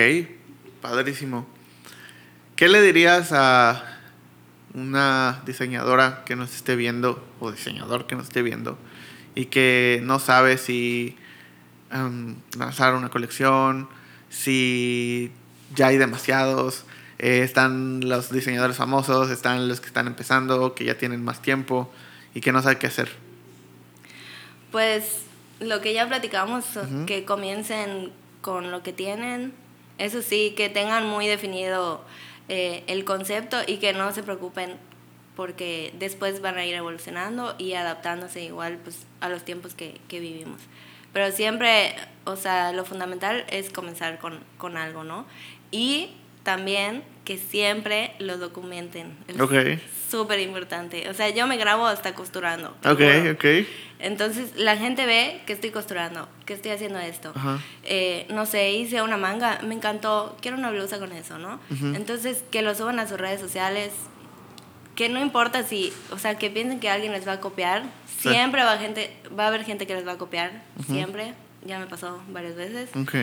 padrísimo. 0.81 1.47
¿Qué 2.57 2.69
le 2.69 2.83
dirías 2.83 3.33
a 3.33 3.99
una 4.75 5.43
diseñadora 5.47 6.23
que 6.25 6.37
nos 6.37 6.55
esté 6.55 6.77
viendo 6.77 7.25
o 7.41 7.51
diseñador 7.51 8.07
que 8.07 8.15
nos 8.15 8.25
esté 8.25 8.43
viendo 8.43 8.79
y 9.35 9.47
que 9.47 10.01
no 10.05 10.19
sabe 10.19 10.59
si 10.59 11.17
em, 11.91 12.37
lanzar 12.59 12.95
una 12.95 13.09
colección, 13.09 13.89
si 14.29 15.33
ya 15.75 15.89
hay 15.89 15.99
demasiados, 15.99 16.85
eh, 17.19 17.43
están 17.43 18.09
los 18.09 18.31
diseñadores 18.31 18.77
famosos, 18.77 19.31
están 19.31 19.69
los 19.69 19.81
que 19.81 19.87
están 19.89 20.07
empezando, 20.07 20.75
que 20.75 20.85
ya 20.85 20.97
tienen 20.97 21.25
más 21.25 21.43
tiempo 21.43 21.93
y 22.35 22.41
que 22.41 22.53
no 22.53 22.63
sabe 22.63 22.79
qué 22.79 22.87
hacer? 22.87 23.11
Pues 24.71 25.23
lo 25.59 25.81
que 25.81 25.93
ya 25.93 26.09
platicamos, 26.09 26.65
que 27.07 27.25
comiencen 27.25 28.13
con 28.41 28.71
lo 28.71 28.83
que 28.83 28.93
tienen, 28.93 29.53
eso 29.99 30.23
sí, 30.23 30.55
que 30.57 30.69
tengan 30.69 31.07
muy 31.07 31.27
definido 31.27 32.03
eh, 32.49 32.83
el 32.87 33.05
concepto 33.05 33.59
y 33.67 33.77
que 33.77 33.93
no 33.93 34.13
se 34.13 34.23
preocupen 34.23 34.77
porque 35.37 35.95
después 35.99 36.41
van 36.41 36.59
a 36.59 36.67
ir 36.67 36.75
evolucionando 36.75 37.55
y 37.59 37.75
adaptándose 37.75 38.43
igual 38.43 38.79
pues, 38.83 39.07
a 39.21 39.29
los 39.29 39.45
tiempos 39.45 39.75
que, 39.75 40.01
que 40.09 40.21
vivimos. 40.21 40.61
Pero 41.13 41.33
siempre, 41.33 41.95
o 42.25 42.37
sea, 42.37 42.73
lo 42.73 42.85
fundamental 42.85 43.45
es 43.51 43.71
comenzar 43.71 44.19
con, 44.19 44.41
con 44.59 44.77
algo, 44.77 45.05
¿no? 45.05 45.27
Y 45.71 46.11
también 46.43 47.03
que 47.25 47.39
siempre 47.39 48.13
lo 48.19 48.39
documenten. 48.39 49.17
Ok. 49.41 49.53
Súper 50.11 50.41
importante. 50.41 51.09
O 51.09 51.15
sea, 51.15 51.29
yo 51.31 51.47
me 51.47 51.57
grabo 51.57 51.87
hasta 51.87 52.15
costurando. 52.15 52.71
Ok, 52.85 52.99
juro. 53.01 53.33
ok. 53.33 53.45
Entonces 53.99 54.53
la 54.57 54.77
gente 54.77 55.05
ve 55.07 55.43
que 55.47 55.53
estoy 55.53 55.71
costurando, 55.71 56.29
que 56.47 56.55
estoy 56.55 56.71
haciendo 56.73 56.99
esto. 56.99 57.33
Eh, 57.85 58.27
no 58.31 58.47
sé, 58.47 58.73
hice 58.73 59.03
una 59.03 59.17
manga, 59.19 59.61
me 59.63 59.75
encantó, 59.75 60.37
quiero 60.41 60.57
una 60.57 60.71
blusa 60.71 60.99
con 60.99 61.13
eso, 61.13 61.39
¿no? 61.39 61.61
Ujú. 61.71 61.95
Entonces 61.95 62.43
que 62.51 62.63
lo 62.63 62.75
suban 62.75 62.99
a 62.99 63.07
sus 63.07 63.19
redes 63.19 63.41
sociales, 63.41 63.93
que 64.97 65.09
no 65.09 65.21
importa 65.21 65.63
si, 65.63 65.93
o 66.11 66.19
sea, 66.19 66.37
que 66.39 66.51
piensen 66.51 66.81
que 66.81 66.89
alguien 66.91 67.13
les 67.13 67.27
va 67.29 67.33
a 67.35 67.41
copiar, 67.41 67.83
Sí. 68.21 68.29
siempre 68.31 68.63
va, 68.65 68.77
gente, 68.79 69.15
va 69.39 69.45
a 69.45 69.49
haber 69.49 69.65
gente 69.65 69.87
que 69.87 69.95
les 69.95 70.07
va 70.07 70.13
a 70.13 70.19
copiar, 70.19 70.63
Ujú. 70.79 70.93
siempre, 70.93 71.33
ya 71.65 71.79
me 71.79 71.87
pasó 71.87 72.21
varias 72.29 72.55
veces, 72.55 72.91
Ok. 72.97 73.15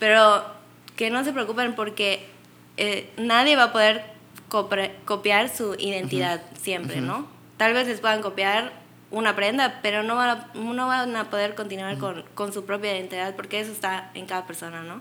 pero 0.00 0.44
que 0.96 1.10
no 1.10 1.22
se 1.24 1.32
preocupen 1.32 1.74
porque 1.74 2.26
eh, 2.76 3.10
nadie 3.16 3.54
va 3.56 3.64
a 3.64 3.72
poder 3.72 4.02
copiar 4.48 5.48
su 5.48 5.74
identidad 5.78 6.42
siempre. 6.60 7.00
¿no? 7.00 7.26
Tal 7.56 7.74
vez 7.74 7.86
les 7.86 8.00
puedan 8.00 8.22
copiar 8.22 8.72
una 9.10 9.34
prenda, 9.34 9.80
pero 9.82 10.02
no 10.02 10.16
van 10.16 10.30
a, 10.30 10.48
no 10.54 10.86
van 10.86 11.16
a 11.16 11.30
poder 11.30 11.54
continuar 11.54 11.98
con, 11.98 12.24
con 12.34 12.52
su 12.52 12.64
propia 12.64 12.96
identidad 12.96 13.34
porque 13.36 13.60
eso 13.60 13.72
está 13.72 14.10
en 14.14 14.26
cada 14.26 14.46
persona, 14.46 14.82
¿no? 14.82 15.00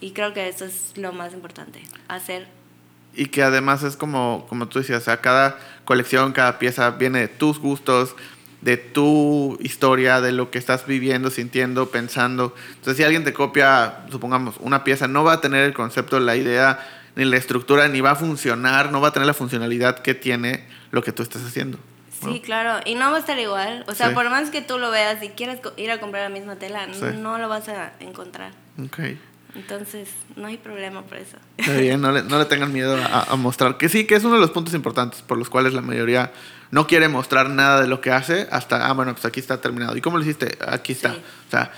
Y 0.00 0.12
creo 0.12 0.32
que 0.32 0.48
eso 0.48 0.64
es 0.64 0.92
lo 0.96 1.12
más 1.12 1.32
importante, 1.32 1.82
hacer. 2.08 2.48
Y 3.14 3.26
que 3.26 3.42
además 3.42 3.82
es 3.82 3.96
como, 3.96 4.46
como 4.48 4.68
tú 4.68 4.78
decías, 4.78 5.02
o 5.02 5.04
sea, 5.04 5.20
cada 5.20 5.58
colección, 5.84 6.32
cada 6.32 6.58
pieza 6.58 6.90
viene 6.90 7.20
de 7.20 7.28
tus 7.28 7.58
gustos, 7.58 8.14
de 8.60 8.76
tu 8.76 9.56
historia, 9.60 10.20
de 10.20 10.32
lo 10.32 10.50
que 10.50 10.58
estás 10.58 10.86
viviendo, 10.86 11.30
sintiendo, 11.30 11.90
pensando. 11.90 12.54
Entonces, 12.70 12.96
si 12.96 13.04
alguien 13.04 13.24
te 13.24 13.32
copia, 13.32 14.04
supongamos, 14.10 14.56
una 14.60 14.84
pieza, 14.84 15.08
no 15.08 15.24
va 15.24 15.34
a 15.34 15.40
tener 15.40 15.64
el 15.64 15.72
concepto, 15.72 16.20
la 16.20 16.36
idea 16.36 16.80
ni 17.16 17.24
la 17.24 17.36
estructura, 17.36 17.88
ni 17.88 18.00
va 18.00 18.12
a 18.12 18.16
funcionar, 18.16 18.92
no 18.92 19.00
va 19.00 19.08
a 19.08 19.12
tener 19.12 19.26
la 19.26 19.34
funcionalidad 19.34 19.98
que 19.98 20.14
tiene 20.14 20.66
lo 20.92 21.02
que 21.02 21.12
tú 21.12 21.22
estás 21.22 21.42
haciendo. 21.44 21.78
Sí, 22.22 22.40
claro, 22.40 22.80
y 22.86 22.94
no 22.94 23.10
va 23.10 23.16
a 23.16 23.20
estar 23.20 23.38
igual. 23.38 23.84
O 23.88 23.94
sea, 23.94 24.08
Sí. 24.08 24.14
por 24.14 24.30
más 24.30 24.50
que 24.50 24.62
tú 24.62 24.78
lo 24.78 24.90
veas 24.90 25.22
y 25.22 25.30
quieras 25.30 25.58
ir 25.76 25.90
a 25.90 26.00
comprar 26.00 26.22
la 26.22 26.28
misma 26.34 26.56
tela, 26.56 26.86
Sí. 26.92 27.04
no 27.18 27.38
lo 27.38 27.48
vas 27.48 27.68
a 27.68 27.92
encontrar. 28.00 28.52
Ok. 28.82 28.98
Entonces, 29.54 30.10
no 30.36 30.46
hay 30.48 30.58
problema 30.58 31.02
por 31.02 31.16
eso. 31.16 31.36
Está 31.56 31.72
bien, 31.74 32.00
no 32.00 32.12
le, 32.12 32.22
no 32.22 32.38
le 32.38 32.44
tengan 32.44 32.72
miedo 32.72 32.94
a, 32.96 33.22
a 33.32 33.36
mostrar. 33.36 33.78
Que 33.78 33.88
sí, 33.88 34.06
que 34.06 34.14
es 34.14 34.24
uno 34.24 34.34
de 34.34 34.40
los 34.40 34.50
puntos 34.50 34.74
importantes 34.74 35.22
por 35.22 35.38
los 35.38 35.48
cuales 35.48 35.72
la 35.72 35.80
mayoría 35.80 36.32
no 36.70 36.86
quiere 36.86 37.08
mostrar 37.08 37.48
nada 37.48 37.80
de 37.80 37.88
lo 37.88 38.00
que 38.02 38.10
hace 38.10 38.48
hasta, 38.50 38.86
ah, 38.86 38.92
bueno, 38.92 39.12
pues 39.14 39.24
aquí 39.24 39.40
está 39.40 39.60
terminado. 39.60 39.96
¿Y 39.96 40.02
cómo 40.02 40.18
lo 40.18 40.22
hiciste? 40.24 40.58
Aquí 40.66 40.92
está. 40.92 41.12
Sí. 41.14 41.22
O 41.48 41.50
sea, 41.50 41.72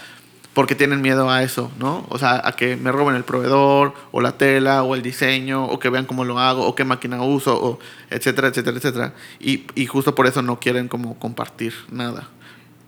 porque 0.59 0.75
tienen 0.75 1.01
miedo 1.03 1.31
a 1.31 1.45
eso, 1.45 1.71
¿no? 1.79 2.05
O 2.09 2.19
sea, 2.19 2.43
a 2.45 2.51
que 2.57 2.75
me 2.75 2.91
roben 2.91 3.15
el 3.15 3.23
proveedor, 3.23 3.95
o 4.11 4.21
la 4.21 4.33
tela, 4.33 4.83
o 4.83 4.97
el 4.97 5.03
diseño, 5.03 5.65
o 5.65 5.79
que 5.79 5.89
vean 5.89 6.05
cómo 6.05 6.25
lo 6.25 6.41
hago, 6.41 6.67
o 6.67 6.75
qué 6.75 6.83
máquina 6.83 7.23
uso, 7.23 7.57
o 7.57 7.79
etcétera, 8.11 8.49
etcétera, 8.49 8.77
etcétera. 8.77 9.15
Y, 9.39 9.67
y 9.77 9.87
justo 9.87 10.17
por 10.17 10.27
eso 10.27 10.43
no 10.43 10.59
quieren 10.59 10.89
como 10.89 11.17
compartir 11.21 11.75
nada. 11.93 12.27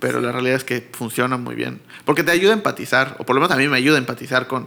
Pero 0.00 0.20
la 0.20 0.32
realidad 0.32 0.56
es 0.56 0.64
que 0.64 0.90
funciona 0.90 1.36
muy 1.36 1.54
bien. 1.54 1.80
Porque 2.04 2.24
te 2.24 2.32
ayuda 2.32 2.50
a 2.50 2.54
empatizar, 2.54 3.14
o 3.20 3.24
por 3.24 3.36
lo 3.36 3.40
menos 3.40 3.54
a 3.54 3.56
mí 3.56 3.68
me 3.68 3.76
ayuda 3.76 3.94
a 3.94 3.98
empatizar 3.98 4.48
con, 4.48 4.66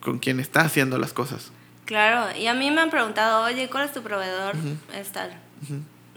con 0.00 0.18
quien 0.18 0.40
está 0.40 0.62
haciendo 0.62 0.96
las 0.96 1.12
cosas. 1.12 1.52
Claro, 1.84 2.34
y 2.34 2.46
a 2.46 2.54
mí 2.54 2.70
me 2.70 2.80
han 2.80 2.88
preguntado, 2.88 3.44
oye, 3.44 3.68
¿cuál 3.68 3.84
es 3.84 3.92
tu 3.92 4.00
proveedor? 4.00 4.54
Es 4.94 5.12
tal. 5.12 5.38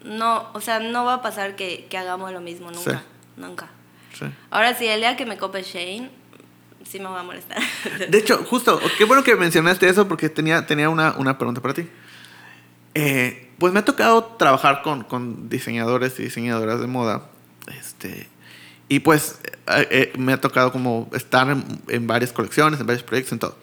No, 0.05 0.47
o 0.53 0.61
sea, 0.61 0.79
no 0.79 1.03
va 1.03 1.15
a 1.15 1.21
pasar 1.21 1.57
que, 1.57 1.87
que 1.89 1.97
hagamos 1.97 2.31
lo 2.31 2.39
mismo 2.39 2.71
nunca. 2.71 3.03
Nunca. 3.35 3.67
Sí. 4.17 4.25
Ahora 4.49 4.73
sí, 4.75 4.85
el 4.87 4.99
día 5.01 5.17
que 5.17 5.25
me 5.25 5.37
cope 5.37 5.61
Shane, 5.63 6.09
sí 6.89 6.99
me 6.99 7.05
va 7.05 7.19
a 7.19 7.23
molestar. 7.23 7.57
De 8.09 8.17
hecho, 8.17 8.43
justo, 8.49 8.79
qué 8.97 9.03
bueno 9.05 9.23
que 9.23 9.35
mencionaste 9.35 9.87
eso 9.89 10.07
porque 10.07 10.29
tenía, 10.29 10.65
tenía 10.65 10.89
una, 10.89 11.13
una 11.17 11.37
pregunta 11.37 11.61
para 11.61 11.73
ti. 11.73 11.87
Eh, 12.93 13.49
pues 13.59 13.73
me 13.73 13.79
ha 13.79 13.85
tocado 13.85 14.23
trabajar 14.37 14.81
con, 14.81 15.03
con 15.03 15.49
diseñadores 15.49 16.17
y 16.19 16.23
diseñadoras 16.23 16.79
de 16.79 16.87
moda. 16.87 17.29
Este, 17.77 18.27
y 18.87 18.99
pues 18.99 19.39
eh, 19.67 19.87
eh, 19.91 20.13
me 20.17 20.31
ha 20.33 20.39
tocado 20.39 20.71
como 20.71 21.09
estar 21.13 21.49
en, 21.49 21.63
en 21.89 22.07
varias 22.07 22.31
colecciones, 22.31 22.79
en 22.79 22.85
varios 22.87 23.03
proyectos, 23.03 23.33
en 23.33 23.39
todo. 23.39 23.57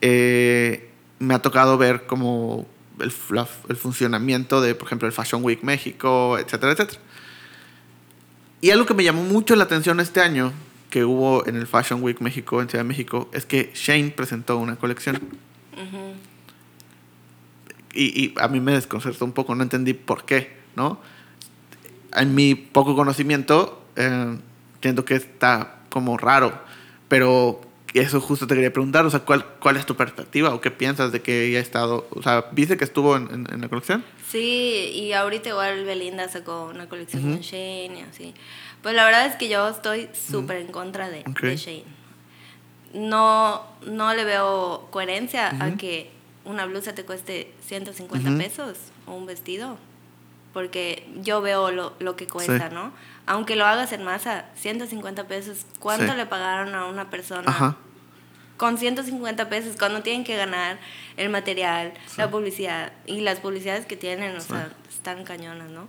Eh, 0.00 0.90
me 1.18 1.34
ha 1.34 1.38
tocado 1.40 1.78
ver 1.78 2.06
como 2.06 2.66
el, 3.00 3.12
la- 3.30 3.48
el 3.68 3.76
funcionamiento 3.76 4.60
de, 4.60 4.74
por 4.74 4.86
ejemplo, 4.88 5.06
el 5.06 5.14
Fashion 5.14 5.42
Week 5.44 5.62
México, 5.62 6.36
etcétera, 6.38 6.72
etcétera. 6.72 7.00
Y 8.62 8.70
algo 8.70 8.86
que 8.86 8.94
me 8.94 9.04
llamó 9.04 9.22
mucho 9.24 9.54
la 9.56 9.64
atención 9.64 10.00
este 10.00 10.20
año 10.22 10.52
que 10.88 11.04
hubo 11.04 11.46
en 11.46 11.56
el 11.56 11.66
Fashion 11.66 12.02
Week 12.02 12.20
México, 12.20 12.62
en 12.62 12.68
Ciudad 12.68 12.84
de 12.84 12.88
México, 12.88 13.28
es 13.34 13.44
que 13.44 13.70
Shane 13.74 14.10
presentó 14.10 14.56
una 14.58 14.76
colección. 14.76 15.20
Y, 17.94 18.04
y 18.24 18.34
a 18.40 18.48
mí 18.48 18.60
me 18.60 18.72
desconcertó 18.72 19.24
un 19.24 19.32
poco, 19.32 19.54
no 19.54 19.62
entendí 19.62 19.92
por 19.94 20.24
qué, 20.24 20.50
¿no? 20.76 21.00
En 22.14 22.34
mi 22.34 22.54
poco 22.54 22.94
conocimiento, 22.94 23.82
eh, 23.96 24.38
entiendo 24.74 25.04
que 25.04 25.16
está 25.16 25.80
como 25.90 26.16
raro, 26.16 26.58
pero 27.08 27.60
eso 27.94 28.20
justo 28.20 28.46
te 28.46 28.54
quería 28.54 28.72
preguntar, 28.72 29.04
o 29.04 29.10
sea, 29.10 29.20
¿cuál, 29.20 29.44
cuál 29.60 29.76
es 29.76 29.84
tu 29.86 29.96
perspectiva 29.96 30.54
o 30.54 30.60
qué 30.60 30.70
piensas 30.70 31.12
de 31.12 31.20
que 31.20 31.46
ella 31.46 31.58
ha 31.58 31.62
estado, 31.62 32.06
o 32.10 32.22
sea, 32.22 32.46
¿viste 32.52 32.76
que 32.78 32.84
estuvo 32.84 33.16
en, 33.16 33.24
en- 33.30 33.46
en 33.52 33.60
la 33.60 33.68
colección? 33.68 34.04
Sí, 34.32 34.90
y 34.94 35.12
ahorita 35.12 35.50
igual 35.50 35.84
Belinda 35.84 36.26
sacó 36.28 36.64
una 36.64 36.88
colección 36.88 37.22
con 37.22 37.40
Shane 37.40 37.98
y 38.00 38.02
así. 38.10 38.34
Pues 38.82 38.94
la 38.94 39.04
verdad 39.04 39.26
es 39.26 39.36
que 39.36 39.48
yo 39.50 39.68
estoy 39.68 40.08
súper 40.14 40.56
en 40.56 40.68
contra 40.72 41.10
de, 41.10 41.20
Ok. 41.28 41.40
de 41.42 41.56
Shane. 41.56 41.84
No, 42.94 43.62
no 43.86 44.14
le 44.14 44.24
veo 44.24 44.88
coherencia 44.90 45.52
Ujú. 45.54 45.62
a 45.62 45.70
que 45.76 46.10
una 46.46 46.64
blusa 46.66 46.94
te 46.94 47.04
cueste 47.04 47.52
150 47.66 48.30
Ujú. 48.30 48.38
pesos 48.38 48.78
o 49.06 49.12
un 49.14 49.26
vestido. 49.26 49.76
Porque 50.54 51.06
yo 51.22 51.40
veo 51.40 51.70
lo, 51.70 51.94
lo 51.98 52.16
que 52.16 52.26
cuesta, 52.26 52.68
Sí. 52.68 52.74
¿no? 52.74 52.92
Aunque 53.26 53.56
lo 53.56 53.64
hagas 53.66 53.92
en 53.92 54.02
masa, 54.02 54.46
150 54.56 55.24
pesos, 55.28 55.64
¿cuánto 55.78 56.12
Sí. 56.12 56.16
le 56.18 56.26
pagaron 56.26 56.74
a 56.74 56.86
una 56.86 57.08
persona? 57.10 57.44
Ajá. 57.48 57.76
Con 58.62 58.78
150 58.78 59.48
pesos 59.48 59.74
cuando 59.76 60.02
tienen 60.02 60.22
que 60.22 60.36
ganar 60.36 60.78
el 61.16 61.30
material, 61.30 61.92
la 62.16 62.30
publicidad 62.30 62.92
y 63.06 63.18
las 63.18 63.40
publicidades 63.40 63.86
que 63.86 63.96
tienen, 63.96 64.36
o 64.36 64.40
sea, 64.40 64.70
están 64.88 65.24
cañonas, 65.24 65.68
¿no? 65.68 65.88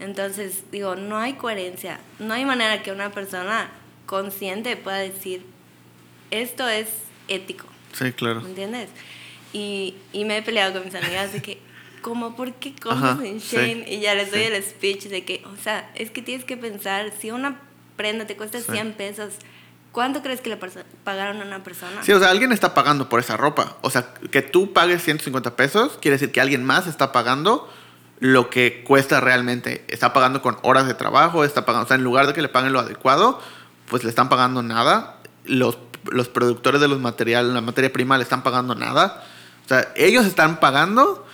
Entonces, 0.00 0.62
digo, 0.72 0.96
no 0.96 1.18
hay 1.18 1.34
coherencia, 1.34 2.00
no 2.18 2.32
hay 2.32 2.46
manera 2.46 2.82
que 2.82 2.92
una 2.92 3.10
persona 3.12 3.68
consciente 4.06 4.74
pueda 4.78 4.96
decir, 4.96 5.44
esto 6.30 6.66
es 6.66 6.88
ético, 7.28 7.66
Sí, 7.92 8.10
claro. 8.12 8.40
¿me 8.40 8.48
entiendes? 8.48 8.88
Y, 9.52 9.94
y 10.14 10.24
me 10.24 10.38
he 10.38 10.42
peleado 10.42 10.72
con 10.72 10.86
mis 10.86 10.94
amigas 10.94 11.30
de 11.34 11.42
que, 11.42 11.58
como, 12.00 12.34
¿por 12.36 12.54
qué 12.54 12.72
Ajá, 12.88 13.18
en 13.22 13.38
sí, 13.38 13.54
Shane? 13.54 13.84
y 13.86 14.00
ya 14.00 14.14
les 14.14 14.30
doy 14.30 14.40
sí. 14.40 14.46
el 14.46 14.62
speech 14.62 15.02
de 15.08 15.26
que, 15.26 15.42
o 15.44 15.62
sea, 15.62 15.90
es 15.94 16.10
que 16.10 16.22
tienes 16.22 16.46
que 16.46 16.56
pensar, 16.56 17.12
si 17.20 17.30
una 17.32 17.60
prenda 17.96 18.26
te 18.26 18.34
cuesta 18.34 18.60
Sí. 18.60 18.72
100 18.72 18.94
pesos, 18.94 19.34
¿cuánto 19.94 20.22
crees 20.22 20.42
que 20.42 20.50
le 20.50 20.58
pagaron 21.04 21.40
a 21.40 21.44
una 21.46 21.62
persona? 21.62 22.02
Sí, 22.02 22.12
o 22.12 22.18
sea, 22.18 22.28
alguien 22.28 22.52
está 22.52 22.74
pagando 22.74 23.08
por 23.08 23.20
esa 23.20 23.38
ropa. 23.38 23.78
O 23.80 23.88
sea, 23.88 24.12
que 24.30 24.42
tú 24.42 24.74
pagues 24.74 25.02
150 25.02 25.56
pesos 25.56 25.96
quiere 26.02 26.16
decir 26.16 26.32
que 26.32 26.42
alguien 26.42 26.64
más 26.64 26.86
está 26.86 27.12
pagando 27.12 27.72
lo 28.18 28.50
que 28.50 28.84
cuesta 28.84 29.20
realmente. 29.20 29.84
Está 29.88 30.12
pagando 30.12 30.42
con 30.42 30.58
horas 30.62 30.86
de 30.86 30.94
trabajo, 30.94 31.44
está 31.44 31.64
pagando, 31.64 31.84
o 31.84 31.88
sea, 31.88 31.96
en 31.96 32.04
lugar 32.04 32.26
de 32.26 32.34
que 32.34 32.42
le 32.42 32.48
paguen 32.48 32.72
lo 32.72 32.80
adecuado, 32.80 33.40
pues 33.88 34.02
le 34.02 34.10
están 34.10 34.28
pagando 34.28 34.62
nada. 34.62 35.20
Los, 35.44 35.78
los 36.10 36.28
productores 36.28 36.80
de 36.80 36.88
los 36.88 37.00
materiales, 37.00 37.52
la 37.52 37.60
materia 37.60 37.92
prima, 37.92 38.18
le 38.18 38.24
están 38.24 38.42
pagando 38.42 38.74
nada. 38.74 39.24
O 39.64 39.68
sea, 39.68 39.92
ellos 39.94 40.26
están 40.26 40.60
pagando 40.60 41.24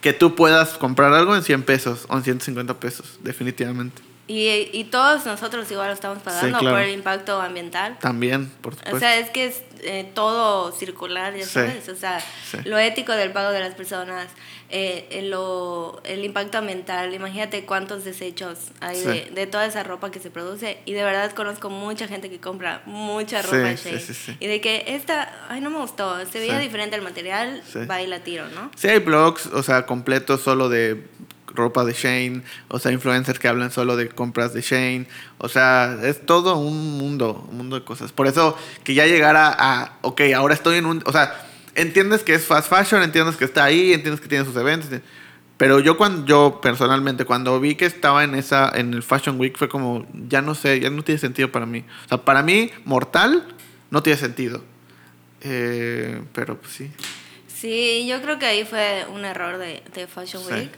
que 0.00 0.12
tú 0.12 0.34
puedas 0.34 0.78
comprar 0.78 1.12
algo 1.12 1.36
en 1.36 1.42
100 1.42 1.62
pesos 1.64 2.06
o 2.08 2.16
en 2.16 2.24
150 2.24 2.80
pesos, 2.80 3.18
definitivamente. 3.22 4.07
Y, 4.28 4.68
y 4.74 4.84
todos 4.84 5.24
nosotros 5.24 5.70
igual 5.70 5.88
lo 5.88 5.94
estamos 5.94 6.18
pagando 6.22 6.58
claro. 6.58 6.76
por 6.76 6.84
el 6.84 6.92
impacto 6.92 7.40
ambiental. 7.40 7.98
También, 7.98 8.50
por 8.60 8.74
supuesto. 8.74 8.96
O 8.96 9.00
sea, 9.00 9.18
es 9.18 9.30
que 9.30 9.46
es 9.46 9.62
eh, 9.80 10.10
todo 10.14 10.70
circular, 10.72 11.34
ya 11.34 11.44
Sí. 11.46 11.50
sabes. 11.52 11.88
O 11.88 11.94
sea, 11.96 12.20
Sí. 12.50 12.58
lo 12.64 12.78
ético 12.78 13.12
del 13.12 13.32
pago 13.32 13.52
de 13.52 13.60
las 13.60 13.74
personas, 13.74 14.26
eh, 14.70 15.06
el, 15.12 15.30
lo, 15.30 16.00
el 16.04 16.24
impacto 16.24 16.58
ambiental. 16.58 17.14
Imagínate 17.14 17.64
cuántos 17.64 18.04
desechos 18.04 18.58
hay 18.80 18.96
Sí. 18.96 19.06
de, 19.06 19.30
de 19.34 19.46
toda 19.46 19.64
esa 19.64 19.82
ropa 19.84 20.10
que 20.10 20.18
se 20.20 20.30
produce. 20.30 20.78
Y 20.84 20.92
de 20.92 21.04
verdad 21.04 21.32
conozco 21.32 21.70
mucha 21.70 22.06
gente 22.06 22.28
que 22.28 22.38
compra 22.38 22.82
mucha 22.84 23.42
Sí, 23.42 23.48
ropa 23.50 23.76
sí, 23.78 23.98
sí, 23.98 24.12
sí. 24.14 24.36
Y 24.40 24.46
de 24.46 24.60
que 24.60 24.84
esta, 24.88 25.32
ay, 25.48 25.60
no 25.62 25.70
me 25.70 25.78
gustó, 25.78 26.18
se 26.26 26.38
veía 26.40 26.58
Sí. 26.58 26.64
diferente 26.64 26.96
el 26.96 27.02
material, 27.02 27.62
Sí. 27.72 27.78
va 27.86 28.02
y 28.02 28.06
la 28.08 28.18
tiro, 28.20 28.46
¿no? 28.48 28.70
Sí, 28.76 28.88
hay 28.88 28.98
blogs, 28.98 29.46
o 29.46 29.62
sea, 29.62 29.86
completos 29.86 30.42
solo 30.42 30.68
de 30.68 31.02
ropa 31.54 31.84
de 31.84 31.92
Shane, 31.92 32.42
o 32.68 32.78
sea, 32.78 32.92
influencers 32.92 33.38
que 33.38 33.48
hablan 33.48 33.70
solo 33.70 33.96
de 33.96 34.08
compras 34.08 34.54
de 34.54 34.60
Shane, 34.60 35.06
o 35.38 35.48
sea, 35.48 35.98
es 36.02 36.24
todo 36.24 36.56
un 36.58 36.98
mundo, 36.98 37.46
un 37.50 37.58
mundo 37.58 37.78
de 37.78 37.84
cosas. 37.84 38.12
Por 38.12 38.26
eso 38.26 38.56
que 38.84 38.94
ya 38.94 39.06
llegara 39.06 39.54
a, 39.58 39.98
ok, 40.02 40.20
ahora 40.36 40.54
estoy 40.54 40.78
en 40.78 40.86
un, 40.86 41.02
o 41.06 41.12
sea, 41.12 41.46
entiendes 41.74 42.22
que 42.22 42.34
es 42.34 42.44
fast 42.44 42.68
fashion, 42.68 43.02
entiendes 43.02 43.36
que 43.36 43.44
está 43.44 43.64
ahí, 43.64 43.92
entiendes 43.92 44.20
que 44.20 44.28
tiene 44.28 44.44
sus 44.44 44.56
eventos, 44.56 44.90
pero 45.58 45.80
yo 45.80 45.96
cuando, 45.96 46.24
yo 46.24 46.60
personalmente, 46.62 47.24
cuando 47.24 47.58
vi 47.58 47.74
que 47.74 47.84
estaba 47.84 48.22
en 48.22 48.36
esa, 48.36 48.70
en 48.72 48.94
el 48.94 49.02
Fashion 49.02 49.40
Week, 49.40 49.56
fue 49.58 49.68
como, 49.68 50.06
ya 50.28 50.40
no 50.40 50.54
sé, 50.54 50.78
ya 50.78 50.88
no 50.88 51.02
tiene 51.02 51.18
sentido 51.18 51.50
para 51.50 51.66
mí. 51.66 51.84
O 52.04 52.08
sea, 52.08 52.18
para 52.18 52.44
mí, 52.44 52.70
mortal, 52.84 53.44
no 53.90 54.00
tiene 54.00 54.20
sentido. 54.20 54.62
Eh, 55.40 56.22
pero 56.32 56.60
pues 56.60 56.72
sí. 56.72 56.90
Sí, 57.48 58.06
yo 58.08 58.22
creo 58.22 58.38
que 58.38 58.46
ahí 58.46 58.64
fue 58.64 59.04
un 59.12 59.24
error 59.24 59.58
de, 59.58 59.82
de 59.94 60.06
Fashion 60.06 60.44
Sí. 60.44 60.52
Week. 60.52 60.70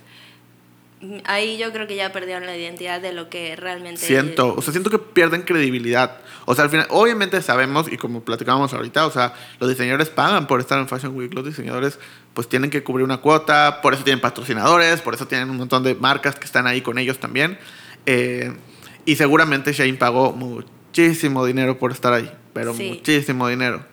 Ahí 1.25 1.57
yo 1.57 1.73
creo 1.73 1.87
que 1.87 1.97
ya 1.97 2.13
perdieron 2.13 2.45
la 2.45 2.55
identidad 2.55 3.01
de 3.01 3.13
lo 3.13 3.31
que 3.31 3.57
realmente 3.57 4.05
Siento, 4.05 4.55
o 4.55 4.61
sea, 4.61 4.73
siento 4.73 4.91
que 4.91 4.99
pierden 4.99 5.43
credibilidad. 5.43 6.19
O 6.45 6.55
sea, 6.55 6.65
al 6.65 6.71
final, 6.71 6.87
obviamente 6.91 7.41
sabemos, 7.41 7.91
y 7.91 7.97
como 7.97 8.23
platicábamos 8.23 8.75
ahorita, 8.75 9.07
o 9.07 9.11
sea, 9.11 9.33
los 9.61 9.71
diseñadores 9.71 10.11
pagan 10.11 10.47
por 10.47 10.61
estar 10.61 10.79
en 10.79 10.89
Fashion 10.89 11.17
Week. 11.17 11.33
Los 11.33 11.47
diseñadores, 11.47 11.99
pues 12.35 12.51
tienen 12.51 12.69
que 12.69 12.83
cubrir 12.83 13.05
una 13.05 13.19
cuota, 13.19 13.81
por 13.81 13.95
eso 13.95 14.05
tienen 14.05 14.21
patrocinadores, 14.21 15.01
por 15.01 15.15
eso 15.15 15.27
tienen 15.27 15.49
un 15.49 15.57
montón 15.57 15.83
de 15.83 15.95
marcas 15.95 16.35
que 16.37 16.45
están 16.45 16.67
ahí 16.67 16.83
con 16.83 16.99
ellos 16.99 17.19
también. 17.19 17.59
Eh, 18.05 18.55
y 19.07 19.17
seguramente 19.17 19.73
Shane 19.73 19.95
pagó 19.95 20.33
muchísimo 20.33 21.47
dinero 21.47 21.79
por 21.79 21.93
estar 21.93 22.13
ahí, 22.13 22.31
pero 22.53 22.75
Sí. 22.75 22.91
muchísimo 22.97 23.49
dinero. 23.49 23.87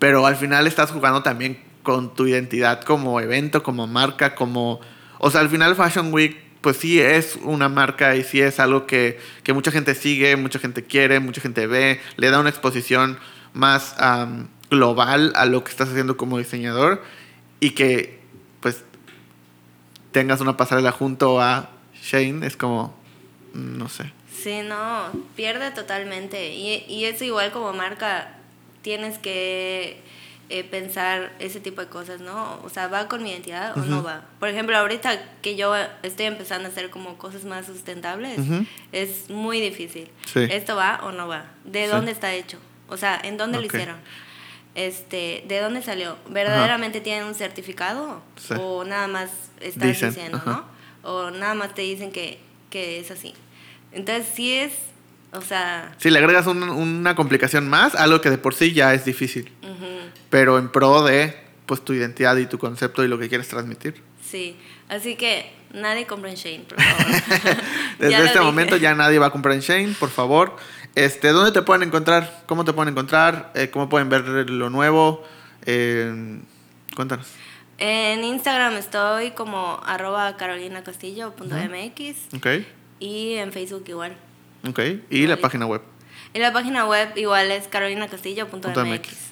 Pero 0.00 0.26
al 0.26 0.34
final 0.34 0.66
estás 0.66 0.90
jugando 0.90 1.22
también 1.22 1.62
con 1.84 2.14
tu 2.16 2.26
identidad 2.26 2.82
como 2.82 3.20
evento, 3.20 3.62
como 3.62 3.86
marca, 3.86 4.34
como... 4.34 4.80
O 5.26 5.30
sea, 5.30 5.40
al 5.40 5.48
final 5.48 5.74
Fashion 5.74 6.12
Week, 6.12 6.36
pues 6.60 6.76
sí 6.76 7.00
es 7.00 7.38
una 7.44 7.70
marca 7.70 8.14
y 8.14 8.24
sí 8.24 8.42
es 8.42 8.60
algo 8.60 8.84
que, 8.84 9.18
que 9.42 9.54
mucha 9.54 9.70
gente 9.70 9.94
sigue, 9.94 10.36
mucha 10.36 10.58
gente 10.58 10.84
quiere, 10.84 11.18
mucha 11.18 11.40
gente 11.40 11.66
ve, 11.66 11.98
le 12.18 12.28
da 12.28 12.38
una 12.40 12.50
exposición 12.50 13.18
más 13.54 13.98
am, 13.98 14.48
global 14.68 15.32
a 15.34 15.46
lo 15.46 15.64
que 15.64 15.70
estás 15.70 15.88
haciendo 15.88 16.18
como 16.18 16.36
diseñador 16.36 17.02
y 17.58 17.70
que 17.70 18.20
pues 18.60 18.84
tengas 20.12 20.42
una 20.42 20.58
pasarela 20.58 20.92
junto 20.92 21.40
a 21.40 21.70
Shane 22.02 22.46
es 22.46 22.58
como, 22.58 22.94
mm, 23.54 23.78
no 23.78 23.88
sé. 23.88 24.12
Sí, 24.30 24.60
no, 24.62 25.10
pierde 25.36 25.70
totalmente. 25.70 26.52
Y, 26.52 26.84
y 26.86 27.06
eso 27.06 27.24
igual 27.24 27.50
como 27.50 27.72
marca 27.72 28.36
tienes 28.82 29.16
que 29.16 30.02
eh, 30.50 30.62
pensar 30.64 31.32
ese 31.38 31.58
tipo 31.60 31.80
de 31.80 31.88
cosas, 31.88 32.20
¿no? 32.20 32.60
O 32.64 32.68
sea, 32.68 32.88
¿va 32.88 33.08
con 33.08 33.22
mi 33.22 33.30
identidad 33.30 33.76
o 33.78 33.80
no 33.82 34.02
va? 34.02 34.24
Por 34.40 34.48
ejemplo, 34.48 34.76
ahorita 34.76 35.20
que 35.42 35.56
yo 35.56 35.74
estoy 36.02 36.26
empezando 36.26 36.68
a 36.68 36.72
hacer 36.72 36.90
como 36.90 37.16
cosas 37.18 37.44
más 37.44 37.66
sustentables, 37.66 38.38
es 38.92 39.30
muy 39.30 39.60
difícil. 39.60 40.08
Sí. 40.26 40.40
¿Esto 40.50 40.76
va 40.76 41.00
o 41.02 41.12
no 41.12 41.28
va? 41.28 41.46
¿De 41.64 41.84
Sí. 41.86 41.90
dónde 41.90 42.12
está 42.12 42.32
hecho? 42.34 42.58
O 42.88 42.96
sea, 42.96 43.18
¿en 43.24 43.36
dónde 43.38 43.58
Ok. 43.58 43.62
lo 43.64 43.66
hicieron? 43.68 43.96
Este, 44.74 45.44
¿De 45.46 45.60
dónde 45.60 45.82
salió? 45.82 46.16
¿Verdaderamente 46.28 47.00
tienen 47.00 47.24
un 47.24 47.34
certificado? 47.34 48.22
Sí. 48.36 48.54
¿O 48.58 48.84
nada 48.84 49.06
más 49.06 49.30
estás 49.60 49.88
Dicen, 49.88 50.08
diciendo, 50.10 50.42
no? 50.44 50.64
¿O 51.02 51.30
nada 51.30 51.54
más 51.54 51.74
te 51.74 51.82
dicen 51.82 52.10
que, 52.10 52.38
que 52.70 52.98
es 52.98 53.10
así? 53.10 53.34
Entonces, 53.92 54.26
sí 54.34 54.52
es, 54.54 54.72
o 55.34 55.40
sea, 55.42 55.94
Si 55.98 56.10
le 56.10 56.18
agregas 56.18 56.46
un- 56.46 56.62
una 56.68 57.14
complicación 57.14 57.68
más, 57.68 57.94
algo 57.94 58.20
que 58.20 58.30
de 58.30 58.38
por 58.38 58.54
sí 58.54 58.72
ya 58.72 58.94
es 58.94 59.04
difícil, 59.04 59.50
pero 60.30 60.58
en 60.58 60.68
pro 60.70 61.02
de 61.04 61.36
pues 61.66 61.82
tu 61.84 61.92
identidad 61.94 62.36
y 62.36 62.46
tu 62.46 62.58
concepto 62.58 63.02
y 63.04 63.08
lo 63.08 63.18
que 63.18 63.28
quieres 63.28 63.48
transmitir. 63.48 64.02
sí. 64.22 64.56
Así 64.86 65.16
que 65.16 65.50
nadie 65.72 66.06
compra 66.06 66.28
en 66.28 66.36
Shane, 66.36 66.64
por 66.68 66.76
favor. 66.82 67.06
Desde 67.98 68.16
este 68.18 68.22
dije. 68.38 68.40
momento 68.40 68.76
ya 68.76 68.94
nadie 68.94 69.18
va 69.18 69.26
a 69.28 69.30
comprar 69.30 69.54
en 69.54 69.62
Shane, 69.62 69.94
por 69.98 70.10
favor. 70.10 70.56
Este, 70.94 71.28
¿Dónde 71.28 71.52
te 71.52 71.62
pueden 71.62 71.82
encontrar? 71.88 72.42
¿Cómo 72.44 72.66
te 72.66 72.74
pueden 72.74 72.92
encontrar? 72.92 73.50
Eh, 73.54 73.70
¿Cómo 73.70 73.88
pueden 73.88 74.10
ver 74.10 74.24
lo 74.50 74.68
nuevo? 74.68 75.24
Eh, 75.64 76.38
cuéntanos. 76.94 77.28
En 77.78 78.22
Instagram 78.24 78.74
estoy 78.76 79.30
como 79.30 79.80
arroba 79.86 80.36
carolinacastillo.mx 80.36 82.34
Ok, 82.36 82.46
y 83.00 83.34
en 83.36 83.50
Facebook 83.52 83.84
igual. 83.88 84.16
Ok. 84.68 84.80
Y 85.10 85.26
la 85.26 85.36
página 85.36 85.66
web. 85.66 85.82
Y 86.32 86.38
la 86.40 86.52
página 86.52 86.86
web 86.86 87.10
igual 87.16 87.50
es 87.50 87.68
carolinacastillo.mx. 87.68 88.62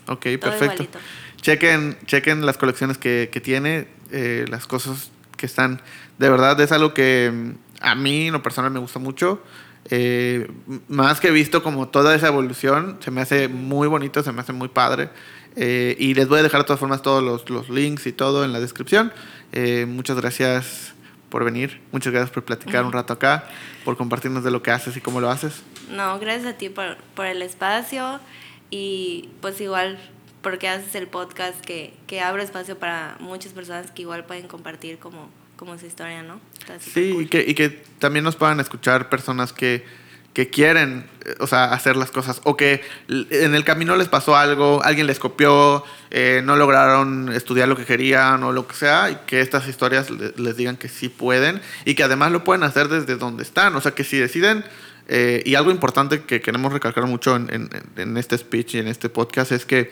Ok, 0.06 0.22
Todo 0.22 0.40
perfecto. 0.40 0.64
igualito. 0.64 0.98
Chequen, 1.40 1.98
chequen 2.06 2.46
las 2.46 2.56
colecciones 2.56 2.98
que, 2.98 3.28
que 3.32 3.40
tiene, 3.40 3.88
eh, 4.12 4.44
las 4.48 4.66
cosas 4.66 5.10
que 5.36 5.46
están. 5.46 5.82
De 6.18 6.30
verdad, 6.30 6.60
es 6.60 6.70
algo 6.70 6.94
que 6.94 7.32
mm, 7.32 7.50
a 7.80 7.94
mí, 7.96 8.28
en 8.28 8.32
lo 8.32 8.42
personal, 8.42 8.70
me 8.70 8.78
gusta 8.78 9.00
mucho. 9.00 9.42
Eh, 9.90 10.48
más 10.88 11.20
que 11.20 11.30
visto 11.30 11.62
como 11.62 11.88
toda 11.88 12.14
esa 12.14 12.28
evolución, 12.28 12.98
se 13.00 13.10
me 13.10 13.20
hace 13.20 13.48
muy 13.48 13.88
bonito, 13.88 14.22
se 14.22 14.32
me 14.32 14.40
hace 14.40 14.52
muy 14.52 14.68
padre. 14.68 15.10
Eh, 15.56 15.96
y 15.98 16.14
les 16.14 16.28
voy 16.28 16.38
a 16.38 16.42
dejar 16.42 16.60
de 16.60 16.66
todas 16.66 16.80
formas 16.80 17.02
todos 17.02 17.22
los, 17.22 17.50
los 17.50 17.68
links 17.68 18.06
y 18.06 18.12
todo 18.12 18.44
en 18.44 18.52
la 18.52 18.60
descripción. 18.60 19.12
Eh, 19.52 19.86
muchas 19.86 20.16
gracias 20.16 20.94
por 21.32 21.44
venir, 21.44 21.80
muchas 21.92 22.12
gracias 22.12 22.30
por 22.30 22.44
platicar 22.44 22.84
un 22.84 22.92
rato 22.92 23.14
acá, 23.14 23.48
por 23.86 23.96
compartirnos 23.96 24.44
de 24.44 24.50
lo 24.50 24.62
que 24.62 24.70
haces 24.70 24.98
y 24.98 25.00
cómo 25.00 25.18
lo 25.18 25.30
haces. 25.30 25.62
No, 25.88 26.18
gracias 26.18 26.44
a 26.54 26.59
ti 26.59 26.68
por, 26.68 26.98
por 27.14 27.24
el 27.24 27.40
espacio 27.40 28.20
y 28.68 29.30
pues 29.40 29.59
igual 29.62 29.98
porque 30.42 30.68
haces 30.68 30.94
el 30.94 31.06
podcast 31.06 31.59
que, 31.62 31.94
que 32.06 32.20
abre 32.20 32.42
espacio 32.42 32.78
para 32.78 33.16
muchas 33.18 33.54
personas 33.54 33.90
que 33.90 34.02
igual 34.02 34.26
pueden 34.26 34.46
compartir 34.46 34.98
como, 34.98 35.30
como 35.56 35.78
su 35.78 35.86
historia, 35.86 36.22
¿no? 36.22 36.38
Sí, 36.80 37.12
cool. 37.12 37.22
y, 37.22 37.26
que, 37.28 37.44
y 37.48 37.54
que 37.54 37.70
también 37.98 38.26
nos 38.26 38.36
puedan 38.36 38.60
escuchar 38.60 39.09
personas 39.09 39.54
que, 39.54 39.86
que 40.32 40.48
quieren, 40.48 41.06
eh, 41.26 41.34
o 41.40 41.46
sea, 41.46 41.64
hacer 41.64 41.96
las 41.96 42.10
cosas, 42.10 42.40
o 42.44 42.56
que 42.56 42.82
en 43.09 43.54
el 43.54 43.64
camino 43.64 43.96
les 43.96 44.09
pasó 44.09 44.34
algo, 44.36 44.82
alguien 44.82 45.06
les 45.06 45.18
copió, 45.18 45.84
eh, 46.10 46.40
no 46.44 46.56
lograron 46.56 47.30
estudiar 47.32 47.68
lo 47.68 47.76
que 47.76 47.84
querían 47.84 48.42
o 48.42 48.52
lo 48.52 48.66
que 48.66 48.74
sea, 48.74 49.10
y 49.10 49.16
que 49.26 49.40
estas 49.40 49.68
historias 49.68 50.09
le- 50.10 50.32
les 50.36 50.56
digan 50.56 50.76
que 50.76 50.88
sí 50.88 51.09
pueden 51.10 51.60
y 51.84 51.94
que 51.94 52.02
además 52.04 52.32
lo 52.32 52.44
pueden 52.44 52.62
hacer 52.62 52.88
desde 52.88 53.16
donde 53.16 53.42
están, 53.42 53.76
o 53.76 53.80
sea, 53.80 53.92
que 53.92 54.04
si 54.04 54.16
deciden, 54.18 54.64
eh, 55.09 55.42
y 55.44 55.54
algo 55.56 55.70
importante 55.70 56.22
que 56.22 56.40
queremos 56.40 56.72
recalcar 56.72 57.04
mucho 57.06 57.36
en, 57.36 57.48
en- 57.52 57.68
en 57.96 58.16
este 58.16 58.38
speech 58.38 58.76
y 58.76 58.78
en 58.78 58.88
este 58.88 59.09
podcast 59.10 59.52
es 59.52 59.66
que 59.66 59.90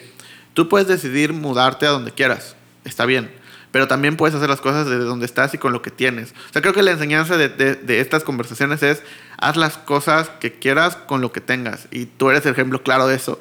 tú 0.54 0.68
puedes 0.68 0.88
decidir 0.88 1.32
mudarte 1.34 1.84
a 1.86 1.90
donde 1.90 2.12
quieras, 2.12 2.56
está 2.84 3.04
bien 3.04 3.30
pero 3.72 3.86
también 3.86 4.16
puedes 4.16 4.34
hacer 4.34 4.48
las 4.48 4.60
cosas 4.60 4.86
desde 4.86 5.04
donde 5.04 5.26
estás 5.26 5.54
y 5.54 5.58
con 5.58 5.72
lo 5.72 5.82
que 5.82 5.90
tienes. 5.90 6.32
O 6.48 6.52
sea, 6.52 6.62
creo 6.62 6.74
que 6.74 6.82
la 6.82 6.90
enseñanza 6.90 7.36
de, 7.36 8.00
estas 8.00 8.24
conversaciones 8.24 8.82
es, 8.82 9.02
haz 9.38 9.56
las 9.56 9.78
cosas 9.78 10.28
que 10.40 10.54
quieras 10.54 10.96
con 10.96 11.20
lo 11.20 11.32
que 11.32 11.40
tengas. 11.40 11.86
Y 11.90 12.06
tú 12.06 12.30
eres 12.30 12.44
el 12.46 12.52
ejemplo 12.52 12.82
claro 12.82 13.06
de 13.06 13.16
eso. 13.16 13.40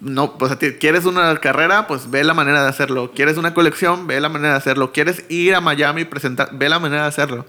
No, 0.00 0.38
pues 0.38 0.52
a 0.52 0.58
ti, 0.58 0.72
quieres 0.72 1.06
una 1.06 1.36
carrera, 1.38 1.88
pues 1.88 2.08
ve 2.10 2.22
la 2.22 2.34
manera 2.34 2.62
de 2.62 2.68
hacerlo. 2.68 3.12
Quieres 3.12 3.36
una 3.36 3.52
colección, 3.52 4.06
ve 4.06 4.20
la 4.20 4.28
manera 4.28 4.52
de 4.52 4.58
hacerlo. 4.58 4.92
Quieres 4.92 5.24
ir 5.28 5.56
a 5.56 5.60
Miami 5.60 6.02
y 6.02 6.04
presentar, 6.04 6.50
ve 6.52 6.68
la 6.68 6.78
manera 6.78 7.02
de 7.02 7.08
hacerlo. 7.08 7.46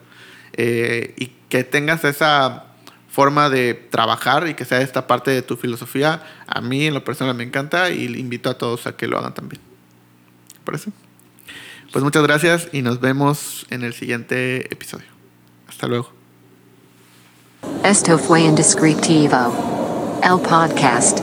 Eh, 0.53 1.13
y 1.17 1.31
que 1.49 1.63
tengas 1.63 2.03
esa 2.05 2.65
forma 3.07 3.51
de 3.51 3.75
trabajar 3.75 4.47
y 4.47 4.55
que 4.55 4.65
sea 4.65 4.81
esta 4.81 5.05
parte 5.05 5.29
de 5.29 5.43
tu 5.43 5.55
filosofía, 5.55 6.23
a 6.47 6.61
mí 6.61 6.87
en 6.87 6.95
lo 6.95 7.03
personal 7.03 7.35
me 7.35 7.43
encanta 7.43 7.91
y 7.91 8.05
invito 8.05 8.49
a 8.49 8.57
todos 8.57 8.87
a 8.87 8.97
que 8.97 9.05
lo 9.05 9.19
hagan 9.19 9.35
también. 9.35 9.61
¿Te 10.51 10.59
parece? 10.65 10.91
Pues 11.93 12.03
muchas 12.03 12.23
gracias 12.23 12.69
y 12.71 12.81
nos 12.81 12.99
vemos 12.99 13.67
en 13.69 13.83
el 13.83 13.93
siguiente 13.93 14.65
episodio. 14.73 15.05
Hasta 15.69 15.85
luego. 15.85 16.09
Esto 17.83 18.17
fue 18.17 18.41
Indescriptivo. 18.41 20.19
El 20.23 20.39
podcast. 20.41 21.19